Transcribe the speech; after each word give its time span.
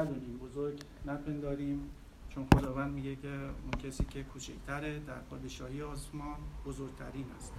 ندونیم 0.00 0.36
بزرگ 0.36 0.80
نپنداریم 1.06 1.90
چون 2.28 2.46
خداوند 2.54 2.92
میگه 2.92 3.16
که 3.16 3.28
اون 3.28 3.70
کسی 3.84 4.04
که 4.04 4.22
کوچکتره 4.22 4.98
در 4.98 5.18
پادشاهی 5.18 5.82
آسمان 5.82 6.36
بزرگترین 6.66 7.24
است. 7.36 7.52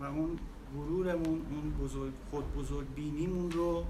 و 0.00 0.04
اون 0.04 0.38
غرورمون 0.74 1.46
اون 1.50 1.70
بزرگ 1.80 2.12
خود 2.30 2.54
بزرگ 2.54 2.94
بینیمون 2.94 3.50
رو 3.50 3.84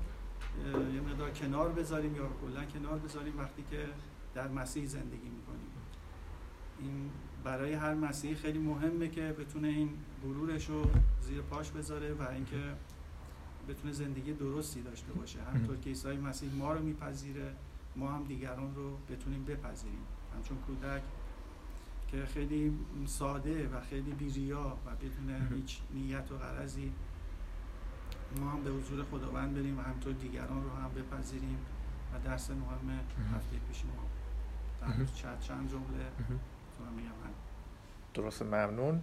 یه 0.95 1.01
مقدار 1.01 1.31
کنار 1.31 1.69
بذاریم 1.69 2.17
یا 2.17 2.29
کلا 2.41 2.65
کنار 2.65 2.99
بذاریم 2.99 3.39
وقتی 3.39 3.65
که 3.71 3.87
در 4.35 4.49
مسیح 4.49 4.87
زندگی 4.87 5.29
می‌کنیم. 5.29 5.71
این 6.81 7.11
برای 7.45 7.73
هر 7.73 7.95
مسیحی 7.95 8.35
خیلی 8.35 8.59
مهمه 8.59 9.09
که 9.09 9.33
بتونه 9.39 9.69
این 9.69 9.91
غرورش 10.23 10.71
رو 10.71 10.83
زیر 11.21 11.41
پاش 11.41 11.71
بذاره 11.71 12.13
و 12.13 12.23
اینکه 12.29 12.75
بتونه 13.69 13.93
زندگی 13.93 14.33
درستی 14.33 14.83
داشته 14.83 15.13
باشه. 15.13 15.39
همطور 15.43 15.77
که 15.77 15.89
عیسی 15.91 16.17
مسیح 16.17 16.55
ما 16.55 16.73
رو 16.73 16.83
میپذیره 16.83 17.55
ما 17.97 18.13
هم 18.13 18.25
دیگران 18.25 18.75
رو 18.75 18.97
بتونیم 19.11 19.45
بپذیریم. 19.45 20.05
همچون 20.37 20.59
کودک 20.59 21.03
که 22.09 22.27
خیلی 22.27 22.79
ساده 23.07 23.69
و 23.69 23.81
خیلی 23.81 24.13
بیریا 24.13 24.77
و 24.87 24.91
بدون 24.91 25.57
هیچ 25.57 25.81
نیت 25.95 26.33
و 26.33 26.37
غرضی 26.37 26.93
ما 28.41 28.51
هم 28.51 28.65
به 28.65 28.71
حضور 28.71 29.05
خداوند 29.05 29.55
بریم 29.55 29.79
و 29.79 29.83
همطور 29.83 30.13
دیگران 30.13 30.65
رو 30.65 30.71
هم 30.71 30.91
بپذیریم 30.91 31.59
و 32.15 32.19
درس 32.25 32.51
مهم 32.51 33.01
هفته 33.35 33.57
پیش 33.69 33.85
ما. 33.85 33.93
در 34.81 35.05
چند 35.05 35.41
چند 35.41 35.71
جمله 35.71 36.11
میگم. 36.97 37.11
درست 38.15 38.43
ممنون. 38.43 39.03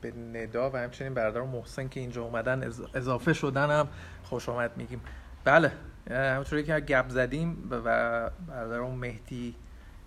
به 0.00 0.12
ندا 0.12 0.70
و 0.70 0.76
همچنین 0.76 1.14
برادر 1.14 1.40
محسن 1.40 1.88
که 1.88 2.00
اینجا 2.00 2.22
اومدن 2.22 2.62
اضافه 2.94 3.32
شدن 3.32 3.70
هم 3.70 3.88
خوش 4.24 4.48
آمد 4.48 4.70
میگیم. 4.76 5.00
بله 5.44 5.72
همونطوری 6.10 6.64
که 6.64 6.80
گپ 6.80 7.08
زدیم 7.08 7.68
و 7.70 7.80
برادر 7.80 8.80
مهدی 8.80 9.54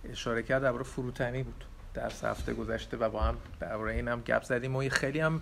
اشاره 0.09 0.43
کرد 0.43 0.61
درباره 0.61 0.83
فروتنی 0.83 1.43
بود 1.43 1.65
در 1.93 2.11
هفته 2.23 2.53
گذشته 2.53 2.97
و 2.97 3.09
با 3.09 3.19
هم 3.19 3.37
درباره 3.59 3.93
این 3.93 4.07
هم 4.07 4.21
گپ 4.21 4.43
زدیم 4.43 4.75
و 4.75 4.89
خیلی 4.89 5.19
هم 5.19 5.41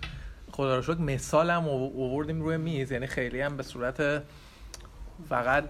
خدا 0.52 0.76
رو 0.76 0.82
شد 0.82 1.00
مثال 1.00 1.50
هم 1.50 1.64
اووردیم 1.68 2.42
روی 2.42 2.56
میز. 2.56 2.92
یعنی 2.92 3.06
خیلی 3.06 3.40
هم 3.40 3.56
به 3.56 3.62
صورت 3.62 4.22
فقط 5.28 5.64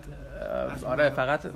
آره 0.85 1.11
فقط 1.11 1.47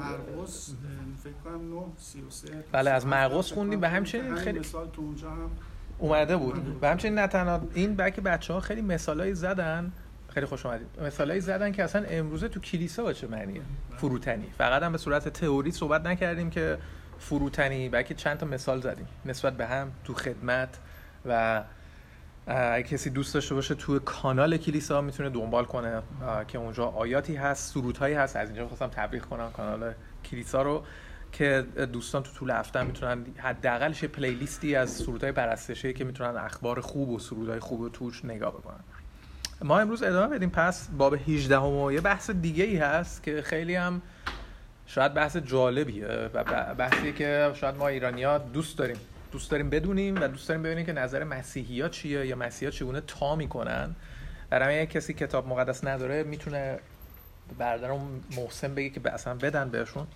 بله 2.72 2.90
از 2.90 3.06
مرقس 3.06 3.52
خوندیم 3.52 3.82
و 3.82 3.84
همچنین 3.84 4.34
خیلی 4.34 4.58
مثال 4.58 4.90
تو 4.90 5.02
اونجا 5.02 5.30
هم 5.30 5.50
اومده 5.98 6.36
بود. 6.36 6.78
و 6.82 6.90
همچنین 6.90 7.14
نه 7.14 7.26
تنها 7.26 7.60
این 7.74 7.96
بلکه 7.96 8.20
بچه 8.20 8.52
ها 8.52 8.60
خیلی 8.60 8.82
مثالایی 8.82 9.34
زدن. 9.34 9.92
خیلی 10.28 10.46
خوش 10.46 10.66
اومدید. 10.66 10.86
مثالایی 11.02 11.40
زدن 11.40 11.72
که 11.72 11.84
اصلا 11.84 12.04
امروزه 12.08 12.48
تو 12.48 12.60
کلیسا 12.60 13.02
با 13.02 13.12
چه 13.12 13.26
معنیه؟ 13.26 13.62
فروتنی. 13.96 14.46
فقط 14.58 14.82
هم 14.82 14.92
به 14.92 14.98
صورت 14.98 15.28
تئوری 15.28 15.70
صحبت 15.70 16.06
نکردیم 16.06 16.50
که 16.50 16.78
فروتنی 17.18 17.88
بلکه 17.88 18.14
چند 18.14 18.38
تا 18.38 18.46
مثال 18.46 18.80
زدیم. 18.80 19.06
نسبت 19.24 19.56
به 19.56 19.66
هم 19.66 19.92
تو 20.04 20.14
خدمت 20.14 20.68
و 21.26 21.62
کسی 22.82 23.10
دوست 23.10 23.34
داشته 23.34 23.54
باشه 23.54 23.74
تو 23.74 23.98
کانال 23.98 24.56
کلیسا 24.56 25.00
می‌تونه 25.00 25.30
دنبال 25.30 25.64
کنه 25.64 26.02
که 26.48 26.58
اونجا 26.58 26.86
آیاتی 26.86 27.36
هست 27.36 27.74
سرودهایی 27.74 28.14
هست. 28.14 28.36
از 28.36 28.48
اینجا 28.48 28.68
خواستم 28.68 28.88
تبریک 28.88 29.22
کنم 29.22 29.50
کانال 29.52 29.92
کلیسا 30.24 30.62
رو. 30.62 30.84
که 31.34 31.66
دوستان 31.92 32.22
تو 32.22 32.32
طول 32.32 32.50
هفته 32.50 32.82
می‌تونن 32.82 33.24
حداقلش 33.38 34.02
یه 34.02 34.08
پلیلیستی 34.08 34.76
از 34.76 34.90
سرودهای 34.90 35.32
پرستشی 35.32 35.92
که 35.92 36.04
می‌تونن 36.04 36.36
اخبار 36.36 36.80
خوب 36.80 37.08
و 37.08 37.18
سرودهای 37.18 37.60
خوب 37.60 37.80
و 37.80 37.88
توش 37.88 38.24
نگاه 38.24 38.52
بکنن. 38.52 38.80
ما 39.62 39.78
امروز 39.78 40.02
ادامه 40.02 40.36
بدیم. 40.36 40.50
پس 40.50 40.88
باب 40.98 41.14
18 41.14 41.58
و 41.58 41.92
یه 41.92 42.00
بحث 42.00 42.30
دیگه 42.30 42.64
ای 42.64 42.76
هست 42.76 43.22
که 43.22 43.42
خیلی 43.42 43.74
هم 43.74 44.02
شاید 44.86 45.14
بحث 45.14 45.36
جالبیه 45.36 46.30
و 46.34 46.44
بحثی 46.74 47.12
که 47.12 47.50
شاید 47.54 47.76
ما 47.76 47.88
ایرانی 47.88 48.24
ها 48.24 48.38
دوست 48.38 48.78
داریم. 48.78 48.96
دوست 49.32 49.50
داریم 49.50 49.70
بدونیم 49.70 50.20
و 50.20 50.28
دوست 50.28 50.48
داریم 50.48 50.62
ببینیم 50.62 50.86
که 50.86 50.92
نظر 50.92 51.24
مسیحی 51.24 51.80
ها 51.80 51.88
چیه 51.88 52.26
یا 52.26 52.36
مسیحی 52.36 52.66
ها 52.66 52.70
چگونه 52.70 53.00
تا 53.00 53.36
می‌کنن. 53.36 53.94
برای 54.50 54.86
کسی 54.86 55.14
کتاب 55.14 55.48
مقدس 55.48 55.84
نداره 55.84 56.22
می‌تونه 56.22 56.78
برادرم 57.58 58.24
محسن 58.36 58.74
بگه 58.74 58.90
که 58.90 59.12
اصلا 59.12 59.34
بدن 59.34 59.70
بهشون. 59.70 60.06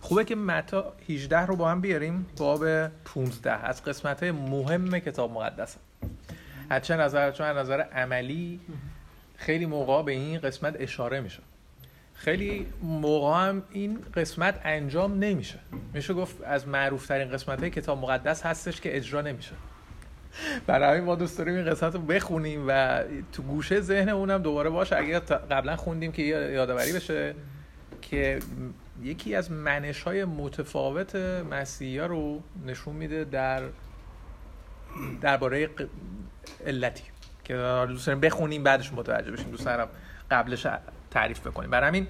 خوبه 0.00 0.24
که 0.24 0.34
متا 0.34 0.92
18 1.08 1.46
رو 1.46 1.56
با 1.56 1.70
هم 1.70 1.80
بیاریم. 1.80 2.26
باب 2.36 2.88
15 2.88 3.52
از 3.52 3.84
قسمت 3.84 4.22
های 4.22 4.32
مهم 4.32 4.98
کتاب 4.98 5.32
مقدس. 5.32 5.76
از 6.70 6.82
چه 6.82 6.96
نظر 6.96 7.30
چون 7.30 7.46
از 7.46 7.56
نظر 7.56 7.80
عملی 7.80 8.60
خیلی 9.36 9.66
موقع 9.66 10.02
به 10.02 10.12
این 10.12 10.38
قسمت 10.38 10.76
اشاره 10.78 11.20
میشه. 11.20 11.42
خیلی 12.14 12.66
موقع 12.82 13.48
هم 13.48 13.62
این 13.70 13.98
قسمت 14.14 14.60
انجام 14.64 15.18
نمیشه. 15.18 15.58
میشه 15.94 16.14
گفت 16.14 16.42
از 16.44 16.68
معروف 16.68 17.06
ترین 17.06 17.30
قسمت 17.30 17.60
های 17.60 17.70
کتاب 17.70 17.98
مقدس 17.98 18.46
هستش 18.46 18.80
که 18.80 18.96
اجرا 18.96 19.20
نمیشه. 19.20 19.52
برای 20.66 20.88
همین 20.88 21.04
ما 21.04 21.14
دوست 21.14 21.38
داریم 21.38 21.54
این 21.54 21.64
قسمت 21.64 21.94
رو 21.94 22.00
بخونیم 22.00 22.64
و 22.68 23.02
تو 23.32 23.42
گوشه 23.42 23.80
ذهن 23.80 24.08
اونم 24.08 24.42
دوباره 24.42 24.70
باشه. 24.70 24.96
اگر 24.96 25.18
قبلا 25.18 25.76
خوندیم 25.76 26.12
که 26.12 26.22
یادآوری 26.22 26.92
بشه 26.92 27.34
که 28.02 28.38
یکی 29.02 29.34
از 29.34 29.50
منش 29.50 30.02
های 30.02 30.24
متفاوت 30.24 31.16
مسیحی 31.50 31.98
رو 31.98 32.42
نشون 32.66 32.94
میده 32.94 33.24
در 33.24 33.62
درباره 35.20 35.70
علتی. 36.66 37.04
که 37.44 37.84
دوست 37.88 38.10
بخونیم 38.10 38.62
بعدش 38.62 38.92
متوجه 38.92 39.30
بشیم. 39.30 39.50
دوست 39.50 39.64
دارم 39.64 39.88
قبلش 40.30 40.66
تعریف 41.10 41.46
بکنیم. 41.46 41.70
برای 41.70 41.88
همین 41.88 42.06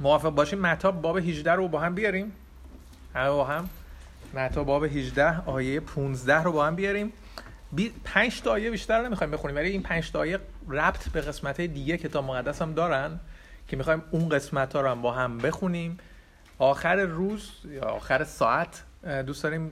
موافق 0.00 0.28
باشیم. 0.28 0.58
مطاب 0.58 1.00
باب 1.00 1.16
18 1.16 1.52
رو 1.52 1.68
با 1.68 1.80
هم 1.80 1.94
بیاریم. 1.94 2.32
همه 3.14 3.30
با 3.30 3.44
هم. 3.44 3.68
مطاب 4.34 4.66
باب 4.66 4.84
18 4.84 5.40
آیه 5.46 5.80
15 5.80 6.42
رو 6.42 6.52
با 6.52 6.66
هم 6.66 6.76
بیاریم. 6.76 7.12
بی... 7.72 7.92
پنج 8.04 8.42
تا 8.42 8.50
آیه 8.50 8.70
بیشتر 8.70 9.06
نمی‌خوایم 9.06 9.30
بخونیم. 9.30 9.56
ولی 9.56 9.68
این 9.68 9.82
پنج 9.82 10.10
تا 10.10 10.18
آیه 10.18 10.38
ربط 10.68 11.08
به 11.08 11.20
قسمت 11.20 11.60
دیگه 11.60 11.96
کتاب 11.96 12.24
مقدس 12.24 12.62
هم 12.62 12.74
دارن 12.74 13.20
که 13.70 13.76
می‌خوایم 13.76 14.02
اون 14.10 14.28
قسمت 14.28 14.76
ها 14.76 14.80
رو 14.80 14.88
هم 14.88 15.02
با 15.02 15.12
هم 15.12 15.38
بخونیم. 15.38 15.98
آخر 16.58 16.96
روز 16.96 17.50
یا 17.64 17.82
آخر 17.82 18.24
ساعت 18.24 18.84
دوست 19.26 19.42
داریم 19.42 19.70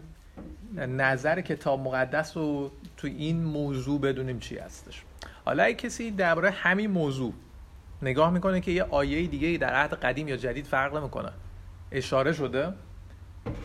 نظر 0.77 1.41
کتاب 1.41 1.81
مقدس 1.81 2.37
رو 2.37 2.71
تو 2.97 3.07
این 3.07 3.45
موضوع 3.45 4.01
بدونیم 4.01 4.39
چی 4.39 4.59
هستش. 4.59 5.03
حالا 5.45 5.63
اگه 5.63 5.75
کسی 5.75 6.11
درباره 6.11 6.51
همین 6.51 6.91
موضوع 6.91 7.33
نگاه 8.03 8.31
می‌کنه 8.31 8.61
که 8.61 8.71
یه 8.71 8.83
آیه 8.83 9.27
دیگه 9.27 9.59
در 9.59 9.75
عهد 9.75 9.95
قدیم 9.95 10.29
یا 10.29 10.37
جدید 10.37 10.67
فرق 10.67 10.97
نمی‌کنه 10.97 11.33
اشاره 11.93 12.33
شده 12.33 12.73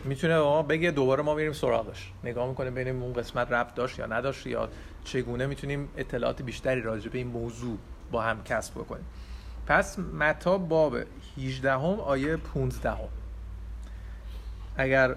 می‌تونه 0.04 0.38
ما 0.38 0.62
بگه 0.62 0.90
دوباره 0.90 1.22
ما 1.22 1.34
میریم 1.34 1.52
سراغش. 1.52 2.12
نگاه 2.24 2.48
می‌کنه 2.48 2.70
ببینیم 2.70 3.02
اون 3.02 3.12
قسمت 3.12 3.52
ربط 3.52 3.74
داشت 3.74 3.98
یا 3.98 4.06
نداشت 4.06 4.46
یا 4.46 4.68
چگونه 5.04 5.46
می‌تونیم 5.46 5.88
اطلاعات 5.96 6.42
بیشتری 6.42 6.80
راجع 6.80 7.10
به 7.10 7.18
این 7.18 7.26
موضوع 7.26 7.78
با 8.12 8.22
هم 8.22 8.42
کسب 8.44 8.74
بکنیم. 8.74 9.04
پس 9.66 9.98
متا 9.98 10.58
باب 10.58 10.96
18 11.38 11.72
هم 11.72 11.80
آیه 11.82 12.36
15 12.36 12.90
هم. 12.90 12.98
اگر 14.76 15.16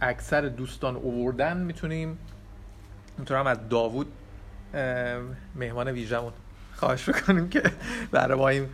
اکثر 0.00 0.40
دوستان 0.40 0.96
اووردن 0.96 1.56
می‌تونیم 1.56 2.18
می‌تونم 3.18 3.46
از 3.46 3.68
داوود 3.68 4.12
مهمان 5.54 5.88
ویژمون 5.88 6.32
خواهش 6.74 7.08
بکنیم 7.08 7.48
که 7.48 7.62
برای 8.10 8.60
ما 8.60 8.66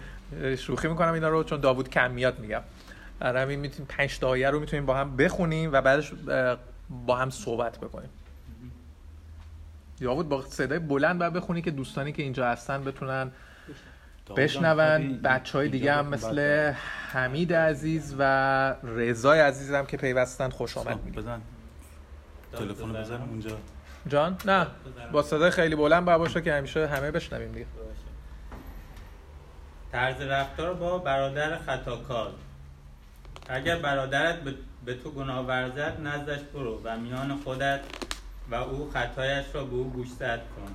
شوخی 0.57 0.89
می‌کنم 0.89 1.13
اینا 1.13 1.29
رو 1.29 1.45
چون 1.45 1.61
داوود 1.61 1.89
کمیات 1.89 2.39
میگم 2.39 2.63
برای 3.19 3.43
همین 3.43 3.61
می‌تونیم 3.61 3.87
پنج 3.89 4.19
تا 4.19 4.35
رو 4.35 4.61
می‌تونیم 4.61 4.87
با 4.87 4.95
هم 4.97 5.17
بخونیم 5.17 5.73
و 5.73 5.81
بعدش 5.81 6.13
با 7.07 7.17
هم 7.17 7.31
صحبت 7.31 7.79
بکنیم 7.79 8.11
داوود 10.01 10.29
با 10.29 10.43
صدای 10.43 10.79
بلند 10.79 11.19
باید 11.19 11.33
بخونی 11.33 11.63
که 11.63 11.71
دوستانی 11.71 12.13
که 12.13 12.23
اینجا 12.23 12.49
هستن 12.49 12.85
بتونن 12.85 13.31
بشنون 14.37 15.23
بچه 15.23 15.59
های 15.59 15.69
دیگه 15.69 15.93
هم 15.93 16.07
مثل 16.07 16.73
حمید 17.13 17.53
عزیز 17.53 18.15
و 18.19 18.23
رضای 18.83 19.41
عزیز 19.41 19.73
هم 19.73 19.87
که 19.87 19.97
پیوستن 19.97 20.51
خوش 20.51 20.77
آمد. 20.79 21.13
بزن. 21.13 21.41
تلفن 22.53 22.93
بزنم 22.93 23.29
اونجا. 23.31 23.57
جان 24.09 24.37
نه. 24.45 24.67
با 25.13 25.23
صدای 25.23 25.51
خیلی 25.51 25.77
بلند 25.77 26.05
باشه 26.05 26.43
که 26.43 26.55
همیشه 26.55 26.87
همه 26.87 27.11
بشنویم 27.11 27.53
دیگه. 27.53 27.67
طرز 29.93 30.21
رفتار 30.21 30.75
با 30.75 30.99
برادر 30.99 31.59
خطاکار. 31.59 32.33
اگر 33.49 33.77
برادرت 33.77 34.37
به 34.85 34.95
تو 34.95 35.11
گناه 35.11 35.47
ورزد 35.47 36.01
نزدش 36.05 36.41
برو 36.55 36.81
و 36.85 36.97
میان 36.97 37.37
خودت 37.45 37.81
و 38.51 38.55
او 38.55 38.91
خطایش 38.91 39.47
را 39.55 39.65
به 39.65 39.75
او 39.75 39.91
گوشزد 39.91 40.41
کن. 40.57 40.75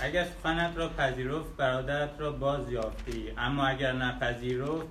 اگر 0.00 0.24
سخنت 0.24 0.76
را 0.76 0.88
پذیرفت 0.88 1.56
برادرت 1.56 2.10
را 2.18 2.32
باز 2.32 2.72
یافتی. 2.72 3.32
اما 3.38 3.66
اگر 3.66 3.92
نپذیرفت 3.92 4.86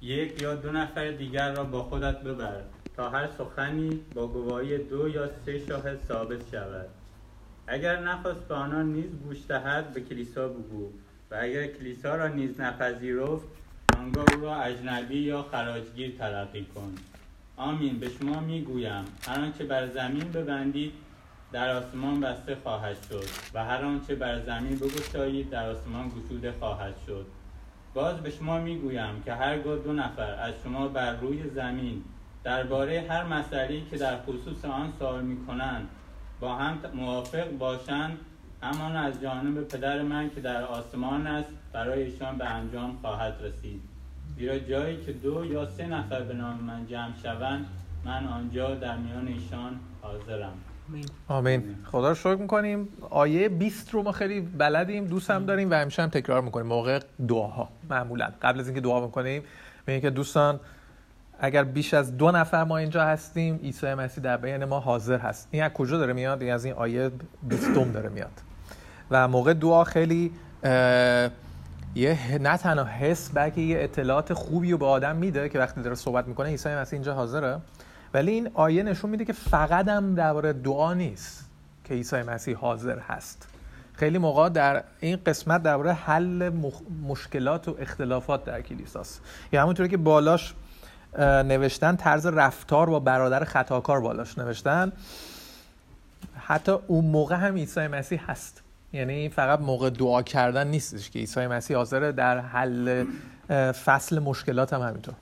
یک 0.00 0.42
یا 0.42 0.54
دو 0.54 0.72
نفر 0.72 1.10
دیگر 1.10 1.54
را 1.54 1.64
با 1.64 1.82
خودت 1.82 2.22
ببر 2.22 2.60
تا 2.96 3.10
هر 3.10 3.28
سخنی 3.38 4.00
با 4.14 4.26
گواهی 4.26 4.78
دو 4.78 5.08
یا 5.08 5.30
سه 5.46 5.58
شاهد 5.58 5.98
ثابت 6.08 6.50
شود. 6.50 6.86
اگر 7.66 8.00
نخواست 8.00 8.48
به 8.48 8.54
آنان 8.54 8.92
نیز 8.92 9.10
گوش 9.24 9.38
دهد 9.48 9.94
به 9.94 10.00
کلیسا 10.00 10.48
بگو 10.48 10.90
و 11.30 11.38
اگر 11.40 11.66
کلیسا 11.66 12.16
را 12.16 12.28
نیز 12.28 12.60
نپذیرفت 12.60 13.46
آنگاه 13.98 14.24
او 14.34 14.40
را 14.40 14.56
اجنبی 14.56 15.18
یا 15.18 15.42
خراجگیر 15.42 16.14
تلقی 16.18 16.64
کن. 16.64 16.94
آمین. 17.56 17.98
به 17.98 18.08
شما 18.08 18.40
می‌گویم. 18.40 19.04
هر 19.28 19.40
آنچه 19.40 19.64
بر 19.64 19.86
زمین 19.86 20.32
ببندید 20.32 20.92
در 21.52 21.76
آسمان 21.76 22.20
بسته 22.20 22.56
خواهد 22.62 22.96
شد 23.10 23.24
و 23.54 23.64
هر 23.64 23.84
آنچه 23.84 24.14
بر 24.14 24.40
زمین 24.40 24.78
بگشایید 24.78 25.50
در 25.50 25.70
آسمان 25.70 26.08
گشوده 26.08 26.54
خواهد 26.58 26.94
شد. 27.06 27.26
باز 27.94 28.16
به 28.16 28.30
شما 28.30 28.58
می‌گویم 28.58 29.22
که 29.24 29.34
هرگاه 29.34 29.78
دو 29.78 29.92
نفر 29.92 30.34
از 30.34 30.54
شما 30.64 30.88
بر 30.88 31.16
روی 31.16 31.50
زمین 31.50 32.04
درباره 32.44 33.06
هر 33.10 33.24
مسئله 33.24 33.80
که 33.90 33.98
در 33.98 34.16
خصوص 34.22 34.64
آن 34.64 34.92
سوال 34.98 35.24
می‌کنند 35.24 35.88
با 36.40 36.54
هم 36.54 36.78
موافق 36.94 37.50
باشند 37.50 38.18
همان 38.62 38.96
از 38.96 39.22
جانب 39.22 39.68
پدر 39.68 40.02
من 40.02 40.30
که 40.30 40.40
در 40.40 40.64
آسمان 40.64 41.26
است 41.26 41.50
برای 41.72 42.02
ایشان 42.02 42.38
به 42.38 42.44
انجام 42.44 42.98
خواهد 43.00 43.34
رسید. 43.42 43.82
زیرا 44.36 44.58
جایی 44.58 45.04
که 45.04 45.12
دو 45.12 45.44
یا 45.44 45.66
سه 45.66 45.86
نفر 45.86 46.20
به 46.22 46.34
نام 46.34 46.60
من 46.60 46.86
جمع 46.86 47.12
شوند 47.22 47.66
من 48.04 48.26
آنجا 48.26 48.74
در 48.74 48.96
میان 48.96 49.28
ایشان 49.28 49.80
حاضرم. 50.02 50.58
آمین. 51.28 51.76
خدا 51.84 52.08
رو 52.08 52.14
شکر 52.14 52.34
می‌کنیم. 52.34 52.88
آیه 53.10 53.48
20 53.48 53.94
رو 53.94 54.02
ما 54.02 54.12
خیلی 54.12 54.40
بلدیم 54.40 55.04
دوست 55.04 55.30
هم 55.30 55.46
داریم 55.46 55.70
و 55.70 55.74
همیشه 55.74 56.02
هم 56.02 56.08
تکرار 56.08 56.42
می‌کنیم. 56.42 56.66
موقع 56.66 57.00
دعاها 57.28 57.68
معمولا. 57.90 58.28
قبل 58.42 58.60
از 58.60 58.66
اینکه 58.66 58.80
دعا 58.80 59.00
بکنیم 59.00 59.42
میگه 59.86 60.00
که 60.00 60.10
دوستان 60.10 60.60
اگر 61.40 61.64
بیش 61.64 61.94
از 61.94 62.16
دو 62.16 62.30
نفر 62.30 62.64
ما 62.64 62.78
اینجا 62.78 63.04
هستیم 63.04 63.56
عیسی 63.56 63.94
مسیح 63.94 64.24
در 64.24 64.36
بین 64.36 64.64
ما 64.64 64.80
حاضر 64.80 65.18
هست. 65.18 65.48
این 65.50 65.62
از 65.62 65.72
کجا 65.72 65.98
داره 65.98 66.12
میاد؟ 66.12 66.42
این 66.42 66.52
از 66.52 66.64
این 66.64 66.74
آیه 66.74 67.10
20 67.42 67.74
داره 67.74 68.08
میاد. 68.08 68.40
و 69.10 69.28
موقع 69.28 69.52
دعا 69.54 69.84
خیلی 69.84 70.32
یه 71.94 72.38
نه 72.40 72.56
تنها 72.56 72.84
حس 72.84 73.30
بلکه 73.34 73.60
یه 73.60 73.82
اطلاعات 73.82 74.32
خوبی 74.32 74.72
رو 74.72 74.78
به 74.78 74.86
آدم 74.86 75.16
میده 75.16 75.48
که 75.48 75.58
وقتی 75.58 75.82
داره 75.82 75.94
صحبت 75.94 76.28
می‌کنه 76.28 76.48
عیسی 76.48 76.68
مسیح 76.68 76.96
اینجا 76.96 77.14
حاضره. 77.14 77.58
ولی 78.14 78.32
این 78.32 78.50
آیه 78.54 78.82
نشون 78.82 79.10
میده 79.10 79.24
که 79.24 79.32
فقط 79.32 79.88
هم 79.88 80.14
درباره 80.14 80.52
دعا 80.52 80.94
نیست 80.94 81.50
که 81.84 81.94
عیسی 81.94 82.22
مسیح 82.22 82.56
حاضر 82.56 82.98
هست. 82.98 83.48
خیلی 83.94 84.18
موقع 84.18 84.48
در 84.48 84.84
این 85.00 85.18
قسمت 85.26 85.62
درباره 85.62 85.92
حل 85.92 86.50
مشکلات 87.08 87.68
و 87.68 87.76
اختلافات 87.78 88.44
در 88.44 88.62
کلیساست. 88.62 89.22
یا 89.52 89.62
همونطوری 89.62 89.88
که 89.88 89.96
بالاش 89.96 90.54
نوشتن 91.18 91.96
طرز 91.96 92.26
رفتار 92.26 92.90
با 92.90 93.00
برادر 93.00 93.44
خطاکار 93.44 94.00
بالاش 94.00 94.38
نوشتن. 94.38 94.92
حتی 96.38 96.72
اون 96.86 97.04
موقع 97.04 97.36
هم 97.36 97.54
عیسی 97.54 97.86
مسیح 97.86 98.30
هست. 98.30 98.62
یعنی 98.92 99.28
فقط 99.28 99.60
موقع 99.60 99.90
دعا 99.90 100.22
کردن 100.22 100.66
نیستش 100.66 101.10
که 101.10 101.18
عیسی 101.18 101.46
مسیح 101.46 101.76
حاضره 101.76 102.12
در 102.12 102.38
حل 102.38 103.04
فصل 103.72 104.18
مشکلات 104.18 104.72
هم 104.72 104.82
همینطور. 104.82 105.14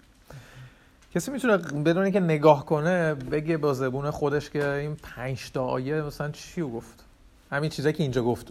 کسی 1.16 1.30
می‌تونه 1.30 1.56
بدون 1.56 2.10
که 2.10 2.20
نگاه 2.20 2.66
کنه 2.66 3.14
بگه 3.14 3.56
با 3.56 3.74
زبون 3.74 4.10
خودش 4.10 4.50
که 4.50 4.68
این 4.68 4.96
پنج 5.02 5.50
تا 5.50 5.64
آیه 5.64 6.02
مثلا 6.02 6.30
چی 6.30 6.62
گفت؟ 6.62 7.04
همین 7.50 7.70
چیزایی 7.70 7.94
که 7.94 8.02
اینجا 8.02 8.22
گفت 8.22 8.46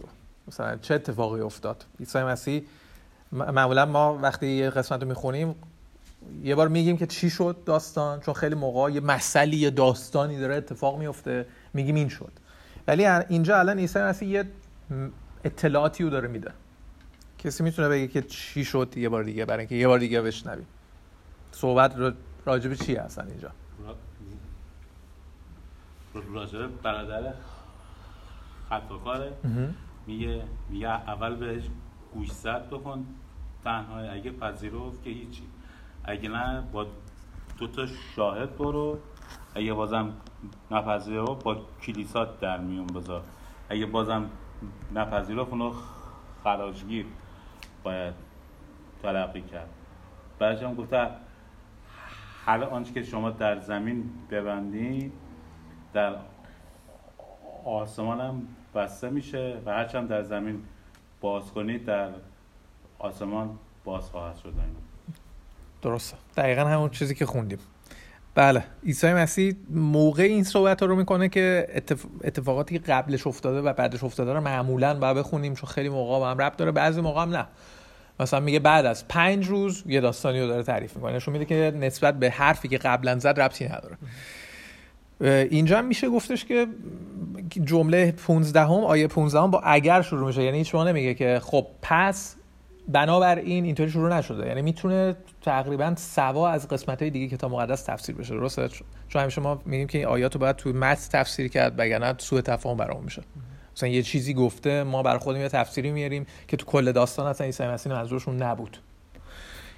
مثلا 0.48 0.76
چه 0.76 0.94
اتفاقی 0.94 1.40
افتاد؟ 1.40 1.84
عیسی 2.00 2.18
مسیح 2.18 2.62
معمولا 3.32 3.86
ما 3.86 4.18
وقتی 4.22 4.46
یه 4.46 4.70
قسمت 4.70 5.02
رو 5.02 5.08
می‌خونیم 5.08 5.54
یه 6.42 6.54
بار 6.54 6.68
میگیم 6.68 6.96
که 6.96 7.06
چی 7.06 7.30
شد 7.30 7.56
داستان؟ 7.66 8.20
چون 8.20 8.34
خیلی 8.34 8.54
موقع 8.54 8.90
یه 8.90 9.00
مسئله 9.00 9.56
یه 9.56 9.70
داستانی 9.70 10.38
داره 10.38 10.54
اتفاق 10.54 10.98
میفته 10.98 11.46
میگیم 11.74 11.94
این 11.94 12.08
شد. 12.08 12.32
ولی 12.88 13.06
اینجا 13.06 13.58
الان 13.58 13.78
عیسی 13.78 13.98
مسیح 13.98 14.28
یه 14.28 14.44
اطلاعاتی 15.44 16.04
رو 16.04 16.10
داره 16.10 16.28
میده. 16.28 16.50
کسی 17.38 17.62
می‌تونه 17.62 17.88
بگه 17.88 18.08
که 18.08 18.22
چی 18.22 18.64
شد 18.64 18.96
یه 18.96 19.08
بار 19.08 19.22
دیگه 19.22 19.44
برای 19.44 19.60
اینکه 19.60 19.74
یه 19.74 19.88
بار 19.88 19.98
دیگه 19.98 20.22
بشنویم. 20.22 20.66
صحبت 21.52 21.94
راجب 22.46 22.74
چی 22.74 22.96
هستن 22.96 23.28
اینجا؟ 23.28 23.50
راجب 26.32 26.82
برادر 26.82 27.34
خطاکاره. 28.70 29.32
میگه 30.06 30.42
میگه 30.70 30.88
اول 30.88 31.34
بهش 31.34 31.64
گوشزد 32.14 32.66
بکن. 32.70 33.06
تنها 33.64 33.98
اگه 33.98 34.30
پذیرفت 34.30 35.02
که 35.02 35.10
هیچی. 35.10 35.42
اگه 36.04 36.28
نه 36.28 36.60
با 36.72 36.86
دو 37.58 37.66
تا 37.66 37.86
شاهد 37.86 38.56
برو. 38.56 38.98
اگه 39.54 39.72
بازم 39.74 40.12
نپذیرفت 40.70 41.44
با 41.44 41.56
کلیسات 41.82 42.40
در 42.40 42.58
میون 42.58 42.86
بذار. 42.86 43.22
اگه 43.68 43.86
بازم 43.86 44.30
نپذیرفت 44.94 45.50
اونو 45.50 45.74
خراجگیر 46.44 47.06
باید 47.84 48.14
تلقی 49.02 49.42
کرد. 49.42 49.68
بعدش 50.38 50.62
هم 50.62 50.74
گفته 50.74 51.10
هر 52.46 52.64
آنچه 52.64 52.92
که 52.92 53.02
شما 53.02 53.30
در 53.30 53.60
زمین 53.60 54.10
ببندید 54.30 55.12
در 55.92 56.16
آسمان 57.64 58.20
هم 58.20 58.42
بسته 58.74 59.10
میشه 59.10 59.58
و 59.66 59.70
هرچند 59.70 60.08
در 60.08 60.22
زمین 60.22 60.62
باز 61.20 61.52
کنید 61.52 61.84
در 61.84 62.08
آسمان 62.98 63.58
باز 63.84 64.04
خواهد 64.04 64.36
شد. 64.36 64.54
درسته. 65.82 66.16
دقیقا 66.36 66.64
همون 66.64 66.90
چیزی 66.90 67.14
که 67.14 67.26
خوندیم. 67.26 67.58
بله. 68.34 68.64
عیسی 68.84 69.12
مسیح 69.12 69.54
موقع 69.70 70.22
این 70.22 70.44
صحبت 70.44 70.82
رو 70.82 70.96
می‌کنه 70.96 71.28
که 71.28 71.66
اتفاقاتی 72.24 72.78
قبلش 72.78 73.26
افتاده 73.26 73.60
و 73.60 73.72
بعدش 73.72 74.04
افتاده 74.04 74.32
رو 74.32 74.40
معمولا 74.40 74.98
باید 74.98 75.16
بخونیم 75.16 75.54
چون 75.54 75.68
خیلی 75.68 75.88
موقع 75.88 76.30
هم 76.30 76.38
رب 76.38 76.56
داره 76.56 76.72
بعضی 76.72 77.00
موقع 77.00 77.22
هم 77.22 77.36
نه. 77.36 77.46
مثلا 78.20 78.40
میگه 78.40 78.58
بعد 78.58 78.86
از 78.86 79.08
پنج 79.08 79.46
روز 79.46 79.82
یه 79.86 80.00
داستانی 80.00 80.40
رو 80.40 80.46
داره 80.46 80.62
تعریف 80.62 80.96
می‌کنه. 80.96 81.12
نشون 81.12 81.32
میده 81.32 81.44
که 81.44 81.72
نسبت 81.76 82.18
به 82.18 82.30
حرفی 82.30 82.68
که 82.68 82.78
قبلا 82.78 83.18
زد 83.18 83.40
ربطی 83.40 83.64
نداره. 83.64 83.96
اینجا 85.50 85.78
هم 85.78 85.84
میشه 85.84 86.08
گفتش 86.08 86.44
که 86.44 86.66
جمله 87.64 88.12
15 88.12 88.60
هم 88.60 88.70
آیه 88.70 89.06
15 89.06 89.40
هم 89.40 89.50
با 89.50 89.60
اگر 89.60 90.02
شروع 90.02 90.26
میشه. 90.26 90.42
یعنی 90.42 90.64
شما 90.64 90.84
نمیگه 90.84 91.14
که 91.14 91.40
خب 91.42 91.66
پس 91.82 92.36
بنابراین 92.88 93.64
اینطوری 93.64 93.90
شروع 93.90 94.16
نشده. 94.18 94.46
یعنی 94.46 94.62
می‌تونه 94.62 95.16
تقریبا 95.42 95.94
سوا 95.96 96.48
از 96.48 96.68
قسمت 96.68 97.02
های 97.02 97.10
دیگه 97.10 97.36
کتاب 97.36 97.52
مقدس 97.52 97.82
تفسیر 97.82 98.14
بشه. 98.14 98.34
درسته؟ 98.34 98.68
چون 99.08 99.22
همیشه 99.22 99.40
ما 99.40 99.62
میگیم 99.64 99.86
که 99.86 99.98
این 99.98 100.06
آیات 100.06 100.34
رو 100.34 100.40
باید 100.40 100.56
تو 100.56 100.72
متن 100.72 101.18
تفسیر 101.18 101.48
کرد 101.48 101.74
وگرنه 101.78 102.14
سوء 102.18 102.40
تفاهم 102.40 102.76
برامون 102.76 103.04
میشه. 103.04 103.22
مثلا 103.76 103.88
یه 103.88 104.02
چیزی 104.02 104.34
گفته 104.34 104.82
ما 104.82 105.02
بر 105.02 105.18
خودمون 105.18 105.42
یه 105.42 105.48
تفسیری 105.48 105.90
میاریم 105.90 106.26
که 106.48 106.56
تو 106.56 106.66
کل 106.66 106.92
داستان 106.92 107.26
اصلا 107.26 107.46
عیسی 107.46 107.64
مسیح 107.66 107.92
منظورشون 107.92 108.42
نبود. 108.42 108.78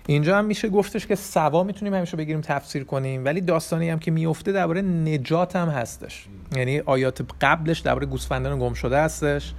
اینجا 0.07 0.39
هم 0.39 0.45
میشه 0.45 0.69
گفتش 0.69 1.07
که 1.07 1.15
سوا 1.15 1.63
می‌تونیم 1.63 1.95
همیشه 1.95 2.17
بگیریم 2.17 2.41
تفسیر 2.41 2.85
کنیم 2.85 3.25
ولی 3.25 3.41
داستانی 3.41 3.91
هم 3.91 3.99
که 3.99 4.11
میفته 4.11 4.53
درباره 4.53 4.83
نجات 4.83 5.57
هم 5.57 5.69
هستش. 5.69 6.27
یعنی 6.57 6.79
آیات 6.79 7.27
قبلش 7.41 7.79
درباره 7.79 8.07
گوسفندان 8.07 8.59
گم 8.59 8.75
شده 8.75 8.99
هستش. 9.01 9.55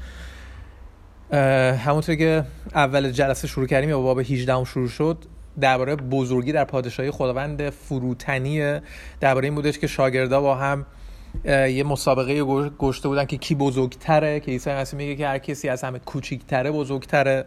همونطور 1.86 2.16
که 2.16 2.44
اول 2.76 3.12
جلسه 3.12 3.48
شروع 3.48 3.68
کردیم 3.68 3.90
یا 3.90 4.02
باب 4.02 4.20
18 4.20 4.54
هم 4.54 4.64
شروع 4.64 4.88
شد 4.88 5.26
درباره 5.60 5.96
بزرگی 5.96 6.52
در 6.52 6.64
پادشاهی 6.64 7.12
خداوند 7.12 7.70
فروتنی 7.70 8.80
درباره 9.20 9.46
این 9.46 9.56
بودش 9.56 9.80
که 9.80 9.88
شاگردا 9.88 10.42
با 10.42 10.56
هم 10.56 10.86
یه 11.46 11.84
مسابقه 11.84 12.44
گشته 12.80 13.08
بودن 13.08 13.26
که 13.26 13.38
کی 13.38 13.56
بزرگتره 13.56 14.40
که 14.40 14.52
عیسی 14.52 14.72
مسیح 14.72 14.98
میگه 14.98 15.16
که 15.16 15.28
هر 15.28 15.38
کسی 15.38 15.70
از 15.70 15.84
همه 15.84 16.00
کوچیکتره 16.00 16.72
بزرگتره. 16.72 17.46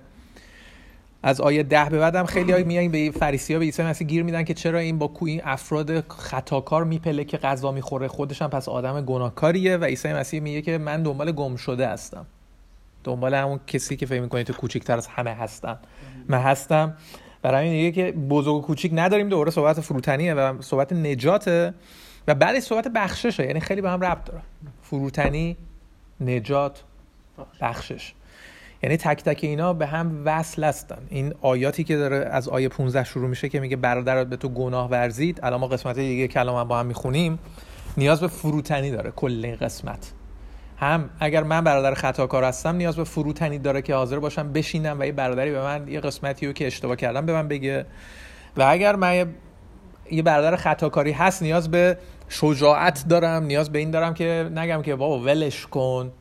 از 1.22 1.40
آیه 1.40 1.62
ده 1.62 1.84
به 1.84 1.98
بعدم 1.98 2.24
خیلی 2.24 2.52
های 2.52 2.64
میان 2.64 2.88
به 2.88 3.10
فریسی 3.10 3.52
ها 3.52 3.58
به 3.58 3.64
عیسی 3.64 3.82
مسیح 3.82 4.06
گیر 4.06 4.22
میدن 4.22 4.44
که 4.44 4.54
چرا 4.54 4.78
این 4.78 4.98
با 4.98 5.10
این 5.20 5.40
افراد 5.44 6.12
خطاکار 6.12 6.84
میپله 6.84 7.24
که 7.24 7.36
غذا 7.36 7.72
می‌خوره. 7.72 8.08
خودش 8.08 8.42
هم 8.42 8.50
پس 8.50 8.68
آدم 8.68 9.00
گناهکاریه 9.00 9.76
و 9.76 9.84
عیسی 9.84 10.12
مسیح 10.12 10.40
میگه 10.40 10.62
که 10.62 10.78
من 10.78 11.02
دنبال 11.02 11.32
گم 11.32 11.56
شده 11.56 11.88
هستم. 11.88 12.26
دنبال 13.04 13.34
همون 13.34 13.60
کسی 13.66 13.96
که 13.96 14.06
فکر 14.06 14.20
می‌کنید 14.20 14.46
تو 14.46 14.52
کوچیکتر 14.52 14.96
از 14.96 15.06
همه 15.06 15.30
هستن 15.30 15.78
من 16.28 16.38
هستم. 16.38 16.96
برای 17.42 17.68
این 17.68 17.92
که 17.92 18.12
بزرگ 18.12 18.54
و 18.54 18.60
کوچیک 18.60 18.92
نداریم. 18.94 19.28
دوره 19.28 19.50
صحبت 19.50 19.80
فروتنیه 19.80 20.34
و 20.34 20.62
صحبت 20.62 20.92
نجاته. 20.92 21.74
و 22.28 22.34
بعد 22.34 22.60
صحبت 22.60 22.88
بخششه 22.88 23.46
یعنی 23.46 23.60
خیلی 23.60 23.80
به 23.80 23.90
هم 23.90 24.00
ربط 24.00 24.24
داره. 24.24 24.40
فروتنی 24.82 25.56
نجات 26.20 26.82
بخشش. 27.60 28.12
یعنی 28.82 28.96
تک 28.96 29.22
تک 29.22 29.40
اینا 29.42 29.72
به 29.72 29.86
هم 29.86 30.22
وصل 30.24 30.64
هستن. 30.64 30.98
این 31.08 31.34
آیاتی 31.40 31.84
که 31.84 31.96
داره 31.96 32.16
از 32.16 32.48
آیه 32.48 32.68
15 32.68 33.04
شروع 33.04 33.28
میشه 33.28 33.48
که 33.48 33.60
میگه 33.60 33.76
برادرات 33.76 34.26
به 34.26 34.36
تو 34.36 34.48
گناه 34.48 34.90
ورزید. 34.90 35.40
الان 35.42 35.60
ما 35.60 35.66
قسمت 35.66 35.96
دیگه 35.96 36.28
کلام 36.28 36.56
هم 36.56 36.68
با 36.68 36.78
هم 36.78 36.86
می‌خونیم. 36.86 37.38
نیاز 37.96 38.20
به 38.20 38.28
فروتنی 38.28 38.90
داره 38.90 39.10
کل 39.10 39.44
این 39.44 39.56
قسمت. 39.56 40.12
هم 40.76 41.10
اگر 41.20 41.42
من 41.42 41.64
برادر 41.64 41.94
خطاکار 41.94 42.44
هستم 42.44 42.76
نیاز 42.76 42.96
به 42.96 43.04
فروتنی 43.04 43.58
داره 43.58 43.82
که 43.82 43.94
حاضر 43.94 44.18
باشم 44.18 44.52
بشینم 44.52 45.00
و 45.00 45.04
یه 45.04 45.12
برادری 45.12 45.50
به 45.50 45.62
من 45.62 45.88
یه 45.88 46.00
قسمتی 46.00 46.46
رو 46.46 46.52
که 46.52 46.66
اشتباه 46.66 46.96
کردم 46.96 47.26
به 47.26 47.32
من 47.32 47.48
بگه. 47.48 47.86
و 48.56 48.62
اگر 48.62 48.96
من 48.96 49.34
یه 50.10 50.22
برادر 50.22 50.56
خطاکاری 50.56 51.12
هست 51.12 51.42
نیاز 51.42 51.70
به 51.70 51.98
شجاعت 52.28 53.04
دارم 53.08 53.44
نیاز 53.44 53.72
به 53.72 53.78
این 53.78 53.90
دارم 53.90 54.14
که 54.14 54.50
نگم 54.54 54.82
که 54.82 54.96
بابا 54.96 55.18
ولش 55.18 55.66
کن. 55.66 56.12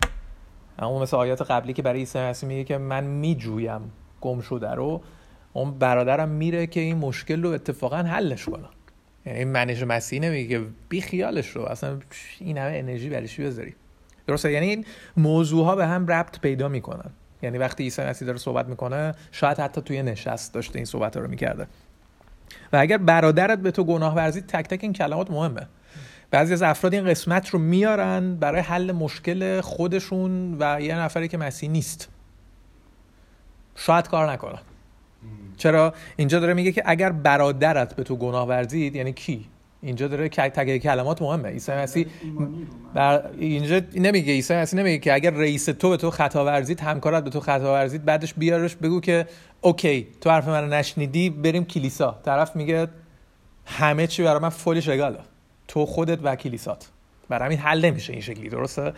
اما 0.79 1.00
مثل 1.01 1.17
آیات 1.17 1.41
قبلی 1.41 1.73
که 1.73 1.81
برای 1.81 2.00
عیسی 2.00 2.19
مسیح 2.19 2.50
میگه 2.50 2.63
که 2.63 2.77
من 2.77 3.03
میجویم 3.03 3.81
گم 4.21 4.41
شده 4.41 4.71
رو 4.71 5.01
اون 5.53 5.71
برادرم 5.71 6.29
میره 6.29 6.67
که 6.67 6.79
این 6.79 6.97
مشکل 6.97 7.43
رو 7.43 7.50
اتفاقا 7.50 7.97
حلش 7.97 8.45
کنه. 8.45 8.67
یعنی 9.25 9.45
منش 9.45 9.83
مسیح 9.83 10.19
نمیگه 10.19 10.61
بی 10.89 11.01
خیالش 11.01 11.47
رو 11.50 11.61
اصلا 11.61 12.00
این 12.39 12.57
همه 12.57 12.77
انرژی 12.77 13.09
برش 13.09 13.39
بذاری؟ 13.39 13.75
درسته؟ 14.27 14.51
یعنی 14.51 14.69
این 14.69 14.85
موضوع 15.17 15.65
ها 15.65 15.75
به 15.75 15.88
هم 15.88 16.07
ربط 16.07 16.39
پیدا 16.39 16.67
می‌کنن. 16.67 17.09
یعنی 17.41 17.57
وقتی 17.57 17.83
عیسی 17.83 18.01
مسیح 18.01 18.25
داره 18.25 18.38
صحبت 18.38 18.65
می‌کنه 18.65 19.11
شاید 19.31 19.59
حتی 19.59 19.81
توی 19.81 20.03
نشست 20.03 20.53
داشته 20.53 20.75
این 20.75 20.85
صحبت 20.85 21.17
رو 21.17 21.27
می‌کرده. 21.27 21.67
و 22.73 22.77
اگر 22.77 22.97
برادرت 22.97 23.59
به 23.59 23.71
تو 23.71 23.83
گناه 23.83 24.15
ورزید 24.15 24.45
تک 24.47 24.67
تک 24.67 24.79
این 24.81 24.93
کلمات 24.93 25.31
مهمه. 25.31 25.67
بعضی 26.31 26.53
از 26.53 26.61
افراد 26.61 26.93
این 26.93 27.05
قسمت 27.05 27.49
رو 27.49 27.59
میارن 27.59 28.35
برای 28.35 28.61
حل 28.61 28.91
مشکل 28.91 29.61
خودشون 29.61 30.57
و 30.59 30.81
یه 30.81 30.95
نفری 30.95 31.27
که 31.27 31.37
مسیح 31.37 31.69
نیست. 31.69 32.09
شاید 33.75 34.07
کار 34.07 34.31
نکنه 34.31 34.59
چرا؟ 35.57 35.93
اینجا 36.15 36.39
داره 36.39 36.53
میگه 36.53 36.71
که 36.71 36.83
اگر 36.85 37.11
برادرت 37.11 37.95
به 37.95 38.03
تو 38.03 38.15
گناه 38.15 38.47
ورزید 38.47 38.95
یعنی 38.95 39.13
کی؟ 39.13 39.45
اینجا 39.81 40.07
داره 40.07 40.29
تگ 40.29 40.77
کلمات 40.77 41.21
مهمه. 41.21 41.50
عیسی 41.50 41.71
مسیح 41.71 42.07
بر 42.93 43.29
اینجا 43.38 43.81
نمیگه 43.95 44.33
عیسی 44.33 44.53
مسیح 44.53 44.79
نمیگه 44.79 44.97
که 44.97 45.13
اگر 45.13 45.31
رئیس 45.31 45.65
تو 45.65 45.89
به 45.89 45.97
تو 45.97 46.11
خطا 46.11 46.45
ورزید 46.45 46.79
همکارت 46.79 47.23
به 47.23 47.29
تو 47.29 47.39
خطا 47.39 47.73
ورزید 47.73 48.05
بعدش 48.05 48.33
بیارش 48.33 48.75
بگو 48.75 49.01
که 49.01 49.27
اوکی 49.61 50.07
تو 50.21 50.29
حرف 50.29 50.47
منو 50.47 50.67
نشنیدی 50.67 51.29
بریم 51.29 51.65
کلیسا. 51.65 52.19
طرف 52.25 52.55
میگه 52.55 52.88
همه 53.65 54.07
چی 54.07 54.23
برای 54.23 54.39
من 54.39 54.50
فولی 54.50 54.81
شگاله 54.81 55.19
تو 55.67 55.85
خودت 55.85 56.19
و 56.23 56.35
کلیسات. 56.35 56.89
برای 57.29 57.45
همین 57.45 57.59
حل 57.59 57.85
نمیشه 57.85 58.13
این 58.13 58.21
شکلی 58.21 58.50
درسته؟ 58.50 58.93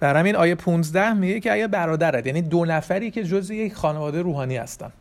برای 0.00 0.20
همین 0.20 0.36
آیه 0.36 0.54
15 0.54 1.12
میگه 1.12 1.40
که 1.40 1.52
اگه 1.52 1.66
برادرت 1.66 2.26
یعنی 2.26 2.42
دو 2.42 2.64
نفری 2.64 3.10
که 3.10 3.24
جزء 3.24 3.54
یک 3.54 3.74
خانواده 3.74 4.22
روحانی 4.22 4.56
هستن 4.56 4.92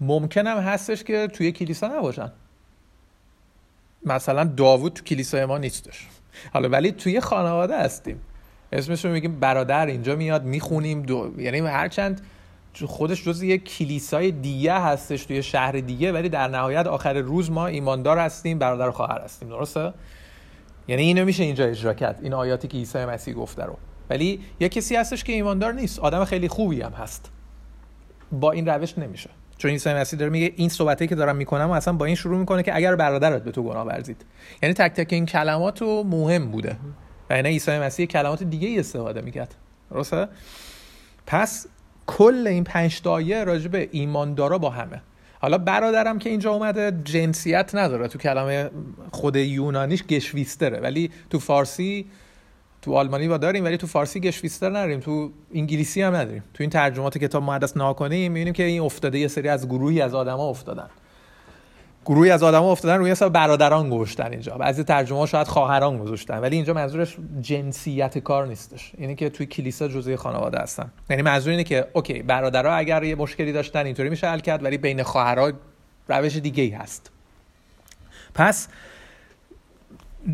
ممکنم 0.00 0.58
هستش 0.58 1.04
که 1.04 1.26
توی 1.26 1.52
کلیسا 1.52 1.88
نباشن. 1.88 2.32
مثلا 4.04 4.44
داوود 4.44 4.92
تو 4.92 5.04
کلیسای 5.04 5.44
ما 5.44 5.58
نیستش. 5.58 6.06
حالا 6.52 6.68
ولی 6.68 6.92
توی 6.92 7.20
خانواده 7.20 7.78
هستیم. 7.78 8.20
اسمش 8.72 9.04
رو 9.04 9.10
میگیم 9.10 9.40
برادر 9.40 9.86
اینجا 9.86 10.16
میاد 10.16 10.44
می‌خونیم 10.44 11.02
دو... 11.02 11.30
یعنی 11.38 11.58
هرچند 11.58 12.20
خودش 12.86 13.24
جز 13.24 13.42
یک 13.42 13.78
کلیسای 13.78 14.30
دیگه 14.30 14.74
هستش 14.74 15.24
توی 15.24 15.42
شهر 15.42 15.72
دیگه 15.72 16.12
ولی 16.12 16.28
در 16.28 16.48
نهایت 16.48 16.86
آخر 16.86 17.12
روز 17.12 17.50
ما 17.50 17.66
ایماندار 17.66 18.18
هستیم 18.18 18.58
برادر 18.58 18.88
و 18.88 18.92
خواهر 18.92 19.20
هستیم. 19.20 19.48
درسته؟ 19.48 19.92
یعنی 20.88 21.02
اینو 21.02 21.24
میشه 21.24 21.42
اینجا 21.42 21.64
اجرا 21.64 21.94
کرد. 21.94 22.18
این 22.22 22.34
آیاتی 22.34 22.68
که 22.68 22.78
عیسی 22.78 23.04
مسیح 23.04 23.34
گفته 23.34 23.64
رو. 23.64 23.76
ولی 24.10 24.40
یه 24.60 24.68
کسی 24.68 24.96
هستش 24.96 25.24
که 25.24 25.32
ایماندار 25.32 25.72
نیست. 25.72 25.98
آدم 25.98 26.24
خیلی 26.24 26.48
خوبی 26.48 26.80
هم 26.82 26.92
هست. 26.92 27.30
با 28.32 28.52
این 28.52 28.68
روش 28.68 28.98
نمیشه. 28.98 29.30
چون 29.60 29.70
عیسی 29.70 29.92
مسیح 29.92 30.18
داره 30.18 30.32
میگه 30.32 30.52
این 30.56 30.68
صحبتی 30.68 31.06
که 31.06 31.14
دارم 31.14 31.36
می‌کنم 31.36 31.70
اصلا 31.70 31.94
با 31.94 32.04
این 32.04 32.14
شروع 32.14 32.38
می‌کنه 32.38 32.62
که 32.62 32.76
اگر 32.76 32.96
برادرت 32.96 33.44
به 33.44 33.50
تو 33.50 33.62
گناه 33.62 33.86
ورزید. 33.86 34.24
یعنی 34.62 34.74
تک 34.74 34.92
تک 34.92 35.12
این 35.12 35.26
کلمات 35.26 35.82
رو 35.82 36.02
مهم 36.02 36.50
بوده. 36.50 36.76
و 37.30 37.36
یعنی 37.36 37.48
عیسی 37.48 37.78
مسیح 37.78 38.06
کلمات 38.06 38.42
دیگه 38.42 38.68
ای 38.68 38.78
استفاده 38.78 39.20
می‌کرد. 39.20 39.54
درسته؟ 39.90 40.28
پس 41.26 41.66
کل 42.06 42.46
این 42.46 42.64
پنج 42.64 43.00
دایه 43.02 43.44
راجع 43.44 43.68
به 43.68 43.88
ایماندارا 43.92 44.58
با 44.58 44.70
همه. 44.70 45.02
حالا 45.40 45.58
برادرم 45.58 46.18
که 46.18 46.30
اینجا 46.30 46.52
اومده 46.52 46.92
جنسیت 47.04 47.70
نداره. 47.74 48.08
تو 48.08 48.18
کلمه 48.18 48.70
خود 49.12 49.36
یونانیش 49.36 50.02
گشویستره. 50.02 50.80
ولی 50.80 51.10
تو 51.30 51.38
فارسی 51.38 52.06
تو 52.82 52.94
آلمانی 52.94 53.28
با 53.28 53.36
داریم 53.36 53.64
ولی 53.64 53.76
تو 53.76 53.86
فارسی 53.86 54.20
گشویستر 54.20 54.70
نداریم. 54.70 55.00
تو 55.00 55.30
انگلیسی 55.54 56.02
هم 56.02 56.14
نداریم. 56.14 56.44
تو 56.54 56.62
این 56.62 56.70
ترجمات 56.70 57.18
کتاب 57.18 57.42
مقدس 57.42 57.76
ناکنیم 57.76 58.32
می‌بینیم 58.32 58.52
که 58.52 58.62
این 58.62 58.80
افتاده 58.80 59.18
یه 59.18 59.28
سری 59.28 59.48
از 59.48 59.68
گروهی 59.68 60.00
از 60.00 60.14
آدما 60.14 60.48
افتادن. 60.48 60.90
گروهی 62.06 62.30
از 62.30 62.42
آدما 62.42 62.72
افتادن 62.72 62.98
روی 62.98 63.10
حساب 63.10 63.32
برادران 63.32 63.90
گذاشتن 63.90 64.30
اینجا. 64.30 64.54
بعضی 64.54 64.84
ترجمه 64.84 65.18
ها 65.18 65.26
شاید 65.26 65.46
خواهران 65.46 65.98
گذاشتن 65.98 66.38
ولی 66.38 66.56
اینجا 66.56 66.74
منظورش 66.74 67.16
جنسیت 67.40 68.18
کار 68.18 68.46
نیستش. 68.46 68.92
اینه 68.98 69.14
که 69.14 69.30
توی 69.30 69.46
کلیسا 69.46 69.88
جزء 69.88 70.16
خانواده 70.16 70.58
هستن. 70.58 70.90
یعنی 71.10 71.22
منظور 71.22 71.50
اینه 71.50 71.64
که 71.64 71.86
اوکی 71.92 72.22
برادرها 72.22 72.72
اگر 72.72 73.04
یه 73.04 73.14
مشکلی 73.14 73.52
داشتن 73.52 73.86
اینطوری 73.86 74.08
میشه 74.08 74.26
حل 74.26 74.40
کرد 74.40 74.64
ولی 74.64 74.78
بین 74.78 75.02
خواهرها 75.02 75.52
روش 76.08 76.36
دیگه 76.36 76.62
ای 76.62 76.70
هست. 76.70 77.10
پس 78.34 78.68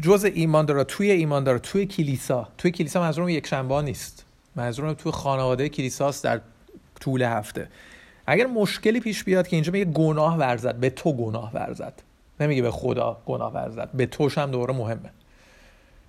جز 0.02 0.24
ایمان 0.34 0.66
داره 0.66 0.84
توی 0.84 1.10
ایمان 1.10 1.44
داره 1.44 1.58
توی 1.58 1.86
کلیسا. 1.86 2.48
توی 2.58 2.70
کلیسا 2.70 3.00
منظورم 3.00 3.28
یک 3.28 3.46
شنبه 3.46 3.82
نیست. 3.82 4.24
منظورم 4.56 4.94
توی 4.94 5.12
خانواده 5.12 5.68
کلیساست 5.68 6.24
در 6.24 6.40
طول 7.00 7.22
هفته. 7.22 7.68
اگر 8.26 8.46
مشکلی 8.46 9.00
پیش 9.00 9.24
بیاد 9.24 9.48
که 9.48 9.56
اینجا 9.56 9.72
میگه 9.72 9.84
گناه 9.84 10.36
ورزد 10.36 10.74
به 10.74 10.90
تو 10.90 11.12
گناه 11.12 11.50
ورزد. 11.54 12.02
نمیگه 12.40 12.62
به 12.62 12.70
خدا 12.70 13.16
گناه 13.26 13.52
ورزد. 13.52 13.90
به 13.94 14.06
توش 14.06 14.38
هم 14.38 14.50
دوباره 14.50 14.74
مهمه. 14.74 15.10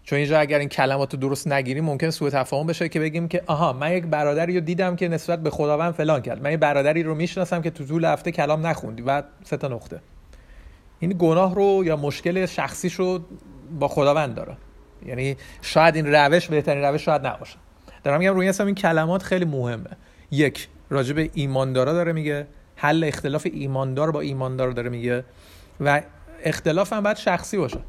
چون 0.04 0.18
اینجا 0.18 0.40
اگر 0.40 0.60
این 0.60 0.70
کلمات 0.70 1.14
رو 1.14 1.20
درست 1.20 1.48
نگیریم 1.48 1.86
ممکن 1.86 2.10
سوء 2.10 2.30
تفاهم 2.30 2.68
بشه 2.68 2.90
که 2.90 3.00
بگیم 3.00 3.28
که 3.28 3.44
آها 3.48 3.74
من 3.74 3.92
یک 3.92 4.06
برادری 4.06 4.54
رو 4.56 4.60
دیدم 4.60 4.96
که 4.96 5.08
نسبت 5.08 5.44
به 5.44 5.50
خداوند 5.50 5.94
فلان 5.94 6.22
کرد. 6.22 6.44
من 6.44 6.52
یک 6.52 6.60
برادری 6.60 7.04
رو 7.04 7.16
می‌شناسم 7.16 7.62
که 7.62 7.70
تو 7.70 7.86
طول 7.86 8.06
هفته 8.06 8.32
کلام 8.32 8.68
نخوندی. 8.68 9.04
و 9.06 9.24
سه 9.44 9.58
تا 9.58 9.68
نقطه. 9.68 10.00
این 11.00 11.16
گناه 11.20 11.56
رو 11.56 11.84
یا 11.86 11.96
مشکل 11.96 12.46
شخصیش 12.46 12.94
رو 12.94 13.20
با 13.80 13.88
خداوند 13.88 14.36
داره. 14.36 14.58
یعنی 15.06 15.38
شاید 15.62 15.96
این 15.96 16.16
روش 16.16 16.48
بهترین 16.48 16.84
روش 16.84 17.06
شاید 17.06 17.28
نباشه. 17.28 17.58
دارم 18.04 18.20
میگم 18.20 18.34
روی 18.34 18.54
این 18.60 18.76
کلمات 18.76 19.24
خیلی 19.24 19.46
مهمه. 19.46 19.90
یک 20.32 20.68
راجع 20.90 21.14
به 21.14 21.30
ایماندارا 21.34 21.94
داره 21.94 22.14
میگه. 22.14 22.48
حل 22.76 23.04
اختلاف 23.04 23.48
ایماندار 23.52 24.12
با 24.12 24.22
ایماندار 24.22 24.72
داره 24.72 24.90
میگه. 24.90 25.24
و 25.80 26.02
اختلاف 26.44 26.94
هم 26.94 27.04
باید 27.04 27.18
شخصی 27.18 27.58
باشه 27.58 27.80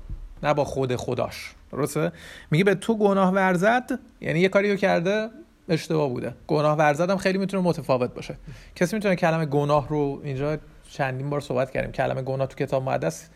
نه 0.43 0.55
با 0.55 0.65
خود 0.65 0.97
خداش. 0.97 1.55
درسته؟ 1.73 2.13
میگه 2.51 2.65
به 2.65 2.75
تو 2.75 2.99
گناه 2.99 3.33
ورزد 3.33 3.99
یعنی 4.21 4.41
یه 4.41 4.49
کاریو 4.49 4.77
کرده 4.77 5.29
اشتباه 5.69 6.09
بوده. 6.09 6.35
گناه 6.47 6.79
ورزد 6.79 7.11
هم 7.11 7.17
خیلی 7.17 7.39
می‌تونه 7.39 7.63
متفاوت 7.63 8.15
باشه. 8.15 8.37
کسی 8.75 8.97
می‌تونه 8.97 9.17
کلمه 9.17 9.47
گناه 9.47 9.89
رو 9.89 10.21
اینجا 10.25 10.59
چندین 10.91 11.31
بار 11.31 11.41
صحبت 11.41 11.71
کردیم. 11.71 11.93
کلمه 11.93 12.23
گناه 12.23 12.47
تو 12.47 12.57
کتاب 12.57 12.83
مقدس 12.83 13.29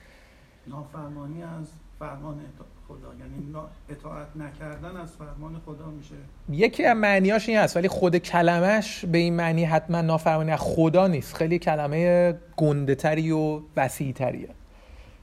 نافرمانی 0.66 1.42
از 1.42 1.66
فرمان 2.02 2.40
خدا 2.88 3.14
یعنی 3.20 3.54
اطاعت 3.88 4.26
نکردن 4.36 4.96
از 4.96 5.12
فرمان 5.16 5.60
خدا 5.66 5.86
میشه. 5.86 6.14
یکی 6.50 6.84
از 6.84 6.96
معنیاش 6.96 7.48
این 7.48 7.58
هست 7.58 7.76
ولی 7.76 7.88
خود 7.88 8.16
کلمش 8.16 9.04
به 9.04 9.18
این 9.18 9.34
معنی 9.34 9.64
حتما 9.64 10.00
نافرمانی 10.00 10.50
از 10.50 10.60
خدا 10.60 11.06
نیست. 11.06 11.34
خیلی 11.36 11.58
کلمه 11.58 12.34
گنده 12.56 12.94
تری 12.94 13.30
و 13.30 13.60
وسیع 13.76 14.12
تریه 14.12 14.48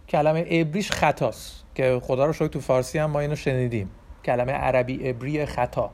کلمه 0.10 0.46
ابریش 0.50 0.92
خطاست 0.92 1.64
که 1.76 2.00
خدا 2.04 2.26
رو 2.26 2.34
شاید 2.34 2.52
تو 2.52 2.60
فارسی 2.60 3.00
هم 3.00 3.12
ما 3.12 3.20
اینو 3.20 3.36
شنیدیم. 3.36 3.90
کلمه 4.26 4.52
عربی 4.52 5.10
ابری 5.10 5.46
خطا. 5.46 5.92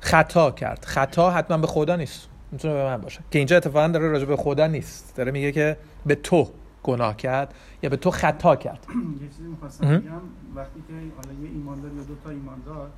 خطا 0.00 0.50
کرد. 0.50 0.84
خطا 0.84 1.30
حتما 1.30 1.58
به 1.58 1.66
خدا 1.66 1.96
نیست. 1.96 2.28
می‌تونه 2.52 2.74
به 2.74 2.84
من 2.84 3.00
باشه. 3.00 3.20
که 3.30 3.38
اینجا 3.38 3.56
اتفاقا 3.56 3.88
داره 3.88 4.08
راجع 4.08 4.24
به 4.24 4.36
خدا 4.36 4.66
نیست. 4.66 5.16
داره 5.16 5.32
میگه 5.32 5.52
که 5.52 5.76
به 6.06 6.14
تو. 6.14 6.48
گناه 6.82 7.16
کرد 7.16 7.54
یا 7.82 7.90
به 7.90 7.96
تو 7.96 8.10
خطا 8.10 8.56
کرد. 8.56 8.86
یه 9.22 9.28
چیزی 9.28 9.48
می‌خواستم 9.48 9.98
بگم 9.98 10.20
وقتی 10.54 10.82
که 10.88 10.92
حالا 10.92 11.40
یه 11.42 11.48
ایماندار 11.48 11.92
یا 11.92 12.02
دو 12.02 12.14
تا 12.24 12.30
ایماندار 12.30 12.90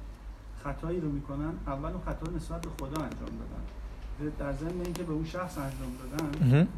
خطایی 0.65 1.01
رو 1.01 1.09
می‌کنن 1.09 1.53
اول 1.67 1.91
اون 1.91 2.01
خطا 2.07 2.27
رو 2.27 2.37
نسبت 2.37 2.61
به 2.61 2.71
خدا 2.79 3.03
انجام 3.03 3.29
دادن. 3.41 3.65
در 4.39 4.53
ضمن 4.53 4.81
اینکه 4.85 5.03
به 5.03 5.13
اون 5.13 5.25
شخص 5.25 5.59
انجام 5.59 5.93
دادن 6.03 6.69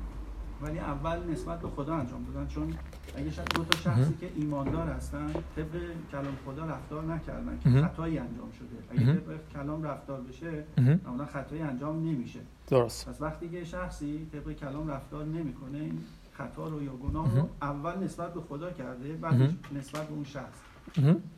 ولی 0.63 0.79
اول 0.79 1.19
نسبت 1.33 1.61
به 1.61 1.69
خدا 1.69 1.95
انجام 1.95 2.25
دادن. 2.25 2.47
چون 2.47 2.75
اگه 3.17 3.31
دو 3.55 3.65
تا 3.65 3.79
شخصی 3.79 4.15
که 4.21 4.31
ایماندار 4.37 4.89
هستن 4.89 5.27
طبق 5.57 5.83
کلام 6.13 6.37
خدا 6.47 6.65
رفتار 6.65 7.05
نکردن 7.05 7.59
که 7.63 7.71
خطایی 7.71 8.19
انجام 8.19 8.51
شده. 8.59 9.03
اگه 9.03 9.21
طبق 9.21 9.39
کلام 9.53 9.83
رفتار 9.83 10.21
بشه 10.21 10.65
اون 11.07 11.25
خطایی 11.27 11.63
انجام 11.63 12.09
نمیشه. 12.09 12.41
درست. 12.69 13.09
پس 13.09 13.23
وقتی 13.23 13.49
که 13.49 13.65
شخصی 13.65 14.27
طبق 14.33 14.53
کلام 14.53 14.89
رفتار 14.89 15.25
نمی‌کنه 15.25 15.79
این 15.79 15.99
خطا 16.39 16.69
رو 16.69 16.83
یا 16.83 16.93
گناه 16.93 17.37
رو 17.37 17.49
اول 17.63 18.05
نسبت 18.05 18.35
به 18.35 18.41
خدا 18.41 18.71
کرده 18.71 19.13
بعد 19.13 19.35
نسبت 19.73 20.03
به 20.09 20.15
اون 20.15 20.25
شخص. 20.25 20.59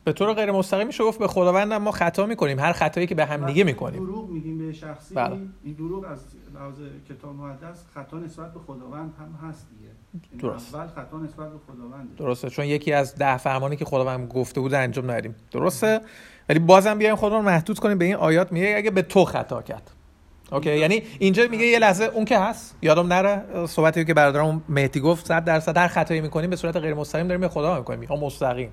به 0.03 0.13
طور 0.13 0.33
غیر 0.33 0.51
مستقیم 0.51 0.87
میشه 0.87 1.03
گفت 1.03 1.19
به 1.19 1.27
خداوند 1.27 1.73
ما 1.73 1.91
خطا 1.91 2.25
می‌کنیم 2.25 2.59
هر 2.59 2.71
خطایی 2.71 3.07
که 3.07 3.15
به 3.15 3.25
هم 3.25 3.45
دیگه 3.45 3.63
می‌کنیم. 3.63 4.05
دروغ 4.05 4.29
میگیم 4.29 4.57
به 4.57 4.73
شخصی 4.73 5.15
بله. 5.15 5.37
این 5.63 5.73
دروغ 5.73 6.05
از 6.11 6.19
لحاظ 6.55 6.75
کتاب 7.09 7.35
مقدس 7.35 7.85
خطا 7.93 8.19
نسبت 8.19 8.53
به 8.53 8.59
خداوند 8.59 9.13
هم 9.19 9.49
هست 9.49 9.67
دیگه. 9.69 9.91
یعنی 10.31 10.41
درست. 10.41 10.75
اول 10.75 10.87
خطا 10.87 11.19
نسبت 11.19 11.51
به 11.51 11.59
خداوند 11.67 12.15
درسته 12.15 12.49
چون 12.49 12.65
یکی 12.65 12.93
از 12.93 13.15
ده 13.15 13.37
فرمانی 13.37 13.75
که 13.75 13.85
خداوند 13.85 14.27
گفته 14.27 14.61
بود 14.61 14.73
انجام 14.73 15.11
ندیم. 15.11 15.35
درسته؟ 15.51 16.01
ولی 16.49 16.59
بازم 16.59 16.97
بیایم 16.97 17.15
رو 17.15 17.41
محدود 17.41 17.79
کنیم 17.79 17.97
به 17.97 18.05
این 18.05 18.15
آیات 18.15 18.51
میگه 18.51 18.73
اگه 18.77 18.91
به 18.91 19.01
تو 19.01 19.25
خطا 19.25 19.61
کرد. 19.61 19.91
اوکی 20.51 20.77
یعنی 20.77 21.03
اینجا 21.19 21.47
میگه 21.47 21.65
یه 21.65 21.79
لحظه 21.79 22.03
اون 22.03 22.25
که 22.25 22.39
هست 22.39 22.75
یادم 22.81 23.13
نره 23.13 23.65
صحبتی 23.65 24.05
که 24.05 24.13
برادرم 24.13 24.63
مهدی 24.69 24.99
گفت 24.99 25.25
100 25.25 25.45
درصد 25.45 25.77
هر 25.77 25.87
خطایی 25.87 26.21
می‌کنیم 26.21 26.49
به 26.49 26.55
صورت 26.55 26.77
غیر 26.77 26.93
مستقیم 26.93 27.27
داریم 27.27 27.41
به 27.41 27.49
خدا 27.49 27.77
می‌کنیم 27.77 28.03
یا 28.03 28.15
مستقیم. 28.15 28.69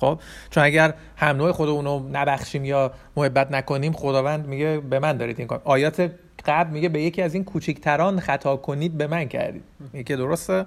خب؟ 0.00 0.20
چون 0.50 0.64
اگر 0.64 0.94
هم 1.16 1.36
نوع 1.36 1.52
خودمون 1.52 1.84
رو 1.84 2.08
نبخشیم 2.12 2.64
یا 2.64 2.92
محبت 3.16 3.52
نکنیم 3.52 3.92
خداوند 3.92 4.46
میگه 4.46 4.80
به 4.90 4.98
من 4.98 5.16
دارید 5.16 5.38
این 5.38 5.48
کار. 5.48 5.60
آیات 5.64 6.10
قبل 6.46 6.70
میگه 6.70 6.88
به 6.88 7.02
یکی 7.02 7.22
از 7.22 7.34
این 7.34 7.44
کوچیکتران 7.44 8.20
خطا 8.20 8.56
کنید 8.56 8.98
به 8.98 9.06
من 9.06 9.24
کردید. 9.24 9.64
میگه 9.92 10.16
درسته؟ 10.16 10.66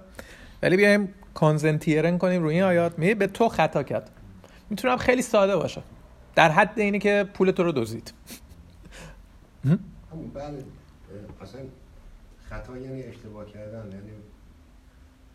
ولی 0.64 0.78
بیایم 0.78 1.14
کانزنتیرن 1.34 2.18
کنیم 2.18 2.44
روی 2.44 2.56
این 2.56 2.64
آیات. 2.64 3.00
میگه 3.00 3.16
به 3.16 3.28
تو 3.28 3.50
خطا 3.50 3.84
کرد. 3.84 4.10
می‌تونم 4.70 4.98
خیلی 4.98 5.22
ساده 5.22 5.56
باشه. 5.56 5.82
در 6.36 6.52
حد 6.52 6.80
اینی 6.80 7.00
که 7.00 7.26
پول 7.34 7.52
تو 7.52 7.64
رو 7.64 7.72
دزدید. 7.72 8.14
بله. 10.14 10.64
اصلا 11.42 11.62
خطا 12.50 12.78
یعنی 12.78 13.04
اشتباه 13.04 13.46
کردن 13.46 13.92
یعنی 13.92 14.12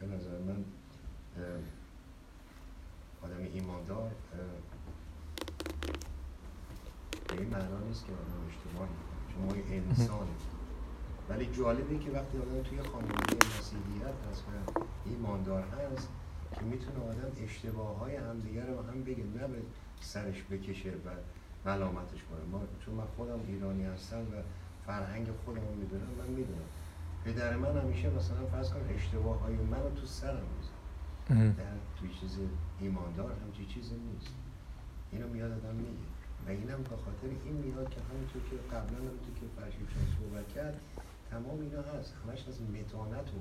به 0.01 0.07
نظر 0.07 0.39
من 0.39 0.65
آدم 3.23 3.39
ایماندار 3.55 4.11
به 7.29 7.39
این 7.39 7.49
معنا 7.49 7.79
نیست 7.87 8.07
که 8.07 8.13
آدم 8.13 8.49
اشتباه 8.49 8.89
شما 9.35 9.55
انسان 9.71 10.29
ولی 11.29 11.47
جالبه 11.47 11.99
که 11.99 12.11
وقتی 12.11 12.39
آدم 12.39 12.63
توی 12.63 12.83
خانواده 12.83 13.37
مسیحیت 13.59 14.15
هست 14.31 14.45
و 14.77 14.81
ایماندار 15.05 15.63
هست 15.63 16.09
که 16.55 16.63
می‌تونه 16.63 16.99
آدم 17.09 17.45
اشتباه 17.45 17.99
های 17.99 18.17
همدیگه 18.17 18.67
رو 18.67 18.83
هم 18.83 19.05
بگه 19.05 19.25
نه 19.25 19.49
به 19.49 19.63
سرش 20.01 20.43
بکشه 20.51 20.91
و 20.91 21.11
ملامتش 21.67 22.23
کنه. 22.31 22.41
ما 22.53 22.63
چون 22.85 22.95
من 22.95 23.05
خودم 23.17 23.41
ایرانی 23.49 23.85
هستم 23.85 24.21
و 24.21 24.43
فرهنگ 24.89 25.27
خودم 25.45 25.61
رو 25.61 25.75
می‌دونم 25.75 26.13
من 26.19 26.27
می‌دونم. 26.27 26.69
پدر 27.25 27.57
من 27.57 27.81
همیشه 27.81 28.11
مثلا 28.11 28.47
فرض 28.53 28.71
کن 28.71 28.81
اشتباه 28.95 29.41
های 29.41 29.57
من 29.57 29.83
رو 29.83 29.91
تو 29.91 30.07
سرم 30.07 30.47
میزن 30.57 31.53
در 31.53 31.65
توی 31.99 32.11
چیز 32.21 32.39
ایماندار 32.81 33.33
همچی 33.45 33.67
چیزی 33.75 33.95
نیست. 33.95 34.35
اینو 35.13 35.29
میاد 35.29 35.53
آدم 35.53 35.75
میگه. 35.75 36.09
و 36.47 36.51
اینم 36.51 36.83
به 36.83 36.97
خاطر 36.97 37.29
این 37.45 37.57
میاد 37.57 37.89
که 37.91 38.01
همونطور 38.11 38.43
که 38.51 38.57
قبلا 38.75 38.99
رو 38.99 39.17
تو 39.25 39.31
که 39.41 39.47
فرشیفشان 39.57 40.07
صحبت 40.19 40.49
کرد 40.49 40.81
تمام 41.31 41.61
اینا 41.61 41.83
هست. 41.83 42.15
همش 42.21 42.49
از 42.49 42.63
متانت 42.63 43.29
و 43.37 43.41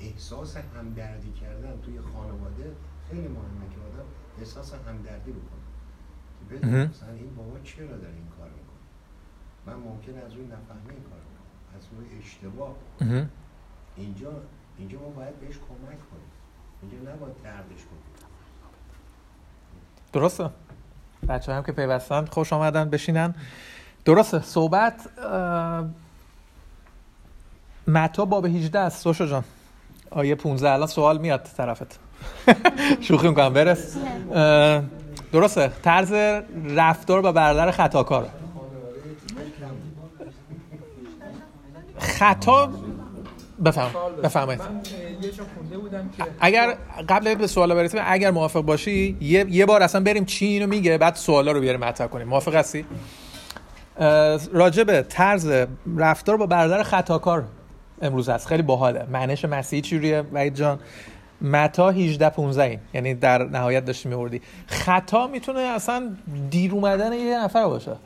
احساس 0.00 0.56
همدردی 0.56 1.32
کردن 1.32 1.80
توی 1.84 2.00
خانواده 2.00 2.66
خیلی 3.10 3.28
مهمه 3.28 3.66
که 3.74 3.80
آدم 3.88 4.06
احساس 4.38 4.74
همدردی 4.74 5.32
بکنه. 5.32 5.62
که 6.60 6.66
مثلا 6.66 7.12
این 7.12 7.34
بابا 7.34 7.58
چرا 7.58 7.86
داره 7.86 8.14
این 8.14 8.28
کار 8.38 8.41
من 9.66 9.72
ممکن 9.74 10.26
از 10.26 10.32
روی 10.32 10.44
نفهمه 10.44 10.90
این 10.90 11.02
کار 11.10 11.18
از 11.76 11.82
روی 11.96 12.06
اشتباه 12.22 12.74
اینجا 13.96 14.32
اینجا 14.78 14.98
ما 14.98 15.08
باید 15.08 15.40
بهش 15.40 15.54
کمک 15.54 15.98
کنیم. 16.10 16.30
اینجا 16.82 17.12
نباید 17.12 17.34
دردش 17.44 17.68
کنیم. 17.68 18.02
درسته. 20.12 20.50
بچه 21.28 21.52
هم 21.52 21.62
که 21.62 21.72
پیوستن 21.72 22.24
خوش 22.24 22.52
آمدن 22.52 22.90
بشینن. 22.90 23.34
درسته. 24.04 24.40
صحبت 24.40 25.08
متا 27.86 28.24
باب 28.24 28.46
18 28.46 28.78
است. 28.78 29.02
سوشو 29.02 29.26
جان. 29.26 29.44
آیه 30.10 30.34
15 30.34 30.70
الان 30.70 30.86
سوال 30.86 31.18
میاد 31.18 31.42
طرفت. 31.56 31.98
شوخی 33.00 33.28
می‌کنم. 33.28 33.52
برس. 33.52 33.96
درسته. 35.32 35.68
طرز 35.82 36.12
رفتار 36.76 37.22
با 37.22 37.32
برادر 37.32 37.70
خطاکار 37.70 38.30
خطا 42.02 42.70
بفهم 43.64 43.90
بفهمید 44.22 44.60
اگر 46.40 46.76
قبل 47.08 47.34
به 47.34 47.46
سوالا 47.46 47.74
برسیم 47.74 48.00
اگر 48.04 48.30
موافق 48.30 48.60
باشی 48.60 49.16
یه, 49.20 49.46
یه 49.48 49.66
بار 49.66 49.82
اصلا 49.82 50.00
بریم 50.00 50.24
چی 50.24 50.46
اینو 50.46 50.66
میگه 50.66 50.98
بعد 50.98 51.14
سوالا 51.14 51.52
رو 51.52 51.60
بیاریم 51.60 51.80
مطرح 51.80 52.06
کنیم. 52.06 52.28
موافق 52.28 52.54
هستی؟ 52.54 52.84
راجب 54.52 55.02
طرز 55.02 55.52
رفتار 55.96 56.36
با 56.36 56.46
برادر 56.46 56.82
خطاکار 56.82 57.44
امروز 58.02 58.28
هست. 58.28 58.46
خیلی 58.46 58.62
باحاله. 58.62 59.06
معنیش 59.10 59.44
مسیحی 59.44 59.82
چجوریه؟ 59.82 60.24
وحید 60.32 60.54
جان 60.54 60.78
متا 61.40 61.90
18 61.90 62.30
15 62.30 62.62
این 62.62 62.80
یعنی 62.94 63.14
در 63.14 63.44
نهایت 63.44 63.84
داشتی 63.84 64.08
میوردی 64.08 64.40
خطا 64.66 65.26
می‌تونه 65.26 65.60
اصلا 65.60 66.16
دیر 66.50 66.72
اومدن 66.72 67.12
یه 67.12 67.44
نفر 67.44 67.66
باشه. 67.66 67.96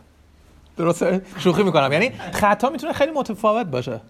درسته؟ 0.77 1.23
شوخی 1.39 1.63
می‌کنم. 1.63 1.93
یعنی 1.93 2.13
خطا 2.33 2.71
می‌تونه 2.71 2.93
خیلی 2.93 3.13
متفاوت 3.13 3.67
باشه. 3.67 4.01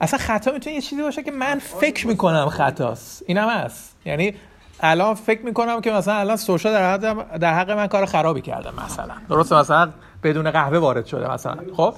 اصلا 0.00 0.18
خطا 0.18 0.52
می‌تونه 0.52 0.76
یه 0.76 0.82
چیزی 0.82 1.02
باشه 1.02 1.22
که 1.22 1.30
من 1.30 1.58
فکر 1.58 2.06
می‌کنم 2.06 2.48
خطاست. 2.48 3.22
اینم 3.26 3.48
هست. 3.48 3.96
یعنی 4.04 4.34
الان 4.80 5.14
فکر 5.14 5.42
می‌کنم 5.42 5.80
که 5.80 5.90
مثلا 5.90 6.14
الان 6.14 6.36
سوشا 6.36 6.72
در 6.72 6.92
حق 6.92 7.36
در 7.38 7.54
حق 7.54 7.70
من 7.70 7.86
کار 7.86 8.06
خرابی 8.06 8.40
کرده 8.40 8.84
مثلا. 8.84 9.14
درسته؟ 9.28 9.56
مثلا 9.56 9.90
بدون 10.22 10.50
قهوه 10.50 10.78
وارد 10.78 11.06
شده 11.06 11.32
مثلا. 11.32 11.56
خب؟ 11.76 11.94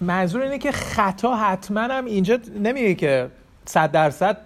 منظور 0.00 0.42
اینه 0.42 0.58
که 0.58 0.72
خطا 0.72 1.36
حتما 1.36 1.80
هم 1.80 2.04
اینجا 2.04 2.38
نمیگه 2.60 2.94
که 2.94 3.30
صد 3.64 3.90
درصد 3.90 4.36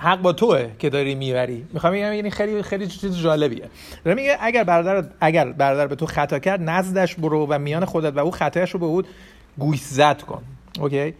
حق 0.00 0.22
با 0.22 0.32
توه 0.32 0.70
که 0.78 0.90
داری 0.90 1.14
می‌بری. 1.14 1.66
می‌خوام 1.72 1.92
بگم 1.92 2.12
یعنی 2.12 2.30
خیلی 2.30 2.62
خیلی 2.62 2.86
چیز 2.86 3.18
جالبیه. 3.18 3.70
داره 4.04 4.14
میگه 4.14 4.36
اگر 4.40 4.64
برادر 4.64 5.08
اگر 5.20 5.52
برادر 5.52 5.86
به 5.86 5.96
تو 5.96 6.06
خطا 6.06 6.38
کرد 6.38 6.62
نزدش 6.62 7.14
برو 7.14 7.46
و 7.46 7.58
میان 7.58 7.84
خودت 7.84 8.16
و 8.16 8.18
او 8.18 8.30
خطایش 8.30 8.70
رو 8.70 8.80
به 8.80 8.86
او 8.86 9.02
گوش 9.58 9.80
زد 9.80 10.22
کن. 10.22 10.42
اوکی؟ 10.80 11.14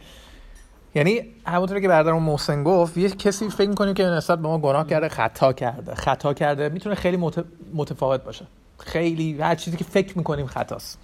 یعنی 0.94 1.22
همونطور 1.46 1.80
که 1.80 1.88
برادرم 1.88 2.22
محسن 2.22 2.64
گفت 2.64 2.96
یه 2.96 3.10
کسی 3.10 3.48
فکر 3.48 3.68
می‌کنیم 3.68 3.94
که 3.94 4.04
نسبت 4.04 4.38
به 4.38 4.48
ما 4.48 4.58
گناه 4.58 4.86
کرده 4.86 5.08
خطا 5.08 5.52
کرده. 5.52 5.94
خطا 5.94 6.34
کرده 6.34 6.68
می‌تونه 6.68 6.94
خیلی 6.94 7.16
متفاوت 7.74 8.24
باشه. 8.24 8.46
خیلی 8.78 9.40
هر 9.40 9.54
چیزی 9.54 9.76
که 9.76 9.84
فکر 9.84 10.18
می‌کنیم 10.18 10.46
خطاست. 10.46 10.98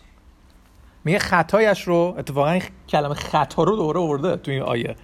میگه 1.05 1.19
خطایش 1.19 1.83
رو 1.83 2.15
اتفاقا 2.19 2.59
کلمه 2.89 3.15
خطا 3.15 3.63
رو 3.63 3.77
دوره 3.77 4.01
ورده 4.01 4.37
تو 4.37 4.51
این 4.51 4.63
آیه. 4.63 4.97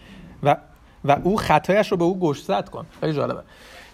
و 0.42 0.56
و 1.04 1.16
او 1.24 1.36
خطایش 1.36 1.90
رو 1.92 1.96
به 1.96 2.04
او 2.04 2.18
گوش 2.18 2.42
زد 2.42 2.68
کن. 2.68 2.86
خیلی 3.00 3.12
جالبه. 3.12 3.40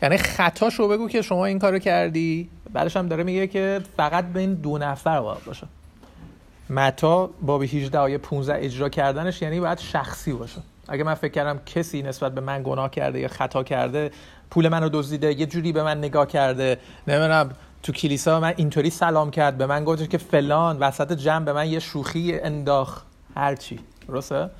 یعنی 0.02 0.16
خطاش 0.16 0.74
رو 0.74 0.88
بگو 0.88 1.08
که 1.08 1.22
شما 1.22 1.46
این 1.46 1.58
کارو 1.58 1.78
کردی. 1.78 2.50
بعدش 2.72 2.96
هم 2.96 3.08
داره 3.08 3.24
میگه 3.24 3.46
که 3.46 3.80
فقط 3.96 4.24
بین 4.24 4.54
دو 4.54 4.78
نفر 4.78 5.20
باید 5.20 5.44
باشه. 5.44 5.66
متا 6.70 7.30
باب 7.42 7.62
18 7.62 7.98
آیه 7.98 8.18
15 8.18 8.64
اجرا 8.64 8.88
کردنش 8.88 9.42
یعنی 9.42 9.60
باید 9.60 9.78
شخصی 9.78 10.32
باشه. 10.32 10.60
اگه 10.88 11.04
من 11.04 11.14
فکر 11.14 11.32
کردم 11.32 11.60
کسی 11.66 12.02
نسبت 12.02 12.34
به 12.34 12.40
من 12.40 12.62
گناه 12.62 12.90
کرده 12.90 13.20
یا 13.20 13.28
خطا 13.28 13.62
کرده 13.62 14.10
پول 14.50 14.68
من 14.68 14.82
رو 14.82 14.88
دزدیده 14.88 15.40
یه 15.40 15.46
جوری 15.46 15.72
به 15.72 15.82
من 15.82 15.98
نگاه 15.98 16.26
کرده 16.26 16.78
نمی‌دونم 17.08 17.50
تو 17.82 17.92
کلیسا 17.92 18.40
من 18.40 18.54
اینطوری 18.56 18.90
سلام 18.90 19.30
کرد 19.30 19.58
به 19.58 19.66
من 19.66 19.84
گفت 19.84 20.10
که 20.10 20.18
فلان 20.18 20.78
وسط 20.78 21.12
جمع 21.12 21.44
به 21.44 21.52
من 21.52 21.68
یه 21.68 21.78
شوخی 21.78 22.40
انداخ 22.40 23.02
هرچی 23.36 23.80
درسته؟ 24.08 24.50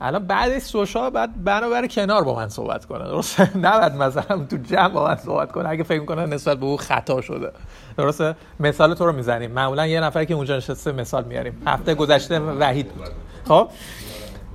الان 0.00 0.26
بعد 0.26 0.58
سوشا 0.58 1.10
بعد 1.10 1.44
بنابر 1.44 1.86
کنار 1.86 2.24
با 2.24 2.34
من 2.36 2.48
صحبت 2.48 2.84
کنه 2.84 3.04
درسته؟ 3.04 3.50
نباید 3.66 3.92
مثلا 3.92 4.44
تو 4.44 4.56
جمع 4.56 4.88
با 4.88 5.08
من 5.08 5.16
صحبت 5.16 5.52
کنه 5.52 5.68
اگه 5.68 5.82
فکر 5.82 6.04
کنه 6.04 6.26
نسبت 6.26 6.58
به 6.58 6.66
او 6.66 6.76
خطا 6.76 7.20
شده 7.20 7.52
درسته؟ 7.96 8.34
مثال 8.60 8.94
تو 8.94 9.06
رو 9.06 9.12
می‌زنیم 9.12 9.50
معمولا 9.50 9.86
یه 9.86 10.00
نفر 10.00 10.24
که 10.24 10.34
اونجا 10.34 10.56
نشسته 10.56 10.92
مثال 10.92 11.24
میاریم. 11.24 11.62
هفته 11.66 11.94
گذشته 11.94 12.40
وحید. 12.40 12.88
بود 12.92 13.08
خب؟ 13.48 13.68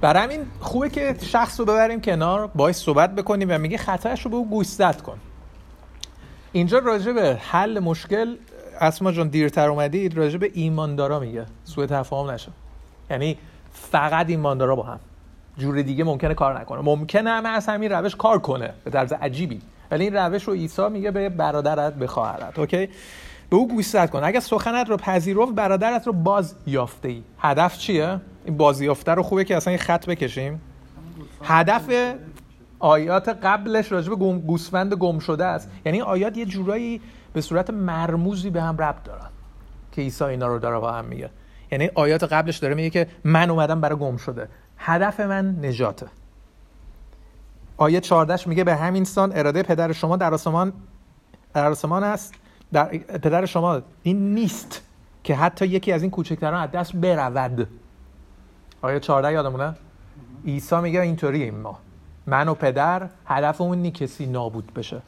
برای 0.02 0.24
همین 0.24 0.46
خوبه 0.60 0.90
که 0.90 1.16
شخص 1.22 1.60
رو 1.60 1.66
ببریم 1.66 2.02
کنار 2.02 2.48
باید 2.48 2.76
صحبت 2.76 3.16
بکنیم 3.16 3.48
و 3.52 3.58
میگه 3.58 3.78
خطایش 3.78 4.22
رو 4.22 4.32
به 4.32 4.38
او 4.38 4.50
گوشزد 4.50 5.02
کن. 5.02 5.18
اینجا 6.52 6.80
راجع 6.80 7.12
به 7.12 7.38
حل 7.42 7.80
مشکل 7.80 8.36
اسما 8.82 9.12
جان 9.12 9.28
دیرتر 9.28 9.70
اومدید 9.70 10.18
راجع 10.18 10.38
به 10.38 10.52
ایماندارا 10.54 11.20
میگه. 11.20 11.46
سوء 11.64 11.86
تفاهم 11.86 12.32
نشه. 12.32 12.52
یعنی 13.10 13.38
فقط 13.74 14.30
ایماندارا 14.30 14.76
با 14.76 14.84
هم. 14.84 15.00
جور 15.58 15.82
دیگه 15.82 16.04
ممکنه 16.04 16.34
کار 16.34 16.60
نکنه. 16.60 16.82
ممکنه 16.82 17.30
همه 17.30 17.50
از 17.50 17.66
همین 17.68 17.92
روش 17.92 18.16
کار 18.16 18.40
کنه 18.40 18.74
به 18.84 18.92
طرز 18.92 19.14
عجیبی. 19.14 19.62
ولی 19.92 20.04
این 20.04 20.16
روش 20.16 20.44
رو 20.44 20.54
عیسی 20.54 20.90
میگه 20.90 21.12
به 21.12 21.30
برادرت 21.30 21.94
به 21.94 22.08
خواهرت 22.08 22.60
اوکی؟ 22.60 22.90
به 23.50 23.56
او 23.56 23.68
گوشزد 23.68 24.10
کن. 24.10 24.24
اگر 24.24 24.40
سخنت 24.40 24.90
رو 24.90 24.98
پذیرفت 24.98 25.52
برادرت 25.52 26.08
رو 26.08 26.14
باز 26.14 26.56
یافته 26.68 27.08
ای 27.08 27.24
هدف 27.40 27.78
چیه؟ 27.78 28.22
این 28.46 28.58
بازیافته 28.58 29.12
رو 29.12 29.24
خوبه 29.24 29.44
که 29.44 29.58
اصلا 29.58 29.74
یه 29.74 29.80
خط 29.80 30.06
بکشیم. 30.06 30.62
هدف 31.44 32.14
آیات 32.80 33.30
قبلش 33.30 33.92
راجع 33.92 34.10
به 34.10 34.16
گوسفند 34.16 34.94
گم 34.94 35.20
شده 35.20 35.46
است. 35.46 35.70
یعنی 35.86 36.02
آیات 36.02 36.38
یه 36.38 36.46
جورایی 36.46 37.02
به 37.34 37.42
صورت 37.42 37.70
مرموزی 37.70 38.50
به 38.50 38.62
هم 38.62 38.78
ربط 38.78 39.04
دارن 39.04 39.30
که 39.92 40.02
عیسی 40.02 40.24
اینا 40.24 40.48
رو 40.48 40.60
داره 40.60 40.80
با 40.80 40.92
هم 40.92 41.06
میگه. 41.06 41.30
یعنی 41.72 41.90
آیات 41.96 42.24
قبلش 42.24 42.58
داره 42.58 42.76
میگه 42.76 42.90
که 42.90 43.08
من 43.24 43.50
اومدم 43.50 43.82
برای 43.82 44.00
گم 44.00 44.18
شده 44.18 44.48
هدف 44.86 45.20
من 45.20 45.66
نجاته. 45.66 46.08
آیه 47.78 48.00
14 48.00 48.50
میگه 48.50 48.64
به 48.64 48.76
همین 48.76 49.04
سان 49.04 49.32
اراده 49.36 49.64
پدر 49.64 49.92
شما 49.92 50.18
در 50.18 50.34
آسمان 50.34 50.74
در 51.54 51.72
آسمان 51.72 52.04
است. 52.04 52.34
در 52.74 52.86
پدر 52.98 53.46
شما 53.46 53.82
این 54.04 54.34
نیست 54.34 54.82
که 55.24 55.36
حتی 55.36 55.68
یکی 55.68 55.92
از 55.92 56.02
این 56.02 56.12
کوچکتران 56.12 56.64
از 56.64 56.72
دست 56.72 56.96
برود. 56.96 57.68
آیه 58.82 59.00
14 59.00 59.34
یادمونه؟ 59.34 59.76
عیسی 60.46 60.76
میگه 60.76 61.02
اینطوری 61.02 61.52
ما. 61.52 61.80
من 62.28 62.48
و 62.48 62.54
پدر 62.54 63.10
هدفمون 63.26 63.78
نی 63.78 63.92
کسی 63.92 64.26
نابود 64.26 64.74
بشه. 64.74 65.02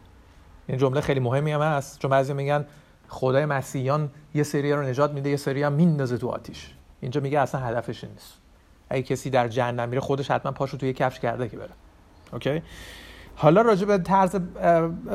این 0.68 0.78
جمله 0.78 1.02
خیلی 1.02 1.20
مهمی 1.20 1.52
هم 1.52 1.62
هست. 1.62 2.00
چون 2.00 2.12
بعضی 2.12 2.34
میگن 2.34 2.66
خدای 3.08 3.46
مسیحیان 3.46 4.10
یه 4.34 4.44
سری 4.44 4.74
رو 4.74 4.82
نجات 4.82 5.12
میده 5.12 5.30
یه 5.30 5.38
سری 5.38 5.64
هم 5.64 5.74
میندازه 5.74 6.18
تو 6.18 6.30
آتیش. 6.30 6.74
اینجا 7.02 7.22
میگه 7.22 7.40
اصلا 7.40 7.62
هدفش 7.62 8.04
نیست. 8.04 8.45
اگه 8.90 9.04
کسی 9.04 9.30
در 9.30 9.48
جهنم 9.48 9.90
میره 9.90 10.02
خودش 10.02 10.32
حتما 10.32 10.52
پاشو 10.52 10.78
توی 10.78 10.94
کفش 10.94 11.20
کرده 11.20 11.50
که 11.50 11.58
بره. 11.58 11.70
اوکی؟ 12.34 12.62
حالا 13.36 13.62
راجع 13.62 13.86
به 13.86 13.98
طرز 13.98 14.36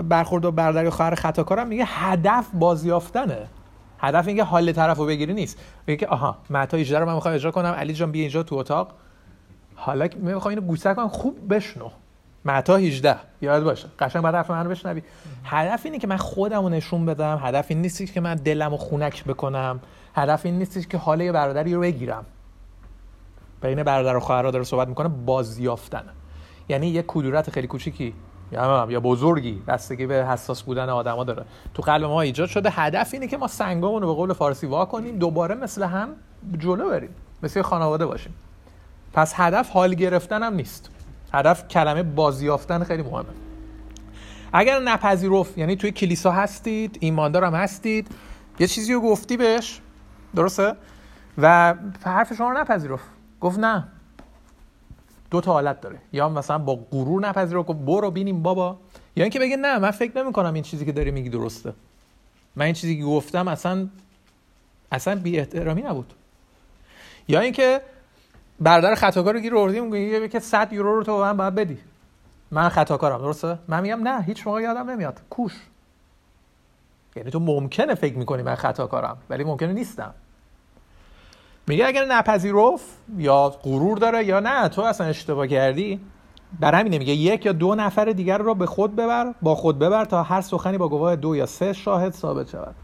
برخورد 0.09 0.45
و 0.45 0.53
برادری 0.53 0.87
و 0.87 0.91
خواهر 0.91 1.15
خطاکارم 1.15 1.69
میگه 1.69 1.85
هدف 1.87 2.47
بازیافتنه. 2.55 3.47
هدف 3.99 4.27
اینکه 4.29 4.45
حال 4.45 4.73
طرف 4.73 5.01
بگیری 5.01 5.35
نیست. 5.35 5.59
میگه 5.87 5.97
که 5.97 6.07
آها 6.07 6.39
متا 6.51 6.77
18 6.77 6.99
رو 6.99 7.07
من 7.07 7.15
می‌خوام 7.15 7.35
اجرا 7.35 7.51
کنم. 7.51 7.73
علی 7.73 7.93
جان 7.93 8.13
بیا 8.13 8.21
اینجا 8.21 8.43
تو 8.43 8.57
اتاق. 8.57 8.93
حالا 9.75 10.09
می‌خوام 10.17 10.49
اینو 10.49 10.61
گوشه 10.61 10.95
کنم 10.95 11.09
خوب 11.09 11.55
بشنو. 11.55 11.91
متا 12.45 12.77
18 12.77 13.17
یاد 13.41 13.65
باشه. 13.65 13.89
قشنگ 13.99 14.23
بعد 14.23 14.35
حرف 14.35 14.51
من 14.51 14.65
رو 14.65 14.71
بشنوی. 14.71 15.03
هدف 15.45 15.81
اینه 15.85 15.99
که 15.99 16.07
من 16.07 16.17
خودم 16.17 16.63
رو 16.63 16.69
نشون 16.69 17.07
بدم. 17.07 17.41
هدف 17.43 17.67
این 17.69 17.83
نیست 17.83 18.13
که 18.13 18.21
من 18.21 18.35
دلم 18.35 18.71
رو 18.71 18.77
خونک 18.77 19.25
بکنم. 19.25 19.81
هدف 20.15 20.47
این 20.47 20.59
نیست 20.59 20.91
که 20.91 20.99
حال 20.99 21.21
یه 21.21 21.33
برادری 21.33 21.75
رو 21.75 21.81
بگیرم. 21.81 22.25
بین 23.63 23.83
برادر 23.83 24.17
و 24.17 24.21
خواهر 24.21 24.43
داره 24.43 24.65
صحبت 24.65 24.89
می‌کنه 24.89 25.09
بازیافتن. 25.09 26.05
یعنی 26.69 26.87
یه 26.87 27.05
کدورت 27.07 27.51
خیلی 27.51 27.67
کوچیکی. 27.67 28.15
یا 28.53 28.87
یا 28.91 29.01
بزرگی. 29.01 29.63
بستگی 29.67 30.07
به 30.07 30.27
حساس 30.27 30.63
بودن 30.63 30.89
آدما 30.89 31.25
داره. 31.25 31.45
تو 31.75 31.83
قلب 31.83 32.05
ما 32.05 32.21
ایجاد 32.21 32.49
شده. 32.49 32.71
هدف 32.71 33.11
اینه 33.13 33.27
که 33.27 33.37
ما 33.37 33.47
سنگامون 33.47 34.03
رو 34.03 34.09
به 34.09 34.15
قول 34.15 34.33
فارسی 34.33 34.67
وا 34.67 34.85
کنیم 34.85 35.19
دوباره 35.19 35.55
مثل 35.55 35.83
هم 35.83 36.09
جلو 36.59 36.91
بریم. 36.91 37.11
مثل 37.43 37.63
خانواده 37.63 38.07
باشیم. 38.07 38.35
پس 39.13 39.33
هدف 39.37 39.71
حال 39.71 39.95
گرفتن 39.95 40.43
هم 40.43 40.55
نیست. 40.55 40.91
هدف 41.33 41.69
کلمه 41.69 42.03
بازیافتن 42.03 42.85
خیلی 42.85 43.03
مهمه. 43.03 43.25
اگر 44.53 44.79
نپذیرفت 44.79 45.59
یعنی 45.59 45.77
توی 45.77 45.91
کلیسا 45.91 46.33
هستید 46.33 46.99
ایماندار 47.01 47.45
هم 47.45 47.55
هستید 47.55 48.09
یه 48.59 48.67
چیزی 48.67 48.93
رو 48.93 49.01
گفتی 49.01 49.37
بهش. 49.37 49.81
درسته؟ 50.35 50.77
و 51.39 51.75
حرف 52.05 52.33
شما 52.33 52.51
رو 52.51 52.59
نپذیرفت. 52.59 53.20
گفت 53.41 53.59
نه. 53.59 53.89
دو 55.31 55.41
تا 55.41 55.53
حالت 55.53 55.81
داره. 55.81 55.99
یا 56.13 56.29
مثلا 56.29 56.59
با 56.59 56.75
غرور 56.91 57.21
نپذیره 57.21 57.63
گفت 57.63 57.79
برو 57.79 58.11
بینیم 58.11 58.43
بابا. 58.43 58.79
یا 59.17 59.25
اینکه 59.25 59.39
بگه 59.39 59.57
نه 59.57 59.79
من 59.79 59.91
فکر 59.91 60.23
نمی 60.23 60.33
کنم 60.33 60.55
این 60.55 60.63
چیزی 60.63 60.85
که 60.85 60.93
داری 60.93 61.11
میگی 61.11 61.29
درسته. 61.29 61.73
من 62.57 62.65
این 62.65 62.75
چیزی 62.75 62.99
که 62.99 63.05
گفتم 63.05 63.49
اصلا 63.49 63.89
اصلا 64.93 65.17
بی 65.17 65.39
احترامی 65.39 65.83
نبود. 65.83 66.13
یا 67.29 67.41
اینکه 67.41 67.81
برادر 68.61 68.95
خطاکار 68.95 69.35
رو 69.35 69.41
گیر 69.41 69.57
آوردیم 69.57 69.87
میگه 69.87 70.29
که 70.29 70.39
100 70.41 70.73
یورو 70.73 70.97
رو 70.97 71.03
تو 71.03 71.21
من 71.21 71.37
باید 71.37 71.55
بدی. 71.55 71.79
من 72.51 72.69
خطاکارم 72.69 73.19
درسته؟ 73.19 73.59
من 73.69 73.83
میگم 73.83 74.09
نه 74.09 74.23
هیچ 74.23 74.47
موقع 74.47 74.63
یادم 74.63 74.91
نمیاد. 74.91 75.21
کوش. 75.31 75.53
یعنی 77.17 77.31
تو 77.31 77.41
ممکنه 77.41 77.95
فکر 77.95 78.19
می‌کنی 78.19 78.43
من 78.43 78.55
خطاکارم 78.55 79.19
ولی 79.31 79.45
ممکنه 79.45 79.73
نیستم. 79.73 80.15
میگه 81.71 81.87
اگر 81.87 82.05
نپذیرفت 82.05 82.85
یا 83.19 83.49
غرور 83.49 83.99
داره 83.99 84.25
یا 84.25 84.41
نه 84.41 84.69
تو 84.69 84.83
اصلا 84.83 85.07
اشتباه 85.07 85.47
کردی؟ 85.47 86.01
بر 86.61 86.75
همینه 86.75 86.99
میگه 86.99 87.13
یک 87.13 87.47
یا 87.47 87.53
دو 87.53 87.75
نفر 87.75 88.05
دیگر 88.05 88.39
رو 88.39 88.55
به 88.55 88.67
خود 88.67 88.97
ببر 88.97 89.35
با 89.43 89.55
خود 89.55 89.79
ببر 89.79 90.05
تا 90.05 90.23
هر 90.23 90.41
سخنی 90.41 90.79
با 90.79 90.89
گواه 90.89 91.17
دو 91.17 91.37
یا 91.37 91.47
سه 91.47 91.73
شاهد 91.73 92.13
ثابت 92.13 92.49
شود. 92.49 92.75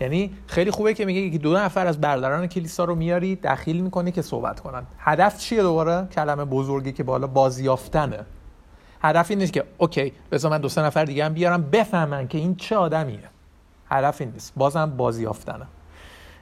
یعنی 0.00 0.34
خیلی 0.46 0.70
خوبه 0.70 0.94
که 0.94 1.04
میگه 1.04 1.30
که 1.30 1.38
دو 1.38 1.56
نفر 1.56 1.86
از 1.86 2.00
برادران 2.00 2.46
کلیسا 2.46 2.84
رو 2.84 2.94
میاری 2.94 3.36
دخیل 3.36 3.80
می‌کنی 3.80 4.12
که 4.12 4.22
صحبت 4.22 4.60
کنن. 4.60 4.82
هدف 4.98 5.38
چیه 5.38 5.62
دوباره؟ 5.62 6.08
کلمه 6.12 6.44
بزرگی 6.44 6.92
که 6.92 7.02
بالا 7.02 7.26
بازیافتنه. 7.26 8.26
هدف 9.02 9.30
این 9.30 9.38
نیست 9.38 9.52
که 9.52 9.64
اوکی 9.78 10.12
بذار 10.32 10.50
من 10.50 10.60
دو 10.60 10.68
سه 10.68 10.82
نفر 10.82 11.04
دیگه 11.04 11.24
هم 11.24 11.34
بیارم 11.34 11.62
بفهمن 11.62 12.28
که 12.28 12.38
این 12.38 12.56
چه 12.56 12.76
آدمیه. 12.76 13.30
هدف 13.90 14.20
این 14.20 14.30
نیست. 14.30 14.52
بازم 14.56 14.96
بازیافتنه. 14.96 15.66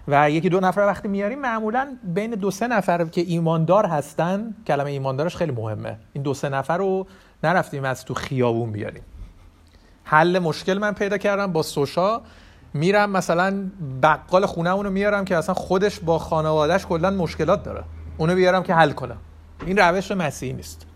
و 0.08 0.30
یکی 0.30 0.48
دو 0.48 0.60
نفر 0.60 0.80
وقتی 0.80 1.08
میاریم 1.08 1.38
معمولا 1.38 1.96
بین 2.04 2.30
دو 2.30 2.50
سه 2.50 2.68
نفر 2.68 3.04
که 3.04 3.20
ایماندار 3.20 3.86
هستن 3.86 4.54
کلمه 4.66 4.90
ایماندارش 4.90 5.36
خیلی 5.36 5.52
مهمه. 5.52 5.98
این 6.12 6.22
دو 6.22 6.34
سه 6.34 6.48
نفر 6.48 6.78
رو 6.78 7.06
نرفتیم 7.44 7.84
از 7.84 8.04
تو 8.04 8.14
خیابون 8.14 8.72
بیاریم. 8.72 9.02
حل 10.04 10.38
مشکل 10.38 10.78
من 10.78 10.92
پیدا 10.92 11.18
کردم 11.18 11.52
با 11.52 11.62
سوشا. 11.62 12.20
میرم 12.74 13.10
مثلا 13.10 13.70
بقال 14.02 14.46
خونه 14.46 14.70
رو 14.70 14.90
میارم 14.90 15.24
که 15.24 15.36
اصلا 15.36 15.54
خودش 15.54 16.00
با 16.00 16.18
خانوادهش 16.18 16.86
کلا 16.86 17.10
مشکلات 17.10 17.62
داره. 17.62 17.84
اونو 18.18 18.34
بیارم 18.34 18.62
که 18.62 18.74
حل 18.74 18.90
کنم. 18.90 19.16
این 19.66 19.78
روش 19.78 20.12
مسیحی 20.12 20.52
نیست. 20.52 20.86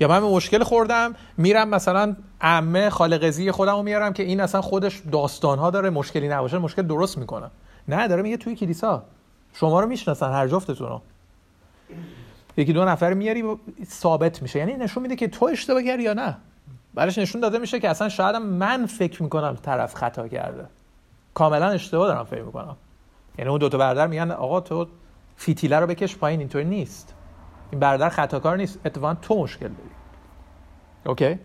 یا 0.00 0.08
من 0.08 0.18
مشکل 0.18 0.62
خوردم 0.62 1.14
میرم 1.36 1.68
مثلا 1.68 2.16
عمه 2.40 2.90
خالقزی 2.90 3.50
خودم 3.50 3.76
رو 3.76 3.82
میارم 3.82 4.12
که 4.12 4.22
این 4.22 4.40
اصلا 4.40 4.60
خودش 4.60 5.02
داستان 5.12 5.70
داره 5.70 5.90
مشکلی 5.90 6.28
نباشه 6.28 6.58
مشکل 6.58 6.82
درست 6.82 7.18
می‌کنه. 7.18 7.50
نه 7.88 8.08
داره 8.08 8.22
میگه 8.22 8.36
توی 8.36 8.54
کلیسا. 8.54 9.04
شما 9.52 9.80
رو 9.80 9.86
می‌شناسن 9.86 10.32
هر 10.32 10.48
جفتتون 10.48 10.88
رو. 10.88 11.00
یکی 12.56 12.72
دو 12.72 12.84
نفر 12.84 13.14
میاری 13.14 13.44
ثابت 13.84 14.42
میشه. 14.42 14.58
یعنی 14.58 14.72
نشون 14.72 15.02
میده 15.02 15.16
که 15.16 15.28
تو 15.28 15.44
اشتباه 15.44 15.82
کردی 15.82 16.02
یا 16.02 16.12
نه. 16.12 16.36
برش 16.94 17.18
نشون 17.18 17.40
داده 17.40 17.58
میشه 17.58 17.80
که 17.80 17.88
اصلا 17.88 18.08
شاید 18.08 18.36
من 18.36 18.86
فکر 18.86 19.22
می‌کنم 19.22 19.58
طرف 19.62 19.94
خطا 19.94 20.28
کرده. 20.28 20.66
کاملا 21.34 21.68
اشتباه 21.68 22.08
دارم 22.08 22.24
فکر 22.24 22.42
می‌کنم. 22.42 22.76
یعنی 23.38 23.50
اون 23.50 23.58
دو 23.58 23.68
تا 23.68 23.78
برادر 23.78 24.06
میگن 24.06 24.30
آقا 24.30 24.60
تو 24.60 24.86
فیتیله 25.36 25.78
رو 25.78 25.86
بکش 25.86 26.16
پایین 26.16 26.40
اینطوری 26.40 26.64
نیست. 26.64 27.14
این 27.70 27.80
برادر 27.80 28.08
خطاکار 28.08 28.56
نیست. 28.56 28.78
اتفاقا 28.86 29.14
تو 29.14 29.38
مشکل 29.38 29.68
داری. 29.68 29.90
اوکی؟ 31.06 31.38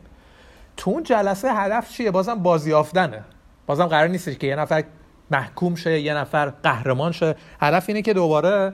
تو 0.77 0.91
اون 0.91 1.03
جلسه 1.03 1.53
هدف 1.53 1.89
چیه؟ 1.89 2.11
بازم 2.11 2.35
بازیافتنه. 2.35 3.23
بازم 3.67 3.85
قرار 3.85 4.07
نیست 4.07 4.39
که 4.39 4.47
یه 4.47 4.55
نفر 4.55 4.83
محکوم 5.31 5.75
شه 5.75 5.99
یه 5.99 6.13
نفر 6.13 6.53
قهرمان 6.63 7.11
شه. 7.11 7.35
هدف 7.59 7.85
اینه 7.87 8.01
که 8.01 8.13
دوباره 8.13 8.73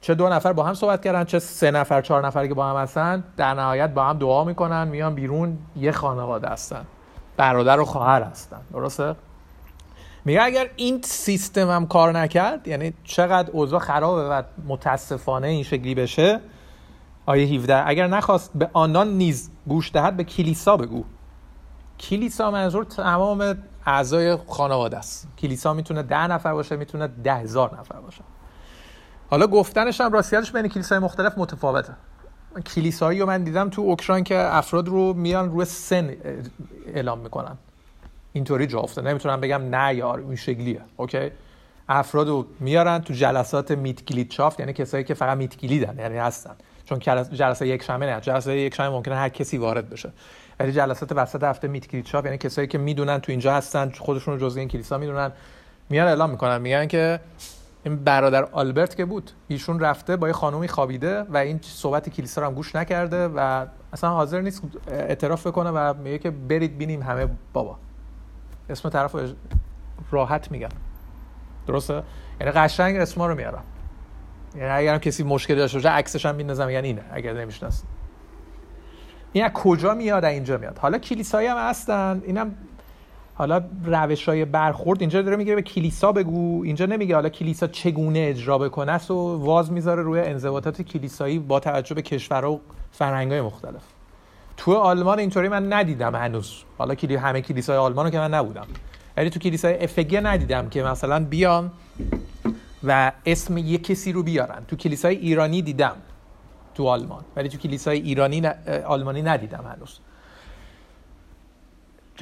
چه 0.00 0.14
دو 0.14 0.28
نفر 0.28 0.52
با 0.52 0.62
هم 0.62 0.74
صحبت 0.74 1.04
کردن 1.04 1.24
چه 1.24 1.38
سه 1.38 1.70
نفر 1.70 2.02
چهار 2.02 2.26
نفر 2.26 2.46
که 2.46 2.54
با 2.54 2.70
هم 2.70 2.76
هستن 2.76 3.24
در 3.36 3.54
نهایت 3.54 3.90
با 3.90 4.04
هم 4.04 4.18
دعا 4.18 4.44
می‌کنن 4.44 4.88
میان 4.88 5.14
بیرون 5.14 5.58
یه 5.76 5.92
خانواده 5.92 6.48
هستن. 6.48 6.86
برادر 7.36 7.80
و 7.80 7.84
خواهر 7.84 8.22
هستن. 8.22 8.60
درسته؟ 8.72 9.14
میگه 10.24 10.42
اگر 10.42 10.70
این 10.76 11.02
سیستم 11.02 11.70
هم 11.70 11.86
کار 11.86 12.18
نکرد 12.18 12.68
یعنی 12.68 12.92
چقدر 13.04 13.50
اوضاع 13.50 13.80
خرابه 13.80 14.28
و 14.28 14.42
متاسفانه 14.68 15.46
این 15.46 15.62
شکلی 15.62 15.94
بشه 15.94 16.40
آیه 17.26 17.46
17 17.54 17.88
اگر 17.88 18.06
نخواست 18.06 18.50
به 18.54 18.70
آنان 18.72 19.08
نیز 19.08 19.50
گوش 19.68 19.92
دهد 19.92 20.16
به 20.16 20.24
کلیسا 20.24 20.76
بگو. 20.76 21.04
کلیسا 22.00 22.50
منظور 22.50 22.84
تمام 22.84 23.56
اعضای 23.86 24.36
خانواده 24.48 24.98
است. 24.98 25.28
کلیسا 25.38 25.74
می‌تونه 25.74 26.02
ده 26.02 26.26
نفر 26.26 26.52
باشه 26.52 26.76
می‌تونه 26.76 27.06
ده 27.06 27.34
هزار 27.34 27.78
نفر 27.80 28.00
باشه. 28.00 28.22
حالا 29.30 29.46
گفتنش 29.46 30.00
هم 30.00 30.12
راستیتش 30.12 30.52
بین 30.52 30.68
کلیسای 30.68 30.98
مختلف 30.98 31.38
متفاوته. 31.38 31.92
کلیسایی 32.74 33.20
رو 33.20 33.26
من 33.26 33.44
دیدم 33.44 33.70
تو 33.70 33.82
اوکراین 33.82 34.24
که 34.24 34.56
افراد 34.56 34.88
رو 34.88 35.14
میان 35.14 35.50
روی 35.50 35.64
سن 35.64 36.16
اعلام 36.86 37.18
می‌کنن. 37.18 37.58
اینطوری 38.32 38.66
جا 38.66 38.80
افتاده. 38.80 39.10
نمی‌تونم 39.10 39.40
بگم 39.40 39.74
نه 39.74 39.94
یار 39.94 40.18
این 40.18 40.36
شکلیه. 40.36 40.80
اوکی؟ 40.96 41.30
افراد 41.88 42.28
رو 42.28 42.46
میارن 42.60 42.98
تو 42.98 43.14
جلسات 43.14 43.70
میت 43.70 44.28
چافت 44.28 44.60
یعنی 44.60 44.72
کسایی 44.72 45.04
که 45.04 45.14
فقط 45.14 45.36
میت 45.36 45.62
یعنی 45.62 46.18
هستن. 46.18 46.54
چون 46.84 46.98
جلسه 47.32 47.68
یک 47.68 47.82
شنبه 47.82 48.06
نه 48.06 48.20
جلسه 48.20 48.56
یک 48.56 48.74
شنبه 48.74 48.96
ممکنه 48.96 49.14
هر 49.14 49.28
کسی 49.28 49.58
وارد 49.58 49.90
بشه. 49.90 50.12
ولی 50.60 50.72
جلسات 50.72 51.12
وسط 51.12 51.42
هفته 51.42 51.68
میت 51.68 51.86
کلیت 51.86 52.14
یعنی 52.14 52.38
کسایی 52.38 52.68
که 52.68 52.78
می‌دونن 52.78 53.18
تو 53.18 53.32
اینجا 53.32 53.54
هستن 53.54 53.90
خودشون 53.98 54.34
رو 54.34 54.40
جزء 54.48 54.60
این 54.60 54.68
کلیسا 54.68 54.98
می‌دونن 54.98 55.32
میان 55.90 56.06
اعلام 56.06 56.30
می‌کنن 56.30 56.60
میگن 56.60 56.86
که 56.86 57.20
این 57.84 57.96
برادر 58.04 58.44
آلبرت 58.44 58.96
که 58.96 59.04
بود 59.04 59.30
ایشون 59.48 59.80
رفته 59.80 60.16
با 60.16 60.26
یه 60.26 60.32
خانومی 60.32 60.68
خوابیده 60.68 61.22
و 61.22 61.36
این 61.36 61.60
صحبت 61.62 62.08
کلیسا 62.08 62.40
رو 62.40 62.46
هم 62.46 62.54
گوش 62.54 62.74
نکرده 62.74 63.28
و 63.28 63.66
اصلا 63.92 64.10
حاضر 64.10 64.40
نیست 64.40 64.62
اعتراف 64.88 65.46
کنه 65.46 65.70
و 65.70 65.94
میگه 65.94 66.18
که 66.18 66.30
برید 66.30 66.78
بینیم 66.78 67.02
همه 67.02 67.26
بابا. 67.52 67.78
اسم 68.70 68.88
طرف 68.88 69.16
راحت 70.10 70.50
میگن 70.50 70.68
درسته؟ 71.66 72.02
یعنی 72.40 72.52
قشنگ 72.52 72.96
اسما 72.96 73.26
رو 73.26 73.34
میارم. 73.34 73.64
یعنی 74.54 74.68
اگر 74.68 74.98
کسی 74.98 75.22
مشکلی 75.22 75.56
داشته 75.56 75.78
باشه 75.78 75.88
عکسش 75.88 76.26
هم 76.26 76.34
میندازم 76.34 76.66
میگن 76.66 76.84
اینه. 76.84 77.02
اگر 77.12 77.32
نمی‌شناسید. 77.32 77.99
این 79.32 79.44
از 79.44 79.52
کجا 79.52 79.94
میاد؟ 79.94 80.24
اینجا 80.24 80.58
میاد. 80.58 80.78
حالا 80.78 80.98
کلیسایی 80.98 81.48
هم 81.48 81.56
هستن. 81.56 82.22
اینم 82.26 82.54
حالا 83.34 83.62
روش 83.84 84.28
های 84.28 84.44
برخورد. 84.44 85.00
اینجا 85.00 85.22
داره 85.22 85.36
میگه 85.36 85.54
به 85.54 85.62
کلیسا 85.62 86.12
بگو. 86.12 86.62
اینجا 86.64 86.86
نمیگه 86.86 87.14
حالا 87.14 87.28
کلیسا 87.28 87.66
چگونه 87.66 88.18
اجرا 88.18 88.58
بکنه. 88.58 88.96
و 88.96 89.44
واز 89.44 89.72
می‌ذاره 89.72 90.02
روی 90.02 90.20
انضباطات 90.20 90.82
کلیسایی 90.82 91.38
با 91.38 91.60
توجه 91.60 91.94
به 91.94 92.02
کشورها 92.02 92.52
و 92.52 92.60
فرهنگ‌های 92.92 93.40
مختلف. 93.40 93.82
تو 94.56 94.74
آلمان 94.74 95.18
اینطوری 95.18 95.48
من 95.48 95.72
ندیدم 95.72 96.14
هنوز. 96.14 96.62
حالا 96.78 96.94
کلی 96.94 97.16
همه 97.16 97.40
کلیسای 97.40 97.76
آلمان 97.76 98.04
رو 98.04 98.10
که 98.10 98.18
من 98.18 98.34
نبودم. 98.34 98.66
ولی 99.16 99.30
تو 99.30 99.40
کلیسای 99.40 99.84
افگه 99.84 100.20
ندیدم 100.20 100.68
که 100.68 100.82
مثلا 100.82 101.24
بیان 101.24 101.70
و 102.84 103.12
اسم 103.26 103.58
یک 103.58 103.84
کسی 103.86 104.12
رو 104.12 104.22
بیارن. 104.22 104.62
تو 104.68 104.76
کلیسای 104.76 105.16
ایرانی 105.16 105.62
دیدم. 105.62 105.96
تو 106.74 106.88
آلمان. 106.88 107.24
ولی 107.36 107.48
تو 107.48 107.58
کلیسای 107.58 108.00
ایرانی. 108.00 108.46
آلمانی 108.86 109.22
ندیدم 109.22 109.64
هنوز. 109.76 109.98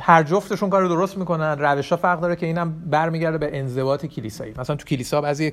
هر 0.01 0.23
جفتشون 0.23 0.71
کار 0.71 0.89
درست 0.89 1.19
می‌کنن 1.19 1.59
روش 1.59 1.93
فرق 1.93 2.21
داره 2.21 2.37
که 2.37 2.47
اینم 2.47 2.83
برمیگرده 2.87 3.39
به 3.39 3.59
انضباط 3.59 4.07
کلیسایی. 4.07 4.55
مثلا 4.59 4.77
تو 4.77 4.85
کلیسا 4.85 5.21
بعضی 5.21 5.51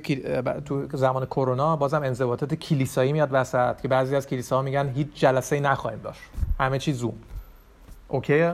تو 0.64 0.86
زمان 0.92 1.26
کرونا 1.26 1.76
بازم 1.76 2.02
انضباطات 2.02 2.54
کلیسایی 2.54 3.12
میاد 3.12 3.28
وسط 3.32 3.80
که 3.80 3.88
بعضی 3.88 4.16
از 4.16 4.26
کلیساها 4.26 4.62
میگن 4.62 4.88
هیچ 4.88 5.08
جلسه 5.14 5.56
ای 5.56 5.62
نخواهیم 5.62 6.00
داشت. 6.00 6.20
همه 6.60 6.78
چی 6.78 6.92
زوم. 6.92 7.14
OK 8.08 8.52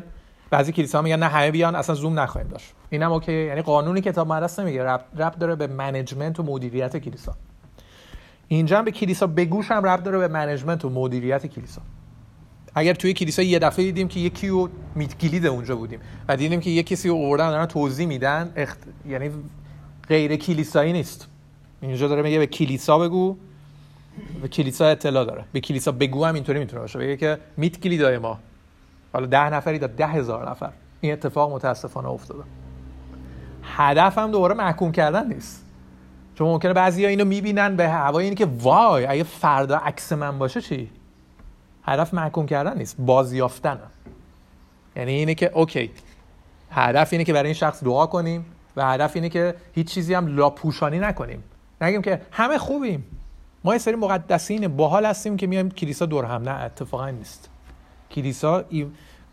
بعضی 0.50 0.72
کلیسا 0.72 1.02
میگن 1.02 1.18
نه 1.18 1.26
همه 1.26 1.50
بیان 1.50 1.74
اصلا 1.74 1.94
زوم 1.94 2.20
نخواهیم 2.20 2.50
داشت. 2.50 2.72
اینم 2.90 3.12
OK 3.12 3.46
یعنی 3.46 3.62
قانونی 3.62 4.00
کتاب 4.00 4.28
مقدس 4.28 4.58
نمیگه. 4.58 4.84
ربط, 4.84 5.04
ربط 5.16 5.34
داره 5.34 5.54
به 5.54 5.66
management 5.66 6.40
و 6.40 6.42
مدیریت 6.42 6.96
کلیسا. 6.96 7.34
اینجا 8.56 8.78
هم 8.78 8.84
به 8.84 8.90
کلیسا 8.90 9.26
بگوش 9.26 9.70
هم 9.70 9.86
رب 9.86 10.02
داره 10.02 10.18
به 10.18 10.28
منیجمنت 10.28 10.84
و 10.84 10.90
مدیریت 10.90 11.46
کلیسا. 11.46 11.82
اگر 12.74 12.94
توی 12.94 13.12
کلیسا 13.12 13.42
یه 13.42 13.58
دفعه 13.58 13.84
دیدیم 13.84 14.08
که 14.08 14.20
یکی 14.20 14.48
رو 14.48 14.68
میت 14.94 15.44
اونجا 15.44 15.76
بودیم 15.76 16.00
و 16.28 16.36
دیدیم 16.36 16.60
که 16.60 16.70
یه 16.70 16.82
کسی 16.82 17.08
رو 17.08 17.16
آوردن 17.16 17.50
دارن 17.50 17.66
توضیح 17.66 18.06
میدن 18.06 18.52
اخت... 18.56 18.78
یعنی 19.08 19.30
غیر 20.08 20.36
کلیسایی 20.36 20.92
نیست. 20.92 21.28
اینجا 21.80 22.08
داره 22.08 22.22
میگه 22.22 22.38
به 22.38 22.46
کلیسا 22.46 22.98
بگو 22.98 23.36
به 24.42 24.48
کلیسا 24.48 24.86
اطلاع 24.86 25.24
داره. 25.24 25.44
به 25.52 25.60
کلیسا 25.60 25.92
بگو 25.92 26.24
هم 26.24 26.34
اینطوری 26.34 26.58
می‌تونه 26.58 26.82
باشه. 26.82 26.98
بگه 26.98 27.16
که 27.16 27.38
میت 27.56 27.80
کلیدای 27.80 28.18
ما. 28.18 28.38
حالا 29.12 29.26
ده 29.26 29.50
نفری 29.50 29.78
دا 29.78 29.86
ده 29.86 30.06
هزار 30.06 30.50
نفر. 30.50 30.72
این 31.00 31.12
اتفاق 31.12 31.52
متاسفانه 31.52 32.08
افتاده. 32.08 32.42
هدف 33.62 34.18
هم 34.18 34.30
دوباره 34.30 34.54
محکوم 34.54 34.92
کردن 34.92 35.28
نیست. 35.28 35.61
چون 36.34 36.48
ممکنه 36.48 36.72
بعضی 36.72 37.04
ها 37.04 37.10
اینو 37.10 37.24
می‌بینن 37.24 37.76
به 37.76 37.88
هوای 37.88 38.24
اینی 38.24 38.36
که 38.36 38.46
وای 38.46 39.06
اگه 39.06 39.22
فردا 39.22 39.76
عکس 39.76 40.12
من 40.12 40.38
باشه 40.38 40.60
چی؟ 40.60 40.90
هدف 41.84 42.14
محکوم 42.14 42.46
کردن 42.46 42.78
نیست 42.78 42.96
بازیافتن. 42.98 43.78
یعنی 44.96 45.12
اینه 45.12 45.34
که 45.34 45.50
اوکی 45.54 45.90
هدف 46.70 47.12
اینه 47.12 47.24
که 47.24 47.32
برای 47.32 47.46
این 47.46 47.54
شخص 47.54 47.84
دعا 47.84 48.06
کنیم 48.06 48.46
و 48.76 48.84
هدف 48.86 49.12
اینه 49.14 49.28
که 49.28 49.54
هیچ 49.74 49.86
چیزی 49.86 50.14
هم 50.14 50.36
لاپوشانی 50.36 50.98
نکنیم. 50.98 51.44
نگیم 51.80 52.02
که 52.02 52.22
همه 52.30 52.58
خوبیم. 52.58 53.04
ما 53.64 53.72
یه 53.72 53.78
سری 53.78 53.94
مقدسین 53.94 54.68
باحال 54.68 55.06
هستیم 55.06 55.36
که 55.36 55.46
میایم 55.46 55.70
کلیسا 55.70 56.06
دور 56.06 56.24
هم. 56.24 56.42
نه 56.42 56.50
اتفاقا 56.50 57.10
نیست. 57.10 57.50
کلیسا 58.10 58.64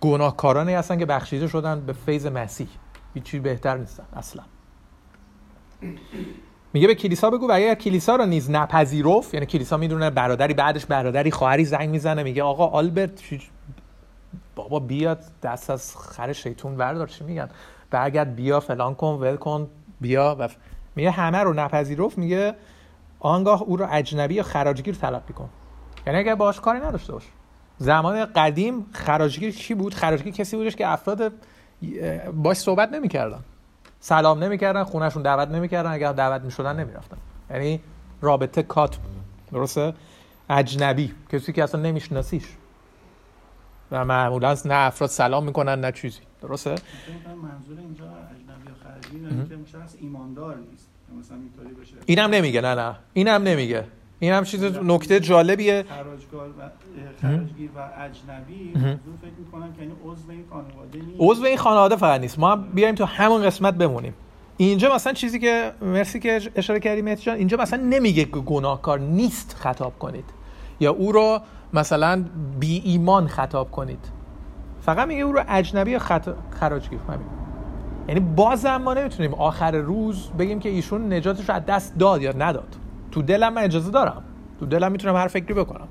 گناهکارانی 0.01 0.73
هستن 0.73 0.97
که 0.97 1.05
بخشیده 1.05 1.47
شدن 1.47 1.81
به 1.81 1.93
فیض 1.93 2.25
مسیح. 2.25 2.67
هیچی 3.13 3.39
بهتر 3.39 3.77
نیستن 3.77 4.03
اصلا. 4.13 4.43
میگه 6.73 6.87
به 6.87 6.95
کلیسا 6.95 7.29
بگو 7.29 7.49
و 7.49 7.51
اگر 7.51 7.75
کلیسا 7.75 8.15
رو 8.15 8.25
نیز 8.25 8.51
نپذیرفت 8.51 9.33
یعنی 9.33 9.45
کلیسا 9.45 9.77
می‌دونه 9.77 10.09
برادری 10.09 10.53
بعدش 10.53 10.85
برادری 10.85 11.31
خواهری 11.31 11.65
زنگ 11.65 11.89
می‌زنه 11.89 12.23
میگه 12.23 12.43
آقا 12.43 12.67
آلبرت 12.67 13.21
بابا 14.55 14.79
بیاد 14.79 15.19
دست 15.43 15.69
از 15.69 15.97
خر 15.97 16.33
شیطون 16.33 16.75
بردار 16.75 17.07
چی 17.07 17.23
میگن؟ 17.23 17.49
برگرد 17.91 18.35
بیا 18.35 18.59
فلان 18.59 18.95
کن 18.95 19.07
ول 19.07 19.35
کن 19.35 19.67
بیا 20.01 20.35
و 20.39 20.49
میگه 20.95 21.11
همه 21.11 21.37
رو 21.37 21.53
نپذیرفت 21.53 22.17
میگه 22.17 22.55
آنگاه 23.19 23.61
او 23.61 23.77
رو 23.77 23.87
اجنبی 23.91 24.33
یا 24.33 24.43
خراجگیر 24.43 24.95
طلب 24.95 25.23
کن. 25.35 25.49
یعنی 26.07 26.19
اگر 26.19 26.35
باش 26.35 26.59
کاری 26.59 26.79
نداشته 26.79 27.13
باش. 27.13 27.23
زمان 27.77 28.25
قدیم 28.25 28.85
خراجگیر 28.93 29.55
کی 29.55 29.73
بود؟ 29.73 29.93
خراجگیر 29.93 30.33
کسی 30.33 30.57
بودش 30.57 30.75
که 30.75 30.87
افراد 30.87 31.31
باش 32.33 32.57
صحبت 32.57 32.91
نمی‌کردن. 32.91 33.39
سلام 33.99 34.43
نمی‌کردن 34.43 34.83
خونهشون 34.83 35.21
دعوت 35.21 35.47
نمی‌کردن 35.47 35.91
اگر 35.91 36.13
دعوت 36.13 36.41
می‌شدن 36.41 36.79
نمی‌رفتن. 36.79 37.17
یعنی 37.49 37.79
رابطه 38.21 38.63
کات 38.63 38.97
بود. 38.97 39.11
درسته؟ 39.51 39.93
اجنبی. 40.49 41.13
کسی 41.31 41.53
که 41.53 41.63
اصلا 41.63 41.81
نمیشناسیش. 41.81 42.43
و 43.91 44.05
معمولا 44.05 44.57
نه 44.65 44.73
افراد 44.73 45.09
سلام 45.09 45.45
می‌کنن 45.45 45.79
نه 45.79 45.91
چیزی. 45.91 46.19
درسته؟ 46.41 46.69
منظور 46.69 47.77
اینجا 47.79 48.05
اجنبی 48.05 48.71
خارجی 48.83 49.49
که 49.49 49.71
شخص 49.71 49.95
ایماندار 49.99 50.57
نیست. 50.57 50.89
مثلا 51.19 51.37
بشه. 51.81 51.95
اینم 52.05 52.29
نمیگه. 52.29 52.61
نه 52.61 52.75
نه. 52.75 52.95
اینم 53.13 53.43
نمیگه. 53.43 53.85
این 54.19 54.33
هم 54.33 54.43
چیز 54.43 54.63
نکته 54.63 55.19
جالبیه. 55.19 55.85
خراجگار 55.89 56.49
و 56.49 56.69
خراجگیر 57.21 57.69
و 57.75 57.79
اجنبی 57.97 58.73
فکر 58.73 59.31
می‌کنم 59.39 59.73
که 59.73 59.81
این 59.81 59.91
عضو 60.05 60.31
این 60.31 60.43
خانواده 60.49 60.99
نیست. 60.99 61.15
عضو 61.19 61.45
این 61.45 61.57
خانواده 61.57 61.95
فقط 61.95 62.21
نیست. 62.21 62.39
ما 62.39 62.55
بیایم 62.55 62.95
تو 62.95 63.05
همون 63.05 63.43
قسمت 63.43 63.73
بمونیم. 63.73 64.13
اینجا 64.57 64.95
مثلا 64.95 65.13
چیزی 65.13 65.39
که 65.39 65.71
مرسی 65.81 66.19
که 66.19 66.41
اشاره 66.55 66.79
کردیم 66.79 67.05
مهدی 67.05 67.21
جان. 67.21 67.35
اینجا 67.35 67.57
مثلا 67.57 67.83
نمیگه 67.83 68.25
که 68.25 68.31
گناهکار 68.31 68.99
نیست 68.99 69.55
خطاب 69.59 69.99
کنید. 69.99 70.25
یا 70.79 70.91
او 70.91 71.11
رو 71.11 71.39
مثلا 71.73 72.25
بی 72.59 72.81
ایمان 72.85 73.27
خطاب 73.27 73.71
کنید. 73.71 74.05
فقط 74.81 75.07
میگه 75.07 75.21
او 75.21 75.31
رو 75.31 75.43
اجنبی 75.47 75.91
یا 75.91 75.99
خط... 75.99 76.29
خراجگیر. 76.59 76.99
همین. 77.07 77.27
یعنی 78.07 78.19
بازم 78.19 78.77
ما 78.77 78.93
نمی‌تونیم 78.93 79.33
آخر 79.33 79.71
روز 79.71 80.29
بگیم 80.39 80.59
که 80.59 80.69
ایشون 80.69 81.13
نجاتش 81.13 81.49
رو 81.49 81.55
از 81.55 81.65
دست 81.65 81.97
داد 81.97 82.21
یا 82.21 82.31
نداد. 82.31 82.75
تو 83.11 83.21
دلم 83.21 83.53
من 83.53 83.63
اجازه 83.63 83.91
دارم. 83.91 84.23
تو 84.59 84.65
دلم 84.65 84.91
می‌تونم 84.91 85.15
هر 85.15 85.27
فکری 85.27 85.53
بکنم. 85.53 85.87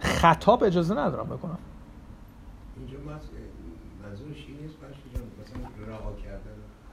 خطاب 0.00 0.64
اجازه 0.64 0.94
ندارم 0.94 1.26
بکنم. 1.26 1.58
اینجا 2.76 2.98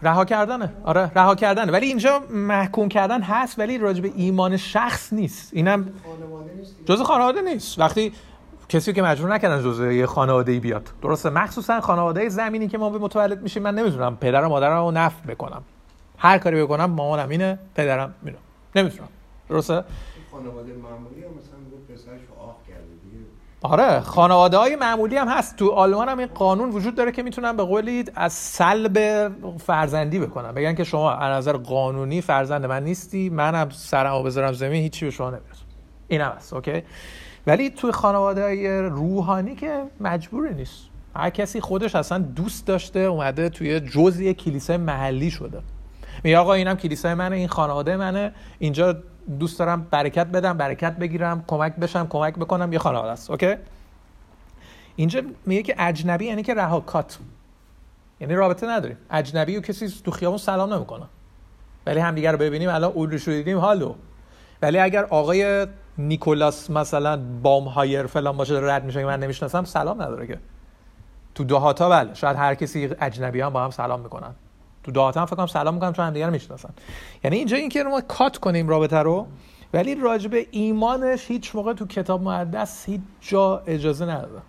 رها 0.01 0.25
کردنه. 0.25 0.73
آره 0.83 1.11
رها 1.15 1.35
کردنه. 1.35 1.71
ولی 1.71 1.85
اینجا 1.85 2.21
محکوم 2.29 2.89
کردن 2.89 3.21
هست 3.21 3.59
ولی 3.59 3.77
راجع 3.77 4.01
به 4.01 4.11
ایمان 4.15 4.57
شخص 4.57 5.13
نیست. 5.13 5.53
اینم 5.53 5.89
جزء 6.85 7.03
خانواده 7.03 7.41
نیست. 7.41 7.79
وقتی 7.79 8.13
کسی 8.69 8.93
که 8.93 9.01
مجبور 9.01 9.33
نکردن 9.33 9.63
جزء 9.63 9.91
یه 9.91 10.05
خانواده 10.05 10.51
ای 10.51 10.59
بیاد. 10.59 10.89
درسته 11.01 11.29
مخصوصا 11.29 11.81
خانواده 11.81 12.29
زمینی 12.29 12.67
که 12.67 12.77
ما 12.77 12.89
به 12.89 12.97
متولد 12.97 13.41
میشیم. 13.41 13.63
من 13.63 13.75
نمی‌تونم 13.75 14.17
پدر 14.17 14.45
و 14.45 14.49
مادرم 14.49 14.83
رو 14.83 14.91
نفت 14.91 15.23
بکنم. 15.23 15.63
هر 16.17 16.37
کاری 16.37 16.63
بکنم 16.63 16.85
مامانم 16.85 17.29
اینه 17.29 17.59
پدرم 17.75 18.13
میره 18.21 18.37
نمی‌تونم 18.75 19.09
درسته؟ 19.49 19.83
خانواده 20.31 20.73
معمولی 20.73 21.23
هم 21.23 21.29
مثلا 21.29 21.95
پسرش 21.95 22.21
آخ 22.39 22.55
کرده 22.67 22.81
دیگه. 23.03 23.25
آره 23.61 23.99
خانواده 23.99 24.57
های 24.57 24.75
معمولی 24.75 25.17
هم 25.17 25.27
هست. 25.27 25.55
تو 25.55 25.71
آلمان 25.71 26.09
هم 26.09 26.19
این 26.19 26.27
قانون 26.27 26.69
وجود 26.69 26.95
داره 26.95 27.11
که 27.11 27.23
می‌تونن 27.23 27.57
به 27.57 27.63
قولی 27.63 28.05
از 28.15 28.33
سلب 28.33 28.97
فرزندی 29.57 30.19
بکنن. 30.19 30.51
بگن 30.51 30.75
که 30.75 30.83
شما 30.83 31.11
از 31.11 31.37
نظر 31.37 31.57
قانونی 31.57 32.21
فرزند 32.21 32.65
من 32.65 32.83
نیستی 32.83 33.29
منم 33.29 33.69
سرمو 33.69 34.23
بذارم 34.23 34.53
زمین 34.53 34.81
هیچی 34.83 35.05
به 35.05 35.11
شما 35.11 35.29
نمی‌رسه. 35.29 35.61
این 36.07 36.21
هم 36.21 36.31
هست 36.31 36.53
OK؟ 36.53 36.83
ولی 37.47 37.69
توی 37.69 37.91
خانواده 37.91 38.43
های 38.43 38.79
روحانی 38.79 39.55
که 39.55 39.83
مجبوری 39.99 40.53
نیست. 40.53 40.83
هر 41.15 41.29
کسی 41.29 41.61
خودش 41.61 41.95
اصلا 41.95 42.17
دوست 42.17 42.67
داشته 42.67 42.99
اومده 42.99 43.49
توی 43.49 43.79
جزئی 43.79 44.33
کلیسای 44.33 44.77
محلی 44.77 45.31
شده. 45.31 45.61
میگه 46.23 46.37
آقا 46.37 46.53
اینم 46.53 46.75
کلیسای 46.75 47.13
منه 47.13 47.35
این 47.35 47.47
خانواده 47.47 47.97
منه. 47.97 48.33
اینجا 48.59 48.95
دوست 49.39 49.59
دارم 49.59 49.87
برکت 49.91 50.27
بدم 50.27 50.57
برکت 50.57 50.97
بگیرم 50.97 51.43
کمک 51.47 51.75
بشم 51.75 52.07
کمک 52.07 52.35
بکنم. 52.35 52.73
یه 52.73 52.79
خانواده 52.79 53.11
است 53.11 53.31
OK؟ 53.31 53.55
اینجا 54.95 55.21
میگه 55.45 55.63
که 55.63 55.75
اجنبی 55.77 56.25
یعنی 56.25 56.43
که 56.43 56.53
رهاکات 56.53 57.19
یعنی 58.19 58.33
رابطه 58.33 58.67
نداریم. 58.67 58.97
اجنبی 59.11 59.57
و 59.57 59.61
کسی 59.61 59.93
تو 60.03 60.11
خیابون 60.11 60.37
سلام 60.37 60.73
نمی‌کنه. 60.73 61.05
ولی 61.85 61.99
همدیگه 61.99 62.31
رو 62.31 62.37
ببینیم 62.37 62.69
الان 62.69 62.91
اول 62.91 63.11
رو 63.11 63.17
دیدیم 63.17 63.57
حالو 63.57 63.95
ولی 64.61 64.79
اگر 64.79 65.05
آقای 65.05 65.67
نیکولاس 65.97 66.69
مثلا 66.69 67.17
بام 67.41 67.67
هایر 67.67 68.05
فلان 68.05 68.37
باشه 68.37 68.59
رد 68.61 68.83
میشه 68.83 69.05
من 69.05 69.19
نمی‌شناسم 69.19 69.63
سلام 69.63 70.01
نداره 70.01 70.27
که. 70.27 70.39
تو 71.35 71.43
دهاتا 71.43 71.89
بله 71.89 72.13
شاید 72.13 72.37
هر 72.37 72.55
کسی 72.55 72.89
اجنبی 73.01 73.41
هم 73.41 73.49
با 73.49 73.63
هم 73.63 73.69
سلام 73.69 74.01
می‌کنن. 74.01 74.35
تو 74.87 74.91
دعات 74.91 75.17
هم 75.17 75.25
فکر 75.25 75.35
کنم 75.35 75.47
سلام 75.47 75.73
می‌کنم 75.73 75.93
چون 75.93 76.05
هم 76.05 76.13
دیگر 76.13 76.29
می‌شناسن. 76.29 76.69
یعنی 77.23 77.37
اینجا 77.37 77.57
این 77.57 77.69
که 77.69 77.83
ما 77.83 78.01
کات 78.01 78.37
کنیم 78.37 78.67
رابطه 78.67 78.97
رو 78.97 79.27
ولی 79.73 79.95
راجب 79.95 80.31
ایمانش 80.51 81.27
هیچ 81.27 81.55
موقع 81.55 81.73
تو 81.73 81.87
کتاب 81.87 82.23
مقدس 82.23 82.85
هیچ 82.85 83.01
جا 83.21 83.63
اجازه 83.67 84.05
نداده. 84.05 84.41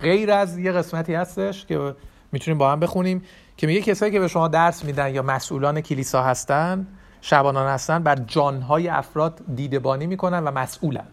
غیر 0.00 0.32
از 0.32 0.58
یه 0.58 0.72
قسمتی 0.72 1.14
هستش 1.14 1.66
که 1.66 1.94
می‌تونیم 2.32 2.58
با 2.58 2.72
هم 2.72 2.80
بخونیم 2.80 3.22
که 3.56 3.66
میگه 3.66 3.80
کسایی 3.80 4.12
که 4.12 4.20
به 4.20 4.28
شما 4.28 4.48
درس 4.48 4.84
میدن 4.84 5.14
یا 5.14 5.22
مسئولان 5.22 5.80
کلیسا 5.80 6.22
هستن 6.22 6.86
شبانان 7.20 7.68
هستن 7.68 8.02
بر 8.02 8.16
جانهای 8.16 8.88
افراد 8.88 9.40
دیدبانی 9.54 10.06
می‌کنن 10.06 10.44
و 10.44 10.50
مسئولن. 10.50 11.06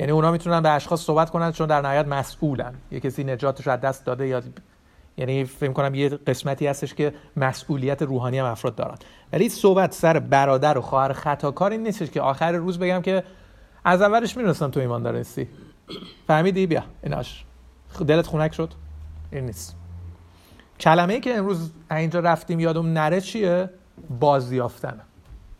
یعنی 0.00 0.12
اونا 0.12 0.32
می‌تونن 0.32 0.62
به 0.62 0.70
اشخاص 0.70 1.00
صحبت 1.00 1.30
کنن 1.30 1.52
چون 1.52 1.66
در 1.66 1.80
نهایت 1.80 2.06
مسئولن. 2.06 2.74
یه 2.90 3.00
کسی 3.00 3.24
نجاتش 3.24 3.68
از 3.68 3.80
دست 3.80 4.04
داده 4.04 4.26
یا 4.26 4.42
یعنی 5.16 5.44
فکر 5.44 5.72
کنم 5.72 5.94
یه 5.94 6.08
قسمتی 6.08 6.66
هستش 6.66 6.94
که 6.94 7.14
مسئولیت 7.36 8.02
روحانی 8.02 8.38
هم 8.38 8.46
افراد 8.46 8.74
دارن. 8.74 8.96
ولی 9.32 9.48
صحبت 9.48 9.94
سر 9.94 10.18
برادر 10.18 10.78
و 10.78 10.80
خواهر 10.80 11.12
خطاکار 11.12 11.70
این 11.70 11.82
نیستش 11.82 12.10
که 12.10 12.20
آخر 12.20 12.52
روز 12.52 12.78
بگم 12.78 13.02
که 13.02 13.24
از 13.84 14.02
اولش 14.02 14.36
می‌دونستم 14.36 14.70
تو 14.70 14.80
ایمان 14.80 15.02
دارستی 15.02 15.48
فهمیدی؟ 16.26 16.66
بیا. 16.66 16.82
ایناش. 17.02 17.44
دلت 18.06 18.26
خونک 18.26 18.54
شد؟ 18.54 18.72
این 19.32 19.46
نیست. 19.46 19.76
کلمه 20.80 21.20
که 21.20 21.34
امروز 21.34 21.70
اینجا 21.90 22.20
رفتیم 22.20 22.60
یادم 22.60 22.92
نره 22.92 23.20
چیه؟ 23.20 23.70
بازیافتن 24.20 25.00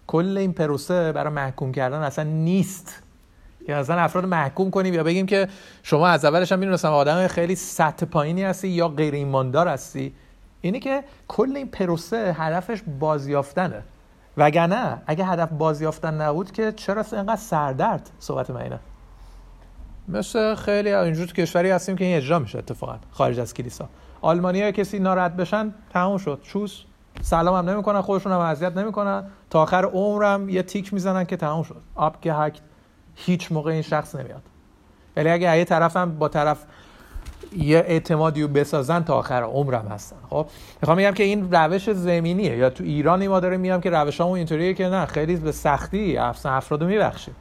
کل 0.06 0.38
این 0.38 0.52
پروسه 0.52 1.12
برای 1.12 1.32
محکوم 1.32 1.72
کردن 1.72 2.02
اصلا 2.02 2.24
نیست. 2.24 3.02
یا 3.68 3.78
اصلا 3.78 3.96
افراد 3.96 4.24
محکوم 4.26 4.70
کنیم 4.70 4.94
یا 4.94 5.02
بگیم 5.02 5.26
که 5.26 5.48
شما 5.82 6.08
از 6.08 6.24
اولش 6.24 6.52
هم 6.52 6.58
می‌دونستم 6.58 6.92
آدم 6.92 7.26
خیلی 7.26 7.54
سطح 7.54 8.06
پایینی 8.06 8.42
هستی 8.42 8.68
یا 8.68 8.88
غیر 8.88 9.14
ایماندار 9.14 9.68
هستی. 9.68 10.14
اینه 10.60 10.80
که 10.80 11.04
کل 11.28 11.56
این 11.56 11.68
پروسه 11.68 12.36
هدفش 12.38 12.82
بازیافتنه. 12.98 13.82
وگرنه 14.36 15.02
اگه 15.06 15.24
هدف 15.24 15.48
بازیافتن 15.52 16.14
نبود 16.14 16.52
که 16.52 16.72
چرا 16.72 17.04
اینقدر 17.12 17.36
سردرد 17.36 18.10
صحبت 18.18 18.50
من 18.50 18.60
اینه؟ 18.60 18.78
مثل 20.08 20.54
خیلی 20.54 20.92
اینجور 20.92 21.26
کشوری 21.26 21.70
هستیم 21.70 21.96
که 21.96 22.04
این 22.04 22.16
اجرا 22.16 22.38
میشه 22.38 22.58
اتفاقا 22.58 22.96
خارج 23.10 23.40
از 23.40 23.54
کلیسا. 23.54 23.88
آلمانی 24.22 24.72
کسی 24.72 24.98
ناراحت 24.98 25.32
بشن 25.36 25.74
تموم 25.90 26.18
شد. 26.18 26.40
چوس. 26.42 26.82
سلام 27.22 27.56
هم 27.56 27.70
نمی‌کنن 27.70 28.00
خودشون 28.00 28.32
هم 28.32 28.38
اذیت 28.38 28.76
نمی‌کنن. 28.76 29.24
تا 29.50 29.62
آخر 29.62 29.84
عمرم 29.84 30.48
یه 30.48 30.62
تیک 30.62 30.94
می‌زنن 30.94 31.24
که 31.24 31.36
تموم 31.36 31.62
شد. 31.62 31.82
آب 31.94 32.20
که 32.20 32.32
هیچ 33.16 33.52
موقع 33.52 33.70
این 33.70 33.82
شخص 33.82 34.14
نمیاد. 34.14 34.42
ولی 35.16 35.30
اگه 35.30 35.58
یه 35.58 35.64
طرفم 35.64 36.18
با 36.18 36.28
طرف 36.28 36.58
یه 37.56 37.78
اعتمادی 37.78 38.42
رو 38.42 38.48
بسازن 38.48 39.02
تا 39.02 39.14
آخر 39.14 39.42
عمرم 39.42 39.88
هستن. 39.88 40.16
خب 40.30 40.46
می‌خوام 40.82 40.96
میگم 40.96 41.12
که 41.12 41.22
این 41.22 41.52
روش 41.52 41.90
زمینیه. 41.92 42.56
یا 42.56 42.70
تو 42.70 42.84
ایرانی 42.84 43.28
ما 43.28 43.40
داریم 43.40 43.60
میگم 43.60 43.80
که 43.80 43.90
روشامون 43.90 44.38
اینطوریه 44.38 44.74
که 44.74 44.88
نه 44.88 45.06
خیلی 45.06 45.36
به 45.36 45.52
سختی 45.52 46.16
افراد 46.18 46.82
رو 46.82 46.88
میبخشیم. 46.88 47.34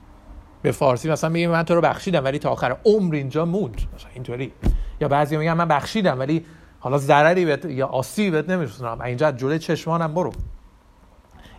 به 0.62 0.71
فارسی 0.71 1.09
مثلا 1.09 1.29
میگیم 1.29 1.51
من 1.51 1.63
تو 1.63 1.75
رو 1.75 1.81
بخشیدم 1.81 2.23
ولی 2.23 2.39
تا 2.39 2.49
آخر 2.49 2.77
عمر 2.86 3.15
اینجا 3.15 3.45
موند. 3.45 3.81
اینطوری. 4.13 4.53
یا 5.01 5.07
بعضی 5.07 5.38
میگن 5.38 5.53
من 5.53 5.67
بخشیدم 5.67 6.19
ولی 6.19 6.45
حالا 6.79 6.97
ضرری 6.97 7.45
بهت 7.45 7.65
یا 7.65 7.88
آسیبی 7.88 8.31
بهت 8.31 8.49
نمیرسونم. 8.49 9.01
اینجا 9.01 9.31
جلوی 9.31 9.59
چشمانم 9.59 10.13
برو. 10.13 10.31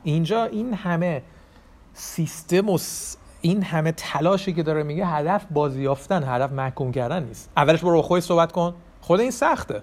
اینجا 0.02 0.44
این 0.44 0.74
همه 0.74 1.22
سیستم 1.92 2.68
و 2.68 2.78
این 3.44 3.62
همه 3.62 3.92
تلاشی 3.92 4.52
که 4.52 4.62
داره 4.62 4.82
میگه 4.82 5.06
هدف 5.06 5.44
بازیافتن 5.50 6.24
هدف 6.26 6.52
محکوم 6.52 6.92
کردن 6.92 7.22
نیست. 7.22 7.50
اولش 7.56 7.80
برو 7.80 8.02
خودت 8.02 8.22
صحبت 8.24 8.52
کن. 8.52 8.74
خود 9.00 9.20
این 9.20 9.30
سخته. 9.30 9.82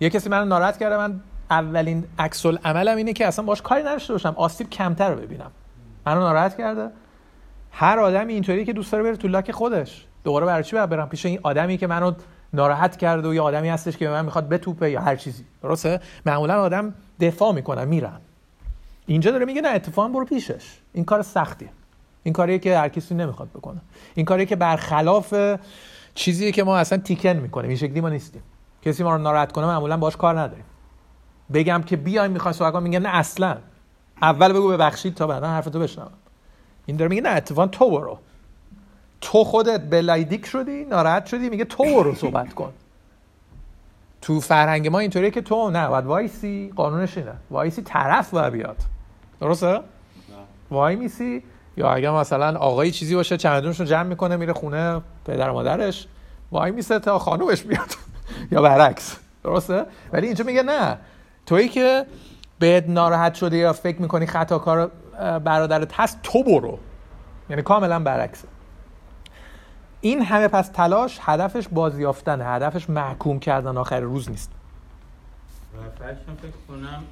یه 0.00 0.10
کسی 0.10 0.28
منو 0.28 0.44
ناراحت 0.44 0.78
کرده 0.78 0.96
من 0.96 1.20
اولین 1.50 2.04
عکس 2.18 2.46
عملم 2.46 2.96
اینه 2.96 3.12
که 3.12 3.26
اصلا 3.26 3.44
باش 3.44 3.62
کاری 3.62 3.82
نداشته 3.82 4.12
باشم. 4.12 4.34
آسیب 4.36 4.70
کمتر 4.70 5.14
ببینم. 5.14 5.50
منو 6.06 6.20
ناراحت 6.20 6.56
کرده. 6.56 6.90
هر 7.72 7.98
آدمی 7.98 8.32
اینطوری 8.32 8.64
که 8.64 8.72
دوست 8.72 8.92
داره 8.92 9.04
بره 9.04 9.16
تو 9.16 9.28
لاک 9.28 9.52
خودش. 9.52 10.06
دوباره 10.24 10.46
برای 10.46 10.64
چی 10.64 10.76
برم 10.76 11.08
پیش 11.08 11.26
این 11.26 11.40
آدمی 11.42 11.78
که 11.78 11.86
منو 11.86 12.12
ناراحت 12.52 12.96
کرده 12.96 13.28
و 13.28 13.34
یه 13.34 13.40
آدمی 13.40 13.68
هستش 13.68 13.96
که 13.96 14.04
به 14.06 14.12
من 14.12 14.24
می‌خواد 14.24 14.48
بتوپه 14.48 14.90
یا 14.90 15.00
هر 15.00 15.16
چیزی. 15.16 15.44
درسته؟ 15.62 16.00
معمولا 16.26 16.62
آدم 16.62 16.94
دفاع 17.20 17.52
می‌کنن 17.52 17.84
میرن. 17.84 18.20
اینجا 19.06 19.30
داره 19.30 19.44
میگه 19.44 19.60
نه 19.60 19.68
اتفاقا 19.68 20.08
برو 20.08 20.24
پیشش. 20.24 20.78
این 20.92 21.04
کار 21.04 21.22
سختیه. 21.22 21.68
این 22.22 22.34
کاریه 22.34 22.58
که 22.58 22.78
هر 22.78 22.88
کسی 22.88 23.14
نمی‌خواد 23.14 23.48
بکنه. 23.48 23.80
این 24.14 24.26
کاریه 24.26 24.46
که 24.46 24.56
برخلاف 24.56 25.34
چیزیه 26.14 26.52
که 26.52 26.64
ما 26.64 26.78
اصلا 26.78 26.98
تیکن 26.98 27.28
می‌کنیم 27.32 27.68
این 27.68 27.78
شکلی 27.78 28.00
ما 28.00 28.08
نیستیم. 28.08 28.42
کسی 28.82 29.02
ما 29.02 29.16
رو 29.16 29.22
ناراحت 29.22 29.52
کنه 29.52 29.66
معمولا 29.66 29.96
باش 29.96 30.16
کار 30.16 30.40
نداریم. 30.40 30.64
بگم 31.52 31.82
که 31.86 31.96
بیایم 31.96 32.30
می‌خوای 32.30 32.54
صحبت 32.54 32.72
کنم 32.72 32.82
میگه 32.82 32.98
نه 32.98 33.08
اصلا. 33.08 33.58
اول 34.22 34.52
بگو 34.52 34.68
ببخشید 34.68 35.14
تا 35.14 35.26
بعدا 35.26 35.48
حرفتو 35.48 35.78
بشنوم. 35.78 36.12
این 36.86 36.96
داره 36.96 37.08
میگه 37.08 37.22
نه 37.22 37.28
اتفاقا 37.28 37.66
تو 37.66 37.90
برو. 37.90 38.18
تو 39.20 39.44
خودت 39.44 39.80
beleidigt 39.90 40.46
شدی 40.46 40.84
ناراحت 40.84 41.26
شدی 41.26 41.48
میگه 41.48 41.64
تو 41.64 41.84
برو 41.84 42.14
صحبت 42.14 42.54
کن. 42.54 42.72
تو 44.22 44.40
فرهنگ 44.40 44.88
ما 44.88 44.98
اینطوریه 44.98 45.30
که 45.30 45.40
تو 45.40 45.70
نه 45.70 45.88
باید 45.88 46.04
وایسی 46.04 46.72
قانونش 46.76 47.18
اینه. 47.18 47.32
وایسی 47.50 47.82
طرف 47.82 48.30
باید 48.30 48.52
بیاد. 48.52 48.76
درسته؟ 49.40 49.80
وایمیسی 50.70 51.42
یا 51.76 51.90
اگر 51.90 52.10
مثلا 52.10 52.58
آقایی 52.58 52.90
چیزی 52.90 53.14
باشه 53.14 53.36
چمدونش 53.36 53.80
رو 53.80 53.86
جمع 53.86 54.02
می‌کنه 54.02 54.36
میره 54.36 54.52
خونه 54.52 55.00
پدر 55.24 55.50
و 55.50 55.52
مادرش 55.52 56.06
وایمیسه 56.52 56.98
تا 56.98 57.18
خانومش 57.18 57.62
بیاد. 57.62 57.94
یا 58.52 58.62
برعکس. 58.62 59.16
درسته؟ 59.44 59.86
ولی 60.12 60.26
اینجا 60.26 60.44
میگه 60.44 60.62
نه. 60.62 60.98
تویی 61.46 61.68
که 61.68 62.06
بهت 62.58 62.88
ناراحت 62.88 63.34
شده 63.34 63.56
یا 63.56 63.72
فکر 63.72 64.02
می‌کنی 64.02 64.26
خطا 64.26 64.58
کار 64.58 64.90
برادرت 65.44 66.00
هست 66.00 66.18
تو 66.22 66.42
برو. 66.42 66.78
یعنی 67.50 67.62
کاملا 67.62 67.98
برعکسه. 67.98 68.48
این 70.00 70.22
همه 70.22 70.48
پس 70.48 70.68
تلاش 70.68 71.18
هدفش 71.22 71.68
بازیافتن 71.68 72.40
هدفش 72.42 72.90
محکوم 72.90 73.38
کردن 73.38 73.76
آخر 73.76 74.00
روز 74.00 74.30
نیست. 74.30 74.50
فکر 76.42 76.52
کنم 76.68 77.02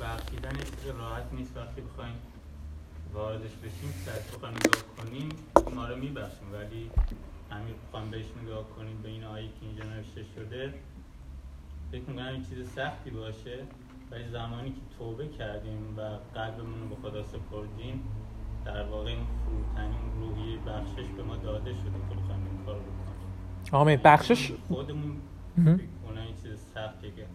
بخشیدن 0.00 0.56
راحت 0.98 1.22
نیست 1.32 1.56
وقتی 1.56 1.80
بخوایم 1.80 2.14
واردش 3.16 3.56
بشیم 3.64 3.92
سر 4.04 4.36
بخوایم 4.36 4.54
نگاه 4.54 4.82
کنیم 4.96 5.28
ما 5.74 5.86
رو 5.88 5.96
میبخشیم. 5.96 6.52
ولی 6.52 6.90
همین 7.50 7.74
بخوایم 7.88 8.10
بهش 8.10 8.26
نگاه 8.42 8.64
کنیم 8.76 9.02
به 9.02 9.08
این 9.08 9.24
آیه 9.24 9.48
که 9.48 9.66
اینجا 9.66 9.84
نوشته 9.84 10.24
شده. 10.34 10.74
فکر 11.92 12.02
می‌کنم 12.02 12.26
این 12.26 12.44
چیز 12.44 12.70
سختی 12.70 13.10
باشه. 13.10 13.58
ولی 14.10 14.28
زمانی 14.28 14.70
که 14.70 14.80
توبه 14.98 15.28
کردیم 15.28 15.98
و 15.98 16.00
قلبمون 16.34 16.80
رو 16.80 16.88
به 16.88 17.08
خدا 17.08 17.22
سپردیم 17.22 18.04
در 18.64 18.82
واقع 18.82 19.10
این 19.10 19.26
فروتنی 19.44 19.96
روحی 20.20 20.56
بخشش 20.56 21.08
به 21.16 21.22
ما 21.22 21.36
داده 21.36 21.70
شده 21.70 21.98
که 22.08 22.14
بخوایم 22.20 22.46
این 22.50 22.64
کار 22.66 22.74
رو 22.74 22.80
بکنیم. 22.80 23.72
آمین. 23.72 24.00
بخشش؟ 24.04 24.52
خودمون 24.68 25.20
اون 25.56 26.18
این 26.18 26.34
چیز 26.42 26.58
سختیه 26.74 27.10
که 27.10 27.26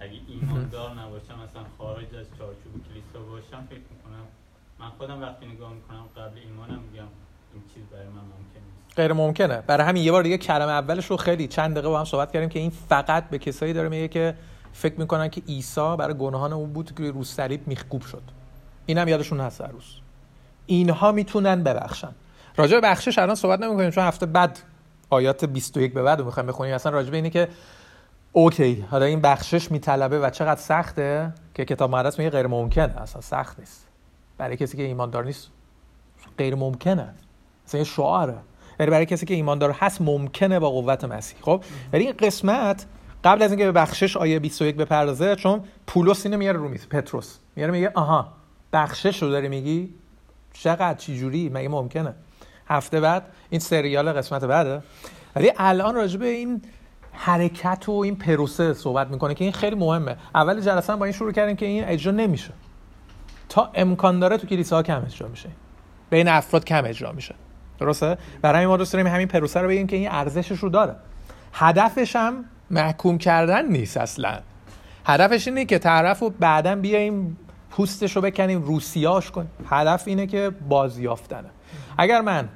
اگه 0.00 0.20
ایماندار 0.28 0.94
نباشم 0.94 1.38
مثلا 1.38 1.64
خارج 1.78 2.14
از 2.14 2.26
چارچوب 2.38 2.72
کلیسا 2.88 3.20
باشم 3.30 3.66
فکر 3.70 3.80
من 4.80 4.88
خودم 4.98 5.22
وقتی 5.22 5.46
نگاه 5.46 5.72
می‌کنم 5.72 6.04
قبل 6.16 6.38
ایمانم 6.38 6.82
میگم 6.92 7.04
این 7.52 7.62
چیز 7.74 7.82
برای 7.92 8.06
من 8.06 8.12
ممکن 8.12 8.66
نیست. 8.66 8.96
غیر 8.96 9.12
ممکنه 9.12 9.60
برای 9.66 9.86
همین 9.86 10.04
یه 10.04 10.12
بار 10.12 10.22
دیگه 10.22 10.38
کلمه 10.38 10.72
اولش 10.72 11.06
رو 11.06 11.16
خیلی 11.16 11.48
چند 11.48 11.72
دقیقه 11.72 11.88
با 11.88 11.98
هم 11.98 12.04
صحبت 12.04 12.32
کردیم 12.32 12.48
که 12.48 12.58
این 12.58 12.70
فقط 12.70 13.30
به 13.30 13.38
کسایی 13.38 13.72
داره 13.72 13.88
میگه 13.88 14.08
که 14.08 14.34
فکر 14.72 15.00
می‌کنن 15.00 15.28
که 15.28 15.42
عیسی 15.48 15.96
برای 15.98 16.14
گناهان 16.14 16.52
اون 16.52 16.72
بود 16.72 16.94
که 16.94 17.10
رو 17.10 17.24
صلیب 17.24 17.68
میخکوب 17.68 18.02
شد. 18.02 18.22
اینم 18.86 19.08
یادشون 19.08 19.40
هست 19.40 19.60
هر 19.60 19.68
روز. 19.68 20.00
اینها 20.66 21.12
می‌تونن 21.12 21.62
ببخشن. 21.62 22.14
راجع 22.56 22.80
به 22.80 22.88
بخشش 22.88 23.18
الان 23.18 23.34
صحبت 23.34 23.60
نمی‌کنیم 23.60 23.90
چون 23.90 24.04
هفته 24.04 24.26
بعد 24.26 24.58
آیات 25.10 25.44
21 25.44 25.94
به 25.94 26.02
بعد 26.02 26.22
می‌خوایم 26.22 26.46
بخونیم. 26.46 26.74
اصلا 26.74 26.92
راجع 26.92 27.10
به 27.10 27.16
اینه 27.16 27.30
که 27.30 27.48
اوکی 28.32 28.86
حالا 28.90 29.04
این 29.04 29.20
بخشش 29.20 29.70
میطلبه 29.70 30.18
و 30.20 30.30
چقدر 30.30 30.60
سخته 30.60 31.32
که 31.54 31.64
کتاب 31.64 31.90
مقدس 31.90 32.18
میگه 32.18 32.30
غیر 32.30 32.46
ممکنه 32.46 33.02
اصلا 33.02 33.20
سخت 33.20 33.60
نیست. 33.60 33.87
برای 34.38 34.56
کسی 34.56 34.76
که 34.76 34.82
ایماندار 34.82 35.24
نیست 35.24 35.50
غیر 36.38 36.54
ممکنه. 36.54 37.14
مثلا 37.66 37.84
شعاره. 37.84 38.38
ولی 38.78 38.90
برای 38.90 39.06
کسی 39.06 39.26
که 39.26 39.34
ایماندار 39.34 39.70
هست 39.70 40.00
ممکنه 40.00 40.58
با 40.58 40.70
قوت 40.70 41.04
مسیح. 41.04 41.38
خب؟ 41.42 41.64
ولی 41.92 42.04
این 42.04 42.12
قسمت 42.18 42.86
قبل 43.24 43.42
از 43.42 43.50
اینکه 43.50 43.64
به 43.64 43.72
بخشش 43.72 44.16
آیه 44.16 44.38
21 44.38 44.76
بپردازه 44.76 45.36
چون 45.36 45.60
پولس 45.86 46.26
اینو 46.26 46.38
میاره 46.38 46.58
رو 46.58 46.68
میز 46.68 46.88
پتروس. 46.88 47.38
میاره 47.56 47.72
میگه 47.72 47.92
آها 47.94 48.32
بخشش 48.72 49.22
رو 49.22 49.30
داری 49.30 49.48
میگی؟ 49.48 49.94
چقدر؟ 50.52 50.94
چی 50.94 51.18
جوری؟ 51.18 51.48
مگه 51.48 51.68
ممکنه؟ 51.68 52.14
هفته 52.66 53.00
بعد 53.00 53.22
این 53.50 53.60
سریال 53.60 54.12
قسمت 54.12 54.44
بعده. 54.44 54.82
ولی 55.36 55.52
الان 55.56 55.94
راجع 55.94 56.18
به 56.18 56.26
این 56.26 56.62
حرکت 57.12 57.88
و 57.88 57.92
این 57.92 58.16
پروسه 58.16 58.74
صحبت 58.74 59.08
می‌کنه 59.08 59.34
که 59.34 59.44
این 59.44 59.52
خیلی 59.52 59.76
مهمه. 59.76 60.16
اول 60.34 60.60
جلسه 60.60 60.96
با 60.96 61.04
این 61.04 61.14
شروع 61.14 61.32
کردیم 61.32 61.56
که 61.56 61.66
این 61.66 61.84
اجرا 61.84 62.12
نمیشه. 62.12 62.52
تا 63.48 63.70
امکان 63.74 64.18
داره 64.20 64.36
تو 64.36 64.46
کلیسا 64.46 64.76
ها 64.76 64.82
کم 64.82 65.02
اجرا 65.06 65.28
میشه. 65.28 65.48
بین 66.10 66.28
افراد 66.28 66.64
کم 66.64 66.84
اجرا 66.84 67.12
میشه. 67.12 67.34
درسته؟ 67.78 68.18
برای 68.42 68.66
ما 68.66 68.76
دوست 68.76 68.92
داریم 68.92 69.06
همین 69.06 69.28
پروسه 69.28 69.60
رو 69.60 69.68
بگیم 69.68 69.86
که 69.86 69.96
این 69.96 70.08
ارزشش 70.10 70.58
رو 70.58 70.68
داره. 70.68 70.96
هدفش 71.52 72.16
هم 72.16 72.44
محکوم 72.70 73.18
کردن 73.18 73.68
نیست 73.68 73.96
اصلا. 73.96 74.38
هدفش 75.06 75.48
اینه 75.48 75.64
که 75.64 75.78
طرف 75.78 76.18
رو 76.18 76.30
بعدا 76.30 76.76
بیایم 76.76 77.36
پوستش 77.70 78.16
رو 78.16 78.22
بکنیم 78.22 78.62
روسیاش 78.62 79.30
کنیم. 79.30 79.50
هدف 79.70 80.02
اینه 80.08 80.26
که 80.26 80.50
بازیافتنه. 80.68 81.50
اگر 81.98 82.20
من 82.20 82.48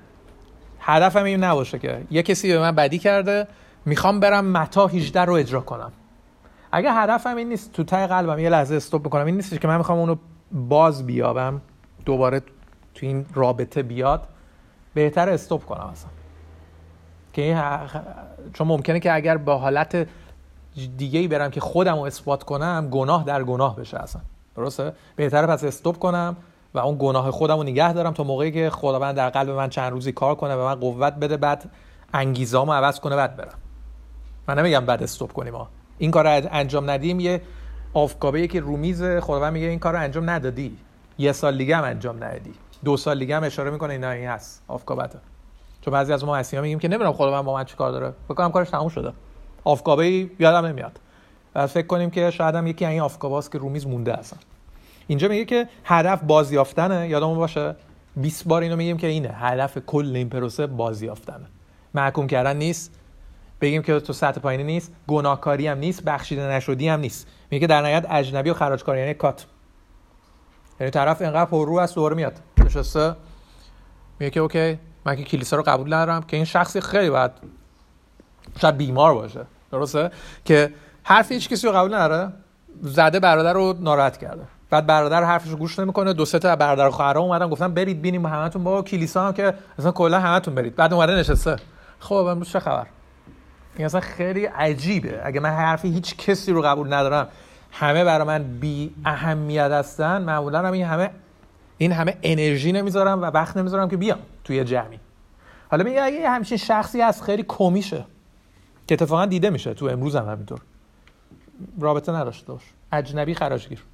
هدفم 0.80 1.24
این 1.24 1.44
نباشه 1.44 1.78
که 1.78 2.04
یه 2.10 2.22
کسی 2.22 2.52
به 2.52 2.58
من 2.58 2.74
بدی 2.74 2.98
کرده 2.98 3.46
می‌خوام 3.84 4.20
برم 4.20 4.44
متا 4.44 4.86
18 4.86 5.20
رو 5.20 5.32
اجرا 5.32 5.60
کنم. 5.60 5.92
اگر 6.72 6.92
هدفم 6.94 7.36
این 7.36 7.48
نیست 7.48 7.72
تو 7.72 7.84
تای 7.84 8.06
قلبم 8.06 8.38
یه 8.38 8.50
لحظه 8.50 8.74
استوب 8.74 9.02
بکنم. 9.02 9.26
این 9.26 9.34
نیست 9.34 9.60
که 9.60 9.68
من 9.68 9.76
می‌خوام 9.76 9.98
اونو 9.98 10.16
باز 10.52 11.06
بیابم 11.06 11.60
دوباره 12.04 12.40
تو 12.94 13.06
این 13.06 13.26
رابطه 13.34 13.82
بیاد 13.82 14.28
بهتر 14.94 15.28
استوب 15.28 15.66
کنم 15.66 15.86
اصلا. 15.92 16.10
که 17.32 17.62
چون 18.52 18.66
ممکنه 18.66 19.00
که 19.00 19.14
اگر 19.14 19.36
با 19.36 19.58
حالت 19.58 20.08
دیگه 20.96 21.20
ای 21.20 21.28
برم 21.28 21.50
که 21.50 21.60
خودم 21.60 21.94
رو 21.94 22.00
اثبات 22.00 22.42
کنم 22.42 22.88
گناه 22.90 23.24
در 23.24 23.44
گناه 23.44 23.76
بشه 23.76 23.98
اصلا. 23.98 24.22
درسته؟ 24.56 24.92
بهتره 25.16 25.46
پس 25.46 25.64
استوب 25.64 25.98
کنم 25.98 26.36
و 26.74 26.78
اون 26.78 26.96
گناه 27.00 27.30
خودم 27.30 27.56
رو 27.56 27.62
نگه 27.62 27.92
دارم 27.92 28.12
تا 28.12 28.24
موقعی 28.24 28.52
که 28.52 28.70
خداوند 28.70 29.16
در 29.16 29.30
قلب 29.30 29.50
من 29.50 29.68
چند 29.68 29.92
روزی 29.92 30.12
کار 30.12 30.34
کنه 30.34 30.54
و 30.54 30.64
من 30.64 30.74
قوت 30.74 31.12
بده 31.12 31.36
بعد 31.36 31.70
انگیزامو 32.14 32.72
عوض 32.72 33.00
کنه 33.00 33.16
بعد 33.16 33.36
برم. 33.36 33.58
من 34.48 34.58
نمیگم 34.58 34.86
بعد 34.86 35.02
استوب 35.02 35.32
کنیم 35.32 35.54
ها. 35.54 35.68
این 35.98 36.10
کار 36.10 36.24
رو 36.24 36.48
انجام 36.52 36.90
ندیم 36.90 37.20
یه 37.20 37.42
آفکابه 37.94 38.46
که 38.46 38.60
رومیز 38.60 39.02
خداوند 39.02 39.52
میگه 39.52 39.66
این 39.66 39.78
کار 39.78 39.92
رو 39.92 40.00
انجام 40.00 40.30
ندادی. 40.30 40.76
یه 41.18 41.32
سال 41.32 41.58
دیگه 41.58 41.76
هم 41.76 41.84
انجام 41.84 42.24
ندادی. 42.24 42.52
دو 42.84 42.96
سال 42.96 43.18
دیگه 43.18 43.36
هم 43.36 43.44
اشاره 43.44 43.70
می‌کنه 43.70 43.92
اینا 43.92 44.10
این 44.10 44.28
هست 44.28 44.62
آفکابته 44.68 45.18
چون 45.80 45.92
بعضی 45.92 46.12
از 46.12 46.24
ما 46.24 46.34
مسیحا 46.34 46.62
میگیم 46.62 46.78
که 46.78 46.88
نمی‌دونم 46.88 47.12
خدا 47.12 47.30
من 47.30 47.42
با 47.42 47.54
من 47.54 47.64
چیکار 47.64 47.92
داره. 47.92 48.12
فکر 48.28 48.48
کارش 48.48 48.70
تموم 48.70 48.88
شده. 48.88 49.12
آفکابه 49.64 50.30
یادم 50.38 50.66
نمیاد. 50.66 51.00
و 51.54 51.66
فکر 51.66 51.86
کنیم 51.86 52.10
که 52.10 52.30
شاید 52.30 52.54
هم 52.54 52.66
یکی 52.66 52.86
این 52.86 53.00
آفکاباست 53.00 53.52
که 53.52 53.58
رومیز 53.58 53.86
مونده 53.86 54.18
اصلا. 54.18 54.38
اینجا 55.06 55.28
میگه 55.28 55.44
که 55.44 55.68
هدف 55.84 56.22
بازیافتنه. 56.22 57.08
یادمون 57.08 57.36
باشه 57.36 57.76
20 58.16 58.48
بار 58.48 58.62
اینو 58.62 58.76
میگیم 58.76 58.96
که 58.96 59.06
اینه. 59.06 59.28
هدف 59.28 59.78
کل 59.78 60.16
این 60.16 60.28
پروسه 60.28 60.66
بازیافتنه. 60.66 61.46
محکوم 61.94 62.26
کردن 62.26 62.56
نیست. 62.56 62.94
بگیم 63.62 63.82
که 63.82 64.00
تو 64.00 64.12
سطح 64.12 64.40
پایینی 64.40 64.64
نیست 64.64 64.92
گناهکاری 65.08 65.66
هم 65.66 65.78
نیست 65.78 66.04
بخشیده 66.04 66.42
نشدی 66.42 66.88
هم 66.88 67.00
نیست. 67.00 67.26
میگه 67.50 67.66
در 67.66 67.80
نهایت 67.80 68.06
اجنبی 68.10 68.50
و 68.50 68.54
خراجکاری 68.54 69.00
یعنی 69.00 69.14
کات. 69.14 69.46
یعنی 70.80 70.90
طرف 70.90 71.22
اینقدر 71.22 71.44
پر 71.44 71.66
رو 71.66 71.78
است 71.78 71.94
دوباره 71.94 72.16
میاد. 72.16 72.32
نشسته. 72.58 73.16
میگه 74.20 74.30
که 74.30 74.40
اوکی 74.40 74.78
من 75.04 75.16
که 75.16 75.22
کلیسا 75.24 75.56
رو 75.56 75.62
قبول 75.62 75.94
ندارم 75.94 76.22
که 76.22 76.36
این 76.36 76.44
شخصی 76.44 76.80
خیلی 76.80 77.10
باید 77.10 77.30
شاید 78.60 78.76
بیمار 78.76 79.14
باشه. 79.14 79.40
درسته؟ 79.72 80.10
که 80.44 80.74
حرف 81.02 81.32
هیچ 81.32 81.48
کسی 81.48 81.66
رو 81.66 81.72
قبول 81.72 81.94
نداره 81.94 82.32
زده 82.82 83.20
برادر 83.20 83.52
رو 83.52 83.76
ناراحت 83.80 84.16
کرده. 84.16 84.42
بعد 84.70 84.86
برادر 84.86 85.24
حرفش 85.24 85.50
رو 85.50 85.56
گوش 85.56 85.78
نمی‌کنه 85.78 86.12
دو 86.12 86.24
سه 86.24 86.38
تا 86.38 86.56
برادر 86.56 86.90
خواهرام 86.90 87.24
اومدن 87.24 87.48
گفتن 87.48 87.74
برید 87.74 88.02
بینیم 88.02 88.26
همتون 88.26 88.64
با 88.64 88.82
کلیسا 88.82 89.26
هم 89.26 89.32
که 89.32 89.54
اصلا 89.78 89.92
کلا 89.92 90.20
همتون 90.20 90.54
برید. 90.54 90.76
بعد 90.76 90.92
اومده 90.92 91.14
نشسته. 91.14 91.56
خب 91.98 92.14
امروز 92.14 92.48
چه 92.48 92.60
خبر؟ 92.60 92.86
این 93.76 93.86
اصلا 93.86 94.00
خیلی 94.00 94.44
عجیبه. 94.44 95.20
اگه 95.24 95.40
من 95.40 95.50
حرفی 95.50 95.88
هیچ 95.88 96.16
کسی 96.16 96.52
رو 96.52 96.62
قبول 96.62 96.94
ندارم 96.94 97.28
همه 97.72 98.04
برای 98.04 98.26
من 98.26 98.42
بی 98.42 98.94
اهمیت 99.04 99.70
هستن. 99.70 100.22
معمولا 100.22 100.58
هم 100.58 100.72
این 100.72 100.84
همه 100.84 101.10
این 101.78 101.92
همه 101.92 102.18
انرژی 102.22 102.72
نمی‌ذارم 102.72 103.22
و 103.22 103.24
وقت 103.24 103.56
نمی‌ذارم 103.56 103.88
که 103.88 103.96
بیام 103.96 104.18
توی 104.44 104.64
جمعی. 104.64 105.00
حالا 105.70 105.84
میگه 105.84 106.02
اگه 106.02 106.30
همچین 106.30 106.58
شخصی 106.58 107.00
هست 107.00 107.22
خیلی 107.22 107.44
کمیشه. 107.48 108.04
که 108.86 108.94
اتفاقا 108.94 109.26
دیده 109.26 109.50
میشه. 109.50 109.74
تو 109.74 109.86
امروز 109.86 110.16
هم 110.16 110.28
همینطور. 110.28 110.60
رابطه 111.80 112.12
نداشته 112.12 112.52
باش 112.52 112.62
اجنبی 112.92 113.34
خراجگیر 113.34 113.84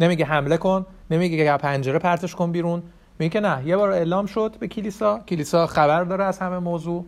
نمیگه 0.00 0.24
حمله 0.24 0.56
کن. 0.56 0.86
نمیگه 1.10 1.36
که 1.36 1.56
پنجره 1.56 1.98
پرتش 1.98 2.34
کن 2.34 2.52
بیرون. 2.52 2.82
میگه 3.18 3.40
نه. 3.40 3.62
یه 3.66 3.76
بار 3.76 3.90
اعلام 3.90 4.26
شد 4.26 4.56
به 4.60 4.68
کلیسا. 4.68 5.18
کلیسا 5.18 5.66
خبر 5.66 6.04
داره 6.04 6.24
از 6.24 6.38
همه 6.38 6.58
موضوع. 6.58 7.04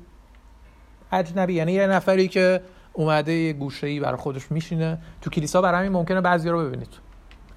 اجنبی. 1.13 1.55
یعنی 1.55 1.73
یه 1.73 1.87
نفری 1.87 2.29
که 2.29 2.61
اومده 2.93 3.33
یه 3.33 3.53
گوشه 3.53 3.87
ای 3.87 4.01
برای 4.01 4.17
خودش 4.17 4.53
میشینه. 4.53 4.99
تو 5.21 5.31
کلیسا 5.31 5.63
برای 5.63 5.79
همین 5.79 5.93
ممکنه 5.93 6.21
بعضی 6.21 6.49
رو 6.49 6.67
ببینید. 6.67 6.89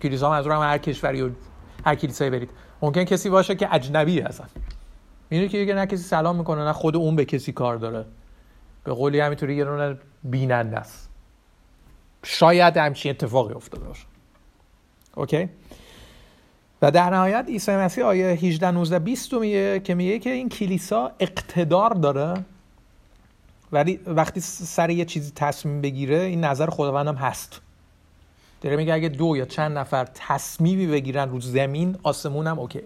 کلیسا 0.01 0.29
منظورم 0.29 0.61
هر 0.61 0.77
کشوری 0.77 1.21
و 1.21 1.29
هر 1.85 1.95
کلیسایی 1.95 2.29
برید. 2.29 2.49
ممکن 2.81 3.03
کسی 3.03 3.29
باشه 3.29 3.55
که 3.55 3.75
اجنبی 3.75 4.19
هستن. 4.19 4.47
اینو 5.29 5.47
که 5.47 5.73
نه 5.73 5.85
کسی 5.85 6.03
سلام 6.03 6.35
می‌کنه 6.35 6.65
نه 6.65 6.73
خود 6.73 6.95
اون 6.95 7.15
به 7.15 7.25
کسی 7.25 7.51
کار 7.51 7.77
داره. 7.77 8.05
به 8.83 8.93
قولی 8.93 9.19
همینطوری 9.19 9.55
یه 9.55 9.65
دونه 9.65 9.97
بیننده 10.23 10.77
است. 10.77 11.09
شاید 12.23 12.77
همچین 12.77 13.09
اتفاقی 13.09 13.53
افتاده 13.53 13.85
باشه. 13.85 14.05
اوکی؟ 15.15 15.49
و 16.81 16.91
در 16.91 17.09
نهایت 17.09 17.45
عیسی 17.47 17.71
مسیح 17.71 18.05
آیه 18.05 18.25
18 18.25 18.71
19 18.71 18.99
20 18.99 19.33
میگه 19.33 19.79
که 19.79 19.95
میگه 19.95 20.19
که 20.19 20.29
این 20.29 20.49
کلیسا 20.49 21.11
اقتدار 21.19 21.89
داره. 21.89 22.45
ولی 23.71 23.99
وقتی 24.05 24.39
سر 24.41 24.89
یه 24.89 25.05
چیزی 25.05 25.31
تصمیم 25.35 25.81
بگیره 25.81 26.17
این 26.17 26.43
نظر 26.43 26.69
خداوندم 26.69 27.15
هست. 27.15 27.61
داره 28.61 28.75
میگه 28.75 28.93
اگه 28.93 29.09
دو 29.09 29.37
یا 29.37 29.45
چند 29.45 29.77
نفر 29.77 30.07
تصمیمی 30.13 30.87
بگیرن 30.87 31.29
رو 31.29 31.39
زمین 31.39 31.97
آسمون 32.03 32.47
هم 32.47 32.59
اوکی 32.59 32.81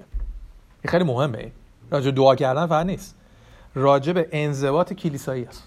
خیلی 0.86 1.04
مهمه. 1.04 1.52
راجع 1.92 2.12
دعا 2.12 2.36
کردن 2.36 2.68
فقط 2.68 2.86
نیست. 2.86 3.16
راجع 3.76 4.14
به 4.14 4.30
انضباط 4.32 4.94
کلیسایی 4.94 5.46
است 5.46 5.64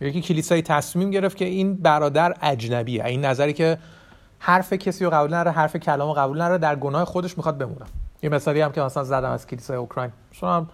یکی 0.00 0.20
کلیسایی 0.20 0.62
تصمیم 0.62 1.10
گرفت 1.10 1.36
که 1.36 1.44
این 1.44 1.74
برادر 1.74 2.34
اجنبیه. 2.42 3.04
این 3.04 3.24
نظری 3.24 3.52
که 3.52 3.78
حرف 4.38 4.72
کسی 4.72 5.04
رو 5.04 5.10
قبول 5.10 5.30
نره 5.30 5.50
حرف 5.50 5.76
کلام 5.76 6.08
رو 6.08 6.14
قبول 6.14 6.38
نره 6.38 6.58
در 6.58 6.76
گناه 6.76 7.04
خودش 7.04 7.36
می‌خواد 7.36 7.58
بمونه. 7.58 7.86
یه 8.22 8.30
مثالی 8.30 8.60
هم 8.60 8.72
که 8.72 8.80
مثلا 8.80 9.04
زدم 9.04 9.30
از 9.30 9.46
کلیسای 9.46 9.76
اوکراین. 9.76 10.12
چون 10.30 10.66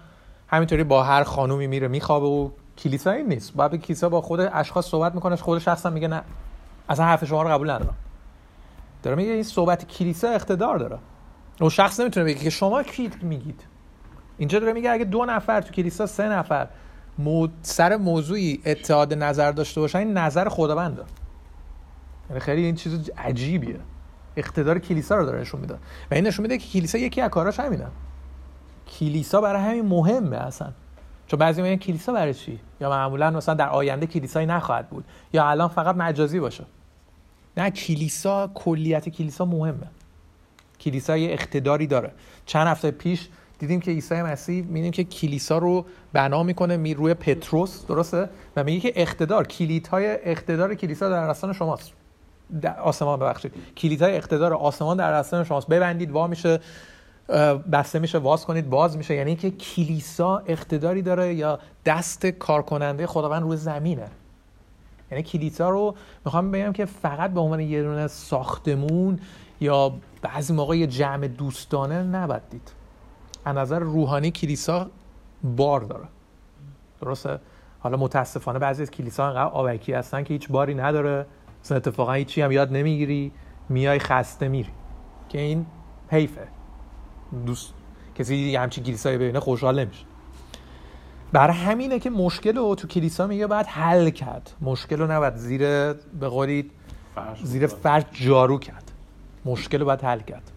همینطوری 0.49 0.85
با 0.85 1.03
هر 1.03 1.23
خانومی 1.23 1.67
میره 1.67 1.89
میخوابه 1.89 2.27
و 2.27 2.51
کلیسایی 2.79 3.23
نیست. 3.23 3.55
باید 3.55 3.75
کلیسا 3.75 4.09
با 4.09 4.21
خود 4.21 4.41
اشخاص 4.41 4.87
صحبت 4.87 5.15
می‌کنه 5.15 5.37
خود 5.37 5.59
شخصا 5.59 5.91
میگه 5.91 6.09
نه. 6.09 6.23
اصلا 6.89 7.05
حرف 7.05 7.25
شما 7.25 7.43
رو 7.43 7.49
قبول 7.49 7.71
ندارم. 7.71 7.95
داره 9.03 9.17
میگه 9.17 9.31
این 9.31 9.43
صحبت 9.43 9.89
کلیسا 9.89 10.29
اقتدار 10.29 10.79
داره. 10.79 10.99
اون 11.61 11.71
شخص 11.71 12.01
نمی‌تونه 12.01 12.27
بگه 12.27 12.41
که 12.41 12.51
شما 12.51 12.83
کی 12.83 13.11
میگید. 13.23 13.65
اینجا 14.39 14.59
داره 14.59 14.73
میگه 14.73 14.91
اگه 14.91 15.05
دو 15.05 15.25
نفر 15.25 15.61
تو 15.61 15.73
کلیسا 15.73 16.07
سه 16.07 16.29
نفر 16.29 16.69
مو... 17.19 17.49
سر 17.63 17.97
موضوعی 17.97 18.63
اتحاد 18.67 19.15
نظر 19.15 19.53
داشته 19.53 19.81
باشن 19.81 19.99
این 19.99 20.13
نظر 20.13 20.49
خداونده 20.49 21.03
یعنی 22.29 22.41
خیلی 22.41 22.65
این 22.65 22.75
چیز 22.75 23.11
عجیبیه. 23.11 23.81
اقتدار 24.37 24.79
کلیسا 24.79 25.17
رو 25.17 25.27
داره 25.27 25.41
نشون 25.41 25.61
میده. 25.61 25.75
و 26.11 26.15
این 26.15 26.27
نشون 26.27 26.43
میده 26.43 26.59
که 26.59 26.69
کلیسا 26.69 26.99
یکی 26.99 27.21
از 27.21 27.31
کاراش 27.31 27.61
همینه. 27.61 27.87
کلیسا 28.87 29.41
برای 29.41 29.63
همین 29.63 29.87
مهمه 29.87 30.37
اصلا. 30.37 30.73
چون 31.33 31.39
بعضی 31.39 31.63
میگن 31.63 31.77
کلیسا 31.77 32.13
برای 32.13 32.35
چی؟ 32.35 32.59
یا 32.81 32.91
معمولا 32.91 33.31
مثلا 33.31 33.55
در 33.55 33.69
آینده 33.69 34.07
کلیسایی 34.07 34.47
نخواهد 34.47 34.89
بود. 34.89 35.05
یا 35.33 35.49
الان 35.49 35.69
فقط 35.69 35.97
مجازی 35.97 36.41
باشه. 36.41 36.65
نه 37.57 37.71
کلیسا 37.71 38.51
کلیت 38.55 39.09
کلیسا 39.09 39.45
مهمه. 39.45 39.87
کلیسا 40.81 41.17
یه 41.17 41.33
اقتداری 41.33 41.87
داره. 41.87 42.13
چند 42.47 42.67
هفته 42.67 42.91
پیش 42.91 43.29
دیدیم 43.59 43.81
که 43.81 43.91
عیسی 43.91 44.23
مسیح 44.23 44.65
میدیم 44.65 44.91
که 44.91 45.05
کلیسا 45.05 45.59
رو 45.59 45.87
بنا 46.13 46.43
می‌کنه 46.43 46.77
می 46.77 46.95
روی 46.95 47.15
پتروس 47.15 47.87
درسته؟ 47.87 48.29
و 48.57 48.65
میگه 48.65 48.81
که 48.81 49.01
اقتدار 49.01 49.47
کلیدهای 49.47 50.19
اقتدار 50.31 50.75
کلیسا 50.75 51.09
در 51.09 51.29
دستان 51.29 51.53
شماست. 51.53 51.93
آسمان 52.83 53.19
ببخشید. 53.19 53.53
کلیدهای 53.77 54.17
اقتدار 54.17 54.55
آسمان 54.55 54.97
در 54.97 55.13
دستان 55.13 55.45
شماست. 55.45 55.69
ببندید 55.69 56.11
وا 56.11 56.27
میشه. 56.27 56.61
بسته 57.73 57.99
میشه 57.99 58.19
واز 58.19 58.45
کنید 58.45 58.71
باز 58.71 58.97
میشه. 58.97 59.15
یعنی 59.15 59.37
که 59.37 59.51
کلیسا 59.51 60.43
اقتداری 60.47 61.03
داره 61.03 61.35
یا 61.35 61.59
دست 61.87 62.27
کارکننده 62.27 63.07
خداوند 63.07 63.43
روی 63.43 63.57
زمینه. 63.57 64.09
یعنی 65.11 65.23
کلیسا 65.23 65.71
رو 65.71 65.95
می‌خوام 66.25 66.51
بگم 66.51 66.73
که 66.73 66.85
فقط 66.85 67.31
به 67.31 67.41
عنوان 67.41 67.61
یه 67.61 67.83
دونه 67.83 68.07
ساختمون 68.07 69.21
یا 69.61 69.93
بعضی 70.23 70.53
موقع 70.53 70.77
یه 70.77 70.87
جمع 70.87 71.27
دوستانه 71.27 72.03
نباید 72.03 72.43
دید. 72.51 72.73
از 73.45 73.57
نظر 73.57 73.79
روحانی 73.79 74.31
کلیسا 74.31 74.91
بار 75.45 75.81
داره. 75.81 76.05
درسته؟ 77.01 77.41
حالا 77.81 77.97
متاسفانه 77.97 78.59
بعضی 78.59 78.83
از 78.83 78.91
کلیسا 78.91 79.27
انقدر 79.27 79.53
آبکی 79.53 79.93
هستن 79.93 80.25
که 80.25 80.35
هیچ 80.35 80.49
باری 80.49 80.75
نداره. 80.75 81.27
مثلا 81.65 81.77
اتفاقا 81.77 82.13
هیچی 82.13 82.43
هم 82.43 82.53
یاد 82.53 82.73
نمی‌گیری. 82.73 83.33
میای 83.69 83.99
خسته 83.99 84.49
میری. 84.49 84.71
که 85.29 85.39
این 85.39 85.67
حیفه. 86.09 86.49
دوست 87.47 87.73
کسی 88.15 88.37
یه 88.37 88.61
همچین 88.61 88.85
کلیسایی 88.85 89.19
ببینه 89.19 89.41
خوشحال 89.41 89.81
نمیشه. 89.81 90.05
برای 91.33 91.57
همینه 91.57 91.99
که 91.99 92.11
مشکل 92.11 92.57
رو 92.57 92.75
تو 92.75 92.89
کلیسا 92.89 93.27
میگه 93.27 93.47
باید 93.47 93.67
حل 93.67 94.11
کرد. 94.11 94.53
مشکل 94.61 94.99
رو 94.99 95.13
نباید 95.13 95.37
زیر 95.37 95.93
به 95.93 96.29
قولی 96.29 96.71
زیر 97.43 97.67
فرش 97.67 98.03
جارو 98.13 98.59
کرد. 98.59 98.91
مشکل 99.45 99.79
رو 99.79 99.85
باید 99.85 100.03
حل 100.03 100.21
کرد. 100.21 100.51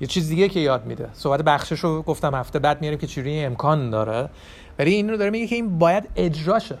یه 0.00 0.06
چیز 0.06 0.28
دیگه 0.28 0.48
که 0.48 0.60
یاد 0.60 0.86
میده. 0.86 1.08
صحبت 1.12 1.42
بخشش 1.42 1.80
رو 1.80 2.02
گفتم 2.02 2.34
هفته 2.34 2.58
بعد 2.58 2.80
میاریم 2.80 2.98
که 2.98 3.06
چجوری 3.06 3.44
امکان 3.44 3.90
داره. 3.90 4.28
ولی 4.78 4.94
این 4.94 5.10
رو 5.10 5.16
داره 5.16 5.30
میگه 5.30 5.46
که 5.46 5.54
این 5.54 5.78
باید 5.78 6.08
اجراشه. 6.16 6.78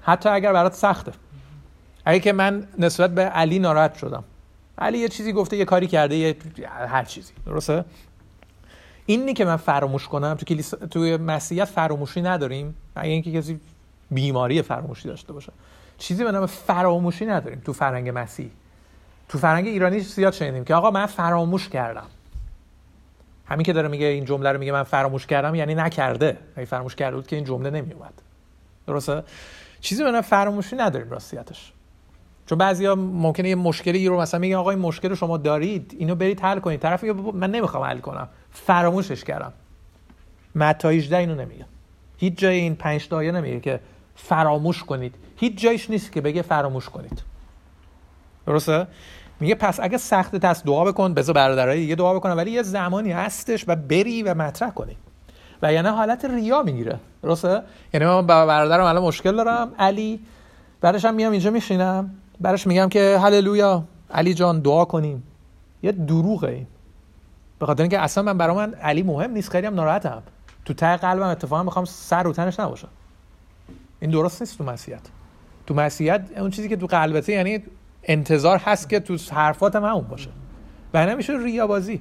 حتی 0.00 0.28
اگر 0.28 0.52
برات 0.52 0.74
سخته. 0.74 1.12
اگه 2.04 2.20
که 2.20 2.32
من 2.32 2.68
نسبت 2.78 3.14
به 3.14 3.22
علی 3.22 3.58
ناراحت 3.58 3.94
شدم. 3.94 4.24
علی 4.78 4.98
یه 4.98 5.08
چیزی 5.08 5.32
گفته 5.32 5.56
یه 5.56 5.64
کاری 5.64 5.86
کرده 5.86 6.16
یه 6.16 6.36
هر 6.88 7.04
چیزی. 7.04 7.32
درسته؟ 7.46 7.84
اینی 9.10 9.34
که 9.34 9.44
من 9.44 9.56
فراموش 9.56 10.08
کنم 10.08 10.34
تو 10.34 10.46
کلیس... 10.46 10.70
توی 10.90 11.16
مسیحیت 11.16 11.64
فراموشی 11.64 12.22
نداریم؟ 12.22 12.74
اگه 12.96 13.10
اینکه 13.10 13.32
کسی 13.32 13.60
بیماری 14.10 14.62
فراموشی 14.62 15.08
داشته 15.08 15.32
باشه. 15.32 15.52
چیزی 15.98 16.24
به 16.24 16.32
نام 16.32 16.46
فراموشی 16.46 17.26
نداریم 17.26 17.62
تو 17.64 17.72
فرنگ 17.72 18.10
مسیح. 18.14 18.50
تو 19.28 19.38
فرنگ 19.38 19.66
ایرانی 19.66 20.00
زیاد 20.00 20.32
شنیدیم 20.32 20.64
که 20.64 20.74
آقا 20.74 20.90
من 20.90 21.06
فراموش 21.06 21.68
کردم. 21.68 22.06
همین 23.46 23.64
که 23.64 23.72
داره 23.72 23.88
میگه 23.88 24.06
این 24.06 24.24
جمله 24.24 24.52
رو 24.52 24.58
میگه 24.58 24.72
من 24.72 24.82
فراموش 24.82 25.26
کردم 25.26 25.54
یعنی 25.54 25.74
نکرده. 25.74 26.38
اگه 26.56 26.66
فراموش 26.66 26.94
کرده 26.94 27.16
بود 27.16 27.26
که 27.26 27.36
این 27.36 27.44
جمله 27.44 27.70
نمیومد. 27.70 28.14
درسته؟ 28.86 29.22
چیزی 29.80 30.04
به 30.04 30.20
فراموشی 30.20 30.76
نداریم 30.76 31.10
راستیتش. 31.10 31.72
چون 32.48 32.58
بعضیا 32.58 32.94
ممکنه 32.94 33.48
یه 33.48 33.54
مشکلی 33.54 34.08
رو 34.08 34.20
مثلا 34.20 34.40
میگن 34.40 34.56
آقا 34.56 34.70
این 34.70 34.78
مشکل 34.78 35.08
رو 35.08 35.16
شما 35.16 35.36
دارید 35.36 35.96
اینو 35.98 36.14
برید 36.14 36.40
حل 36.40 36.58
کنید. 36.58 36.80
طرف 36.80 37.02
میگه 37.02 37.20
من 37.32 37.50
نمی‌خوام 37.50 37.84
حل 37.84 37.98
کنم 37.98 38.28
فراموشش 38.50 39.24
کردم. 39.24 39.52
متی 40.54 40.88
18 40.88 41.16
اینو 41.16 41.34
نمیگه. 41.34 41.64
هیچ 42.16 42.34
جای 42.38 42.56
این 42.56 42.74
پنج 42.74 43.08
تا 43.08 43.20
نمیگه 43.20 43.60
که 43.60 43.80
فراموش 44.14 44.84
کنید. 44.84 45.14
هیچ 45.36 45.58
جایش 45.58 45.90
نیست 45.90 46.12
که 46.12 46.20
بگه 46.20 46.42
فراموش 46.42 46.88
کنید. 46.88 47.22
درسته؟ 48.46 48.86
میگه 49.40 49.54
پس 49.54 49.80
اگه 49.80 49.98
سخت 49.98 50.36
دست 50.36 50.64
دعا 50.64 50.84
بکن 50.84 51.14
بذار 51.14 51.34
برادرای 51.34 51.80
دیگه 51.80 51.94
دعا 51.94 52.14
بکنن 52.14 52.32
ولی 52.32 52.50
یه 52.50 52.62
زمانی 52.62 53.12
هستش 53.12 53.64
و 53.68 53.76
بری 53.76 54.22
و 54.22 54.34
مطرح 54.34 54.70
کنی. 54.70 54.96
و 55.62 55.72
یعنی 55.72 55.88
حالت 55.88 56.24
ریا 56.24 56.62
می‌گیره. 56.62 56.98
درسته؟ 57.22 57.62
یعنی 57.94 58.06
من 58.06 58.26
با 58.26 58.46
برادرم 58.46 58.84
الان 58.84 59.02
مشکل 59.02 59.36
دارم. 59.36 59.72
علی 59.78 60.20
بعدش 60.80 61.04
هم 61.04 61.14
میام 61.14 61.32
اینجا 61.32 61.50
میشینم. 61.50 62.10
بعدش 62.40 62.66
میگم 62.66 62.88
که 62.88 63.18
هللویا. 63.22 63.84
علی 64.10 64.34
جان 64.34 64.60
دعا 64.60 64.84
کنیم. 64.84 65.22
یه 65.82 65.92
دروغه 65.92 66.48
این. 66.48 66.66
به 67.58 67.66
خاطر 67.66 67.82
اینکه 67.82 67.98
اصلا 67.98 68.24
من 68.24 68.38
برای 68.38 68.56
من 68.56 68.74
علی 68.74 69.02
مهم 69.02 69.30
نیست 69.30 69.50
خیلی 69.50 69.66
هم 69.66 69.74
ناراحتم. 69.74 70.22
تو 70.64 70.74
ته 70.74 70.96
قلبم 70.96 71.26
اتفاقا 71.26 71.62
می‌خوام 71.62 71.84
سر 71.84 72.22
رو 72.22 72.32
تنش 72.32 72.60
نباشم. 72.60 72.88
این 74.00 74.10
درست 74.10 74.42
نیست 74.42 74.58
تو 74.58 74.64
مسیحیت. 74.64 75.00
تو 75.66 75.74
مسیحیت 75.74 76.22
اون 76.36 76.50
چیزی 76.50 76.68
که 76.68 76.76
تو 76.76 76.86
قلبته 76.86 77.32
یعنی 77.32 77.62
انتظار 78.02 78.58
هست 78.58 78.88
که 78.88 79.00
تو 79.00 79.16
حرفات 79.30 79.76
هم 79.76 79.84
اون 79.84 80.04
باشه. 80.04 80.30
و 80.94 81.06
نمیشه 81.06 81.32
ریا 81.32 81.66
بازی 81.66 82.00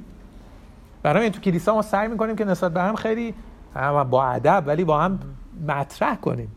برای 1.03 1.23
این 1.23 1.31
تو 1.31 1.41
کلیسا 1.41 1.73
ما 1.73 1.81
سعی 1.81 2.07
می‌کنیم 2.07 2.35
که 2.35 2.45
نسبت 2.45 2.73
به 2.73 2.81
هم 2.81 2.95
خیلی 2.95 3.33
هم 3.75 4.03
با 4.03 4.25
ادب 4.25 4.63
ولی 4.67 4.83
با 4.83 5.01
هم 5.01 5.19
مطرح 5.67 6.15
کنیم. 6.15 6.51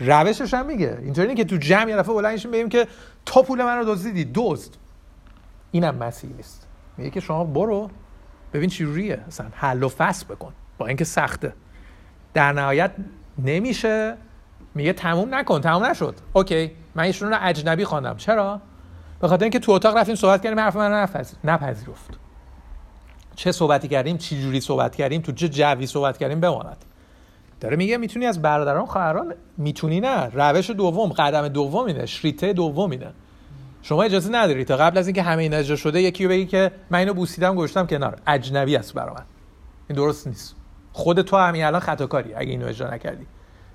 روشش 0.00 0.54
هم 0.54 0.66
میگه. 0.66 0.98
اینطوری 1.02 1.34
که 1.34 1.44
تو 1.44 1.56
جمع 1.56 1.90
یه 1.90 1.96
دفعه 1.96 2.14
بلندشیم 2.14 2.50
بگیم 2.50 2.68
که 2.68 2.86
تو 3.26 3.42
پول 3.42 3.62
من 3.62 3.78
رو 3.78 3.84
دزدیدی 3.84 4.30
دزد. 4.34 4.70
اینم 5.70 5.94
مسیحی 5.94 6.32
نیست. 6.32 6.66
میگه 6.96 7.10
که 7.10 7.20
شما 7.20 7.44
برو 7.44 7.90
ببین 8.52 8.70
چی 8.70 8.84
رویه 8.84 9.24
اصلا 9.26 9.46
حل 9.54 9.82
و 9.82 9.88
فصل 9.88 10.26
بکن. 10.26 10.52
با 10.78 10.86
اینکه 10.86 11.04
سخته. 11.04 11.52
در 12.34 12.52
نهایت 12.52 12.90
نمیشه. 13.38 14.16
میگه 14.74 14.92
تموم 14.92 15.34
نکن. 15.34 15.60
تموم 15.60 15.84
نشد. 15.84 16.14
اوکی. 16.32 16.70
من 16.94 17.04
ایشون 17.04 17.30
رو 17.30 17.38
اجنبی 17.40 17.84
خواندم. 17.84 18.16
چرا؟ 18.16 18.60
به 19.20 19.28
خاطر 19.28 19.44
اینکه 19.44 19.58
تو 19.58 19.72
اتاق 19.72 19.96
رفتیم 19.96 20.14
صحبت 20.14 20.42
کردیم 20.42 20.60
حرف 20.60 20.76
من 20.76 21.08
نپذیرفت. 21.44 22.18
چه 23.36 23.52
صحبتی 23.52 23.88
کردیم؟ 23.88 24.16
چی 24.16 24.42
جوری 24.42 24.60
صحبت 24.60 24.96
کردیم؟ 24.96 25.22
تو 25.22 25.32
چه 25.32 25.48
جوی 25.48 25.86
صحبت 25.86 26.18
کردیم؟ 26.18 26.40
بماند. 26.40 26.84
داره 27.60 27.76
میگه 27.76 27.96
می‌تونی 27.96 28.26
از 28.26 28.42
برادران 28.42 28.86
خواهران 28.86 29.34
می‌تونی 29.56 30.00
نه. 30.00 30.24
روش 30.26 30.70
دوم 30.70 31.08
قدم 31.08 31.48
دوم 31.48 31.84
اینه. 31.84 32.06
شریطه 32.06 32.52
دوم 32.52 32.90
اینه. 32.90 33.12
شما 33.82 34.02
اجازه 34.02 34.32
نداری 34.32 34.64
تا 34.64 34.76
قبل 34.76 34.98
از 34.98 35.06
اینکه 35.06 35.22
همه 35.22 35.42
این 35.42 35.54
اجرا 35.54 35.76
شده 35.76 36.02
یکی 36.02 36.26
بگی 36.26 36.46
که 36.46 36.70
من 36.90 36.98
اینو 36.98 37.14
بوسیدم 37.14 37.54
گذاشتم 37.54 37.86
کنار. 37.86 38.18
اجنبی 38.26 38.76
است 38.76 38.94
برا 38.94 39.14
من. 39.14 39.22
این 39.88 39.96
درست 39.96 40.26
نیست. 40.26 40.56
خود 40.92 41.22
تو 41.22 41.36
همین 41.36 41.64
الان 41.64 41.80
خطاکاری 41.80 42.34
اگه 42.34 42.50
اینو 42.50 42.66
اجرا 42.66 42.94
نکردی. 42.94 43.26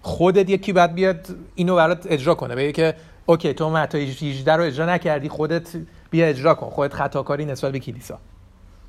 خودت 0.02 0.50
یکی 0.50 0.74
بعد 0.74 0.96
بیاد 0.96 1.28
اینو 1.56 1.76
برات 1.76 2.08
اجرا 2.10 2.36
کنه. 2.36 2.56
بگه 2.56 2.72
که 2.72 2.96
اوکی 3.26 3.54
تو 3.54 3.70
متا 3.70 3.98
18 3.98 4.54
رو 4.54 4.64
اجرا 4.64 4.86
نکردی 4.86 5.30
خودت 5.30 5.70
بیا 6.10 6.26
اجرا 6.26 6.54
کن. 6.54 6.70
خودت 6.70 6.94
خطاکاری 6.94 7.46
نسبت 7.46 7.72
به 7.72 7.80
کلیسا. 7.80 8.20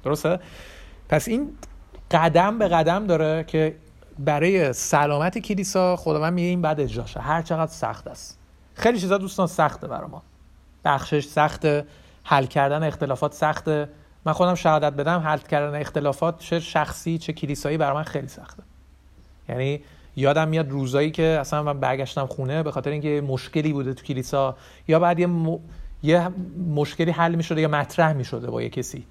درسته؟ 0.04 0.40
پس 1.08 1.28
این 1.28 1.50
قدم 2.10 2.58
به 2.58 2.68
قدم 2.68 3.06
داره 3.06 3.44
که 3.44 3.74
برای 4.24 4.72
سلامت 4.72 5.38
کلیسا 5.38 5.96
خداوند 5.96 6.32
میگه 6.32 6.48
این 6.48 6.62
بعد 6.62 6.80
اجرا 6.80 7.06
شه. 7.06 7.20
هر 7.20 7.42
چقدر 7.42 7.72
سخت 7.72 8.06
است. 8.06 8.38
خیلی 8.74 9.00
چیزا 9.00 9.18
دوستان 9.18 9.46
سخته 9.46 9.88
برای 9.88 10.10
ما. 10.10 10.22
بخشش 10.84 11.24
سخته 11.24 11.86
حل 12.24 12.46
کردن 12.46 12.82
اختلافات 12.82 13.34
سخته. 13.34 13.88
من 14.24 14.32
خودم 14.32 14.54
شهادت 14.54 14.92
بدم 14.92 15.18
حل 15.18 15.38
کردن 15.38 15.80
اختلافات 15.80 16.38
چه 16.38 16.60
شخصی 16.60 17.18
چه 17.18 17.32
کلیسایی 17.32 17.76
برای 17.76 17.96
من 17.96 18.02
خیلی 18.02 18.28
سخته. 18.28 18.62
یعنی 19.48 19.80
یادم 20.16 20.48
میاد 20.48 20.70
روزایی 20.70 21.10
که 21.10 21.36
اصلا 21.40 21.62
من 21.62 21.80
برگشتم 21.80 22.26
خونه 22.26 22.62
به 22.62 22.70
خاطر 22.70 22.90
اینکه 22.90 23.22
مشکلی 23.26 23.72
بوده 23.72 23.94
تو 23.94 24.04
کلیسا. 24.04 24.56
یا 24.88 24.98
بعد 24.98 25.18
یه, 25.18 25.28
یه 26.02 26.28
مشکلی 26.74 27.10
حل 27.10 27.34
می‌شده 27.34 27.60
یا 27.60 27.68
مطرح 27.68 28.12
می‌شده 28.12 28.50
با 28.50 28.62
یه 28.62 28.68
کسی. 28.68 29.06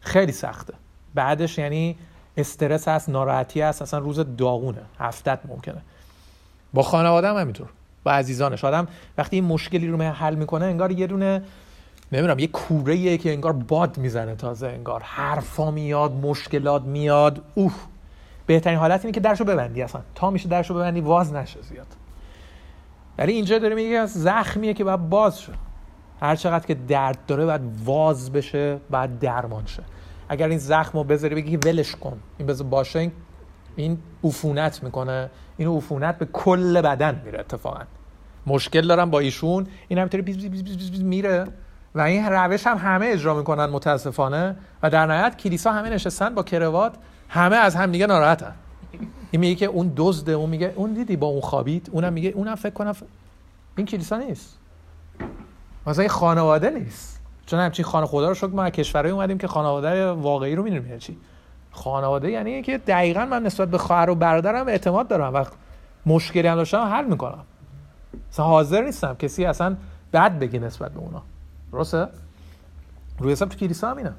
خیلی 0.00 0.32
سخته. 0.32 0.74
بعدش 1.14 1.58
یعنی 1.58 1.96
استرس 2.40 2.88
هست 2.88 3.08
ناراحتی 3.08 3.60
هست 3.60 3.82
اصلا 3.82 4.00
روز 4.00 4.20
داغونه. 4.36 4.82
هفتت 4.98 5.38
ممکنه. 5.48 5.82
با 6.74 6.82
خانواده 6.82 7.28
هم 7.28 7.36
همینطور. 7.36 7.68
با 8.04 8.12
عزیزانش. 8.12 8.64
آدم 8.64 8.88
وقتی 9.18 9.36
این 9.36 9.44
مشکلی 9.44 9.88
رو 9.88 10.02
حل 10.02 10.34
می‌کنه 10.34 10.64
انگار 10.64 10.92
یه 10.92 11.06
دونه 11.06 11.42
نمی‌دونم 12.12 12.38
یه 12.38 12.46
کوره 12.46 13.18
که 13.18 13.32
انگار 13.32 13.52
باد 13.52 13.98
می‌زنه 13.98 14.34
تازه 14.34 14.66
انگار 14.66 15.02
حرفا 15.02 15.70
میاد 15.70 16.12
مشکلات 16.12 16.82
میاد. 16.82 17.42
اوه. 17.54 17.74
بهترین 18.46 18.78
حالت 18.78 19.00
اینه 19.04 19.12
که 19.12 19.20
درشو 19.20 19.44
ببندی 19.44 19.82
اصلا. 19.82 20.00
تا 20.14 20.30
میشه 20.30 20.48
درشو 20.48 20.74
ببندی 20.74 21.00
واز 21.00 21.32
نشه 21.32 21.62
زیاد. 21.62 21.86
ولی 23.18 23.32
اینجا 23.32 23.58
داره 23.58 23.74
میگه 23.74 24.06
زخمیه 24.06 24.74
که 24.74 24.84
باید 24.84 25.08
باز 25.08 25.40
شه. 25.40 25.52
هر 26.20 26.36
چقدر 26.36 26.66
که 26.66 26.74
درد 26.74 27.18
داره 27.26 27.46
باید 27.46 27.60
واز 27.84 28.32
بشه 28.32 28.80
باید 28.90 29.18
درمان 29.18 29.66
شه. 29.66 29.82
اگر 30.30 30.48
این 30.48 30.58
زخم 30.58 30.98
رو 30.98 31.04
بذاری 31.04 31.34
بگی 31.34 31.56
ولش 31.56 31.96
کن. 31.96 32.18
این 32.38 32.46
بذار 32.46 32.66
باشه 32.66 32.98
این 32.98 33.12
این 33.76 33.98
عفونت 34.24 34.82
می‌کنه. 34.82 35.30
این 35.56 35.68
عفونت 35.68 36.18
به 36.18 36.26
کل 36.32 36.80
بدن 36.80 37.22
میره 37.24 37.40
اتفاقا. 37.40 37.80
مشکل 38.46 38.86
دارم 38.86 39.10
با 39.10 39.18
ایشون. 39.18 39.66
این 39.88 39.98
همینطوری 39.98 40.22
بیز 40.22 40.36
بیز 40.36 40.64
بیز 40.64 40.90
بیز 40.90 41.02
میره. 41.02 41.44
و 41.94 42.00
این 42.00 42.26
روش 42.26 42.66
هم 42.66 42.78
همه 42.78 43.06
اجرا 43.06 43.34
می‌کنن 43.34 43.66
متاسفانه. 43.66 44.56
و 44.82 44.90
در 44.90 45.06
نهایت 45.06 45.36
کلیسا 45.36 45.72
همه 45.72 45.90
نشستن 45.90 46.34
با 46.34 46.42
کروات. 46.42 46.94
همه 47.28 47.56
از 47.56 47.76
هم 47.76 47.92
دیگه 47.92 48.06
ناراحتن. 48.06 48.54
این 49.30 49.40
میگه 49.40 49.54
که 49.54 49.66
اون 49.66 49.92
دزده 49.96 50.32
اون 50.32 50.50
میگه 50.50 50.72
اون 50.76 50.92
دیدی 50.92 51.16
با 51.16 51.26
اون 51.26 51.40
خوابید؟ 51.40 51.88
اونم 51.92 52.12
میگه 52.12 52.28
اونم 52.28 52.54
فکر 52.54 52.74
کنم 52.74 52.94
این 53.76 53.86
کلیسا 53.86 54.16
نیست. 54.16 54.58
مثلا 55.86 56.08
خانواده 56.08 56.70
نیست. 56.70 57.19
چون 57.50 57.60
همچین 57.60 57.84
خانه 57.84 58.06
خدا 58.06 58.28
رو 58.28 58.34
شکر 58.34 58.46
ما 58.46 58.70
کشورهای 58.70 59.12
اومدیم 59.12 59.38
که 59.38 59.48
خانواده 59.48 60.10
واقعی 60.10 60.54
رو 60.54 60.62
می‌دونیم. 60.62 60.86
یعنی 60.86 61.00
چی؟ 61.00 61.18
خانواده 61.70 62.30
یعنی 62.30 62.62
که 62.62 62.78
دقیقا 62.78 63.24
من 63.24 63.42
نسبت 63.42 63.68
به 63.68 63.78
خواهر 63.78 64.10
و 64.10 64.14
برادرم 64.14 64.68
اعتماد 64.68 65.08
دارم 65.08 65.34
و 65.34 65.44
مشکلی 66.06 66.48
هم 66.48 66.54
داشتم 66.54 66.78
حل 66.78 67.04
می‌کنم. 67.04 67.44
مثلا 68.32 68.44
حاضر 68.44 68.84
نیستم 68.84 69.14
کسی 69.14 69.44
اصلا 69.44 69.76
بد 70.12 70.38
بگه 70.38 70.58
نسبت 70.58 70.92
به 70.92 71.00
اونا. 71.00 71.22
درسته؟ 71.72 72.08
روی 73.18 73.32
حساب 73.32 73.48
تو 73.48 73.58
کلیسا 73.58 73.90
همینه 73.90 74.12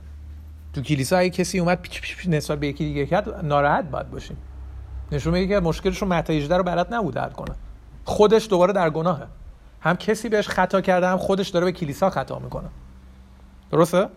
تو 0.73 0.82
کلیسا 0.82 1.17
اگه 1.17 1.29
کسی 1.29 1.59
اومد 1.59 1.82
پیچ 1.82 2.01
پیچ 2.01 2.27
نسبت 2.27 2.59
به 2.59 2.67
یکی 2.67 2.86
دیگه 2.86 3.05
کرد 3.05 3.45
ناراحت 3.45 3.86
باید 3.86 4.11
باشیم. 4.11 4.38
نشون 5.11 5.34
میده 5.34 5.47
که 5.47 5.59
مشکلش 5.59 6.01
رو 6.01 6.07
متا 6.07 6.57
رو 6.57 6.63
بلد 6.63 6.93
نبود 6.93 7.17
حل 7.17 7.29
کنه. 7.29 7.55
خودش 8.05 8.49
دوباره 8.49 8.73
در 8.73 8.89
گناهه. 8.89 9.25
هم 9.82 9.95
کسی 9.95 10.29
بهش 10.29 10.47
خطا 10.47 10.82
کرده 10.82 11.07
هم 11.07 11.17
خودش 11.17 11.49
داره 11.49 11.65
به 11.65 11.71
کلیسا 11.71 12.09
خطا 12.09 12.39
می‌کنه. 12.39 12.69
درسته؟ 13.72 14.07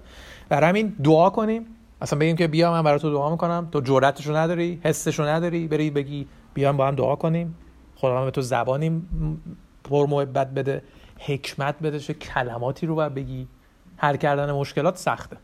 برای 0.49 0.69
همین 0.69 0.89
دعا 1.05 1.31
کنیم. 1.31 1.67
اصلا 2.01 2.19
بگیم 2.19 2.37
که 2.37 2.49
بیا 2.49 2.71
من 2.71 2.83
برای 2.83 2.99
تو 2.99 3.11
دعا 3.11 3.31
می‌کنم. 3.31 3.69
تو 3.73 3.81
جرأتشو 3.81 4.37
نداری 4.37 4.81
حسشو 4.85 5.23
نداری. 5.23 5.69
بری 5.69 5.91
بگی 5.91 6.27
بیام 6.55 6.77
با 6.77 6.87
هم 6.87 6.95
دعا 6.95 7.17
کنیم. 7.17 7.59
خدا 7.97 8.25
به 8.25 8.31
تو 8.31 8.41
زبانی 8.41 9.03
پر 9.85 10.07
محبت 10.07 10.51
بده 10.51 10.83
حکمت 11.19 11.75
بده 11.83 12.01
چه 12.01 12.15
کلماتی 12.15 12.87
رو 12.87 12.95
باید 12.95 13.15
بگی. 13.15 13.49
حل 13.97 14.17
کردن 14.17 14.53
مشکلات 14.53 14.97
سخته. 14.97 15.37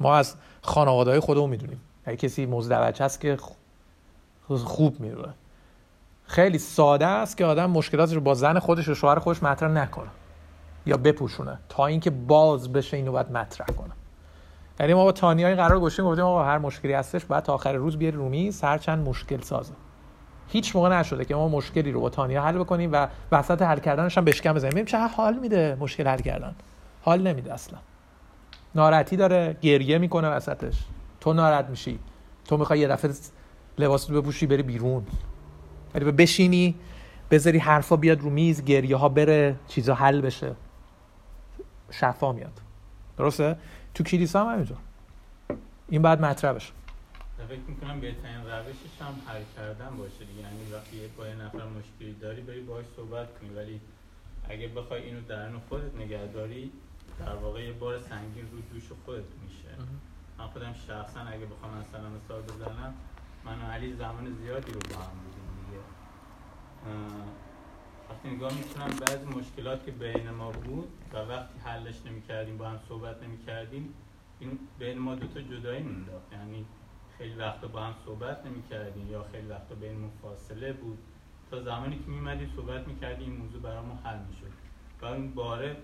ما 0.00 0.16
از 0.16 0.34
خانواده 0.62 1.10
های 1.10 1.20
خودمون 1.20 1.50
می‌دونیم. 1.50 1.80
اگه 2.04 2.16
کسی 2.16 2.46
مزدوج 2.46 3.02
هست 3.02 3.20
که 3.20 3.36
خوب 4.48 5.00
میره 5.00 5.34
خیلی 6.24 6.58
ساده 6.58 7.06
است 7.06 7.36
که 7.36 7.44
آدم 7.44 7.70
مشکلاتی 7.70 8.14
رو 8.14 8.20
با 8.20 8.34
زن 8.34 8.58
خودش 8.58 8.88
و 8.88 8.94
شوهر 8.94 9.18
خودش 9.18 9.42
مطرح 9.42 9.70
نکنه. 9.70 10.08
یا 10.86 10.96
بپوشونه 10.96 11.58
تا 11.68 11.86
اینکه 11.86 12.10
باز 12.10 12.72
بشه 12.72 12.96
اینو 12.96 13.12
باید 13.12 13.32
مطرح 13.32 13.66
کنه. 13.66 13.92
یعنی 14.80 14.94
ما 14.94 15.04
با 15.04 15.12
تانیای 15.12 15.54
قرار 15.54 15.80
گوشیم 15.80 16.04
گفتیم 16.04 16.24
آقا 16.24 16.44
هر 16.44 16.58
مشکلی 16.58 16.92
هستش 16.92 17.24
بعد 17.24 17.42
تا 17.42 17.54
آخر 17.54 17.72
روز 17.72 17.96
بیاری 17.96 18.16
رومی 18.16 18.50
هر 18.62 18.78
چند 18.78 19.08
مشکل 19.08 19.40
سازه 19.40 19.72
هیچ 20.48 20.76
موقع 20.76 20.98
نشده 20.98 21.24
که 21.24 21.34
ما 21.34 21.48
مشکلی 21.48 21.92
رو 21.92 22.00
با 22.00 22.10
تانیا 22.10 22.42
حل 22.42 22.58
بکنیم 22.58 22.92
و 22.92 23.08
وسط 23.32 23.62
حل 23.62 23.78
کردنش 23.78 24.18
هم 24.18 24.24
بشکم 24.24 24.52
بزنیم. 24.52 24.72
ببین 24.72 24.84
چه 24.84 24.98
حال 24.98 25.38
میده 25.38 25.76
مشکل 25.80 26.06
حل 26.06 26.18
کردن. 26.18 26.54
حال 27.02 27.22
نمیده 27.22 27.54
اصلا. 27.54 27.78
ناراحتی 28.74 29.16
داره 29.16 29.56
گریه 29.60 29.98
می‌کنه 29.98 30.28
وسطش. 30.28 30.84
تو 31.20 31.32
ناراحت 31.32 31.68
میشی. 31.68 31.98
تو 32.44 32.56
می‌خوای 32.56 32.78
یه 32.78 32.88
دفعه 32.88 33.10
لباس 33.78 34.10
بپوشی 34.10 34.46
بری 34.46 34.62
بیرون. 34.62 35.06
ولی 35.94 36.12
بشینی 36.12 36.74
بذاری 37.30 37.58
حرفا 37.58 37.96
بیاد 37.96 38.20
رو 38.20 38.30
میز 38.30 38.64
گریه 38.64 38.96
ها 38.96 39.08
بره 39.08 39.56
چیزا 39.68 39.94
حل 39.94 40.20
بشه. 40.20 40.52
شفا 41.92 42.32
میاد. 42.32 42.60
درسته؟ 43.16 43.56
تو 43.94 44.04
کلیسا 44.04 44.44
هم 44.44 44.52
همینطور. 44.52 44.76
این 45.88 46.02
بعد 46.02 46.20
مطرح 46.20 46.52
بشه 46.52 46.72
فکر 47.48 47.60
می‌کنم 47.68 48.00
بهترین 48.00 48.46
روشش 48.46 49.02
هم 49.02 49.14
حل 49.26 49.42
کردن 49.56 49.96
باشه 49.96 50.24
دیگه. 50.24 50.40
یعنی 50.40 50.72
وقتی 50.72 51.08
با 51.16 51.28
یه 51.28 51.34
نفر 51.34 51.64
مشکلی 51.66 52.14
داری 52.14 52.40
بری 52.40 52.60
باهاش 52.60 52.84
صحبت 52.96 53.38
کنی. 53.38 53.50
ولی 53.50 53.80
اگه 54.48 54.68
بخوای 54.68 55.02
اینو 55.02 55.20
درن 55.20 55.58
خودت 55.68 55.94
نگهداری 55.94 56.72
در 57.18 57.34
واقع 57.34 57.64
یه 57.64 57.72
بار 57.72 57.98
سنگین 57.98 58.48
رو 58.52 58.58
دوش 58.72 58.88
خودت 59.04 59.24
میشه. 59.44 59.68
من 60.38 60.46
خودم 60.46 60.72
شخصا 60.72 61.20
اگه 61.20 61.46
بخوام 61.46 61.72
مثلا 61.78 62.08
مثال 62.08 62.42
بزنم 62.42 62.94
من 63.44 63.62
و 63.62 63.72
علی 63.72 63.96
زمان 63.96 64.36
زیادی 64.42 64.72
رو 64.72 64.80
با 64.80 65.02
هم 65.02 65.16
بودیم 65.24 65.46
دیگه. 65.66 65.82
وقتی 68.12 68.30
نگاه 68.30 68.52
می‌کنم 68.54 68.90
بعضی 69.06 69.26
مشکلات 69.26 69.84
که 69.86 69.90
بین 69.90 70.30
ما 70.30 70.50
بود 70.50 70.88
و 71.12 71.16
وقتی 71.16 71.58
حلش 71.58 72.06
نمی‌کردیم 72.06 72.58
با 72.58 72.68
هم 72.68 72.78
صحبت 72.88 73.22
نمی‌کردیم 73.22 73.94
این 74.40 74.58
بین 74.78 74.98
ما 74.98 75.14
دوتا 75.14 75.40
جدایی 75.40 75.82
مونداخت 75.82 76.32
یعنی 76.32 76.66
خیلی 77.18 77.34
وقت 77.34 77.60
با 77.60 77.80
هم 77.80 77.94
صحبت 78.06 78.46
نمی‌کردیم 78.46 79.10
یا 79.10 79.24
خیلی 79.32 79.48
وقت 79.48 79.72
بین 79.80 80.10
فاصله 80.22 80.72
بود. 80.72 80.98
تا 81.50 81.62
زمانی 81.62 81.98
که 81.98 82.04
میمدی 82.06 82.48
صحبت 82.56 82.88
می‌کردی 82.88 83.24
این 83.24 83.36
موضوع 83.36 83.62
برامون 83.62 83.98
حل 84.04 84.18
می‌شد. 84.28 84.52
و 85.02 85.06
اون 85.06 85.34
باره 85.34 85.76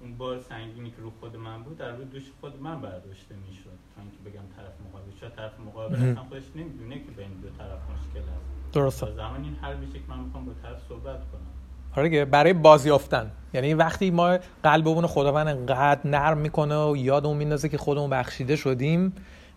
اون 0.00 0.16
بار 0.16 0.40
سنگینی 0.40 0.90
که 0.90 0.96
رو 1.02 1.10
خود 1.20 1.36
من 1.36 1.62
بود 1.62 1.78
در 1.78 1.90
روی 1.90 2.04
دوش 2.04 2.30
خود 2.40 2.62
من 2.62 2.80
برداشته 2.80 3.34
می‌شد. 3.48 3.78
تا 3.96 4.02
اینکه 4.02 4.16
بگم 4.24 4.46
طرف 4.56 4.80
مقابل. 4.88 5.10
شاید 5.20 5.34
طرف 5.34 5.60
مقابل 5.60 5.94
اصلا 5.94 6.24
خودش 6.24 6.44
نمی‌دونه 6.54 6.98
که 7.04 7.10
بین 7.10 7.32
دو 7.40 7.48
طرف 7.50 7.80
مشکل 7.90 8.20
هست 8.20 8.72
درسته. 8.72 9.12
زمان 9.12 9.44
این 9.44 9.54
حل 9.54 9.74
بشه 9.74 9.92
که 9.92 10.04
من 10.08 10.18
می‌خوام 10.18 10.44
با 10.44 10.52
طرف 10.62 10.88
صحبت 10.88 11.30
کنم. 11.32 11.55
آره 11.96 12.24
برای 12.24 12.52
بازیافتن. 12.52 13.30
یعنی 13.54 13.74
وقتی 13.74 14.10
ما 14.10 14.38
قلبمون 14.62 15.06
خداوند 15.06 15.48
انقدر 15.48 16.00
نرم 16.04 16.38
می‌کنه 16.38 16.84
و 16.84 16.96
یادمون 16.96 17.36
میندازه 17.36 17.68
که 17.68 17.78
خودمون 17.78 18.10
بخشیده 18.10 18.56
شدیم 18.56 19.12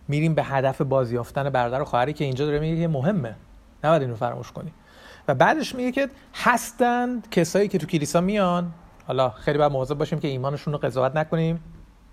میریم 0.08 0.34
به 0.34 0.42
هدف 0.42 0.80
بازیافتن 0.80 1.50
برادر 1.50 1.82
و 1.82 1.84
خواهری 1.84 2.12
که 2.12 2.24
اینجا 2.24 2.46
داره 2.46 2.58
میگه 2.58 2.88
مهمه. 2.88 3.36
نباید 3.84 4.02
اینو 4.02 4.14
فراموش 4.14 4.52
کنی. 4.52 4.72
و 5.28 5.34
بعدش 5.34 5.74
میگه 5.74 5.92
که 5.92 6.08
هستند 6.34 7.30
کسایی 7.30 7.68
که 7.68 7.78
تو 7.78 7.86
کلیسا 7.86 8.20
میان. 8.20 8.72
حالا 9.06 9.30
خیلی 9.30 9.58
باید 9.58 9.72
مواظب 9.72 9.94
باشیم 9.94 10.20
که 10.20 10.28
ایمانشون 10.28 10.72
رو 10.72 10.78
قضاوت 10.78 11.16
نکنیم. 11.16 11.60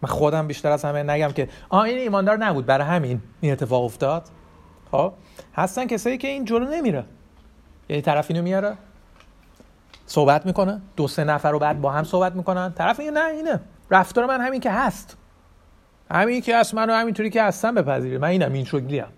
من 0.02 0.10
خودم 0.10 0.48
بیشتر 0.48 0.72
از 0.72 0.86
همه 0.86 1.04
نگم 1.04 1.32
که 1.32 1.50
آ 1.70 1.82
این 1.82 1.98
ایماندار 1.98 2.38
نبود. 2.38 2.66
برای 2.66 2.88
همین 2.88 3.22
این 3.42 3.52
اتفاق 3.52 3.84
افتاد. 3.84 4.24
خب 4.92 5.14
هستن 5.56 5.88
کسایی 5.88 6.18
که 6.18 6.28
این 6.28 6.46
جلو 6.46 6.66
نمیره. 6.66 7.06
یعنی 7.90 8.02
طرف 8.02 8.26
اینو 8.30 8.44
میاره. 8.44 8.78
صحبت 10.08 10.46
می‌کنه. 10.46 10.82
دو 10.96 11.08
سه 11.08 11.24
نفر 11.24 11.52
رو 11.52 11.60
بعد 11.60 11.82
با 11.82 11.92
هم 11.92 12.04
صحبت 12.04 12.36
می‌کنن. 12.36 12.74
طرف 12.74 13.00
میگه 13.00 13.12
نه 13.12 13.26
اینه. 13.26 13.60
رفتار 13.92 14.26
من 14.26 14.42
همین 14.42 14.60
که 14.60 14.72
هست. 14.72 15.18
همین 16.12 16.42
که 16.42 16.58
هست 16.58 16.74
منو 16.74 16.94
همینطوری 16.94 17.30
که 17.30 17.44
هستم 17.44 17.76
بپذیره 17.76 18.18
من 18.18 18.28
اینم 18.28 18.54
این 18.54 18.66
شکلی 18.66 19.00
هم. 19.00 19.10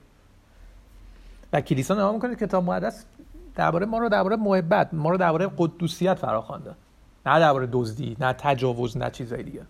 و 1.53 1.61
کلیسا 1.61 1.93
نگاه 1.93 2.11
می‌کنه 2.11 2.35
کتاب 2.35 2.63
مقدس 2.63 3.05
درباره 3.55 3.85
ما 3.85 3.97
رو 3.97 4.09
درباره 4.09 4.35
محبت 4.35 4.89
ما 4.93 5.09
رو 5.09 5.17
درباره 5.17 5.49
قدوسیت 5.57 6.13
فراخوانده. 6.13 6.71
نه 7.25 7.39
درباره 7.39 7.69
دزدی 7.71 8.17
نه 8.19 8.33
تجاوز 8.33 8.97
نه 8.97 9.09
چیزای 9.09 9.43
دیگه. 9.43 9.61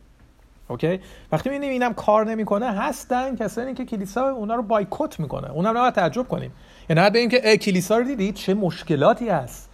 اوکی؟ 0.68 1.00
وقتی 1.32 1.50
می‌بینیم 1.50 1.72
اینم 1.72 1.94
کار 1.94 2.26
نمی‌کنه 2.26 2.72
هستن 2.72 3.36
کسانی 3.36 3.74
که 3.74 3.86
کلیسا 3.86 4.30
اونا 4.30 4.56
رو 4.56 4.64
بایکوت 4.64 5.20
می‌کنه. 5.20 5.52
اونا 5.52 5.72
رو 5.72 5.92
تعجب 5.92 6.28
کنیم. 6.28 6.52
یعنی 6.90 7.02
نه 7.02 7.10
به 7.10 7.20
اینکه 7.20 7.58
کلیسا 7.58 7.98
رو 7.98 8.04
دیدید 8.04 8.36
چه 8.36 8.54
مشکلاتی 8.54 9.30
هست؟ 9.30 9.69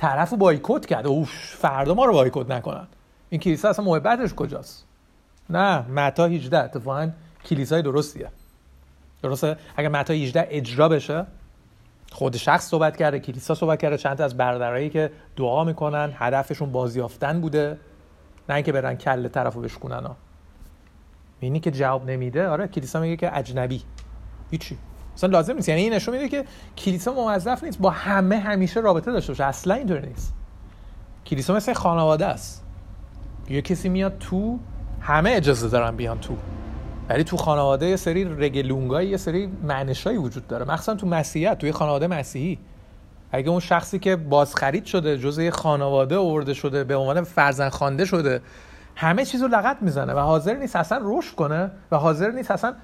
طرف 0.00 0.34
بایکوت 0.34 0.86
کرده 0.86 1.08
اوش 1.08 1.56
فردا 1.56 1.94
ما 1.94 2.04
رو 2.04 2.12
بایکوت 2.12 2.50
نکنن. 2.50 2.86
این 3.30 3.40
کلیسا 3.40 3.68
اصلا 3.68 3.84
محبتش 3.84 4.34
کجاست؟ 4.34 4.86
نه 5.50 5.78
متا 5.88 6.26
18 6.26 6.58
اتفاقا 6.58 7.10
کلیسای 7.44 7.82
درستیه. 7.82 8.28
درسته؟ 9.22 9.56
اگر 9.76 9.88
متا 9.88 10.14
18 10.14 10.46
اجرا 10.50 10.88
بشه 10.88 11.26
خود 12.12 12.36
شخص 12.36 12.68
صحبت 12.68 12.96
کرده 12.96 13.20
کلیسا 13.20 13.54
صحبت 13.54 13.80
کرده 13.80 13.96
چند 13.96 14.16
تا 14.16 14.24
از 14.24 14.36
برادرایی 14.36 14.90
که 14.90 15.10
دعا 15.36 15.64
می‌کنن 15.64 16.12
هدفشون 16.14 16.72
بازیافتن 16.72 17.40
بوده. 17.40 17.78
نه 18.48 18.54
اینکه 18.54 18.72
برن 18.72 18.94
کل 18.94 19.28
طرفو 19.28 19.60
بشکنن 19.60 20.06
ها. 20.06 20.16
اینی 21.40 21.60
که 21.60 21.70
جواب 21.70 22.10
نمیده. 22.10 22.48
آره 22.48 22.68
کلیسا 22.68 23.00
میگه 23.00 23.16
که 23.16 23.38
اجنبی. 23.38 23.82
هیچی. 24.50 24.78
اصلا 25.20 25.30
لازم 25.30 25.54
نیست. 25.54 25.68
یعنی 25.68 25.82
این 25.82 25.92
نشون 25.92 26.14
میده 26.14 26.28
که 26.28 26.44
کلیسا 26.78 27.12
موظف 27.12 27.64
نیست. 27.64 27.78
با 27.78 27.90
همه 27.90 28.38
همیشه 28.38 28.80
رابطه 28.80 29.12
داشته 29.12 29.32
باشه. 29.32 29.44
اصلا 29.44 29.74
اینطوری 29.74 30.08
نیست. 30.08 30.34
کلیسا 31.26 31.54
مثل 31.54 31.72
خانواده 31.72 32.26
است. 32.26 32.64
یه 33.48 33.62
کسی 33.62 33.88
میاد 33.88 34.18
تو 34.18 34.58
همه 35.00 35.30
اجازه 35.30 35.68
دارن 35.68 35.96
بیان 35.96 36.20
تو. 36.20 36.36
ولی 37.08 37.24
تو 37.24 37.36
خانواده 37.36 37.86
یه 37.86 37.96
سری 37.96 38.24
رگلونگای 38.24 39.08
یه 39.08 39.16
سری 39.16 39.46
معنشایی 39.62 40.16
وجود 40.16 40.46
داره. 40.46 40.64
مخصوصا 40.64 40.94
تو 40.94 41.06
مسیحیت 41.06 41.58
توی 41.58 41.72
خانواده 41.72 42.06
مسیحی. 42.06 42.58
اگه 43.32 43.50
اون 43.50 43.60
شخصی 43.60 43.98
که 43.98 44.16
بازخرید 44.16 44.84
شده 44.84 45.18
جزء 45.18 45.50
خانواده 45.50 46.16
آورده 46.16 46.54
شده 46.54 46.84
به 46.84 46.96
عنوان 46.96 47.22
فرزند 47.24 47.70
خوانده 47.70 48.04
شده 48.04 48.40
همه 48.96 49.24
چیزو 49.24 49.48
لغت 49.48 49.76
می‌زنه 49.80 50.12
و 50.12 50.18
حاضر 50.18 50.54
نیست 50.54 50.76
اصلا 50.76 51.00
رشد 51.02 51.34
کنه 51.34 51.70
و 51.90 51.96
حاضر 51.96 52.30
نیست 52.30 52.50
اصلا 52.50 52.74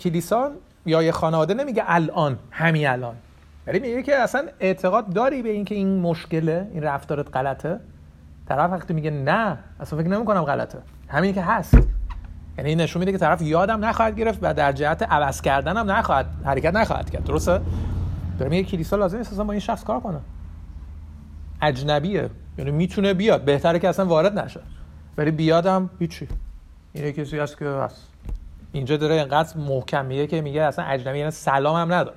کلیسا 0.00 0.50
یا 0.86 1.02
یه 1.02 1.12
خانواده 1.12 1.54
نمیگه 1.54 1.82
الان 1.86 2.38
همین 2.50 2.88
الان. 2.88 3.14
ولی 3.66 3.78
میگه 3.78 4.02
که 4.02 4.16
اصلا 4.16 4.48
اعتقاد 4.60 5.12
داری 5.12 5.42
به 5.42 5.48
اینکه 5.48 5.74
این 5.74 6.00
مشکله 6.00 6.68
این 6.72 6.82
رفتارت 6.82 7.36
غلطه؟ 7.36 7.80
طرف 8.48 8.70
وقتی 8.70 8.94
میگه 8.94 9.10
نه 9.10 9.58
اصلا 9.80 9.98
فکر 9.98 10.08
نمی‌کنم 10.08 10.42
غلطه. 10.42 10.78
همین 11.08 11.34
که 11.34 11.42
هست. 11.42 11.74
یعنی 12.58 12.70
این 12.70 12.80
نشون 12.80 13.00
میده 13.00 13.12
که 13.12 13.18
طرف 13.18 13.42
یادم 13.42 13.84
نخواهد 13.84 14.18
گرفت 14.18 14.38
و 14.42 14.54
در 14.54 14.72
جهت 14.72 15.02
عوض 15.02 15.40
کردن 15.40 15.76
هم 15.76 15.90
نخواهد 15.90 16.26
حرکت 16.44 16.74
نخواهد 16.74 17.10
کرد. 17.10 17.24
درسته؟ 17.24 17.60
داره 18.38 18.50
میگه 18.50 18.68
کلیسا 18.68 18.96
لازم 18.96 19.18
نیست 19.18 19.40
با 19.40 19.52
این 19.52 19.60
شخص 19.60 19.84
کار 19.84 20.00
کنه. 20.00 20.18
اجنبیه. 21.62 22.30
یعنی 22.58 22.70
می‌تونه 22.70 23.14
بیاد. 23.14 23.44
بهتره 23.44 23.78
که 23.78 23.88
اصلا 23.88 24.06
وارد 24.06 24.38
نشه. 24.38 24.60
ولی 25.18 25.30
بیادم 25.30 25.90
هیچی. 25.98 26.28
اینه 26.92 27.12
کسی 27.12 27.38
هست 27.38 27.58
که 27.58 27.64
هست. 27.64 28.11
اینجا 28.72 28.96
داره 28.96 29.14
اینقدر 29.14 29.56
محکمیه 29.56 30.26
که 30.26 30.40
میگه 30.40 30.62
اصلا 30.62 30.84
اجنبی 30.84 31.18
یعنی 31.18 31.30
سلام 31.30 31.76
هم 31.76 31.92
نداره 31.92 32.16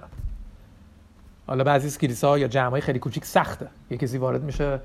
حالا 1.48 1.64
بعضی 1.64 1.88
از 1.88 1.98
کلیسا 1.98 2.38
یا 2.38 2.48
جمعای 2.48 2.82
خیلی 2.82 3.00
کوچیک 3.00 3.26
سخته. 3.26 3.68
یه 3.90 3.98
کسی 3.98 4.18
وارد 4.18 4.44
میشه 4.44 4.80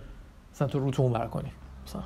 مثلا 0.54 0.68
تو 0.68 0.78
روتون 0.78 1.16
اون 1.16 1.28
کنی. 1.28 1.52
مثلا 1.86 2.02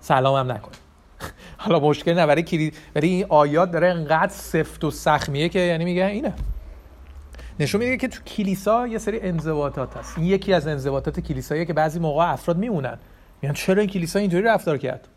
سلام 0.00 0.36
هم 0.36 0.52
نکنی. 0.52 0.76
حالا 1.58 1.80
مشکل 1.80 2.14
نه 2.14 2.26
برای 2.26 2.42
کلی 2.42 2.72
برای 2.94 3.08
این 3.08 3.26
آیات 3.28 3.70
داره 3.70 3.88
انقدر 3.88 4.32
سفت 4.32 4.84
و 4.84 4.90
سخمیه 4.90 5.48
که 5.48 5.58
یعنی 5.58 5.84
میگه 5.84 6.06
اینه. 6.06 6.34
نشون 7.60 7.78
میده 7.78 7.96
که 7.96 8.08
تو 8.08 8.22
کلیسا 8.22 8.86
یه 8.86 8.98
سری 8.98 9.20
انضباطات 9.20 9.96
هست. 9.96 10.18
این 10.18 10.26
یکی 10.26 10.52
از 10.52 10.66
انضباطات 10.66 11.20
کلیساییه 11.20 11.64
که 11.64 11.72
بعضی 11.72 11.98
موقع 11.98 12.32
افراد 12.32 12.58
میمونن. 12.58 12.98
میگن 13.42 13.54
چرا 13.54 13.80
این 13.80 13.90
کلیسا 13.90 14.18
اینطوری 14.18 14.42
رفتار 14.42 14.78
کرد؟ 14.78 15.08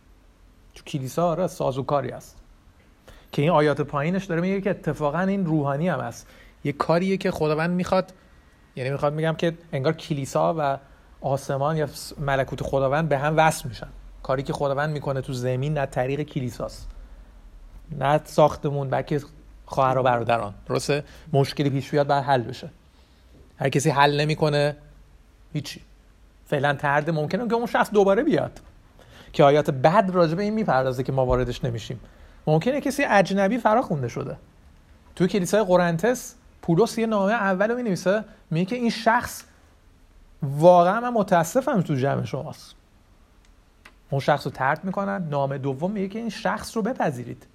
تو 0.75 0.83
کلیسا 0.83 1.27
آره 1.27 1.47
سازوکاری 1.47 2.09
هست. 2.09 2.42
که 3.33 3.41
این 3.41 3.51
آیات 3.51 3.81
پایینش 3.81 4.25
داره 4.25 4.41
میگه 4.41 4.61
که 4.61 4.69
اتفاقا 4.69 5.19
این 5.19 5.45
روحانی 5.45 5.89
هم 5.89 5.99
هست. 5.99 6.27
یه 6.63 6.71
کاریه 6.71 7.17
که 7.17 7.31
خداوند 7.31 7.69
می‌خواد. 7.69 8.13
یعنی 8.75 8.89
می‌خواد 8.89 9.13
میگم 9.13 9.35
که 9.35 9.53
انگار 9.71 9.93
کلیسا 9.93 10.55
و 10.57 10.77
آسمان 11.21 11.77
یا 11.77 11.87
ملکوت 12.19 12.63
خداوند 12.63 13.09
به 13.09 13.17
هم 13.17 13.33
وصل 13.37 13.69
میشن. 13.69 13.87
کاری 14.23 14.43
که 14.43 14.53
خداوند 14.53 14.89
می‌کنه 14.89 15.21
تو 15.21 15.33
زمین 15.33 15.77
نه 15.77 15.85
طریق 15.85 16.21
کلیساست. 16.21 16.89
نه 17.99 18.21
ساختمون 18.23 18.89
بلکه 18.89 19.21
خواهر 19.65 19.97
و 19.97 20.03
برادران. 20.03 20.53
درسته؟ 20.67 21.03
مشکلی 21.33 21.69
پیش 21.69 21.89
بیاد 21.89 22.07
بر 22.07 22.21
حل 22.21 22.41
بشه. 22.41 22.69
هر 23.57 23.69
کسی 23.69 23.89
حل 23.89 24.21
نمی‌کنه 24.21 24.75
هیچی. 25.53 25.81
فعلا 26.45 26.73
ترده 26.73 27.11
ممکنه 27.11 27.47
که 27.47 27.53
اون 27.53 27.65
شخص 27.65 27.91
دوباره 27.91 28.23
بیاد. 28.23 28.59
که 29.33 29.43
آیات 29.43 29.69
بد 29.69 30.09
راجع 30.13 30.35
به 30.35 30.43
این 30.43 30.53
می‌پردازه 30.53 31.03
که 31.03 31.11
ما 31.11 31.25
واردش 31.25 31.65
نمیشیم. 31.65 31.99
ممکنه 32.47 32.81
کسی 32.81 33.03
اجنبی 33.03 33.57
فرا 33.57 33.81
خونده 33.81 34.07
شده. 34.07 34.37
توی 35.15 35.27
کلیسای 35.27 35.63
قرنتس 35.63 36.35
پولس 36.61 36.97
یه 36.97 37.05
نامه 37.05 37.31
اول 37.31 37.71
رو 37.71 37.77
می 37.77 37.97
میگه 38.51 38.65
که 38.65 38.75
این 38.75 38.89
شخص 38.89 39.43
واقعا 40.43 40.99
من 40.99 41.09
متاسفم 41.09 41.81
تو 41.81 41.95
جمع 41.95 42.25
شماست. 42.25 42.75
اون 44.09 44.21
شخص 44.21 44.45
رو 44.45 44.51
ترد 44.51 44.83
می‌کنن. 44.83 45.27
نام 45.29 45.57
دوم 45.57 45.91
میگه 45.91 46.07
که 46.07 46.19
این 46.19 46.29
شخص 46.29 46.77
رو 46.77 46.83
بپذیرید. 46.83 47.47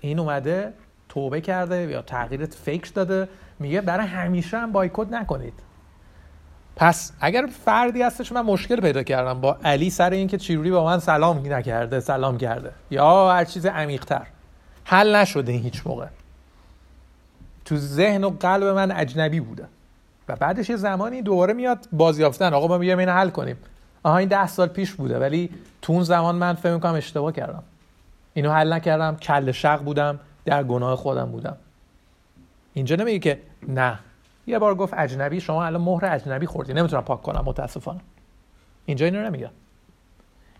این 0.00 0.18
اومده 0.18 0.72
توبه 1.08 1.40
کرده 1.40 1.76
یا 1.76 2.02
تغییرت 2.02 2.54
فکر 2.54 2.90
داده. 2.92 3.28
میگه 3.58 3.80
برای 3.80 4.06
همیشه 4.06 4.58
هم 4.58 4.72
بایکوت 4.72 5.12
نکنید. 5.12 5.54
پس 6.76 7.12
اگر 7.20 7.48
فردی 7.64 8.02
هستش 8.02 8.32
من 8.32 8.40
مشکل 8.40 8.80
پیدا 8.80 9.02
کردم 9.02 9.40
با 9.40 9.58
علی 9.64 9.90
سر 9.90 10.10
اینکه 10.10 10.38
چیروری 10.38 10.70
با 10.70 10.84
من 10.84 10.98
سلام 10.98 11.52
نکرده 11.52 12.00
سلام 12.00 12.38
کرده. 12.38 12.72
یا 12.90 13.32
هر 13.32 13.44
چیز 13.44 13.66
عمیقتر. 13.66 14.26
حل 14.84 15.16
نشده 15.16 15.52
این 15.52 15.62
هیچ 15.62 15.86
موقع. 15.86 16.06
تو 17.64 17.76
ذهن 17.76 18.24
و 18.24 18.30
قلب 18.30 18.64
من 18.64 18.92
اجنبی 18.92 19.40
بوده. 19.40 19.66
و 20.28 20.36
بعدش 20.36 20.70
یه 20.70 20.76
زمانی 20.76 21.22
دوباره 21.22 21.52
میاد 21.52 21.78
بازیافتن. 21.92 22.54
آقا 22.54 22.66
ما 22.66 22.78
بیایم 22.78 22.98
اینو 22.98 23.12
حل 23.12 23.30
کنیم. 23.30 23.56
آها 24.02 24.18
این 24.18 24.28
ده 24.28 24.46
سال 24.46 24.68
پیش 24.68 24.92
بوده 24.92 25.18
ولی 25.18 25.50
تو 25.82 25.92
اون 25.92 26.02
زمان 26.02 26.34
من 26.34 26.54
فکر 26.54 26.74
می‌کنم 26.74 26.94
اشتباه 26.94 27.32
کردم. 27.32 27.62
اینو 28.34 28.52
حل 28.52 28.72
نکردم. 28.72 29.16
کل 29.16 29.52
شق 29.52 29.82
بودم. 29.82 30.20
در 30.44 30.64
گناه 30.64 30.96
خودم 30.96 31.30
بودم. 31.30 31.56
اینجا 32.74 32.96
نمیگه 32.96 33.18
که 33.18 33.40
نه. 33.68 33.98
یه 34.50 34.58
بار 34.58 34.74
گفت 34.74 34.94
اجنبی 34.96 35.40
شما 35.40 35.64
الان 35.64 35.82
مهر 35.82 36.06
اجنبی 36.06 36.46
خوردی. 36.46 36.72
نمی‌تونم 36.72 37.02
پاک 37.02 37.22
کنم 37.22 37.42
متاسفانه. 37.44 38.00
اینجا 38.86 39.06
اینو 39.06 39.22
نمیگه. 39.22 39.50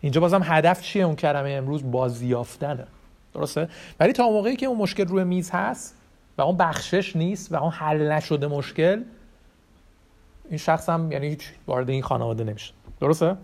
اینجا 0.01 0.21
بازم 0.21 0.41
هدف 0.45 0.83
چیه 0.83 1.05
اون 1.05 1.17
کلمه 1.17 1.51
امروز؟ 1.51 1.91
بازیافتنه. 1.91 2.87
درسته؟ 3.35 3.69
ولی 4.01 4.13
تا 4.13 4.31
موقعی 4.31 4.57
که 4.57 4.67
اون 4.67 4.79
مشکل 4.79 5.07
روی 5.07 5.25
میز 5.25 5.51
هست 5.51 5.95
و 6.39 6.43
اون 6.43 6.57
بخشش 6.57 7.17
نیست 7.17 7.53
و 7.53 7.57
اون 7.57 7.71
حل 7.71 8.13
نشده 8.13 8.47
مشکل 8.47 9.03
این 10.49 10.59
شخص 10.59 10.89
هم 10.89 11.13
یعنی 11.13 11.29
هیچ 11.29 11.53
وارد 11.67 11.91
این 11.91 12.03
خانواده 12.03 12.45
نمیشه. 12.45 12.73
درسته؟ 13.01 13.37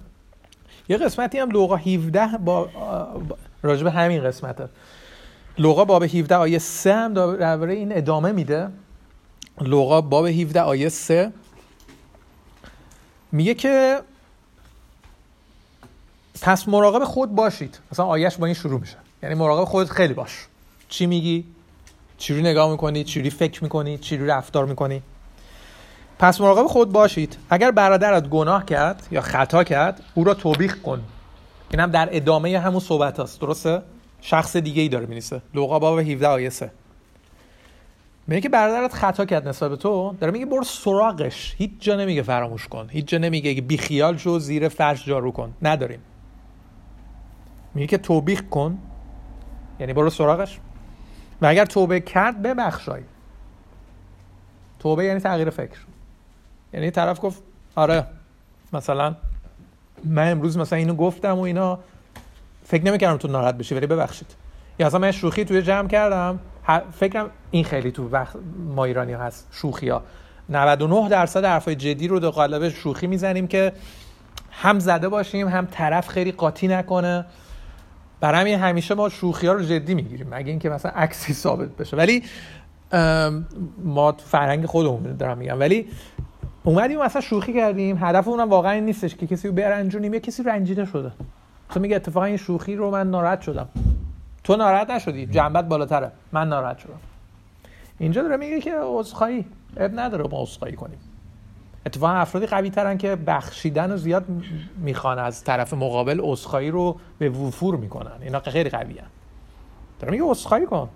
یه 0.88 0.96
قسمتی 0.96 1.38
هم 1.38 1.50
لوقا 1.50 1.76
17 1.76 2.38
با 2.38 2.68
راجب 3.62 3.86
همین 3.86 4.24
قسمته. 4.24 4.68
لوقا 5.58 5.84
باب 5.84 6.02
17 6.02 6.34
آیه 6.36 6.58
3 6.58 6.94
هم 6.94 7.14
درباره 7.14 7.74
این 7.74 7.96
ادامه 7.96 8.32
میده. 8.32 8.68
لوقا 9.60 10.00
باب 10.00 10.26
17 10.26 10.60
آیه 10.60 10.88
3 10.88 11.32
میگه 13.32 13.54
که 13.54 14.00
پس 16.42 16.68
مراقب 16.68 17.04
خود 17.04 17.34
باشید. 17.34 17.78
مثلا 17.92 18.06
آیش 18.06 18.36
با 18.36 18.46
این 18.46 18.54
شروع 18.54 18.80
میشه. 18.80 18.96
یعنی 19.22 19.34
مراقب 19.34 19.64
خودت 19.64 19.90
خیلی 19.90 20.14
باش. 20.14 20.46
چی 20.88 21.06
میگی؟ 21.06 21.44
چی 22.18 22.42
نگاه 22.42 22.70
می‌کنی؟ 22.70 23.04
چی 23.04 23.30
فکر 23.30 23.62
می‌کنی؟ 23.62 23.98
چی 23.98 24.16
رفتار 24.16 24.64
می‌کنی؟ 24.64 25.02
پس 26.18 26.40
مراقب 26.40 26.66
خود 26.66 26.92
باشید. 26.92 27.38
اگر 27.50 27.70
برادرت 27.70 28.28
گناه 28.28 28.66
کرد 28.66 29.08
یا 29.10 29.20
خطا 29.20 29.64
کرد 29.64 30.02
او 30.14 30.24
را 30.24 30.34
توبیخ 30.34 30.82
کن. 30.82 31.02
این 31.70 31.80
هم 31.80 31.90
در 31.90 32.08
ادامه 32.12 32.58
همون 32.58 32.80
صحبت 32.80 33.20
هست 33.20 33.40
درسته؟ 33.40 33.82
شخص 34.20 34.56
دیگه 34.56 34.82
ای 34.82 34.88
داره 34.88 35.06
مینیسه 35.06 35.42
لوقا 35.54 35.78
باب 35.78 35.98
17 35.98 36.26
آیه 36.28 36.50
3 36.50 36.70
میگه 38.26 38.40
که 38.40 38.48
برادرت 38.48 38.94
خطا 38.94 39.24
کرد 39.24 39.48
نسبت 39.48 39.70
به 39.70 39.76
تو. 39.76 40.16
داره 40.20 40.32
میگه 40.32 40.46
برو 40.46 40.64
سراغش. 40.64 41.54
هیچ 41.58 41.70
جا 41.78 41.96
نمیگه 41.96 42.22
فراموش 42.22 42.68
کن. 42.68 42.86
هیچ 42.90 43.06
جا 43.06 43.18
نمیگه 43.18 43.54
که 43.54 43.62
بیخیال 43.62 44.16
شو 44.16 44.38
زیر 44.38 44.68
فرش 44.68 45.06
جارو 45.06 45.32
کن. 45.32 45.54
نداریم. 45.62 46.00
میگه 47.74 47.86
که 47.86 47.98
توبیخ 47.98 48.42
کن. 48.50 48.78
یعنی 49.80 49.92
برو 49.92 50.10
سراغش. 50.10 50.58
و 51.42 51.46
اگر 51.46 51.64
توبه 51.64 52.00
کرد 52.00 52.42
ببخشای. 52.42 53.02
توبه 54.78 55.04
یعنی 55.04 55.20
تغییر 55.20 55.50
فکر. 55.50 55.78
یعنی 56.72 56.90
طرف 56.90 57.18
گفت 57.22 57.42
آره 57.74 58.06
مثلا 58.72 59.16
من 60.04 60.30
امروز 60.30 60.58
مثلا 60.58 60.78
اینو 60.78 60.94
گفتم 60.94 61.38
و 61.38 61.40
اینا. 61.40 61.78
فکر 62.64 62.84
نمی‌کردم 62.84 63.16
تو 63.16 63.28
ناراحت 63.28 63.54
بشی 63.54 63.74
ولی 63.74 63.86
ببخشید. 63.86 64.34
یا 64.78 64.86
اصلا 64.86 64.98
من 65.00 65.10
شوخی 65.10 65.44
توی 65.44 65.62
جمع 65.62 65.88
کردم. 65.88 66.40
فکرم 66.92 67.30
این 67.50 67.64
خیلی 67.64 67.90
تو 67.90 68.08
وقت 68.08 68.36
ما 68.74 68.84
ایرانی 68.84 69.12
هست 69.12 69.48
شوخی 69.50 69.88
ها. 69.88 70.02
99 70.48 71.08
درصد 71.08 71.44
حرفای 71.44 71.74
جدی 71.74 72.08
رو 72.08 72.20
دو 72.20 72.30
قالب 72.30 72.68
شوخی 72.68 73.06
می‌زنیم 73.06 73.46
که 73.46 73.72
هم 74.50 74.78
زده 74.78 75.08
باشیم 75.08 75.48
هم 75.48 75.68
طرف 75.70 76.08
خیلی 76.08 76.32
قاطی 76.32 76.68
نکنه. 76.68 77.24
برای 78.20 78.52
همیشه 78.52 78.94
ما 78.94 79.08
شوخی 79.08 79.46
ها 79.46 79.52
رو 79.52 79.62
جدی 79.62 79.94
می‌گیریم 79.94 80.26
مگه 80.30 80.50
اینکه 80.50 80.70
مثلا 80.70 80.92
عکسی 80.94 81.32
ثابت 81.32 81.68
بشه. 81.68 81.96
ولی 81.96 82.22
ما 83.84 84.12
فرهنگ 84.12 84.66
خودمون 84.66 85.16
دارم 85.16 85.38
میگم. 85.38 85.60
ولی 85.60 85.88
اومدیم 86.64 87.02
مثلا 87.02 87.22
شوخی 87.22 87.54
کردیم. 87.54 87.98
هدف 88.00 88.28
اونم 88.28 88.50
واقعا 88.50 88.72
این 88.72 88.84
نیستش 88.84 89.14
که 89.14 89.26
کسی 89.26 89.48
رو 89.48 89.54
برنجونیم 89.54 90.14
یا 90.14 90.20
کسی 90.20 90.42
رنجیده 90.42 90.84
شده. 90.84 91.12
تو 91.70 91.80
میگه 91.80 91.96
اتفاقا 91.96 92.26
این 92.26 92.36
شوخی 92.36 92.76
رو 92.76 92.90
من 92.90 93.10
ناراحت 93.10 93.40
شدم. 93.40 93.68
تو 94.46 94.56
ناراحت 94.56 94.90
نشدی؟ 94.90 95.26
جنبت 95.26 95.64
بالاتره. 95.64 96.12
من 96.32 96.48
ناراحت 96.48 96.78
شدم. 96.78 97.00
اینجا 97.98 98.22
داره 98.22 98.36
میگه 98.36 98.60
که 98.60 98.74
عذرخواهی. 98.82 99.44
اب 99.76 99.90
نداره 100.00 100.28
ما 100.30 100.42
عذرخواهی 100.42 100.74
کنیم. 100.74 100.98
اتفاقا 101.86 102.12
افرادی 102.12 102.46
قوی 102.46 102.70
ترن 102.70 102.98
که 102.98 103.16
بخشیدن 103.16 103.92
و 103.92 103.96
زیاد 103.96 104.24
می‌خوان 104.76 105.18
از 105.18 105.44
طرف 105.44 105.74
مقابل 105.74 106.20
عذرخواهی 106.22 106.70
رو 106.70 107.00
به 107.18 107.28
وفور 107.28 107.76
می‌کنن. 107.76 108.22
اینا 108.22 108.40
خیلی 108.40 108.70
قوی 108.70 108.98
هن. 108.98 109.06
داره 110.00 110.10
میگه 110.10 110.24
عذرخواهی 110.24 110.66
کن. 110.66 110.88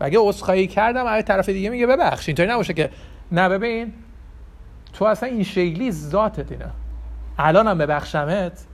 و 0.00 0.04
اگه 0.04 0.18
عذرخواهی 0.20 0.66
کردم 0.66 1.06
از 1.06 1.24
طرف 1.24 1.48
دیگه 1.48 1.70
میگه 1.70 1.86
ببخش. 1.86 2.28
اینطوری 2.28 2.48
نباشه 2.48 2.74
که 2.74 2.90
نه 3.32 3.48
ببین 3.48 3.92
تو 4.92 5.04
اصلا 5.04 5.28
این 5.28 5.42
شکلی 5.42 5.92
ذاتت 5.92 6.52
اینه. 6.52 6.70
الانم 7.38 7.78
ببخشمت 7.78 8.66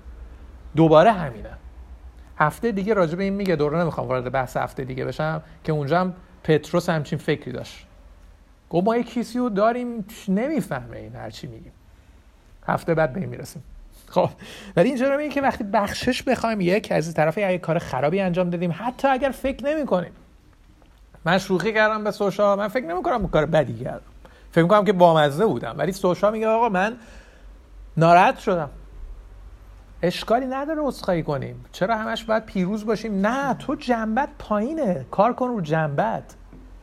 دوباره 0.76 1.12
همینه. 1.12 1.50
هفته 2.42 2.72
دیگه 2.72 2.94
راجع 2.94 3.14
به 3.14 3.24
این 3.24 3.32
میگه. 3.32 3.56
دوره 3.56 3.78
نمی‌خوام 3.78 4.08
وارد 4.08 4.32
بحث 4.32 4.56
هفته 4.56 4.84
دیگه 4.84 5.04
بشم 5.04 5.42
که 5.64 5.72
اونجا 5.72 6.00
هم 6.00 6.14
پتروس 6.44 6.88
همچین 6.88 7.18
فکری 7.18 7.52
داشت. 7.52 7.86
گفت 8.70 8.86
ما 8.86 9.02
کیسی 9.02 9.38
رو 9.38 9.48
داریم 9.48 10.04
نمی‌فهمه 10.28 10.96
این 10.96 11.16
هرچی 11.16 11.46
میگیم. 11.46 11.72
هفته 12.66 12.94
بعد 12.94 13.12
به 13.12 13.26
می‌رسیم. 13.26 13.62
خب 14.08 14.30
ولی 14.76 14.88
اینجا 14.88 15.16
میگه 15.16 15.28
که 15.28 15.40
وقتی 15.40 15.64
بخشش 15.64 16.22
بخوایم 16.22 16.60
یک 16.60 16.92
از 16.92 17.14
طرف 17.14 17.38
یه 17.38 17.58
کار 17.58 17.78
خرابی 17.78 18.20
انجام 18.20 18.50
دادیم 18.50 18.74
حتی 18.78 19.08
اگر 19.08 19.30
فکر 19.30 19.64
نمی 19.64 19.86
کنیم 19.86 20.12
من 21.24 21.38
شوخی 21.38 21.72
کردم 21.72 22.04
به 22.04 22.10
سوشا 22.10 22.56
من 22.56 22.68
فکر 22.68 22.86
نمی 22.86 23.02
کنم 23.02 23.28
کار 23.28 23.46
بدی 23.46 23.84
کردم. 23.84 24.00
فکر 24.50 24.62
می‌کنم 24.62 24.84
که 24.84 24.92
بامزه 24.92 25.46
بودم. 25.46 25.74
ولی 25.78 25.92
سوشا 25.92 26.30
میگه 26.30 26.48
آقا 26.48 26.68
من 26.68 26.96
ناراحت 27.96 28.38
شدم. 28.38 28.70
اشکالی 30.02 30.46
نداره 30.46 30.80
عذرخواهی 30.82 31.22
کنیم. 31.22 31.64
چرا 31.72 31.96
همش 31.96 32.24
باید 32.24 32.46
پیروز 32.46 32.86
باشیم؟ 32.86 33.26
نه 33.26 33.54
تو 33.54 33.74
جنبت 33.74 34.28
پایینه. 34.38 35.06
کار 35.10 35.32
کن 35.32 35.48
رو 35.48 35.60
جنبت. 35.60 36.34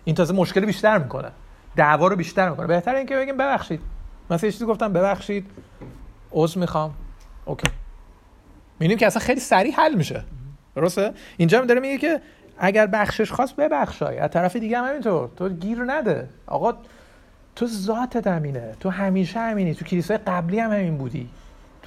این 0.04 0.16
تازه 0.16 0.34
مشکل 0.34 0.66
بیشتر 0.66 0.98
می‌کنه. 0.98 1.32
دعوا 1.76 2.08
رو 2.08 2.16
بیشتر 2.16 2.50
می‌کنه. 2.50 2.68
بهتر 2.68 2.96
اینکه 2.96 3.16
بگیم 3.16 3.38
ببخشید. 3.38 3.82
مثلا 4.30 4.48
یه 4.48 4.52
چیزی 4.52 4.66
گفتم 4.66 4.94
ببخشید. 4.94 5.48
عذر 6.32 6.60
می‌خوام. 6.60 6.94
اوکی. 7.46 7.68
می‌بینیم 8.80 8.98
که 8.98 9.08
اصلا 9.08 9.22
خیلی 9.22 9.40
سریع 9.40 9.74
حل 9.76 9.96
میشه. 9.96 10.24
درسته؟ 10.76 11.14
اینجا 11.38 11.60
هم 11.60 11.66
داره 11.66 11.80
میگه 11.80 11.98
که 11.98 12.22
اگر 12.58 12.88
بخشش 12.88 13.32
خواست 13.32 13.56
ببخشای. 13.56 14.18
از 14.18 14.30
طرف 14.30 14.56
دیگه 14.56 14.78
هم 14.78 14.86
همینطور. 14.86 15.30
تو 15.36 15.50
گیر 15.50 15.84
نده. 15.84 16.30
آقا 16.48 16.74
تو 17.56 17.68
ذاتت 17.68 18.28
همینه. 18.28 18.76
تو 18.80 18.90
همیشه 18.90 19.40
همینی. 19.40 19.76
تو 19.76 19.86
کلیسای 19.86 20.18
قبلی 20.18 20.60
هم 20.60 20.72
همین 20.72 20.98
بودی. 20.98 21.30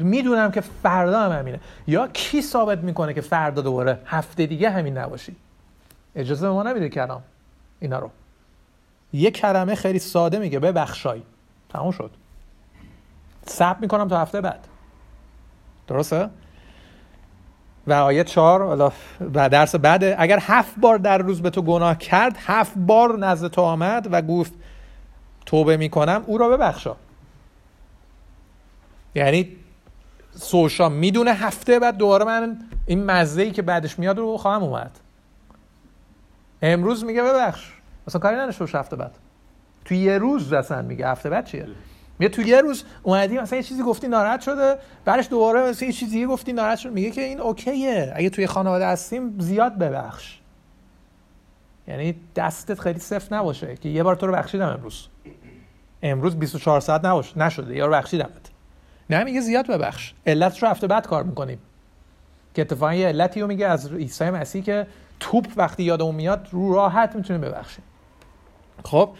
می‌دونم 0.02 0.50
که 0.50 0.60
فردا 0.60 1.20
هم 1.20 1.38
همینه. 1.38 1.60
یا 1.86 2.08
کی 2.08 2.42
ثابت 2.42 2.78
می‌کنه 2.78 3.14
که 3.14 3.20
فردا 3.20 3.62
دوباره 3.62 3.98
هفته 4.06 4.46
دیگه 4.46 4.70
همین 4.70 4.98
نباشی؟ 4.98 5.36
اجازه 6.16 6.46
به 6.46 6.52
ما 6.52 6.62
نمیده 6.62 6.88
کلام. 6.88 7.22
اینا 7.80 7.98
رو. 7.98 8.10
یه 9.12 9.30
کلمه 9.30 9.74
خیلی 9.74 9.98
ساده 9.98 10.38
میگه 10.38 10.58
ببخشای. 10.58 11.22
تموم 11.68 11.90
شد. 11.90 12.10
سب 13.46 13.76
می‌کنم 13.80 14.08
تا 14.08 14.20
هفته 14.20 14.40
بعد. 14.40 14.68
درسته؟ 15.86 16.28
و 17.86 17.92
آیه 17.92 18.24
چهار 18.24 18.92
و 19.34 19.48
درس 19.48 19.74
بعد 19.74 20.04
اگر 20.18 20.38
هفت 20.42 20.74
بار 20.80 20.98
در 20.98 21.18
روز 21.18 21.42
به 21.42 21.50
تو 21.50 21.62
گناه 21.62 21.98
کرد 21.98 22.36
هفت 22.38 22.72
بار 22.76 23.18
نزد 23.18 23.48
تو 23.48 23.60
آمد 23.60 24.08
و 24.10 24.22
گفت 24.22 24.52
توبه 25.46 25.76
می‌کنم 25.76 26.24
او 26.26 26.38
را 26.38 26.48
ببخشا. 26.48 26.96
یعنی 29.14 29.56
سوشا 30.36 30.88
می‌دونه 30.88 31.32
هفته 31.32 31.78
بعد 31.78 31.96
دوباره 31.96 32.24
من 32.24 32.58
این 32.86 33.04
مزه 33.04 33.42
ای 33.42 33.50
که 33.50 33.62
بعدش 33.62 33.98
میاد 33.98 34.18
رو 34.18 34.36
خواهم 34.36 34.62
اومد. 34.62 34.98
امروز 36.62 37.04
میگه 37.04 37.22
ببخش 37.22 37.72
مثلا 38.08 38.20
کاری 38.20 38.36
نداشته 38.36 38.78
هفته 38.78 38.96
بعد. 38.96 39.18
تو 39.84 39.94
یه 39.94 40.18
روز 40.18 40.52
اصلا 40.52 40.82
میگه 40.82 41.08
هفته 41.08 41.30
بعد 41.30 41.44
چیه؟ 41.44 41.66
میگه 42.18 42.30
تو 42.30 42.42
یه 42.42 42.60
روز 42.60 42.84
اومدی 43.02 43.38
مثلا 43.38 43.56
یه 43.56 43.62
چیزی 43.62 43.82
گفتی 43.82 44.08
ناراحت 44.08 44.40
شده 44.40 44.78
بعدش 45.04 45.28
دوباره 45.28 45.70
مثلا 45.70 45.88
یه 45.88 45.94
چیزی 45.94 46.26
گفتی 46.26 46.52
ناراحت 46.52 46.78
شده. 46.78 46.92
میگه 46.92 47.10
که 47.10 47.20
این 47.20 47.40
اوکیه 47.40 48.12
اگه 48.16 48.30
توی 48.30 48.46
خانواده 48.46 48.86
هستیم 48.86 49.38
زیاد 49.38 49.78
ببخش. 49.78 50.38
یعنی 51.88 52.14
دستت 52.36 52.80
خیلی 52.80 52.98
سفت 52.98 53.32
نباشه 53.32 53.76
که 53.76 53.88
یه 53.88 54.02
بار 54.02 54.16
تو 54.16 54.26
رو 54.26 54.32
بخشیدم 54.32 54.68
امروز. 54.68 55.06
امروز 56.02 56.36
24 56.36 56.80
ساعت 56.80 57.04
نباشه 57.04 57.38
نشده 57.38 57.76
یا 57.76 57.86
رو 57.86 57.92
بخشیدمت. 57.92 58.51
نه 59.12 59.24
میگه 59.24 59.40
زیاد 59.40 59.66
ببخش. 59.66 60.14
علت 60.26 60.62
رو 60.62 60.68
هفته 60.68 60.86
بعد 60.86 61.06
کار 61.06 61.22
می‌کنیم. 61.22 61.58
که 62.54 62.62
اتفاقا 62.62 62.94
یه 62.94 63.08
علتی 63.08 63.40
رو 63.40 63.46
میگه 63.46 63.66
از 63.66 63.92
عیسی 63.92 64.30
مسیح 64.30 64.62
که 64.62 64.86
توپ 65.20 65.46
وقتی 65.56 65.82
یادمون 65.82 66.14
میاد 66.14 66.48
رو 66.50 66.74
راحت 66.74 67.16
می‌تونیم 67.16 67.40
ببخشیم. 67.42 67.84
خب 68.84 69.10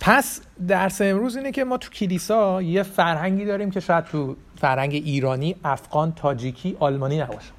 پس 0.00 0.40
درس 0.68 1.00
امروز 1.00 1.36
اینه 1.36 1.52
که 1.52 1.64
ما 1.64 1.76
تو 1.76 1.90
کلیسا 1.90 2.62
یه 2.62 2.82
فرهنگی 2.82 3.44
داریم 3.44 3.70
که 3.70 3.80
شاید 3.80 4.04
تو 4.04 4.36
فرهنگ 4.60 4.94
ایرانی، 4.94 5.56
افغان، 5.64 6.12
تاجیکی، 6.12 6.76
آلمانی 6.80 7.18
نباشه. 7.18 7.52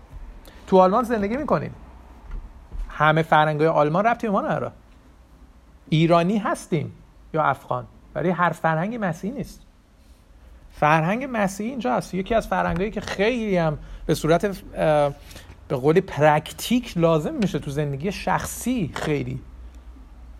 تو 0.68 0.80
آلمان 0.80 1.04
زندگی 1.04 1.38
می‌کنیم. 1.38 1.76
همه 2.90 3.22
فرهنگ 3.22 3.60
های 3.60 3.68
آلمان 3.70 4.06
ربطی 4.06 4.28
ما 4.28 4.42
نداره 4.42 4.72
ایرانی 5.90 6.38
هستیم 6.38 6.94
یا 7.34 7.44
افغان 7.44 7.88
ولی 8.16 8.30
هر 8.30 8.50
فرهنگ 8.50 8.98
مسیحی 9.02 9.34
نیست. 9.34 9.67
فرهنگ 10.80 11.28
مسیحی 11.32 11.70
اینجا 11.70 11.94
هست. 11.94 12.14
یکی 12.14 12.36
از 12.36 12.48
فرهنگایی 12.48 12.92
که 12.92 13.02
خیلی 13.02 13.58
هم 13.58 13.78
به 14.06 14.16
صورت 14.16 14.46
به 15.68 15.76
قول 15.76 16.00
پرکتیک 16.00 16.98
لازم 16.98 17.34
میشه 17.34 17.60
تو 17.60 17.72
زندگی 17.72 18.12
شخصی 18.12 18.92
خیلی 18.94 19.40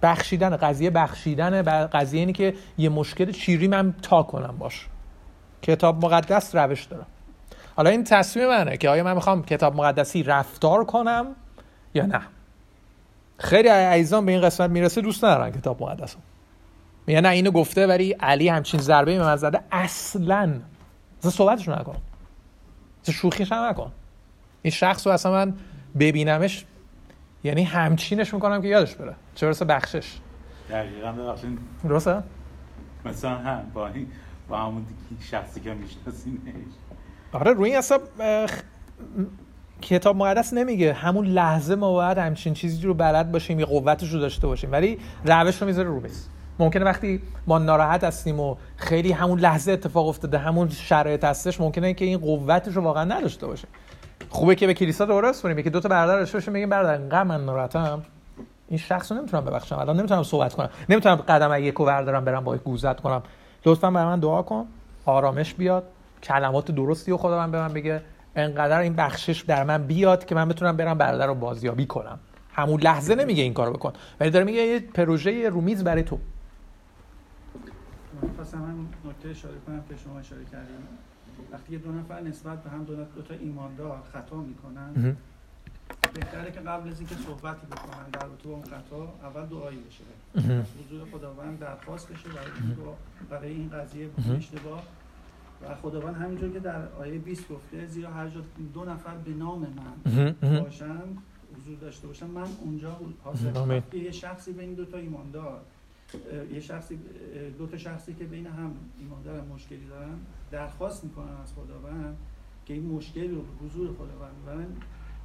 بخشیدن 0.02 0.58
قضیه 0.58 0.90
بخشیدن 0.90 1.62
قضیه 1.88 2.20
اینی 2.20 2.34
که 2.34 2.54
یه 2.78 2.90
مشکل 2.90 3.32
چیری 3.32 3.68
من 3.68 3.96
تا 4.02 4.24
کنم 4.24 4.56
باش. 4.60 4.88
کتاب 5.62 6.06
مقدس 6.06 6.56
روش 6.56 6.84
داره. 6.84 7.06
حالا 7.76 7.90
این 7.90 8.04
تصمیم 8.04 8.48
منه 8.48 8.78
که 8.78 8.90
آیا 8.90 9.04
من 9.04 9.14
می‌خوام 9.14 9.44
کتاب 9.44 9.76
مقدسی 9.76 10.24
رفتار 10.24 10.86
کنم 10.86 11.26
یا 11.94 12.06
نه. 12.06 12.22
خیلی 13.38 13.70
عیزان 13.70 14.26
به 14.26 14.32
این 14.32 14.42
قسمت 14.42 14.70
می‌رسه 14.70 15.02
دوست 15.02 15.26
ندارن 15.26 15.52
کتاب 15.52 15.84
مقدس 15.84 16.16
میگه 17.08 17.22
نه 17.22 17.30
اینو 17.30 17.52
گفته 17.52 17.88
ولی 17.88 18.12
علی 18.12 18.48
همچین 18.50 18.80
ضربه 18.80 19.18
به 19.18 19.24
من 19.24 19.36
زده. 19.36 19.60
اصلا. 19.72 20.54
اصلا 21.20 21.32
صحبتشو 21.32 21.80
نکن. 21.80 21.96
اصلا 23.04 23.14
شوخیش 23.16 23.52
هم 23.52 23.64
نکن. 23.64 23.92
این 24.62 24.72
شخص 24.72 25.08
رو 25.08 25.14
اصلا 25.14 25.32
من 25.32 25.54
ببینمش 26.00 26.66
یعنی 27.44 27.64
همچینش 27.64 28.34
می‌کنم 28.34 28.62
که 28.62 28.68
یادش 28.68 28.96
بره. 28.96 29.16
چه 29.36 29.46
برسه 29.46 29.66
بخشش. 29.66 30.14
دقیقا 30.70 31.12
ببخشید 31.12 31.60
درسته؟ 31.84 32.24
مثلا 33.06 33.38
هم 33.38 33.72
با 33.74 33.88
این 33.88 34.08
با 34.50 34.58
همون 34.58 34.86
شخصی 35.22 35.60
که 35.60 35.74
میشناسینش 35.74 36.38
آره 37.32 37.54
روی 37.54 37.70
این 37.70 37.78
حساب 37.78 38.02
اه، 38.20 38.48
خ- 38.48 38.52
م- 38.52 39.26
کتاب 39.82 40.16
مقدس 40.16 40.54
نمیگه 40.54 40.94
همون 40.94 41.26
لحظه 41.28 41.76
ما 41.76 41.92
باید 41.94 42.18
همچین 42.18 42.54
چیزی 42.54 42.82
رو 42.88 42.94
بلد 42.94 43.32
باشیم 43.32 43.60
یا 43.60 43.66
قوتش 43.66 44.10
رو 44.14 44.20
داشته 44.20 44.48
باشیم 44.48 44.72
ولی 44.72 44.98
روش 45.26 45.62
رو 45.62 45.68
می‌ذاره 45.68 45.88
رو 45.90 46.00
میز 46.00 46.28
ممکنه 46.60 46.86
وقتی 46.86 47.22
ما 47.48 47.58
ناراحت 47.58 48.04
هستیم 48.04 48.40
و 48.40 48.56
خیلی 48.76 49.12
همون 49.12 49.40
لحظه 49.40 49.72
اتفاق 49.72 50.08
افتاده 50.08 50.38
همون 50.38 50.70
شرایط 50.70 51.24
هستش 51.24 51.62
ممکنه 51.62 51.94
که 51.94 52.06
این 52.06 52.18
قوتش 52.18 52.74
رو 52.74 52.82
واقعا 52.82 53.04
نداشته 53.04 53.48
باشیم 53.48 53.70
خوبه 54.30 54.56
که 54.56 54.68
به 54.68 54.74
کلیسا 54.74 55.06
دوره 55.06 55.32
بریم. 55.44 55.62
که 55.62 55.70
دو 55.70 55.80
تا 55.80 55.90
برادر 55.90 56.20
داشته 56.20 56.38
باشیم 56.38 56.70
برادر 56.70 56.94
انقدر 56.94 57.24
من 57.24 57.46
ناراحتم. 57.46 58.02
این 58.70 58.80
شخص 58.80 59.12
رو 59.12 59.18
نمی‌تونم 59.18 59.46
ببخشم. 59.46 59.80
الان 59.80 59.98
نمی‌تونم 59.98 60.24
صحبت 60.24 60.54
کنم. 60.54 60.70
نمی‌تونم 60.90 61.16
قدم 61.16 61.64
یکو 61.64 61.86
بردارم 61.86 62.26
برم 62.26 62.44
با 62.44 62.58
گوزت 62.58 63.00
کنم. 63.02 63.24
لطفا 63.66 63.92
برای 63.92 64.06
من 64.06 64.20
دعا 64.20 64.42
کن. 64.42 64.66
آرامش 65.06 65.54
بیاد. 65.54 65.84
کلمات 66.24 66.72
درستی 66.72 67.12
و 67.12 67.18
خدا 67.18 67.38
من 67.38 67.52
به 67.52 67.58
من 67.58 67.74
بگه. 67.74 68.02
انقدر 68.36 68.80
این 68.80 68.94
بخشش 68.94 69.42
در 69.42 69.64
من 69.64 69.84
بیاد 69.84 70.26
که 70.26 70.36
من 70.36 70.50
بتونم 70.50 70.78
برم 70.78 70.98
برادر 70.98 71.28
رو 71.28 71.36
بازیابی 71.36 71.86
کنم. 71.86 72.20
همون 72.54 72.82
لحظه 72.82 73.16
نمیگه 73.16 73.44
این 73.44 73.54
کارو 73.54 73.74
بکن. 73.74 73.94
ولی 74.20 74.30
داره 74.30 74.46
میگه 74.46 74.62
یه 74.62 74.80
پروژه 74.80 75.50
رومیز 75.50 75.84
برای 75.84 76.04
تو. 76.04 76.20
خواستم 78.36 78.58
هم 78.58 78.88
نکته 79.06 79.30
اشاره 79.30 79.56
کنم 79.68 79.84
که 79.90 79.98
شما 79.98 80.20
اشاره 80.20 80.46
کردیم 80.46 80.88
وقتی 81.52 81.78
دو 81.78 81.92
نفر 81.92 82.22
نسبت 82.22 82.64
به 82.64 82.70
هم 82.70 82.84
دو, 82.84 82.96
دو 82.96 83.22
تا 83.22 83.34
ایماندار 83.34 84.02
خطا 84.14 84.36
می‌کنن 84.38 85.18
بهتره 86.14 86.52
که 86.52 86.60
قبل 86.60 86.90
از 86.90 87.00
اینکه 87.00 87.16
صحبتی 87.16 87.68
بکنن 87.68 88.10
در 88.14 88.26
رابطه 88.26 88.50
با 88.50 88.56
اون 88.56 88.64
خطا 88.64 89.14
اول 89.24 89.46
دعایی 89.46 89.78
بشه. 89.78 90.04
حضور 90.86 91.10
خداوند 91.12 91.60
درخواست 91.60 92.12
بشه 92.12 92.30
برای 92.30 92.52
این 92.62 92.76
برای 93.30 93.52
این 93.52 93.70
قضیه 93.70 94.10
اشتباه. 94.38 94.84
و 95.62 95.76
خداوند 95.76 96.16
همینجور 96.16 96.52
که 96.52 96.60
در 96.60 96.88
آیه 97.00 97.20
20 97.20 97.50
گفته 97.50 97.86
زیرا 97.86 98.12
هر 98.12 98.28
جا 98.28 98.42
دو 98.74 98.86
نفر 98.86 99.16
به 99.16 99.32
نام 99.32 99.60
من 99.60 100.36
باشن 100.60 101.02
حضور 101.58 101.78
داشته 101.82 102.08
باشن 102.08 102.28
من 102.28 102.48
اونجا 102.62 103.00
حاضر 103.24 103.82
یه 103.94 104.12
شخصی 104.12 104.54
بین 104.54 104.74
دو 104.74 104.86
تا 104.86 104.98
ایماندار 104.98 105.62
یه 106.54 106.60
شخصی 106.60 107.00
دو 107.58 107.68
تا 107.68 107.78
شخصی 107.78 108.14
که 108.14 108.24
بین 108.24 108.48
هم 108.48 108.72
ایماندار 109.00 109.42
مشکلی 109.42 109.86
دارن 109.90 110.16
درخواست 110.52 111.04
می‌کنن 111.04 111.42
از 111.44 111.54
خداوند 111.54 112.18
که 112.66 112.74
این 112.74 112.86
مشکل 112.86 113.32
رو 113.32 113.42
به 113.42 113.66
حضور 113.66 113.94
خداوند 113.94 114.32
می‌برن 114.40 114.68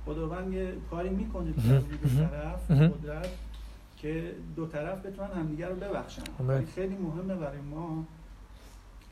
خداوند 0.06 0.52
یه 0.52 0.74
کاری 0.90 1.08
می‌کنه 1.08 1.50
دو 1.50 2.08
طرف. 2.18 2.70
قدرت 2.70 3.28
که 3.96 4.34
دو 4.56 4.66
طرف 4.66 5.06
بتونن 5.06 5.30
همدیگه 5.30 5.68
رو 5.68 5.74
ببخشن 5.74 6.22
آمین. 6.38 6.50
ولی 6.50 6.66
خیلی 6.66 6.96
مهمه 6.96 7.34
برای 7.34 7.60
ما 7.60 8.06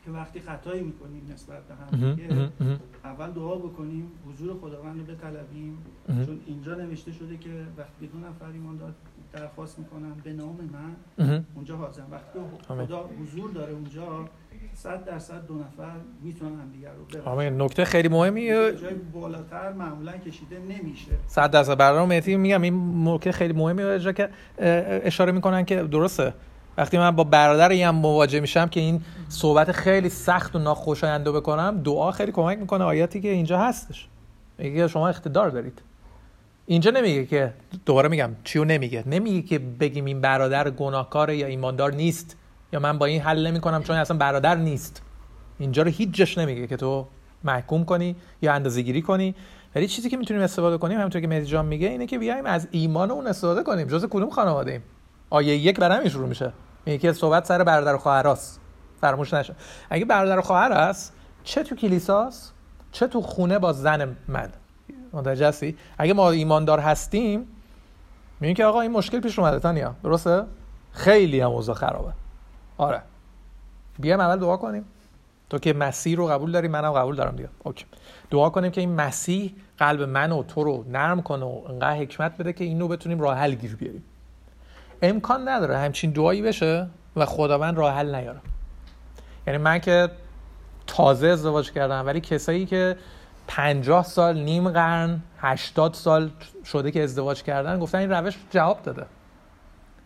که 0.05 0.11
وقتی 0.11 0.41
خطایی 0.41 0.83
می‌کنیم 0.83 1.31
نسبت 1.33 1.63
به. 1.63 1.75
همدیگه. 1.75 2.35
مهم. 2.35 2.81
اول 3.05 3.31
دعا 3.31 3.57
بکنیم 3.57 4.11
حضور 4.29 4.59
خداوند 4.61 4.99
رو 4.99 5.15
بطلبیم. 5.15 5.79
چون 6.07 6.41
اینجا 6.47 6.75
نوشته 6.75 7.13
شده 7.13 7.37
که 7.37 7.67
وقتی 7.77 8.07
دو 8.07 8.19
نفر 8.19 8.47
ایماندار 8.53 8.93
درخواست 9.33 9.79
می‌کنن 9.79 10.13
به 10.25 10.33
نام 10.33 10.59
من. 10.73 11.45
اونجا 11.55 11.77
حاضرم. 11.77 12.07
وقتی. 12.11 12.39
خدا 12.69 13.11
حضور 13.23 13.51
داره 13.51 13.73
اونجا 13.73 14.29
صد 14.75 15.05
درصد 15.05 15.47
دو 15.47 15.55
نفر 15.55 15.93
می‌تونن 16.23 16.61
همدیگر 16.61 16.93
رو 16.93 17.05
ببخشن. 17.05 17.31
آمین. 17.31 17.63
نکته 17.63 17.85
خیلی 17.85 18.09
مهمیه. 18.09 18.73
جای 18.73 18.95
بالاتر 18.95 19.73
معمولا 19.73 20.13
کشیده 20.13 20.59
نمیشه. 20.59 21.13
صد 21.27 21.51
درصد. 21.51 21.79
برنامه 21.79 22.09
مهدی 22.09 22.37
میگم 22.37 22.63
این 22.63 23.09
نکته 23.09 23.33
خیلی 23.33 23.53
مهمی 23.53 23.83
رو 23.83 23.89
اجرا 23.89 24.13
که 24.13 24.29
اشاره 25.05 25.33
می‌کنن 25.33 25.65
که 25.65 25.83
درسته. 25.83 26.35
وقتی 26.79 26.99
من 26.99 27.11
با 27.11 27.25
برادری 27.25 27.83
هم 27.83 27.95
مواجه 27.95 28.41
میشم 28.41 28.67
که 28.67 28.81
این 28.81 29.03
صحبت 29.29 29.73
خیلی 29.73 30.09
سخت 30.09 30.57
و 30.57 30.59
ناخوشایند 30.59 31.27
رو 31.27 31.33
بکنم 31.33 31.83
دعا 31.85 32.11
خیلی 32.11 32.33
کمک 32.33 32.59
می‌کنه. 32.59 32.85
آیاتی 32.85 33.21
که 33.21 33.29
اینجا 33.29 33.59
هستش. 33.59 34.09
میگه 34.59 34.89
شما 34.89 35.09
اقتدار 35.09 35.51
دارید. 35.51 35.83
اینجا 36.71 36.91
نمیگه 36.91 37.27
که 37.27 37.55
دوباره 37.87 38.09
میگم 38.09 38.31
چیو 38.45 38.65
نمیگه. 38.65 39.05
نمیگه 39.07 39.49
که 39.49 39.59
بگیم 39.59 40.05
این 40.05 40.21
برادر 40.21 40.71
گناهکار 40.71 41.31
یا 41.31 41.47
ایماندار 41.47 41.93
نیست 41.93 42.37
یا 42.73 42.81
من 42.81 42.99
با 42.99 43.07
این 43.07 43.21
حل 43.21 43.47
نمی‌کنم 43.47 43.83
چون 43.83 43.97
اصلا 43.97 44.17
برادر 44.17 44.55
نیست. 44.55 45.03
اینجا 45.59 45.83
رو 45.83 45.91
هیچ 45.91 46.09
جاش 46.13 46.39
نمیگه 46.39 46.67
که 46.67 46.77
تو 46.77 47.07
محکوم 47.45 47.85
کنی 47.85 48.17
یا 48.43 48.53
اندازه 48.53 48.83
گیری 48.83 49.03
کنی. 49.03 49.35
ولی 49.75 49.89
چیزی 49.89 50.11
که 50.11 50.17
می‌تونیم 50.17 50.43
استفاده 50.43 50.79
کنیم 50.79 50.99
همونطور 50.99 51.21
که 51.21 51.29
مهدی 51.29 51.63
میگه 51.63 51.89
اینه 51.89 52.07
که 52.07 52.19
بیایم 52.19 52.47
از 52.47 52.69
ایمان 52.71 53.11
اون 53.11 53.27
استفاده 53.27 53.63
کنیم. 53.63 53.89
جز 53.89 54.07
کدوم 54.11 54.31
خانواده 54.31 54.71
ایم؟ 54.71 54.83
آیه 55.31 55.57
یک 55.57 55.81
بر 55.81 55.97
همین 55.97 56.09
شروع 56.09 56.29
میشه. 56.29 56.53
میگه 56.87 56.99
که 56.99 57.13
صحبت 57.13 57.45
سر 57.45 57.65
برادر 57.65 57.95
و 57.95 57.99
خواهراست 57.99 58.61
فراموش 59.01 59.35
نشه. 59.35 59.55
اگه 59.91 60.05
برادر 60.05 60.39
و 60.39 60.43
خواهر 60.43 60.73
هست 60.73 61.13
چه 61.45 61.63
تو 61.63 61.77
کلیساست 61.77 62.55
چه 62.93 63.07
تو 63.07 63.21
خونه 63.21 63.59
با 63.59 63.73
زن 63.73 64.17
من. 64.29 64.51
متوجه 65.13 65.49
هستی 65.49 65.77
اگه 65.99 66.13
ما 66.13 66.31
ایماندار 66.31 66.79
هستیم 66.79 67.47
میگیم 68.41 68.57
که 68.57 68.65
آقا 68.65 68.81
این 68.81 68.91
مشکل 68.91 69.21
پیش 69.21 69.39
اومده 69.39 69.59
تانیا. 69.59 69.95
درسته؟ 70.03 70.45
خیلی 70.93 71.41
هم 71.41 71.51
اوضاع 71.51 71.75
خرابه. 71.75 72.13
آره. 72.79 73.03
بیایم 73.99 74.21
اول 74.21 74.41
دعا 74.41 74.57
کنیم. 74.57 74.85
تو 75.51 75.59
که 75.59 75.73
مسیح 75.73 76.17
رو 76.17 76.27
قبول 76.27 76.53
داری 76.53 76.69
منم 76.69 76.93
قبول 76.93 77.17
دارم 77.17 77.37
دیگه. 77.37 77.49
اوکی. 77.65 77.85
دعا 78.31 78.51
کنیم 78.51 78.71
که 78.71 78.81
این 78.81 78.95
مسیح 78.95 79.55
قلب 79.79 80.03
من 80.03 80.33
و 80.33 80.43
تو 80.43 80.65
رو 80.65 80.85
نرم 80.89 81.23
کنه 81.23 81.45
و 81.45 81.63
انقدر 81.69 81.97
حکمت 81.97 82.37
بده 82.37 82.53
که 82.53 82.65
اینو 82.65 82.89
بتونیم 82.89 83.21
راه 83.21 83.39
حل 83.39 83.55
گیر 83.55 83.77
بیاریم. 83.77 84.05
امکان 85.03 85.49
نداره 85.49 85.79
همچین 85.79 86.11
دعایی 86.11 86.43
بشه 86.43 86.87
و 87.17 87.27
خداوند 87.27 87.79
راه 87.79 87.95
حل 87.95 88.15
نیاره. 88.15 88.41
یعنی 89.47 89.59
من 89.59 89.79
که 89.79 90.11
تازه 90.87 91.29
ازدواج 91.29 91.73
کردم 91.73 92.07
ولی 92.07 92.21
کسایی 92.21 92.67
که 92.67 92.97
پنجاه 93.51 94.05
سال 94.05 94.39
نیم 94.39 94.69
قرن 94.69 95.21
هشتاد 95.39 95.95
سال 95.95 96.31
شده 96.65 96.91
که 96.91 97.03
ازدواج 97.03 97.43
کردن 97.43 97.79
گفتن 97.79 97.99
این 97.99 98.11
روش 98.11 98.39
جواب 98.51 98.83
داده. 98.83 99.07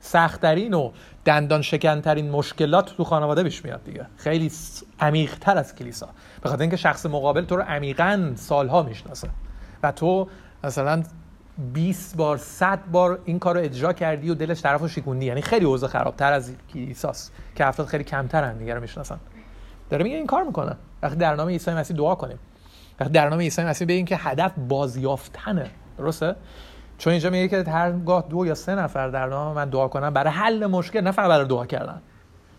سختترین 0.01 0.75
و 0.75 0.91
دندان 1.25 1.63
شکنترین 1.63 2.31
مشکلات 2.31 2.97
تو 2.97 3.05
خانواده 3.05 3.43
پیش 3.43 3.65
میاد 3.65 3.85
دیگه. 3.85 4.07
خیلی 4.17 4.53
عمیق 5.01 5.39
تر 5.39 5.59
از 5.59 5.75
کلیسا. 5.75 6.09
به 6.43 6.49
خاطر 6.49 6.61
اینکه 6.61 6.77
شخص 6.77 7.07
مقابل 7.07 7.45
تو 7.45 7.57
رو 7.57 7.63
عمیقا 7.63 8.33
سالها 8.37 8.83
می‌شناسه. 8.83 9.29
و 9.83 9.93
تو 9.93 10.29
مثلا 10.65 11.03
20 11.73 12.17
بار 12.17 12.37
100 12.37 12.79
بار 12.93 13.19
این 13.25 13.39
کار 13.39 13.55
رو 13.55 13.61
اجرا 13.61 13.93
کردی 13.93 14.31
و 14.31 14.35
دلش 14.35 14.63
طرف 14.63 14.97
رو 15.07 15.23
یعنی 15.23 15.43
خیلی 15.43 15.65
اوضاع 15.65 15.91
خرابتر 15.91 16.33
از 16.33 16.53
کلیساست 16.73 17.33
که 17.55 17.67
افراد 17.67 17.89
خیلی 17.89 18.05
کمتر 18.05 18.45
هم 18.45 18.59
دیگه 18.59 18.75
رو 18.75 18.81
می‌شناسن. 18.81 19.19
داره 19.91 20.05
میگه 20.05 20.17
این 20.17 20.27
کار 20.27 20.43
می‌کنه. 20.43 20.77
وقتی 21.03 21.17
در 21.17 21.35
نام 21.35 21.49
عیسی 21.49 21.71
مسیح 21.71 21.97
دعا 21.97 22.15
کنیم. 22.15 22.39
در 22.99 23.29
نام 23.29 23.39
عیسی 23.39 23.63
مسیح 23.63 23.89
بگیم 23.89 24.05
که 24.05 24.17
هدف 24.17 24.53
بازیافتنه. 24.69 25.71
درسته؟ 25.99 26.37
چون 26.99 27.11
اینجا 27.11 27.31
میگه 27.31 27.49
که 27.49 27.71
هرگاه 27.71 28.27
دو 28.29 28.47
یا 28.47 28.55
سه 28.55 28.75
نفر 28.75 29.09
در 29.09 29.27
نام 29.27 29.55
من 29.57 29.71
دعا 29.71 29.89
کنن 29.89 30.11
برای 30.11 30.33
حل 30.33 30.67
مشکل 30.67 31.01
نه 31.01 31.11
فقط 31.11 31.29
برای 31.29 31.47
دعا 31.47 31.67
کردن. 31.67 32.03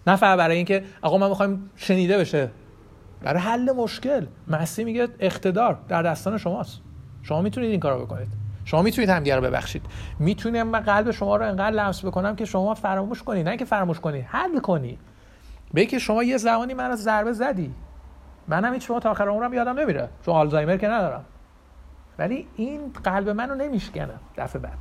نه 0.08 0.16
فقط 0.16 0.38
برای 0.38 0.56
اینکه 0.58 0.84
آقا 1.02 1.18
ما 1.18 1.30
می‌خوایم 1.30 1.70
شنیده 1.76 2.18
بشه. 2.18 2.52
برای 3.22 3.40
حل 3.40 3.72
مشکل. 3.72 4.26
مسیح 4.48 4.86
میگه 4.86 5.08
اقتدار 5.20 5.78
در 5.88 6.04
دستان 6.04 6.38
شماست. 6.38 6.82
شما 7.24 7.42
می‌تونید 7.42 7.72
این 7.72 7.80
کارو 7.80 8.06
بکنید. 8.06 8.28
شما 8.66 8.82
می‌تونید 8.82 9.10
همدیگه 9.10 9.36
رو 9.36 9.42
ببخشید. 9.42 9.86
می‌تونم 10.20 10.68
من 10.68 10.80
قلب 10.80 11.12
شما 11.12 11.36
رو 11.36 11.48
انقدر 11.48 11.76
لمس 11.76 12.06
بکنم 12.06 12.36
که 12.36 12.46
شما 12.46 12.74
فراموش 12.74 13.24
کنی. 13.24 13.44
نه 13.44 13.58
که 13.58 13.66
فراموش 13.66 14.00
کنی 14.00 14.20
حل 14.20 14.60
کنی. 14.60 14.98
به 15.74 15.86
که 15.86 16.00
شما 16.00 16.24
یه 16.24 16.38
زمانی 16.38 16.74
من 16.74 16.90
رو 16.90 16.96
ضربه 16.96 17.34
زدی. 17.34 17.74
منم 18.48 18.74
هیچ 18.74 18.88
شما 18.88 19.00
تا 19.00 19.12
آخر 19.12 19.28
عمرم 19.28 19.54
یادم 19.54 19.80
نمیره. 19.80 20.10
چون 20.26 20.36
آلزایمر 20.36 20.78
که 20.78 20.88
ندارم. 20.88 21.26
ولی 22.20 22.48
این 22.56 22.94
قلب 23.04 23.30
منو 23.30 23.56
نمیشکنه. 23.56 24.14
دفعه 24.38 24.62
بعد. 24.62 24.78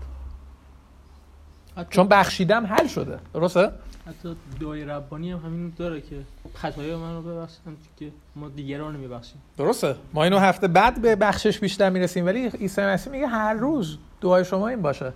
حتی 1.77 1.89
چون 1.91 2.09
بخشیدم 2.09 2.67
حل 2.67 2.87
شده. 2.87 3.19
درسته؟ 3.35 3.71
حتی 4.07 4.37
دعای 4.61 4.85
ربانی 4.85 5.33
هم 5.33 5.39
همین 5.39 5.73
داره 5.77 6.01
که 6.01 6.17
خطای 6.55 6.97
من 6.97 7.15
رو 7.15 7.23
ببخشن 7.23 7.61
که 7.99 8.11
ما 8.37 8.49
دیگران 8.49 8.93
رو 8.93 8.99
نمیبخشیم. 8.99 9.43
درسته. 9.57 9.97
ما 10.13 10.25
اینو 10.25 10.39
هفته 10.39 10.69
بعد 10.69 11.03
به 11.03 11.17
بخشش 11.17 11.59
بیشتر 11.59 11.91
می‌رسیم. 11.91 12.27
ولی 12.27 12.49
عیسی 12.49 12.83
مسیح 12.83 13.13
میگه 13.13 13.27
هر 13.27 13.55
روز 13.55 13.99
دعای 14.21 14.45
شما 14.45 14.69
این 14.69 14.83
باشه. 14.83 15.13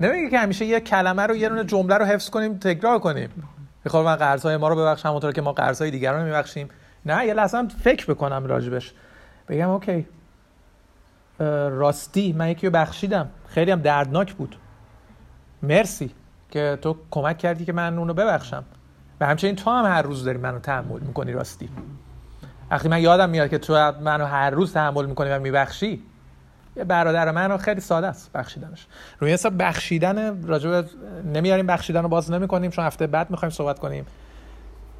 نمیگه 0.00 0.30
که 0.30 0.38
همیشه 0.38 0.64
یه 0.64 0.80
کلمه 0.80 1.22
رو 1.22 1.36
یه 1.36 1.48
دونه 1.48 1.64
جمله 1.64 1.94
رو 1.94 2.04
حفظ 2.04 2.30
کنیم 2.30 2.58
تکرار 2.58 2.98
کنیم. 2.98 3.30
می‌خوام 3.84 4.04
من 4.04 4.16
قرضای 4.16 4.56
ما 4.56 4.68
رو 4.68 4.76
ببخشم 4.76 5.08
همونطور 5.08 5.32
که 5.32 5.42
ما 5.42 5.52
قرضای 5.52 5.90
دیگران 5.90 6.20
رو 6.20 6.26
میبخشیم. 6.26 6.68
نه 7.06 7.26
یه 7.26 7.34
لحظه 7.34 7.58
هم 7.58 7.68
فکر 7.68 8.06
بکنم 8.06 8.46
راجبش. 8.46 8.92
بگم 9.48 9.70
اوکی. 9.70 10.06
راستی 11.70 12.32
من 12.32 12.48
یکی 12.48 12.66
رو 12.66 12.72
بخشیدم. 12.72 13.28
خیلی 13.48 13.70
هم 13.70 13.80
دردناک 13.80 14.34
بود. 14.34 14.56
مرسی 15.62 16.10
که 16.50 16.78
تو 16.82 16.96
کمک 17.10 17.38
کردی 17.38 17.64
که 17.64 17.72
من 17.72 17.98
اونو 17.98 18.14
ببخشم. 18.14 18.64
و 19.20 19.26
همچنین 19.26 19.56
تو 19.56 19.70
هم 19.70 19.84
هر 19.84 20.02
روز 20.02 20.24
داری 20.24 20.38
منو 20.38 20.58
تحمل 20.58 21.00
می‌کنی 21.00 21.32
راستی. 21.32 21.68
وقتی 22.70 22.88
من 22.88 23.00
یادم 23.00 23.30
میاد 23.30 23.50
که 23.50 23.58
تو 23.58 23.92
منو 24.00 24.24
هر 24.24 24.50
روز 24.50 24.72
تحمل 24.72 25.06
می‌کنی 25.06 25.30
و 25.30 25.38
میبخشی. 25.38 26.02
یه 26.76 26.84
برادر 26.84 27.30
من 27.30 27.50
رو 27.50 27.56
خیلی 27.56 27.80
ساده 27.80 28.06
است 28.06 28.32
بخشیدنش. 28.32 28.86
روی 29.18 29.32
حساب 29.32 29.62
بخشیدن 29.62 30.46
راجع 30.46 30.82
نمیاریم 31.24 31.66
بخشیدن 31.66 32.02
رو 32.02 32.08
باز 32.08 32.30
نمی‌کنیم 32.30 32.70
چون 32.70 32.84
هفته 32.84 33.06
بعد 33.06 33.30
می‌خوایم 33.30 33.50
صحبت 33.50 33.78
کنیم. 33.78 34.06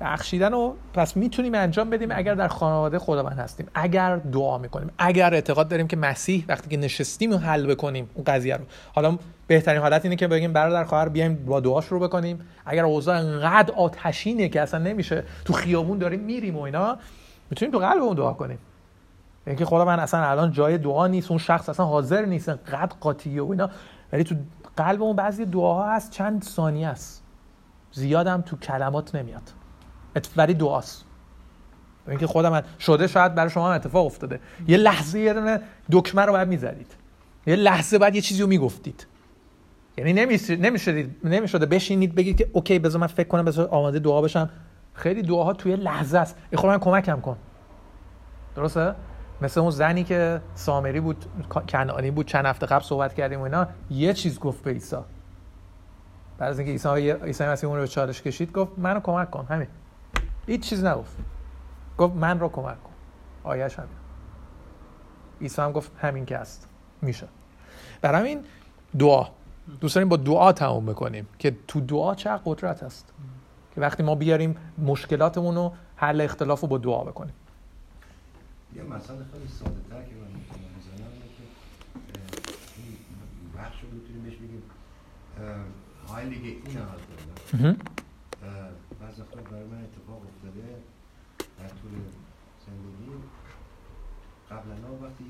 بخشیدن 0.02 0.52
رو 0.52 0.76
پس 0.94 1.16
می‌تونیم 1.16 1.54
انجام 1.54 1.90
بدیم 1.90 2.08
اگر 2.12 2.34
در 2.34 2.48
خانواده 2.48 2.98
خداوند 2.98 3.38
هستیم. 3.38 3.66
اگر 3.74 4.16
دعا 4.16 4.58
می‌کنیم 4.58 4.90
اگر 4.98 5.34
اعتقاد 5.34 5.68
داریم 5.68 5.88
که 5.88 5.96
مسیح 5.96 6.44
وقتی 6.48 6.70
که 6.70 6.76
نشستیم 6.76 7.32
و 7.32 7.36
حل 7.36 7.66
بکنیم 7.66 8.10
اون 8.14 8.24
قضیه 8.24 8.56
رو. 8.56 8.64
حالا 8.94 9.18
بهترین 9.46 9.80
حالت 9.80 10.04
اینه 10.04 10.16
که 10.16 10.28
بگیم 10.28 10.52
برادر 10.52 10.84
خواهر 10.84 11.08
بیایم 11.08 11.34
با 11.34 11.60
دعا 11.60 11.80
شروع 11.80 12.00
بکنیم. 12.00 12.38
اگر 12.66 12.84
اوضاع 12.84 13.18
انقدر 13.18 13.74
آتشینه 13.74 14.48
که 14.48 14.60
اصلا 14.60 14.80
نمیشه 14.80 15.24
تو 15.44 15.52
خیابون 15.52 15.98
داریم 15.98 16.20
میریم 16.20 16.56
و 16.56 16.60
اینا 16.60 16.96
می‌تونیم 17.50 17.72
تو 17.72 17.78
قلب 17.78 18.02
اون 18.02 18.16
دعا 18.16 18.32
کنیم. 18.32 18.58
اینکه 19.46 19.64
خدا 19.64 19.84
من 19.84 20.00
اصلا 20.00 20.24
الان 20.24 20.52
جای 20.52 20.78
دعا 20.78 21.06
نیست 21.06 21.30
اون 21.30 21.38
شخص 21.38 21.68
اصلا 21.68 21.86
حاضر 21.86 22.24
نیست 22.24 22.48
انقدر 22.48 22.96
قاطیه 23.00 23.42
و 23.42 23.50
اینا. 23.50 23.70
ولی 24.12 24.24
تو 24.24 24.34
قلب 24.76 25.02
اون 25.02 25.16
بعضی 25.16 25.44
دعاها 25.44 25.94
هست 25.94 26.10
چند 26.10 26.44
ثانیه 26.44 26.88
است. 26.88 27.22
زیادم 27.92 28.40
تو 28.40 28.56
کلمات 28.56 29.14
نمیاد. 29.14 29.42
ولی 30.36 30.54
دعاست. 30.54 31.04
اینکه 32.08 32.26
خودم 32.26 32.62
شده 32.80 33.06
شاید 33.06 33.34
برای 33.34 33.50
شما 33.50 33.68
هم 33.68 33.74
اتفاق 33.74 34.06
افتاده. 34.06 34.40
یه 34.68 34.76
لحظه 34.76 35.20
یه 35.20 35.60
دکمه 35.92 36.22
رو 36.22 36.32
باید 36.32 36.48
می‌زدید. 36.48 36.94
یه 37.46 37.56
لحظه 37.56 37.98
بعد 37.98 38.14
یه 38.14 38.20
چیزی 38.20 38.42
رو 38.42 38.48
می‌گفتید. 38.48 39.06
یعنی 39.96 40.12
نمی‌شده 40.12 41.10
نمی‌شده 41.24 41.66
بشینید 41.66 42.14
بگید 42.14 42.36
که 42.36 42.50
اوکی 42.52 42.78
بذار 42.78 43.00
من 43.00 43.06
فکر 43.06 43.28
کنم 43.28 43.44
بذار 43.44 43.68
آماده 43.68 43.98
دعا 43.98 44.22
بشم. 44.22 44.50
خیلی 44.94 45.22
دعاها 45.22 45.52
توی 45.52 45.76
لحظه 45.76 46.18
است. 46.18 46.36
ای 46.50 46.58
خدا 46.58 46.68
من 46.68 46.78
کمکم 46.78 47.20
کن. 47.20 47.36
درسته؟ 48.56 48.94
مثل 49.42 49.60
اون 49.60 49.70
زنی 49.70 50.04
که 50.04 50.40
سامری 50.54 51.00
بود 51.00 51.24
کنعانی 51.72 52.10
بود 52.10 52.26
چند 52.26 52.46
هفته 52.46 52.66
قبل 52.66 52.84
صحبت 52.84 53.14
کردیم 53.14 53.40
و 53.40 53.42
اینا 53.42 53.66
یه 53.90 54.14
چیز 54.14 54.40
گفت 54.40 54.62
به 54.62 54.70
عیسی. 54.70 54.96
بعد 56.38 56.50
از 56.50 56.58
اینکه 56.58 56.72
عیسی 56.72 57.10
عیسی 57.10 57.44
مسیح 57.44 57.68
اون 57.68 57.78
رو 57.78 57.82
به 57.82 57.88
چالش 57.88 58.22
کشید 58.22 58.52
گفت 58.52 58.72
منو 58.76 59.00
کمک 59.00 59.30
کن 59.30 59.46
همین. 59.50 59.66
هیچ 60.46 60.60
چیز 60.68 60.84
نگفت. 60.84 61.16
گفت 61.98 62.14
من 62.14 62.40
رو 62.40 62.48
کمک 62.48 62.82
کن. 62.82 62.92
آیش 63.44 63.78
همین 63.78 63.96
عیسی 65.40 65.62
هم 65.62 65.72
گفت 65.72 65.92
همین 65.98 66.24
که 66.26 66.38
هست. 66.38 66.68
میشه. 67.02 67.28
برای 68.00 68.20
همین 68.20 68.44
دعا. 68.98 69.26
دوست 69.80 69.94
داریم 69.94 70.08
با 70.08 70.16
دعا 70.16 70.52
تموم 70.52 70.86
بکنیم 70.86 71.28
که 71.38 71.56
تو 71.68 71.80
دعا 71.80 72.14
چه 72.14 72.30
قدرت 72.44 72.82
هست. 72.82 73.12
که 73.74 73.80
وقتی 73.80 74.02
ما 74.02 74.14
بیاریم 74.14 74.56
مشکلاتمون 74.78 75.54
رو 75.54 75.72
حل 75.96 76.20
اختلاف 76.20 76.60
رو 76.60 76.68
با 76.68 76.78
دعا 76.78 77.04
بکنیم. 77.04 77.34
یه 78.74 78.82
مسئله 78.82 79.18
خیلی 79.32 79.48
ساده 79.48 79.80
تر 79.90 80.02
که 80.02 80.14
من 80.14 80.26
می‌تونم 80.26 80.68
بزنم 80.78 81.10
اینه 81.12 81.24
که 81.36 81.44
بخش 83.58 83.82
رو 83.82 83.88
می‌تونیم 83.92 84.22
بهش 84.22 84.34
بگیم 84.34 84.62
های 86.08 86.28
لیگ 86.28 86.56
این 86.66 86.78
حال 86.78 86.98
بعض 89.00 89.20
وقتا 89.20 89.40
برای 89.50 89.64
من 89.64 89.82
طول 91.92 92.00
زندگی 92.66 93.12
قبلا 94.50 94.94
وقتی 95.02 95.24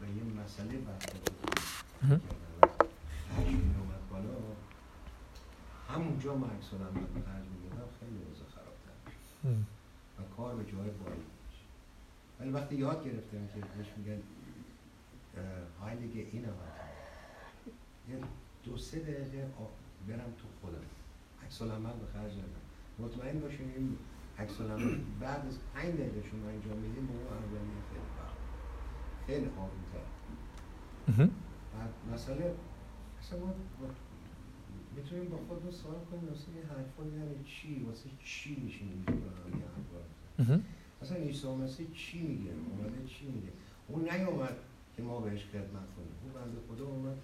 به 0.00 0.08
یه 0.08 0.44
مسئله 0.44 0.78
برخورد 0.78 1.30
کردم 2.08 3.74
اومد 3.80 4.08
بالا 4.10 4.36
همونجا 5.88 6.34
من 6.34 6.50
عکس 6.50 6.74
العمل 6.74 7.00
به 7.00 7.20
خرج 7.20 7.44
می‌دادم 7.54 7.88
خیلی 8.00 8.18
اوضاع 8.28 8.48
خرابتر 8.48 8.96
و 10.18 10.36
کار 10.36 10.56
به 10.56 10.72
جای 10.72 10.90
بالا 10.90 11.16
ولی 12.40 12.50
وقتی 12.50 12.74
یاد 12.74 13.04
گرفتم 13.04 13.46
که 13.54 13.60
بهش 13.76 13.86
میگن 13.96 14.22
هایلیگ 15.80 16.26
این 16.32 16.44
یه 18.08 18.18
دو 18.64 18.76
سه 18.76 18.98
دقیقه 18.98 19.48
برم 20.08 20.32
تو 20.38 20.46
خودم. 20.60 20.84
عکس 21.44 21.62
العمل 21.62 21.92
به 21.92 22.06
خرج 22.12 22.32
ندم. 22.32 22.62
مطمئن 22.98 23.40
باشین 23.40 23.72
این 23.76 23.98
عکس 24.42 24.60
بعد 25.20 25.46
از 25.46 25.58
5 25.74 25.94
دقیقه 25.94 26.22
شما 26.30 26.48
انجام 26.48 26.78
بدین 26.80 27.06
به 27.06 27.12
اون 27.12 27.26
اولیه 27.26 27.82
خیلی 27.90 28.08
فرق 28.16 28.36
خیلی 29.26 29.48
آرومتر 29.56 30.06
مسئله 32.12 32.54
اصلا 33.20 33.38
ما 33.38 33.54
می‌تونیم 34.96 35.28
با 35.28 35.36
خودمون 35.48 35.70
سوال 35.70 36.04
کنیم 36.10 36.28
واسه 36.28 36.46
این 36.54 36.62
حرفا 36.62 37.02
یعنی 37.04 37.44
چی؟ 37.44 37.82
واسه 37.86 38.08
چی 38.24 38.60
میشین 38.64 38.88
اینجور 38.88 39.16
اصلا 41.02 41.16
عیسی 41.16 41.54
مسیح 41.54 41.86
چی 41.94 42.22
میگه 42.22 42.50
اومده 42.50 43.06
چی 43.06 43.26
میگه؟ 43.26 43.52
اون 43.88 44.08
نیومد 44.10 44.56
که 44.96 45.02
ما 45.02 45.20
بهش 45.20 45.44
خدمت 45.44 45.88
کنیم. 45.96 46.14
اون 46.22 46.32
بنده 46.32 46.58
خدا 46.68 46.86
اومد 46.86 47.16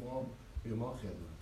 ما 0.00 0.26
به 0.64 0.74
ما 0.74 0.96
خدمت 0.96 1.35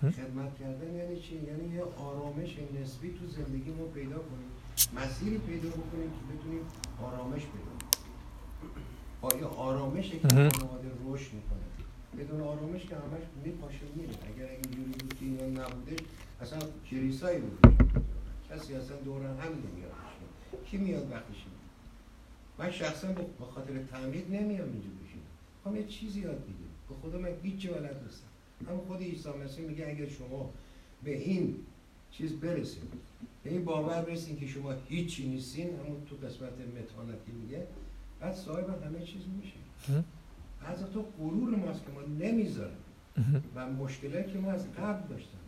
خدمت 0.00 0.58
کردن 0.58 0.94
یعنی 0.94 1.20
چی؟ 1.20 1.34
یعنی 1.34 1.74
یه 1.74 1.82
آرامش 1.82 2.56
نسبی 2.80 3.08
تو 3.18 3.26
زندگی 3.26 3.70
ما 3.70 3.84
پیدا 3.84 4.16
کنیم. 4.16 4.50
مسیری 4.96 5.38
پیدا 5.38 5.68
بکنیم 5.68 6.10
که 6.10 6.36
بتونیم 6.36 6.60
آرامش 7.02 7.42
پیدا 7.42 7.78
یه 9.40 9.44
آرامش 9.44 10.10
که 10.10 10.28
خانواده 10.28 10.90
رشد 11.06 11.32
می‌کنه. 11.32 11.66
بدون 12.18 12.40
آرامش 12.40 12.82
که 12.82 12.96
همش 12.96 13.22
میپاشه 13.44 13.80
میره. 13.96 14.14
اگر 14.34 14.48
اینجوری 14.48 14.90
بود 14.90 15.14
که 15.18 15.24
نبودش 15.24 15.98
اصلا 16.40 16.58
کلیسایی 16.90 17.40
بود. 17.40 17.58
کسی 18.50 18.74
اصلا 18.74 18.96
دوران 18.96 19.38
همین 19.40 19.58
نمیاد. 19.58 19.92
کی 20.66 20.76
میاد 20.76 21.10
وقتش 21.10 21.44
من 22.58 22.70
شخصا 22.70 23.08
به 23.12 23.44
خاطر 23.54 23.82
تعمید 23.90 24.26
نمیام 24.26 24.68
اینجا 24.68 24.88
بشینم. 25.04 25.22
هم 25.66 25.76
یه 25.76 25.86
چیزی 25.86 26.20
یاد 26.20 26.40
بگیرم 26.42 26.74
به 26.88 26.94
خدا 27.02 27.18
من 27.18 27.30
هیچ 27.42 27.66
بلد 27.66 28.02
نیستم. 28.04 28.28
هم 28.68 28.78
خود 28.88 29.00
عیسی 29.00 29.28
مسیح 29.44 29.64
میگه 29.64 29.88
اگر 29.88 30.08
شما 30.08 30.50
به 31.04 31.16
این 31.16 31.56
چیز 32.10 32.32
برسید 32.32 32.82
به 33.44 33.50
این 33.50 33.64
باور 33.64 34.02
برسید 34.02 34.38
که 34.38 34.46
شما 34.46 34.72
هیچی 34.88 35.28
نیستین 35.28 35.66
همون 35.66 36.04
تو 36.10 36.16
قسمت 36.16 36.52
متانتی 36.52 37.32
میگه 37.42 37.66
بعد 38.20 38.34
صاحب 38.34 38.84
همه 38.84 39.00
چیز 39.00 39.22
میشه. 39.42 39.56
از 40.66 40.90
تو 40.92 41.04
غرور 41.18 41.56
ماست 41.56 41.80
که 41.86 41.92
ما 41.92 42.26
نمی‌ذاریم. 42.26 42.76
و 43.54 43.70
مشکلاتی 43.70 44.32
که 44.32 44.38
ما 44.38 44.50
از 44.50 44.72
قبل 44.72 45.08
داشتم 45.08 45.38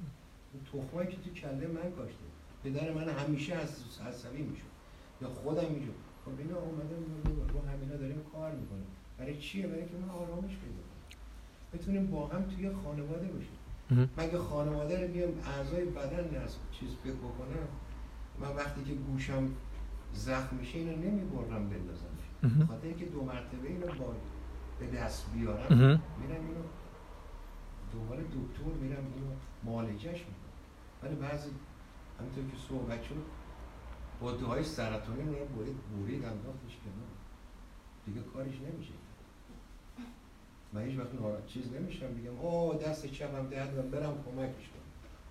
اون 0.53 0.85
تخمایی 0.85 1.09
که 1.09 1.17
تو 1.17 1.31
کله 1.31 1.67
من 1.67 1.91
کاشته 1.91 2.25
پدر 2.65 2.93
من 2.93 3.09
همیشه 3.09 3.55
از 3.55 3.85
عصبی 4.07 4.43
میشه. 4.43 4.63
یا 5.23 5.29
خودم 5.29 5.67
اینجور 5.67 5.95
خب 6.25 6.31
اینا 6.39 6.59
اومدن 6.59 7.05
با 7.55 7.61
همینا 7.61 7.97
داریم 7.97 8.21
کار 8.33 8.53
می‌کنیم. 8.53 8.87
برای 9.19 9.39
چیه؟ 9.39 9.67
برای 9.67 9.83
که 9.83 9.95
ما 10.07 10.13
آرامش 10.13 10.51
پیدا 10.51 10.83
بتونیم 11.73 12.07
با 12.07 12.27
هم 12.27 12.43
توی 12.43 12.71
خانواده 12.85 13.27
باشیم. 13.27 13.59
مگه 14.19 14.39
خانواده 14.39 15.07
رو 15.07 15.13
بیام 15.13 15.31
اعضای 15.45 15.85
بدن 15.85 16.43
از 16.43 16.57
چیز 16.73 16.89
فکر 17.05 17.13
بکنم 17.13 17.69
من 18.41 18.57
وقتی 18.57 18.85
که 18.85 18.95
گوشم 18.95 19.49
زخم 20.13 20.57
میشه 20.57 20.79
اینو 20.79 20.97
نمی‌برم 20.97 21.69
بندازم. 21.71 22.07
خاطر 22.67 22.87
اینکه 22.87 23.05
دو 23.05 23.25
مرتبه 23.25 23.69
اینو 23.69 23.87
با 23.87 24.15
به 24.81 24.87
دست 24.87 25.33
بیارم 25.35 25.77
میرم 26.21 26.43
اینو 26.47 26.63
دنبال 27.93 28.19
دکتر 28.19 28.73
میرم 28.83 29.05
اینو 29.15 29.31
معالجهش 29.65 30.19
می‌کنم. 30.19 30.57
ولی 31.03 31.15
بعضی 31.15 31.51
همینطور 32.19 32.45
که 32.45 32.57
صحبت 32.69 33.03
شد 33.03 33.23
با 34.21 34.33
دعای 34.33 34.65
سرطانی 34.65 35.23
رو 35.23 35.47
باید 35.57 35.77
بورید 35.77 36.25
انداختش 36.25 36.77
کنار. 36.85 37.11
دیگه 38.07 38.21
کارش 38.21 38.55
نمیشه. 38.55 38.93
من 40.73 40.83
هیچ 40.83 40.99
وقت 40.99 41.09
ناراحت 41.21 41.47
چیز 41.47 41.63
نمیشم 41.81 42.07
بگم 42.07 42.39
او 42.41 42.75
دست 42.75 43.07
چپم 43.07 43.49
درد 43.51 43.91
برم 43.91 44.03
کمکش 44.03 44.71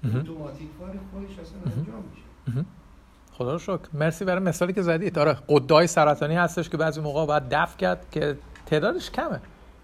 کنم. 0.04 0.20
اتوماتیک 0.20 0.68
کار 0.80 1.00
خودش 1.12 1.40
اصلا 1.40 1.58
انجام 1.66 2.04
میشه. 2.12 2.66
خدا 3.32 3.54
رو 3.54 3.60
شکر. 3.60 3.80
مرسی 3.94 4.26
برای 4.26 4.44
مثالی 4.44 4.74
که 4.74 4.82
زدید 4.82 5.20
آره 5.20 5.38
قدای 5.48 5.88
سرطانی 5.88 6.36
هستش 6.36 6.70
که 6.70 6.78
بعضی 6.78 7.02
موقع 7.02 7.26
باید 7.26 7.44
دفع 7.52 7.78
کرد 7.78 8.10
که 8.12 8.38
تعدادش 8.66 9.12
کمه. 9.12 9.40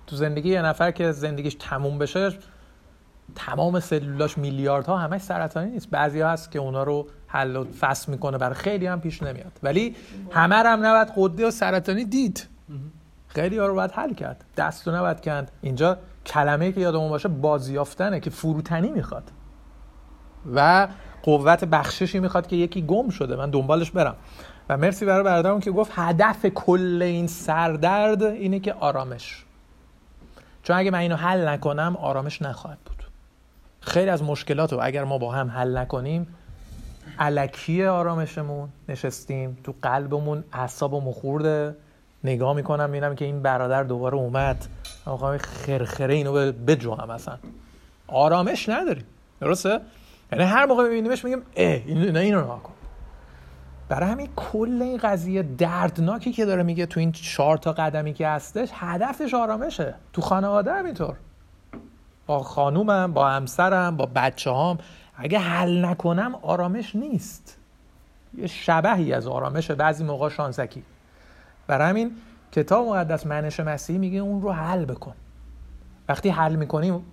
تو 0.07 0.15
زندگی 0.15 0.49
یه 0.49 0.61
نفر 0.61 0.91
که 0.91 1.11
زندگیش 1.11 1.55
تموم 1.59 1.97
بشه 1.97 2.33
تمام 3.35 3.79
سلولاش 3.79 4.37
میلیاردها 4.37 4.97
همش 4.97 5.21
سرطانی 5.21 5.71
نیست. 5.71 5.89
بعضی 5.89 6.19
ها 6.21 6.29
هست 6.29 6.51
که 6.51 6.59
اونا 6.59 6.83
رو 6.83 7.07
حل 7.27 7.55
و 7.55 7.63
فصل 7.63 8.11
می‌کنه 8.11 8.37
برای 8.37 8.55
خیلی 8.55 8.85
هم 8.85 9.01
پیش 9.01 9.23
نمیاد. 9.23 9.59
ولی 9.63 9.95
همه 10.31 10.55
هم 10.55 10.85
نباید 10.85 11.07
قده 11.17 11.47
و 11.47 11.51
سرطانی 11.51 12.05
دید. 12.05 12.47
خیلی 13.35 13.57
ها 13.57 13.65
رو 13.65 13.75
باید 13.75 13.91
حل 13.91 14.13
کرد. 14.13 14.45
دستو 14.57 14.91
نباید 14.91 15.21
کند. 15.21 15.51
اینجا 15.61 15.97
کلمه 16.25 16.71
که 16.71 16.81
یادمون 16.81 17.09
باشه 17.09 17.29
بازیافتنه 17.29 18.19
که 18.19 18.29
فروتنی 18.29 18.89
می‌خواد. 18.91 19.31
و 20.55 20.87
قوت 21.23 21.63
بخششی 21.63 22.19
می‌خواد 22.19 22.47
که 22.47 22.55
یکی 22.55 22.81
گم 22.81 23.09
شده. 23.09 23.35
من 23.35 23.49
دنبالش 23.49 23.91
برم. 23.91 24.15
و 24.69 24.77
مرسی 24.77 25.05
برای 25.05 25.23
برادرم 25.23 25.59
که 25.59 25.71
گفت 25.71 25.91
هدف 25.95 26.45
کل 26.45 27.01
این 27.01 27.27
سردرد 27.27 28.23
اینه 28.23 28.59
که 28.59 28.73
آرامش. 28.73 29.45
چون 30.63 30.75
اگه 30.75 30.91
من 30.91 30.99
اینو 30.99 31.15
حل 31.15 31.47
نکنم 31.47 31.97
آرامش 31.99 32.41
نخواهد 32.41 32.77
بود. 32.85 33.03
خیلی 33.79 34.09
از 34.09 34.23
مشکلات 34.23 34.73
رو 34.73 34.79
اگر 34.81 35.03
ما 35.03 35.17
با 35.17 35.31
هم 35.31 35.49
حل 35.49 35.77
نکنیم 35.77 36.27
علکی 37.19 37.85
آرامشمون 37.85 38.69
نشستیم 38.89 39.57
تو 39.63 39.75
قلبمون 39.81 40.43
اعصابمون 40.53 41.13
خورده. 41.13 41.75
نگاه 42.25 42.55
می‌کنم 42.55 42.89
می‌بینم 42.89 43.15
که 43.15 43.25
این 43.25 43.41
برادر 43.41 43.83
دوباره 43.83 44.15
اومد. 44.15 44.65
آقا 45.05 45.37
خرخره 45.37 46.13
اینو 46.13 46.51
به 46.51 46.77
هم 46.99 47.09
اصلا. 47.09 47.37
آرامش 48.07 48.69
نداریم 48.69 49.05
درسته؟ 49.41 49.79
یعنی 50.31 50.43
هر 50.43 50.65
موقع 50.65 50.83
میبینیمش 50.83 51.25
میگیم 51.25 51.41
اه 51.55 51.81
این 51.85 52.17
اینو 52.17 52.41
نکن 52.41 52.71
برای 53.89 54.09
همین 54.09 54.29
کل 54.35 54.81
این 54.81 54.97
قضیه 54.97 55.43
دردناکی 55.43 56.31
که 56.31 56.45
داره 56.45 56.63
میگه 56.63 56.85
تو 56.85 56.99
این 56.99 57.11
چهار 57.11 57.57
تا 57.57 57.71
قدمی 57.71 58.13
که 58.13 58.27
هستش 58.27 58.69
هدفش 58.73 59.33
آرامشه. 59.33 59.93
تو 60.13 60.21
خانواده 60.21 60.73
همینطور 60.73 61.15
با 62.27 62.39
خانومم 62.39 63.13
با 63.13 63.29
همسرم 63.29 63.97
با 63.97 64.09
بچه 64.15 64.49
هام 64.49 64.77
اگه 65.17 65.39
حل 65.39 65.85
نکنم 65.85 66.35
آرامش 66.41 66.95
نیست. 66.95 67.57
یه 68.37 68.47
شبهی 68.47 69.13
از 69.13 69.27
آرامشه. 69.27 69.75
بعضی 69.75 70.03
موقع 70.03 70.29
شانسکی. 70.29 70.83
برای 71.67 71.89
همین 71.89 72.15
کتاب 72.51 72.87
مقدس 72.87 73.25
منش 73.25 73.59
مسیحی 73.59 73.99
میگه 73.99 74.19
اون 74.19 74.41
رو 74.41 74.51
حل 74.51 74.85
بکن. 74.85 75.15
وقتی 76.09 76.29
حل 76.29 76.55
می‌کنیم 76.55 77.05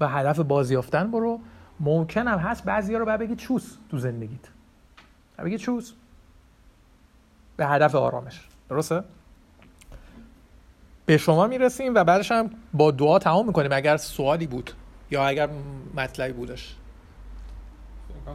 و 0.00 0.08
هدف 0.08 0.40
بازیافتن 0.40 1.10
برو 1.10 1.40
ممکنم 1.80 2.38
هست 2.38 2.64
بعضی 2.64 2.94
رو 2.94 3.04
باید 3.04 3.20
بگی 3.20 3.36
چوس 3.36 3.76
تو 3.90 3.98
زندگیت. 3.98 4.48
بگی 5.44 5.58
چوس. 5.58 5.92
به 7.56 7.66
هدف 7.66 7.94
آرامش. 7.94 8.48
درسته؟ 8.68 9.02
به 11.06 11.18
شما 11.18 11.46
می‌رسیم 11.46 11.94
و 11.94 12.04
بعدش 12.04 12.32
هم 12.32 12.50
با 12.74 12.90
دعا 12.90 13.18
تمام 13.18 13.46
می‌کنیم 13.46 13.72
اگر 13.72 13.96
سوالی 13.96 14.46
بود 14.46 14.70
یا 15.10 15.26
اگر 15.26 15.48
مطلبی 15.94 16.32
بودش. 16.32 16.76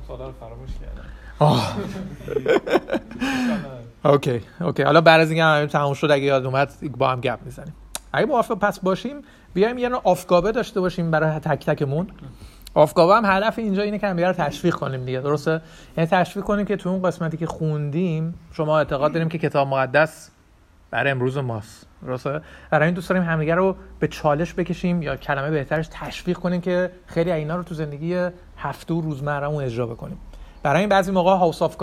رو 0.10 0.32
فراموش 0.32 0.70
کردم. 0.82 1.06
OK 4.06 4.42
OK. 4.62 4.84
حالا 4.84 5.02
بعد 5.02 5.22
از 5.22 5.32
اینکه 5.32 5.44
همه 5.44 5.68
تموم 5.68 5.94
شد 5.94 6.12
اگه 6.12 6.24
یاد 6.24 6.46
اومد 6.46 6.74
با 6.98 7.10
هم 7.10 7.22
گپ 7.22 7.40
می‌زنیم. 7.46 7.74
اگه 8.14 8.26
موافق 8.26 8.56
پس 8.56 8.80
باشیم. 8.80 9.22
بیایم 9.54 9.78
یه 9.78 9.90
نوع 9.90 10.02
Aufgabe 10.04 10.52
داشته 10.52 10.80
باشیم 10.80 11.12
برای 11.12 11.40
تک 11.40 11.66
تکمون. 11.66 12.08
Aufgabe 12.74 13.16
هم 13.16 13.26
هدف 13.26 13.60
اینجا 13.60 13.82
اینه 13.82 14.00
که 14.00 14.08
هم 14.08 14.20
رو 14.20 14.34
تشویق 14.34 14.76
کنیم 14.76 15.06
دیگه 15.06 15.20
درسته؟ 15.20 15.62
یعنی 15.98 16.10
تشویق 16.10 16.46
کنیم 16.46 16.66
که 16.66 16.76
تو 16.76 16.90
اون 16.90 17.02
قسمتی 17.02 17.38
که 17.38 17.46
خوندیم 17.46 18.34
شما 18.52 18.78
اعتقاد 18.78 19.14
داریم 19.14 19.30
که 19.30 19.38
کتاب 19.38 19.68
مقدس 19.68 20.30
برای 20.92 21.12
امروز 21.12 21.38
ماست. 21.38 21.88
درسته؟ 22.06 22.42
برای 22.72 22.86
این 22.86 22.96
دوست 22.96 23.10
داریم 23.10 23.24
همدیگه 23.24 23.56
رو 23.56 23.76
به 24.00 24.08
چالش 24.08 24.54
بکشیم 24.54 25.02
یا 25.02 25.16
کلمه 25.16 25.50
بهترش 25.50 25.90
تشویق 25.92 26.38
کنیم 26.38 26.62
که 26.62 26.92
خیلی 27.08 27.32
اینا 27.32 27.56
رو 27.56 27.64
تو 27.64 27.76
زندگی 27.76 28.30
هفته 28.58 28.94
و 28.94 29.02
روزمرهمون 29.02 29.64
اجرا 29.64 29.88
بکنیم. 29.88 30.18
برای 30.64 30.80
این 30.80 30.90
بعضی 30.90 31.12
موقع 31.12 31.32
هاوس 31.32 31.62
آف 31.62 31.78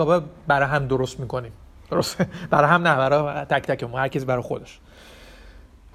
برای 0.47 0.67
هم 0.67 0.87
درست 0.87 1.19
می‌کنیم. 1.19 1.51
درسته؟ 1.91 2.27
برای 2.49 2.69
هم 2.69 2.87
نه 2.87 2.95
برای 2.95 3.45
تک 3.45 3.63
تک 3.63 3.83
هر 3.93 4.07
کسی 4.07 4.25
برای 4.25 4.43
خودش. 4.43 4.79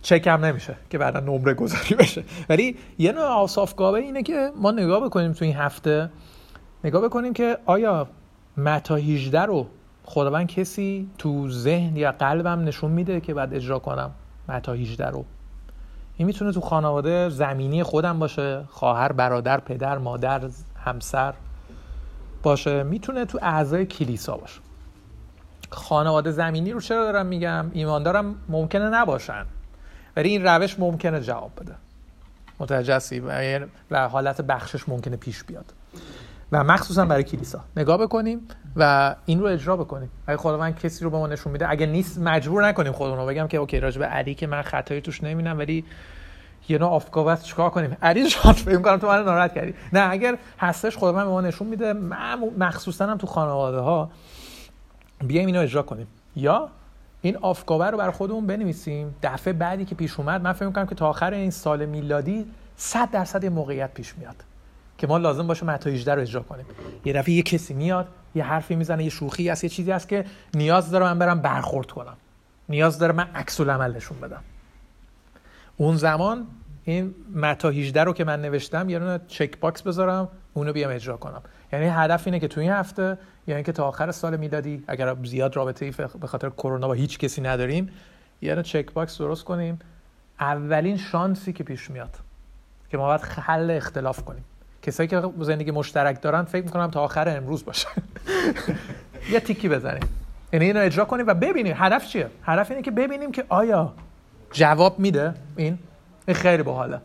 چک 0.02 0.26
هم 0.26 0.44
نمیشه 0.44 0.76
که 0.90 0.98
بعدا 0.98 1.20
نمره 1.20 1.54
گذاری 1.54 1.94
بشه. 1.94 2.24
ولی 2.48 2.76
یه 2.98 3.12
نوع 3.12 3.24
آسافگابه 3.24 3.98
اینه 3.98 4.22
که 4.22 4.50
ما 4.56 4.70
نگاه 4.70 5.04
بکنیم 5.04 5.32
تو 5.32 5.44
این 5.44 5.56
هفته 5.56 6.10
نگاه 6.84 7.02
بکنیم 7.02 7.32
که 7.32 7.58
آیا 7.66 8.08
متا 8.56 8.96
18 8.96 9.40
رو 9.40 9.66
خداوند 10.04 10.46
کسی 10.46 11.10
تو 11.18 11.50
ذهن 11.50 11.96
یا 11.96 12.12
قلبم 12.12 12.64
نشون 12.64 12.90
میده 12.90 13.20
که 13.20 13.34
بعد 13.34 13.54
اجرا 13.54 13.78
کنم 13.78 14.10
متا 14.48 14.72
18 14.72 15.06
رو؟ 15.06 15.24
این 16.16 16.26
می‌تونه 16.26 16.52
تو 16.52 16.60
خانواده 16.60 17.28
زمینی 17.28 17.82
خودم 17.82 18.18
باشه 18.18 18.64
خواهر 18.68 19.12
برادر 19.12 19.60
پدر 19.60 19.98
مادر 19.98 20.40
همسر 20.84 21.34
باشه. 22.42 22.82
می‌تونه 22.82 23.24
تو 23.24 23.38
اعضای 23.42 23.86
کلیسا 23.86 24.36
باشه. 24.36 24.60
خانواده 25.70 26.30
زمینی 26.30 26.72
رو 26.72 26.80
چرا 26.80 27.04
دارم 27.04 27.26
میگم؟ 27.26 27.66
ایماندارم 27.72 28.34
ممکنه 28.48 28.88
نباشن. 28.88 29.46
ولی 30.16 30.28
این 30.28 30.44
روش 30.44 30.78
ممکنه 30.78 31.20
جواب 31.20 31.50
بده. 31.60 31.74
متوجه 32.58 33.66
و 33.90 34.08
حالت 34.08 34.40
بخشش 34.40 34.88
ممکنه 34.88 35.16
پیش 35.16 35.44
بیاد. 35.44 35.72
و 36.52 36.64
مخصوصا 36.64 37.04
برای 37.04 37.24
کلیسا. 37.24 37.60
نگاه 37.76 37.98
بکنیم 37.98 38.40
و 38.76 39.14
این 39.26 39.40
رو 39.40 39.46
اجرا 39.46 39.76
بکنیم. 39.76 40.10
اگه 40.26 40.36
خداوند 40.36 40.78
کسی 40.78 41.04
رو 41.04 41.10
به 41.10 41.18
ما 41.18 41.26
نشون 41.26 41.52
میده 41.52 41.70
اگه 41.70 41.86
نیست 41.86 42.18
مجبور 42.18 42.66
نکنیم 42.66 42.92
خودمون 42.92 43.18
رو 43.18 43.26
بگم 43.26 43.46
که 43.46 43.56
اوکی 43.56 43.80
راجع 43.80 43.98
به 43.98 44.06
علی 44.06 44.34
که 44.34 44.46
من 44.46 44.62
خطایی 44.62 45.00
توش 45.00 45.24
نمی‌بینم 45.24 45.58
ولی 45.58 45.84
یه 46.68 46.78
نوع 46.78 46.90
آفگاوت 46.90 47.42
چیکار 47.42 47.70
کنیم؟ 47.70 47.96
علی 48.02 48.28
جان 48.28 48.52
فکر 48.52 48.82
کنم 48.82 48.96
تو 48.96 49.06
من 49.06 49.24
ناراحت 49.24 49.54
کردی. 49.54 49.74
نه 49.92 50.10
اگر 50.10 50.38
هستش 50.58 50.96
خداوند 50.96 51.24
به 51.24 51.30
ما 51.30 51.40
نشون 51.40 51.68
میده 51.68 51.92
مخصوصا 52.58 53.06
هم 53.06 53.18
تو 53.18 53.26
خانواده 53.26 53.78
ها 53.78 54.10
بیایم 55.20 55.46
اینو 55.46 55.60
اجرا 55.60 55.82
کنیم. 55.82 56.06
یا 56.36 56.68
این 57.22 57.36
آفگاوه 57.36 57.86
رو 57.86 57.98
بر 57.98 58.10
خودمون 58.10 58.46
بنویسیم. 58.46 59.14
دفعه 59.22 59.52
بعدی 59.52 59.84
که 59.84 59.94
پیش 59.94 60.20
اومد 60.20 60.42
من 60.42 60.52
فکر 60.52 60.66
می‌کنم 60.66 60.86
که 60.86 60.94
تا 60.94 61.08
آخر 61.08 61.34
این 61.34 61.50
سال 61.50 61.86
میلادی 61.86 62.46
100 62.76 63.10
درصد 63.10 63.46
موقعیت 63.46 63.94
پیش 63.94 64.14
میاد 64.18 64.36
که 64.98 65.06
ما 65.06 65.18
لازم 65.18 65.46
باشه 65.46 65.66
متی 65.66 65.90
18 65.90 66.14
رو 66.14 66.20
اجرا 66.20 66.42
کنیم. 66.42 66.66
یه 67.04 67.12
دفعه 67.12 67.34
یه 67.34 67.42
کسی 67.42 67.74
میاد 67.74 68.08
یه 68.34 68.44
حرفی 68.44 68.76
می‌زنه 68.76 69.04
یه 69.04 69.10
شوخی 69.10 69.48
هست 69.48 69.64
یه 69.64 69.70
چیزی 69.70 69.90
هست 69.90 70.08
که 70.08 70.24
نیاز 70.54 70.90
داره 70.90 71.04
من 71.04 71.18
برم 71.18 71.40
برخورد 71.40 71.90
کنم. 71.90 72.16
نیاز 72.68 72.98
داره 72.98 73.12
من 73.12 73.28
عکس 73.34 73.60
العمل 73.60 73.96
نشون 73.96 74.20
بدم. 74.20 74.42
اون 75.76 75.96
زمان 75.96 76.46
این 76.84 77.14
متی 77.34 77.70
18 77.70 78.04
رو 78.04 78.12
که 78.12 78.24
من 78.24 78.42
نوشتم 78.42 78.88
یه 78.88 78.98
دونه 78.98 79.20
checkbox 79.28 79.82
بذارم 79.82 80.28
اونو 80.54 80.72
بیام 80.72 80.90
اجرا 80.90 81.16
کنم. 81.16 81.42
یعنی 81.72 81.86
هدف 81.86 82.26
اینه 82.26 82.40
که 82.40 82.48
تو 82.48 82.60
این 82.60 82.70
هفته 82.70 83.18
یا 83.46 83.56
اینکه 83.56 83.72
تا 83.72 83.88
آخر 83.88 84.12
سال 84.12 84.36
میلادی 84.36 84.84
اگر 84.88 85.16
زیاد 85.24 85.56
رابطه 85.56 85.84
ای 85.86 85.92
به 86.20 86.26
خاطر 86.26 86.50
کرونا 86.50 86.88
با 86.88 86.92
هیچ 86.92 87.18
کسی 87.18 87.40
نداریم 87.40 87.90
یه 88.42 88.62
checkbox 88.62 89.18
درست 89.18 89.44
کنیم. 89.44 89.78
اولین 90.40 90.96
شانسی 90.96 91.52
که 91.52 91.64
پیش 91.64 91.90
میاد 91.90 92.16
که 92.90 92.96
ما 92.96 93.06
باید 93.06 93.20
حل 93.20 93.70
اختلاف 93.70 94.24
کنیم. 94.24 94.44
کسایی 94.82 95.08
که 95.08 95.22
زندگی 95.40 95.70
مشترک 95.70 96.22
دارن 96.22 96.42
فکر 96.42 96.64
می‌کنم 96.64 96.90
تا 96.90 97.02
آخر 97.02 97.36
امروز 97.36 97.64
باشه. 97.64 97.88
یه 99.32 99.40
تیکی 99.40 99.68
بزنیم. 99.68 100.02
یعنی 100.52 100.64
اینو 100.64 100.80
اجرا 100.80 101.04
کنیم 101.04 101.26
و 101.26 101.34
ببینیم 101.34 101.74
هدف 101.76 102.06
چیه. 102.06 102.30
هدف 102.42 102.70
اینه 102.70 102.82
که 102.82 102.90
ببینیم 102.90 103.32
که 103.32 103.44
آیا 103.48 103.92
جواب 104.52 104.98
میده 104.98 105.34
این. 105.56 105.78
این 106.26 106.36
خیلی 106.36 106.62
باحاله. 106.62 106.96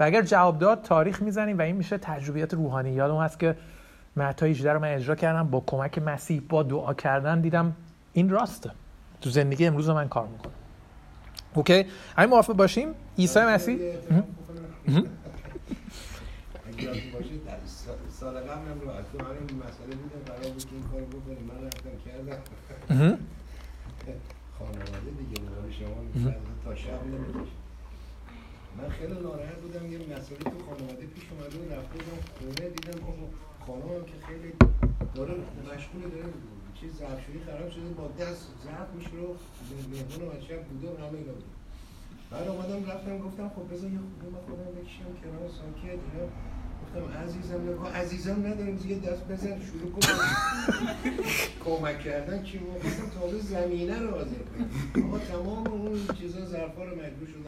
و 0.00 0.04
اگر 0.04 0.22
جواب 0.22 0.58
داد 0.58 0.82
تاریخ 0.82 1.22
می‌زنیم 1.22 1.58
و 1.58 1.62
این 1.62 1.76
میشه 1.76 1.98
تجربیات 1.98 2.54
روحانی. 2.54 2.90
یادم 2.90 3.16
هست 3.16 3.38
که 3.38 3.56
متی 4.16 4.46
18 4.46 4.72
رو 4.72 4.80
من 4.80 4.94
اجرا 4.94 5.14
کردم 5.14 5.50
با 5.50 5.64
کمک 5.66 5.98
مسیح 5.98 6.42
با 6.48 6.62
دعا 6.62 6.94
کردن 6.94 7.40
دیدم 7.40 7.76
این 8.12 8.30
راسته. 8.30 8.70
تو 9.20 9.30
زندگی 9.30 9.66
امروز 9.66 9.88
من 9.88 10.08
کار 10.08 10.26
می‌کنه 10.28 10.52
اوکی؟ 11.54 11.86
همین 12.16 12.30
موافق 12.30 12.52
باشیم؟ 12.52 12.94
عیسی 13.18 13.40
مسیح؟ 13.40 13.78
سال 18.20 18.34
قبل 18.34 18.50
هم 18.50 18.80
رو 18.80 18.86
تو 18.86 19.24
همین 19.24 19.62
مسئله 19.68 19.94
بودم 19.96 20.22
قرار 20.26 20.52
بود 20.52 20.64
این 20.72 20.82
کار 20.82 21.00
بکنیم 21.00 21.50
من 21.50 21.66
رفتم 21.66 21.90
کردم 22.06 22.42
خانواده 24.58 25.10
دیگه 25.18 25.42
نگاه 25.42 25.70
شما 25.78 25.96
تا 26.64 26.74
شب 26.74 27.06
نمی‌کشه 27.06 27.52
من 28.78 28.88
خیلی 28.88 29.12
ناراحت 29.12 29.54
بودم 29.54 29.92
یه 29.92 29.98
مسئله 29.98 30.38
تو 30.38 30.58
خانواده 30.68 31.06
پیش 31.06 31.24
اومده 31.30 31.58
و 31.58 31.78
رفته 31.78 31.98
بودم 31.98 32.20
خونه 32.38 32.68
دیدم 32.68 32.98
خانم 33.66 34.04
که 34.04 34.26
خیلی 34.26 34.52
داره 35.14 35.34
مشغول 35.74 36.02
داره. 36.02 36.32
چیز 36.80 36.98
ظرفشویی 36.98 37.40
خراب 37.46 37.70
شده 37.70 37.88
با 37.88 38.08
دست 38.20 38.48
ظرف 38.64 38.88
رو 39.12 39.36
مهمون 39.90 40.40
شب 40.40 40.62
بوده 40.64 40.88
و 40.88 40.96
همه 40.96 41.18
اینا 41.18 41.32
بود 41.32 41.44
بعد 42.30 42.48
اومدم 42.48 42.90
رفتم 42.90 43.18
گفتم 43.18 43.48
خب 43.48 43.74
بذار 43.74 43.90
یه 43.90 43.98
خوبه 43.98 44.26
من 44.32 44.42
خودم 44.46 44.80
بکشم 44.80 45.12
کنار 45.22 45.48
ساکت 45.48 45.98
اینا. 46.14 46.28
گفتم 46.82 47.18
عزیزم 47.24 47.60
نگاه 47.70 47.96
عزیزم 47.96 48.36
نداریم 48.46 48.76
دیگه 48.76 48.94
دست 48.94 49.24
بزن 49.30 49.46
شروع 49.46 49.92
کن. 49.92 50.00
کمک 51.64 52.00
کردن 52.00 52.42
چی 52.42 52.58
بود؟ 52.58 52.76
گفتم 52.76 53.20
تازه 53.20 53.38
زمینه 53.38 53.98
رو 53.98 54.10
حاضر 54.10 54.24
کنیم 54.24 55.06
آقا 55.08 55.18
تمام 55.18 55.66
اون 55.66 56.00
چیزا 56.20 56.44
ظرفا 56.44 56.84
رو 56.84 56.90
مجبور 56.90 57.28
شدم. 57.28 57.42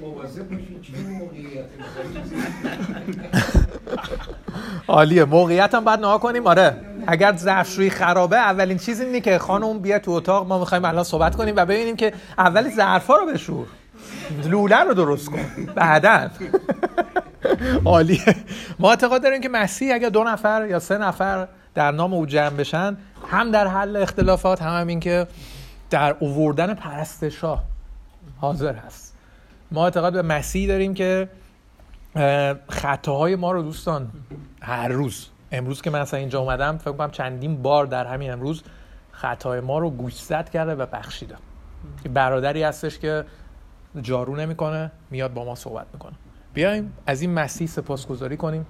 مواظب 0.00 0.48
باشین 0.48 0.80
چی 0.82 0.92
موقعیت 0.92 1.64
عالیه. 4.88 5.24
موقعیت 5.24 5.74
هم 5.74 5.84
باید 5.84 6.00
نها 6.00 6.18
کنیم. 6.18 6.46
آره. 6.46 6.76
اگر 7.06 7.36
ظرفشویی 7.36 7.90
خرابه 7.90 8.36
اولین 8.36 8.78
چیزی 8.78 9.04
اینه 9.04 9.20
که 9.20 9.38
خانم 9.38 9.78
بیا 9.78 9.98
تو 9.98 10.10
اتاق 10.10 10.48
ما 10.48 10.58
می‌خوایم 10.58 10.84
الان 10.84 11.04
صحبت 11.04 11.36
کنیم 11.36 11.56
و 11.56 11.66
ببینیم 11.66 11.96
که 11.96 12.12
اولی 12.38 12.70
ظرفا 12.70 13.16
رو 13.16 13.26
بشور. 13.26 13.66
لوله 14.44 14.84
رو 14.84 14.94
درست 14.94 15.28
کن. 15.30 15.66
بعدا. 15.74 16.30
عالیه. 17.84 18.36
ما 18.78 18.90
اعتقاد 18.90 19.22
داریم 19.22 19.40
که 19.40 19.48
مسیح 19.48 19.94
اگر 19.94 20.08
دو 20.08 20.24
نفر 20.24 20.66
یا 20.70 20.78
سه 20.78 20.98
نفر 20.98 21.48
در 21.74 21.90
نام 21.90 22.14
او 22.14 22.26
جمع 22.26 22.50
بشن 22.56 22.96
هم 23.30 23.50
در 23.50 23.66
حل 23.66 23.96
اختلافات 23.96 24.62
هم, 24.62 24.80
هم 24.80 24.86
این 24.86 25.00
که 25.00 25.26
در 25.90 26.16
اووردن 26.20 26.74
پرستشاه 26.74 27.64
حاضر 28.40 28.74
هست. 28.74 29.16
ما 29.70 29.84
اعتقاد 29.84 30.12
به 30.12 30.22
مسیح 30.22 30.68
داریم 30.68 30.94
که 30.94 31.28
خطاهای 32.68 33.36
ما 33.36 33.52
رو 33.52 33.62
دوستان 33.62 34.10
هر 34.62 34.88
روز 34.88 35.28
امروز 35.52 35.82
که 35.82 35.90
من 35.90 36.00
اصلا 36.00 36.20
اینجا 36.20 36.40
اومدم 36.40 36.78
فکر 36.78 36.92
کنم 36.92 37.10
چندین 37.10 37.62
بار 37.62 37.86
در 37.86 38.06
همین 38.06 38.32
امروز 38.32 38.62
خطای 39.12 39.60
ما 39.60 39.78
رو 39.78 39.90
گوشزد 39.90 40.50
کرده 40.50 40.74
و 40.74 40.86
بخشیده. 40.86 41.34
برادری 42.14 42.62
هستش 42.62 42.98
که 42.98 43.24
جارو 44.02 44.36
نمی‌کنه 44.36 44.90
میاد 45.10 45.34
با 45.34 45.44
ما 45.44 45.54
صحبت 45.54 45.86
می‌کنه. 45.92 46.12
بیایم 46.54 46.92
از 47.06 47.20
این 47.20 47.34
مسیح 47.34 47.66
سپاسگزاری 47.66 48.36
کنیم. 48.36 48.66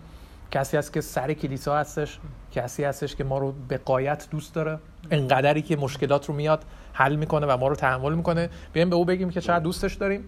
کسی 0.51 0.77
هست 0.77 0.93
که 0.93 1.01
سر 1.01 1.33
کلیسا 1.33 1.77
هستش 1.77 2.19
کسی 2.53 2.85
هستش 2.85 3.17
که 3.17 3.25
ما 3.25 3.39
رو 3.39 3.55
به 3.69 3.79
قایت 3.79 4.29
دوست 4.31 4.55
داره. 4.55 4.79
انقدری 5.11 5.63
که 5.63 5.77
مشکلات 5.77 6.27
رو 6.27 6.35
میاد 6.35 6.65
حل 6.93 7.17
می‌کنه 7.17 7.47
و 7.47 7.57
ما 7.57 7.69
رو 7.69 7.77
تحمل 7.77 8.15
می‌کنه. 8.15 8.51
بیایم 8.73 8.91
به 8.91 8.97
او 8.97 9.05
بگیم 9.05 9.31
که 9.31 9.41
چقدر 9.41 9.65
دوستش 9.65 9.95
داریم 9.95 10.25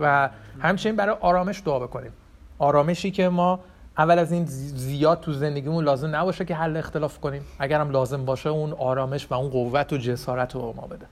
و 0.00 0.30
همچنین 0.60 0.96
برای 0.96 1.16
آرامش 1.20 1.62
دعا 1.64 1.78
بکنیم. 1.78 2.12
آرامشی 2.58 3.10
که 3.10 3.28
ما 3.28 3.60
اول 3.98 4.18
از 4.18 4.32
این 4.32 4.44
زیاد 4.74 5.20
تو 5.20 5.32
زندگیمون 5.32 5.84
لازم 5.84 6.16
نباشه 6.16 6.44
که 6.44 6.54
حل 6.54 6.76
اختلاف 6.76 7.20
کنیم. 7.20 7.42
اگر 7.58 7.80
هم 7.80 7.90
لازم 7.90 8.24
باشه 8.24 8.48
اون 8.48 8.72
آرامش 8.72 9.26
و 9.30 9.34
اون 9.34 9.50
قوت 9.50 9.92
و 9.92 9.96
جسارت 9.96 10.54
رو 10.54 10.74
ما 10.76 10.86
بده. 10.86 11.06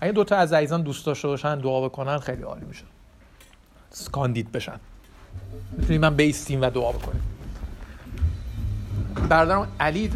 اگه 0.00 0.12
دوتا 0.12 0.36
از 0.36 0.52
عزیزان 0.52 0.82
دوست 0.82 1.06
داشته 1.06 1.28
باشن 1.28 1.58
دعا 1.58 1.88
بکنن 1.88 2.18
خیلی 2.18 2.42
عالی 2.42 2.64
میشه. 2.64 2.84
کاندید 4.12 4.52
بشن. 4.52 4.80
می‌تونیم 5.78 6.00
من 6.00 6.16
بیستیم 6.16 6.62
و 6.62 6.70
دعا 6.70 6.92
بکنیم 6.92 7.22
برادرم 9.28 9.68
علی 9.80 10.10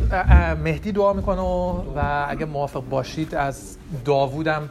مهدی 0.65 0.93
دعا 0.93 1.13
می‌کنه 1.13 1.41
و 1.97 2.27
اگه 2.29 2.45
موافق 2.45 2.89
باشید 2.89 3.35
از 3.35 3.77
داوودم 4.05 4.69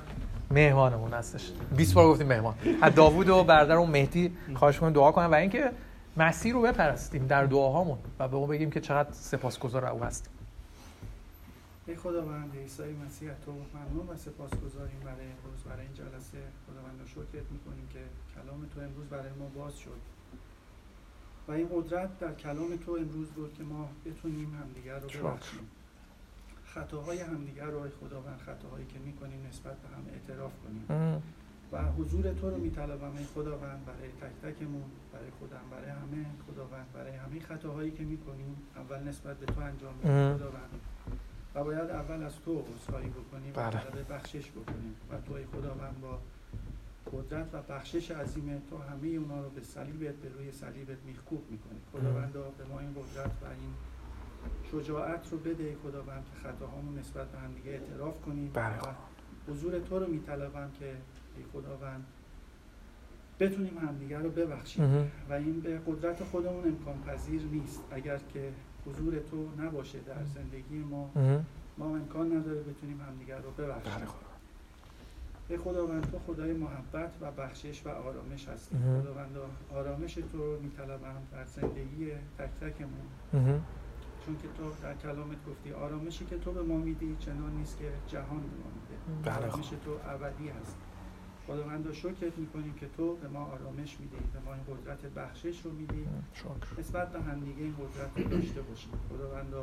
مهمانمون 0.51 1.13
هستش. 1.13 1.51
20 1.77 1.93
بار 1.93 2.07
گفتیم 2.07 2.27
مهمان. 2.27 2.55
از 2.81 2.95
داوود 2.95 3.29
و 3.29 3.43
برادرم 3.43 3.89
مهدی 3.89 4.37
خواهش 4.55 4.79
کنیم 4.79 4.93
دعا 4.93 5.11
کنم 5.11 5.31
و 5.31 5.35
اینکه 5.35 5.71
مسیر 6.17 6.53
رو 6.53 6.61
بپرستیم 6.61 7.27
در 7.27 7.45
دعاهامون 7.45 7.97
و 8.19 8.27
به 8.27 8.35
اون 8.35 8.49
بگیم 8.49 8.71
که 8.71 8.81
چقدر 8.81 9.09
سپاسگزار 9.11 9.85
او 9.85 10.03
هستیم. 10.03 10.31
ای 11.87 11.95
خداوند 11.95 12.51
عیسی 12.57 12.83
مسیح 12.83 13.29
تو 13.45 13.51
ممنون 13.51 14.07
و 14.09 14.17
سپاسگزاریم 14.17 14.99
برای 15.05 15.25
امروز. 15.35 15.63
برای 15.69 15.81
این 15.81 15.93
جلسه 15.93 16.37
خداوند 16.67 16.99
شکرت 17.07 17.51
می‌کنیم 17.51 17.87
که 17.93 17.99
کلام 18.35 18.65
تو 18.75 18.79
امروز 18.81 19.05
برای 19.09 19.31
ما 19.39 19.63
باز 19.63 19.77
شد. 19.77 20.14
و 21.47 21.51
این 21.51 21.69
قدرت 21.73 22.19
در 22.19 22.33
کلام 22.33 22.77
تو 22.77 22.91
امروز 22.91 23.27
بود 23.27 23.53
که 23.53 23.63
ما 23.63 23.89
بتونیم 24.05 24.53
همدیگر 24.61 24.99
رو 24.99 25.07
ببخشیم. 25.07 25.59
خطاهای 26.65 27.21
همدیگر 27.21 27.65
رو 27.65 27.89
خداوند 28.01 28.39
خطاهایی 28.39 28.85
که 28.85 28.99
می‌کنیم 28.99 29.47
نسبت 29.49 29.77
به 29.77 29.87
هم 29.87 30.03
اعتراف 30.13 30.51
کنیم. 30.63 31.23
و 31.71 31.91
حضور 31.91 32.33
تو 32.33 32.49
رو 32.49 32.57
میطلبم 32.57 33.17
ای 33.17 33.25
خداوند 33.25 33.85
برای 33.85 34.09
تک 34.09 34.49
تکمون 34.49 34.83
برای 35.13 35.29
خودم 35.39 35.61
برای 35.71 35.89
همه. 35.89 36.25
خداوند 36.47 36.85
برای 36.93 37.15
همه 37.15 37.39
خطاهایی 37.39 37.91
که 37.91 38.03
می‌کنیم 38.03 38.57
اول 38.75 39.03
نسبت 39.03 39.37
به 39.37 39.45
تو 39.45 39.59
انجام 39.59 39.93
میدیم 39.95 40.37
خداوند. 40.37 40.69
و 41.55 41.63
باید 41.63 41.89
اول 41.89 42.23
از 42.23 42.33
تو 42.45 42.59
عذرخواهی 42.59 43.09
بکنیم 43.09 43.51
و 43.55 43.69
طلب 43.69 44.13
بخشش 44.13 44.51
بکنیم. 44.51 44.95
و 45.11 45.21
تو 45.21 45.33
ای 45.33 45.45
خداوند 45.45 46.01
با 46.01 46.19
قدرت 47.13 47.49
و 47.53 47.61
بخشش 47.61 48.11
عظیم 48.11 48.61
تو 48.69 48.77
همه 48.77 49.07
اونا 49.07 49.41
رو 49.41 49.49
به 49.49 49.61
صلیبت 49.61 50.15
به 50.15 50.29
روی 50.29 50.51
صلیبت 50.51 50.97
میخکوب 51.05 51.43
می‌کنی 51.51 51.79
خداوندا 51.91 52.49
به 52.57 52.65
ما 52.65 52.79
این 52.79 52.93
قدرت 52.93 53.31
و 53.41 53.45
این 53.45 53.73
شجاعت 54.71 55.31
رو 55.31 55.37
بده. 55.37 55.75
خداوند 55.83 56.25
که 56.25 56.47
خطاهامون 56.47 56.99
نسبت 56.99 57.27
به 57.27 57.39
هم 57.39 57.53
دیگه 57.53 57.71
اعتراف 57.71 58.21
کنیم 58.21 58.51
بله. 58.53 58.79
و 58.79 59.51
حضور 59.51 59.79
تو 59.79 59.99
رو 59.99 60.07
میطلبم 60.07 60.71
که 60.79 60.85
ای 61.37 61.43
خداوند 61.53 62.05
بتونیم 63.39 63.77
همدیگر 63.77 64.19
رو 64.19 64.29
ببخشیم. 64.29 65.11
و 65.29 65.33
این 65.33 65.59
به 65.59 65.79
قدرت 65.87 66.23
خودمون 66.23 66.63
امکان 66.67 67.03
پذیر 67.03 67.41
نیست. 67.41 67.83
اگر 67.91 68.17
که 68.33 68.51
حضور 68.85 69.19
تو 69.19 69.49
نباشه 69.61 69.99
در 69.99 70.23
زندگی 70.23 70.77
ما 70.77 71.11
ما 71.77 71.95
امکان 71.95 72.37
نداره 72.37 72.59
بتونیم 72.59 73.01
همدیگر 73.01 73.37
رو 73.37 73.51
ببخشیم. 73.51 74.07
ای 75.49 75.57
خداوند 75.57 76.11
تو 76.11 76.19
خدای 76.19 76.53
محبت 76.53 77.17
و 77.21 77.31
بخشش 77.31 77.85
و 77.85 77.89
آرامش 77.89 78.47
هستی. 78.47 78.75
خداوند 79.01 79.37
آرامش 79.73 80.13
تو 80.13 80.37
رو 80.37 80.59
میطلبم 80.61 81.21
در 81.31 81.45
زندگی 81.45 82.11
تک 82.37 82.49
تکمون. 82.61 83.07
چون 84.25 84.35
که 84.37 84.47
تو 84.57 84.71
در 84.83 84.93
کلامت 84.93 85.45
گفتی 85.49 85.73
آرامشی 85.73 86.25
که 86.25 86.37
تو 86.37 86.51
به 86.51 86.61
ما 86.61 86.77
میدی 86.77 87.15
چنان 87.19 87.53
نیست 87.57 87.77
که 87.79 87.91
جهان 88.07 88.41
به 88.41 88.57
ما 88.57 88.71
میده. 88.75 89.29
بله. 89.31 89.47
آرامش 89.47 89.69
تو 89.69 89.97
ابدی 90.09 90.49
هست. 90.49 90.77
خداوند 91.47 91.93
شکرت 91.93 92.37
می‌کنیم 92.37 92.73
که 92.73 92.87
تو 92.97 93.15
به 93.15 93.27
ما 93.27 93.45
آرامش 93.45 93.99
میدی 93.99 94.15
به 94.33 94.39
ما 94.45 94.53
این 94.53 94.63
قدرت 94.63 95.05
بخشش 95.05 95.61
رو 95.61 95.71
میدی. 95.71 96.07
نسبت 96.79 97.11
به 97.11 97.21
همدیگه 97.21 97.63
این 97.63 97.75
قدرت 97.75 98.17
رو 98.17 98.37
داشته 98.37 98.61
باشیم. 98.61 98.91
خداوند 99.09 99.53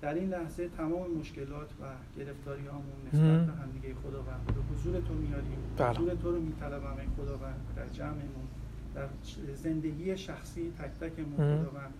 در 0.00 0.14
این 0.14 0.28
لحظه 0.28 0.68
تمام 0.68 1.10
مشکلات 1.10 1.70
و 1.80 1.84
گرفتاری 2.18 2.66
هامون 2.66 2.96
نسبت 3.06 3.46
به 3.46 3.62
همدیگه 3.62 3.94
خداوند 3.94 4.46
به 4.46 4.74
حضور 4.74 5.00
تو 5.00 5.14
میاریم. 5.14 5.58
بله. 5.76 5.90
حضور 5.90 6.14
تو 6.14 6.32
رو 6.32 6.40
میطلبم 6.40 6.96
این 7.00 7.10
خداوند 7.16 7.60
در 7.76 7.88
جمعمون 7.88 8.46
در 8.94 9.08
زندگی 9.54 10.16
شخصی 10.16 10.72
تک 10.78 10.90
تکمون 11.00 11.36
خداوند 11.36 11.94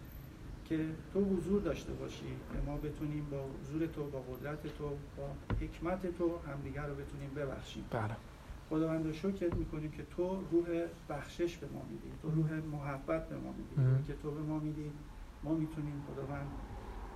که 0.65 0.87
تو 1.13 1.25
حضور 1.25 1.63
داشته 1.63 1.93
باشی 1.93 2.27
که 2.53 2.59
ما 2.71 2.77
بتونیم 2.77 3.27
با 3.31 3.45
حضور 3.61 3.87
تو 3.87 4.05
با 4.05 4.21
قدرت 4.21 4.63
تو 4.79 4.89
با 5.17 5.57
حکمت 5.61 6.19
تو 6.19 6.39
همدیگر 6.53 6.87
رو 6.87 6.95
بتونیم 6.95 7.31
ببخشیم. 7.37 7.85
بله. 7.91 8.17
خداوند 8.71 9.13
شکرت 9.13 9.55
می‌کنیم 9.55 9.91
که 9.91 10.03
تو 10.17 10.43
روح 10.51 10.67
بخشش 11.09 11.57
به 11.57 11.67
ما 11.75 11.83
میدی. 11.91 12.11
تو 12.23 12.31
روح 12.31 12.53
محبت 12.53 13.29
به 13.29 13.37
ما 13.37 13.55
میدی. 13.59 14.05
که 14.07 14.15
تو 14.23 14.31
به 14.31 14.41
ما 14.41 14.59
میدی. 14.59 14.91
ما 15.45 15.55
می‌تونیم 15.55 16.03
خداوند 16.13 16.47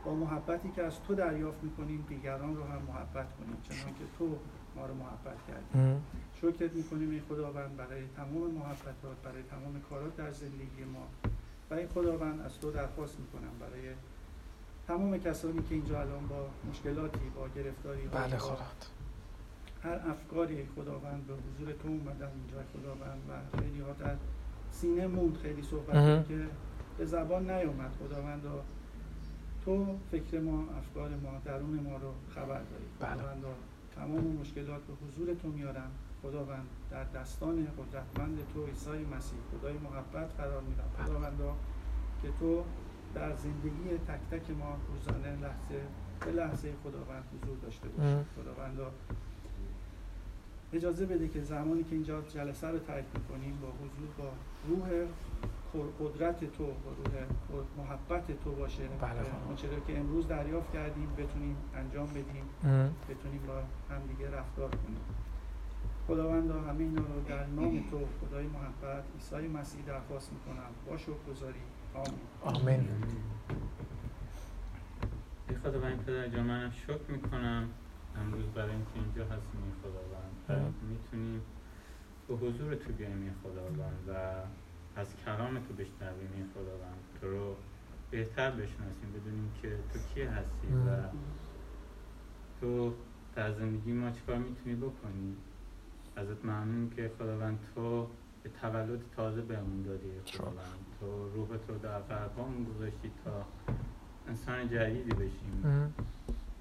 با 0.04 0.14
محبتی 0.14 0.70
که 0.76 0.82
از 0.82 1.02
تو 1.02 1.14
دریافت 1.14 1.64
می‌کنیم 1.64 2.04
دیگران 2.08 2.56
رو 2.56 2.64
هم 2.64 2.82
محبت 2.88 3.32
کنیم 3.32 3.56
چنان 3.62 3.94
که 3.94 4.04
تو 4.18 4.38
ما 4.76 4.86
رو 4.86 4.94
محبت 4.94 5.36
کردی. 5.48 6.00
شکرت 6.34 6.72
می‌کنیم 6.72 7.10
ای 7.10 7.20
خداوند 7.20 7.76
برای 7.76 8.02
تمام 8.16 8.50
محبتات 8.50 9.16
برای 9.24 9.42
تمام 9.42 9.80
کارات 9.90 10.16
در 10.16 10.30
زندگی 10.30 10.84
ما. 10.94 11.06
و 11.70 11.74
این 11.74 11.88
خداوند 11.88 12.40
از 12.40 12.60
تو 12.60 12.70
درخواست 12.70 13.16
می‌کنم 13.20 13.58
برای 13.60 13.94
تمام 14.86 15.18
کسانی 15.18 15.62
که 15.62 15.74
اینجا 15.74 16.00
الان 16.00 16.26
با 16.26 16.46
مشکلاتی 16.70 17.30
با 17.36 17.48
گرفتاری 17.48 18.00
بله 18.06 18.38
هر 19.82 20.10
افکاری 20.10 20.66
خداوند 20.76 21.26
به 21.26 21.34
حضور 21.34 21.72
تو 21.72 21.88
اومدن 21.88 22.30
اینجا 22.34 22.56
خداوند. 22.72 23.20
و 23.28 23.58
خیلی 23.58 23.80
ها 23.80 23.92
در 23.92 24.16
سینه 24.70 25.06
موند 25.06 25.36
خیلی 25.36 25.62
صحبت 25.62 26.28
که 26.28 26.46
به 26.98 27.04
زبان 27.04 27.50
نیومد. 27.50 27.90
خداوند 28.04 28.46
تو 29.64 29.98
فکر 30.10 30.40
ما 30.40 30.64
افکار 30.78 31.10
ما 31.10 31.40
درون 31.44 31.80
ما 31.80 31.96
رو 31.96 32.12
خبر 32.34 32.60
داری. 32.70 32.84
بله. 33.00 33.14
خداوند 33.14 33.44
تمام 33.96 34.36
مشکلات 34.40 34.80
به 34.80 34.92
حضور 35.06 35.34
تو 35.34 35.48
میارم. 35.48 35.90
خداوند 36.22 36.66
در 36.90 37.04
دستان 37.04 37.66
قدرتمند 37.66 38.38
تو 38.54 38.66
عیسی 38.66 38.90
مسیح 38.90 39.38
خدای 39.52 39.72
محبت 39.72 40.34
قرار 40.38 40.62
میدم. 40.62 40.84
بله. 40.98 41.06
خداوند 41.06 41.38
که 42.22 42.28
تو 42.40 42.64
در 43.14 43.36
زندگی 43.36 43.98
تک 44.08 44.20
تک 44.30 44.50
ما 44.50 44.76
روزانه 44.88 45.36
لحظه 45.36 45.80
به 46.20 46.32
لحظه 46.32 46.72
خداوند 46.84 47.24
حضور 47.34 47.56
داشته 47.62 47.88
باشی. 47.88 48.16
خداوند 48.36 48.78
اجازه 50.72 51.06
بده 51.06 51.28
که 51.28 51.42
زمانی 51.42 51.82
که 51.82 51.92
اینجا 51.92 52.22
جلسه 52.22 52.68
رو 52.68 52.78
ترک 52.78 53.04
می‌کنیم 53.14 53.58
با 53.62 53.68
حضور 53.68 54.08
با 54.18 54.32
روح 54.68 55.06
قدرت 56.00 56.52
تو 56.52 56.64
با 56.66 56.90
روح 57.50 57.64
محبت 57.78 58.44
تو 58.44 58.52
باشه. 58.52 58.82
بله 59.00 59.20
چرا 59.56 59.80
که 59.80 59.98
امروز 59.98 60.28
دریافت 60.28 60.72
کردیم 60.72 61.08
بتونیم 61.18 61.56
انجام 61.74 62.06
بدیم. 62.06 62.44
بتونیم 63.08 63.42
با 63.46 63.62
همدیگه 63.94 64.30
رفتار 64.30 64.68
کنیم. 64.68 65.00
خداوند 66.06 66.50
همه 66.50 66.78
اینا 66.78 67.02
رو 67.02 67.20
در 67.28 67.46
نام 67.46 67.84
تو 67.90 67.98
خدای 68.20 68.46
محبت 68.46 69.04
عیسی 69.14 69.48
مسیح 69.48 69.84
درخواست 69.84 70.32
می‌کنم. 70.32 70.70
با 70.86 70.96
شکر 70.96 71.12
گذاری 71.30 71.60
آمین. 71.94 72.20
آمین 72.42 72.88
خداوند 75.62 76.04
پدر 76.04 76.28
جان 76.28 76.46
من 76.46 76.70
شکر 76.70 77.10
می‌کنم. 77.10 77.68
امروز 78.16 78.44
برای 78.44 78.70
اینکه 78.70 78.90
اینجا 78.94 79.24
هستیم 79.24 79.60
خداوند. 79.82 80.74
می‌تونیم 80.88 81.42
به 82.28 82.34
حضور 82.34 82.74
تو 82.74 82.92
بیایم 82.92 83.34
خداوند. 83.42 83.98
و 84.08 84.12
از 84.96 85.06
کلام 85.26 85.54
تو 85.54 85.74
بشنویم 85.74 86.30
این 86.34 86.46
خداوند. 86.54 86.98
تو 87.20 87.30
رو 87.30 87.56
بهتر 88.10 88.50
بشناسیم 88.50 89.12
بدونیم 89.14 89.52
که 89.62 89.68
تو 89.92 89.98
کی 90.14 90.22
هستی 90.22 90.66
و 90.86 91.08
تو 92.60 92.94
در 93.34 93.52
زندگی 93.52 93.92
ما 93.92 94.10
چیکار 94.10 94.36
می‌تونی 94.36 94.76
بکنی؟ 94.76 95.36
ازت 96.16 96.44
ممنون 96.44 96.90
که 96.96 97.10
خداوند 97.18 97.58
تو 97.74 98.06
به 98.42 98.50
تولد 98.60 99.00
تازه 99.16 99.40
بهمون 99.40 99.82
دادی 99.82 100.10
خداوند. 100.26 100.86
تو 101.00 101.28
روح 101.34 101.48
تو 101.48 101.78
در 101.78 101.98
قلبامون 101.98 102.64
گذاشتی 102.64 103.10
تا 103.24 103.46
انسان 104.28 104.68
جدیدی 104.68 105.10
بشیم. 105.10 105.92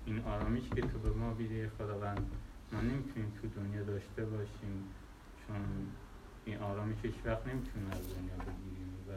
این 0.06 0.20
آرامیش 0.20 0.70
که 0.70 0.82
تو 0.82 1.00
به 1.00 1.10
ما 1.10 1.34
بیدی 1.34 1.68
خداوند 1.68 2.32
ما 2.74 2.82
نمی‌تونیم 2.82 3.32
تو 3.42 3.62
دنیا 3.62 3.84
داشته 3.84 4.26
باشیم 4.26 4.84
چون 5.48 5.56
این 6.50 6.58
آرامیش 6.58 6.98
هیچ 7.04 7.16
وقت 7.26 7.48
نمی‌تونیم 7.48 7.90
از 7.92 8.04
دنیا 8.16 8.38
بگیریم 8.48 8.94
و 9.10 9.12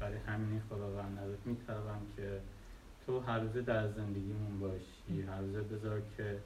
برای 0.00 0.18
همین 0.26 0.62
خداوند 0.70 1.18
ازت 1.18 1.46
میطلبم 1.46 2.02
که 2.16 2.40
تو 3.06 3.20
هر 3.20 3.38
روزه 3.38 3.62
در 3.62 3.88
زندگیمون 3.88 4.60
باشی 4.60 5.22
هر 5.28 5.40
روزه 5.40 5.62
بذار 5.62 6.02
که 6.16 6.38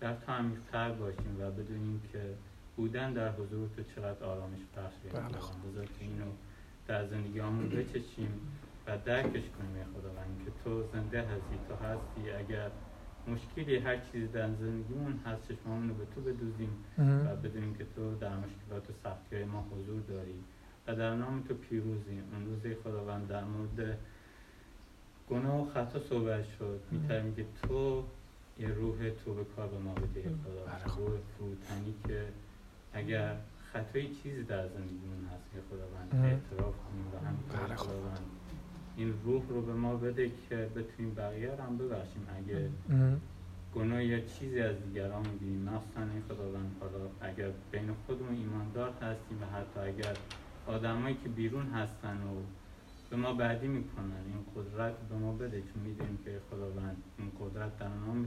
در 0.00 0.14
تو 0.14 0.32
عمیقتر 0.32 0.92
باشیم 0.92 1.36
و 1.40 1.50
بدونیم 1.50 2.02
که 2.12 2.34
بودن 2.76 3.12
در 3.12 3.32
حضور 3.32 3.68
تو 3.76 3.82
چقدر 3.96 4.24
آرامش 4.24 4.60
بخشه 4.76 5.08
بله. 5.12 5.72
بذار 5.72 5.86
که 5.86 6.00
اینو 6.04 6.30
در 6.86 7.06
زندگی 7.06 7.38
همون 7.38 7.68
بچشیم 7.68 8.40
و 8.86 8.98
درکش 9.04 9.44
کنیم 9.58 9.84
خداوند 9.94 10.42
که 10.44 10.50
تو 10.64 10.82
زنده 10.92 11.22
هستی 11.22 11.58
تو 11.68 11.74
هستی 11.74 12.30
اگر 12.30 12.70
مشکلی 13.34 13.76
هر 13.76 13.96
چیزی 13.96 14.26
در 14.26 14.48
زندگیمون 14.48 15.20
هست 15.26 15.48
چشمامون 15.48 15.88
رو 15.88 15.94
به 15.94 16.04
تو 16.14 16.20
بدوزیم 16.20 16.70
و 16.98 17.36
بدونیم 17.36 17.74
که 17.74 17.86
تو 17.96 18.14
در 18.14 18.36
مشکلات 18.36 18.90
و 18.90 18.92
سختی 19.04 19.44
ما 19.44 19.66
حضور 19.72 20.00
داری 20.08 20.44
و 20.86 20.94
در 20.94 21.14
نام 21.14 21.42
تو 21.48 21.54
پیروزیم 21.54 22.22
اون 22.32 22.46
روز 22.46 22.76
خداوند 22.84 23.28
در 23.28 23.44
مورد 23.44 23.98
گناه 25.30 25.60
و 25.60 25.70
خطا 25.70 26.00
صحبت 26.00 26.44
شد. 26.58 26.80
میتریم 26.90 27.34
که 27.34 27.44
تو 27.62 28.04
یه 28.58 28.68
روح 28.68 29.10
تو 29.24 29.34
به 29.34 29.44
کار 29.44 29.66
به 29.68 29.78
ما 29.78 29.94
بده. 29.94 30.22
خداوند. 30.22 30.82
بله. 30.84 30.96
روح 30.96 31.18
فروتنی 31.38 31.94
که 32.06 32.24
اگر 32.92 33.36
خطایی 33.72 34.14
چیزی 34.22 34.42
در 34.42 34.68
زندگیمون 34.68 35.24
هست 35.24 35.44
ای 35.54 35.60
خداوند. 35.70 36.24
اعتراف 36.24 36.74
کنیم 36.74 37.06
و 37.14 37.26
هم 37.26 37.66
بله. 37.66 37.76
خداوند 37.76 38.37
این 38.98 39.14
روح 39.24 39.42
رو 39.48 39.62
به 39.62 39.72
ما 39.74 39.96
بده 39.96 40.30
که 40.48 40.56
بتونیم 40.56 41.14
بقیه 41.14 41.50
رو 41.50 41.62
هم 41.62 41.78
ببخشیم. 41.78 42.26
اگه 42.36 42.70
گناه 43.74 44.04
یا 44.04 44.20
چیزی 44.20 44.60
از 44.60 44.76
دیگران 44.86 45.26
می‌بینیم. 45.28 45.62
مخصوصا 45.62 46.00
این 46.00 46.22
خداوند 46.28 46.76
حالا 46.80 47.32
اگر 47.32 47.50
بین 47.72 47.94
خودمون 48.06 48.34
ایماندار 48.34 48.90
هستیم 48.90 49.42
و 49.42 49.46
حتی 49.46 49.80
اگر 49.80 50.16
آدمایی 50.66 51.16
که 51.22 51.28
بیرون 51.28 51.66
هستن 51.66 52.16
و 52.16 52.42
به 53.10 53.16
ما 53.16 53.34
بعدی 53.34 53.68
می‌کنن 53.68 54.22
این 54.26 54.44
قدرت 54.56 54.98
به 55.08 55.14
ما 55.14 55.32
بده. 55.32 55.60
چون 55.60 55.82
می‌دونیم 55.84 56.18
که 56.24 56.40
خداوند 56.50 56.96
این 57.18 57.30
قدرت 57.40 57.78
در 57.78 57.86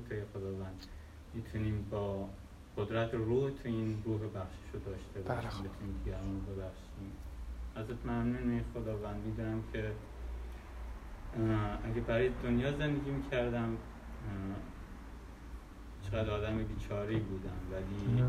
تو 0.09 0.15
ای 0.15 0.21
خداوند. 0.33 0.85
می‌تونیم 1.33 1.85
با 1.91 2.29
قدرت 2.77 3.13
روح 3.13 3.49
تو 3.49 3.61
این 3.63 4.01
روح 4.05 4.19
بخشش 4.19 4.69
رو 4.73 4.79
داشته 4.79 5.19
بله 5.19 5.35
باشیم 5.35 5.49
خب. 5.49 5.63
بتونیم 5.63 5.95
دیگران 6.03 6.41
رو 6.47 6.53
ببخشیم. 6.53 7.11
ازت 7.75 8.05
ممنون 8.05 8.61
خداوند. 8.73 9.25
می‌دونم 9.25 9.63
که 9.73 9.91
اگه 11.83 12.01
برای 12.07 12.29
دنیا 12.43 12.71
زندگی 12.71 13.11
می‌کردم 13.11 13.77
چقدر 16.01 16.29
آدم 16.29 16.57
بیچاره 16.57 17.17
بودم 17.19 17.59
ولی 17.71 18.23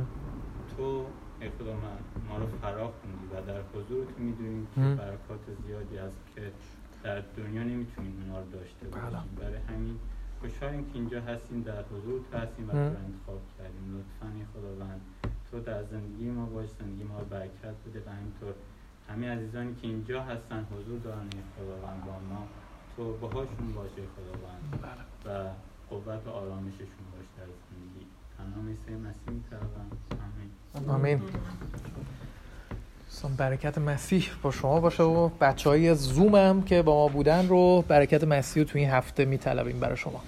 تو 0.77 1.07
ای 1.41 1.51
خدا 1.51 1.73
من 1.73 2.29
ما 2.29 2.39
رو 2.39 2.47
فرا 2.47 2.93
خوندی 3.01 3.27
و 3.35 3.47
در 3.47 3.61
حضور 3.75 4.05
تو 4.05 4.23
می‌دونیم 4.23 4.67
که. 4.75 4.81
برکات 4.81 5.41
زیادی 5.67 5.97
هست 5.97 6.17
که 6.35 6.53
در 7.03 7.23
دنیا 7.37 7.63
نمی‌تونیم 7.63 8.23
اونا 8.23 8.41
رو 8.41 8.51
داشته 8.51 8.87
بله. 8.87 9.01
باشیم 9.01 9.35
برای 9.41 9.59
همین 9.69 9.99
خوشحالیم 10.41 10.85
که 10.85 10.95
اینجا 10.95 11.21
هستیم 11.21 11.63
در 11.63 11.83
حضور 11.83 12.21
تو 12.31 12.39
هستیم 12.39 12.69
و 12.69 12.73
تو 12.73 12.79
انتخاب 12.79 13.41
کردیم. 13.59 13.85
لطفا 13.97 14.35
ای 14.37 14.45
خداوند 14.55 15.01
تو 15.51 15.61
در 15.61 15.83
زندگی 15.83 16.31
ما 16.31 16.47
باش 16.47 16.69
زندگی 16.81 17.05
ما 17.05 17.19
برکت 17.19 17.75
بده 17.87 18.03
و 18.07 18.11
همینطور 18.11 18.55
همه 19.09 19.29
عزیزانی 19.29 19.75
که 19.75 19.87
اینجا 19.89 20.23
هستن 20.23 20.67
حضور 20.73 20.99
دارن 20.99 21.27
ای 21.33 21.43
خداوند 21.57 22.05
با 22.07 22.35
ما. 22.35 22.47
تو 22.97 23.13
باهاشون 23.13 23.73
باشه 23.75 24.03
خداوند. 24.17 24.81
بله. 24.83 25.35
و 25.35 25.51
قوت 25.91 26.27
و 26.27 26.31
آرامششون 26.31 27.05
باش 27.13 27.27
در 27.39 27.45
زندگی. 27.45 28.07
تنها 28.39 28.61
مسیح 28.63 28.97
می‌توان 29.35 29.91
آمین. 30.87 31.19
آمین. 31.19 31.23
دوستان 33.07 33.35
برکت 33.35 33.79
مسیح 33.79 34.29
با 34.43 34.51
شما 34.51 34.81
باشه 34.81 35.03
و 35.03 35.29
بچه 35.29 35.71
های 35.71 35.95
زوم 35.95 36.35
هم 36.35 36.63
که 36.63 36.83
با 36.83 36.95
ما 36.95 37.09
بودن 37.09 37.49
رو 37.49 37.85
برکت 37.89 38.25
مسیح 38.25 38.63
رو 38.63 38.69
تو 38.69 38.79
این 38.79 38.91
هفته 38.91 39.25
میطلبیم 39.25 39.81
برای 39.81 39.97
شما. 39.97 40.23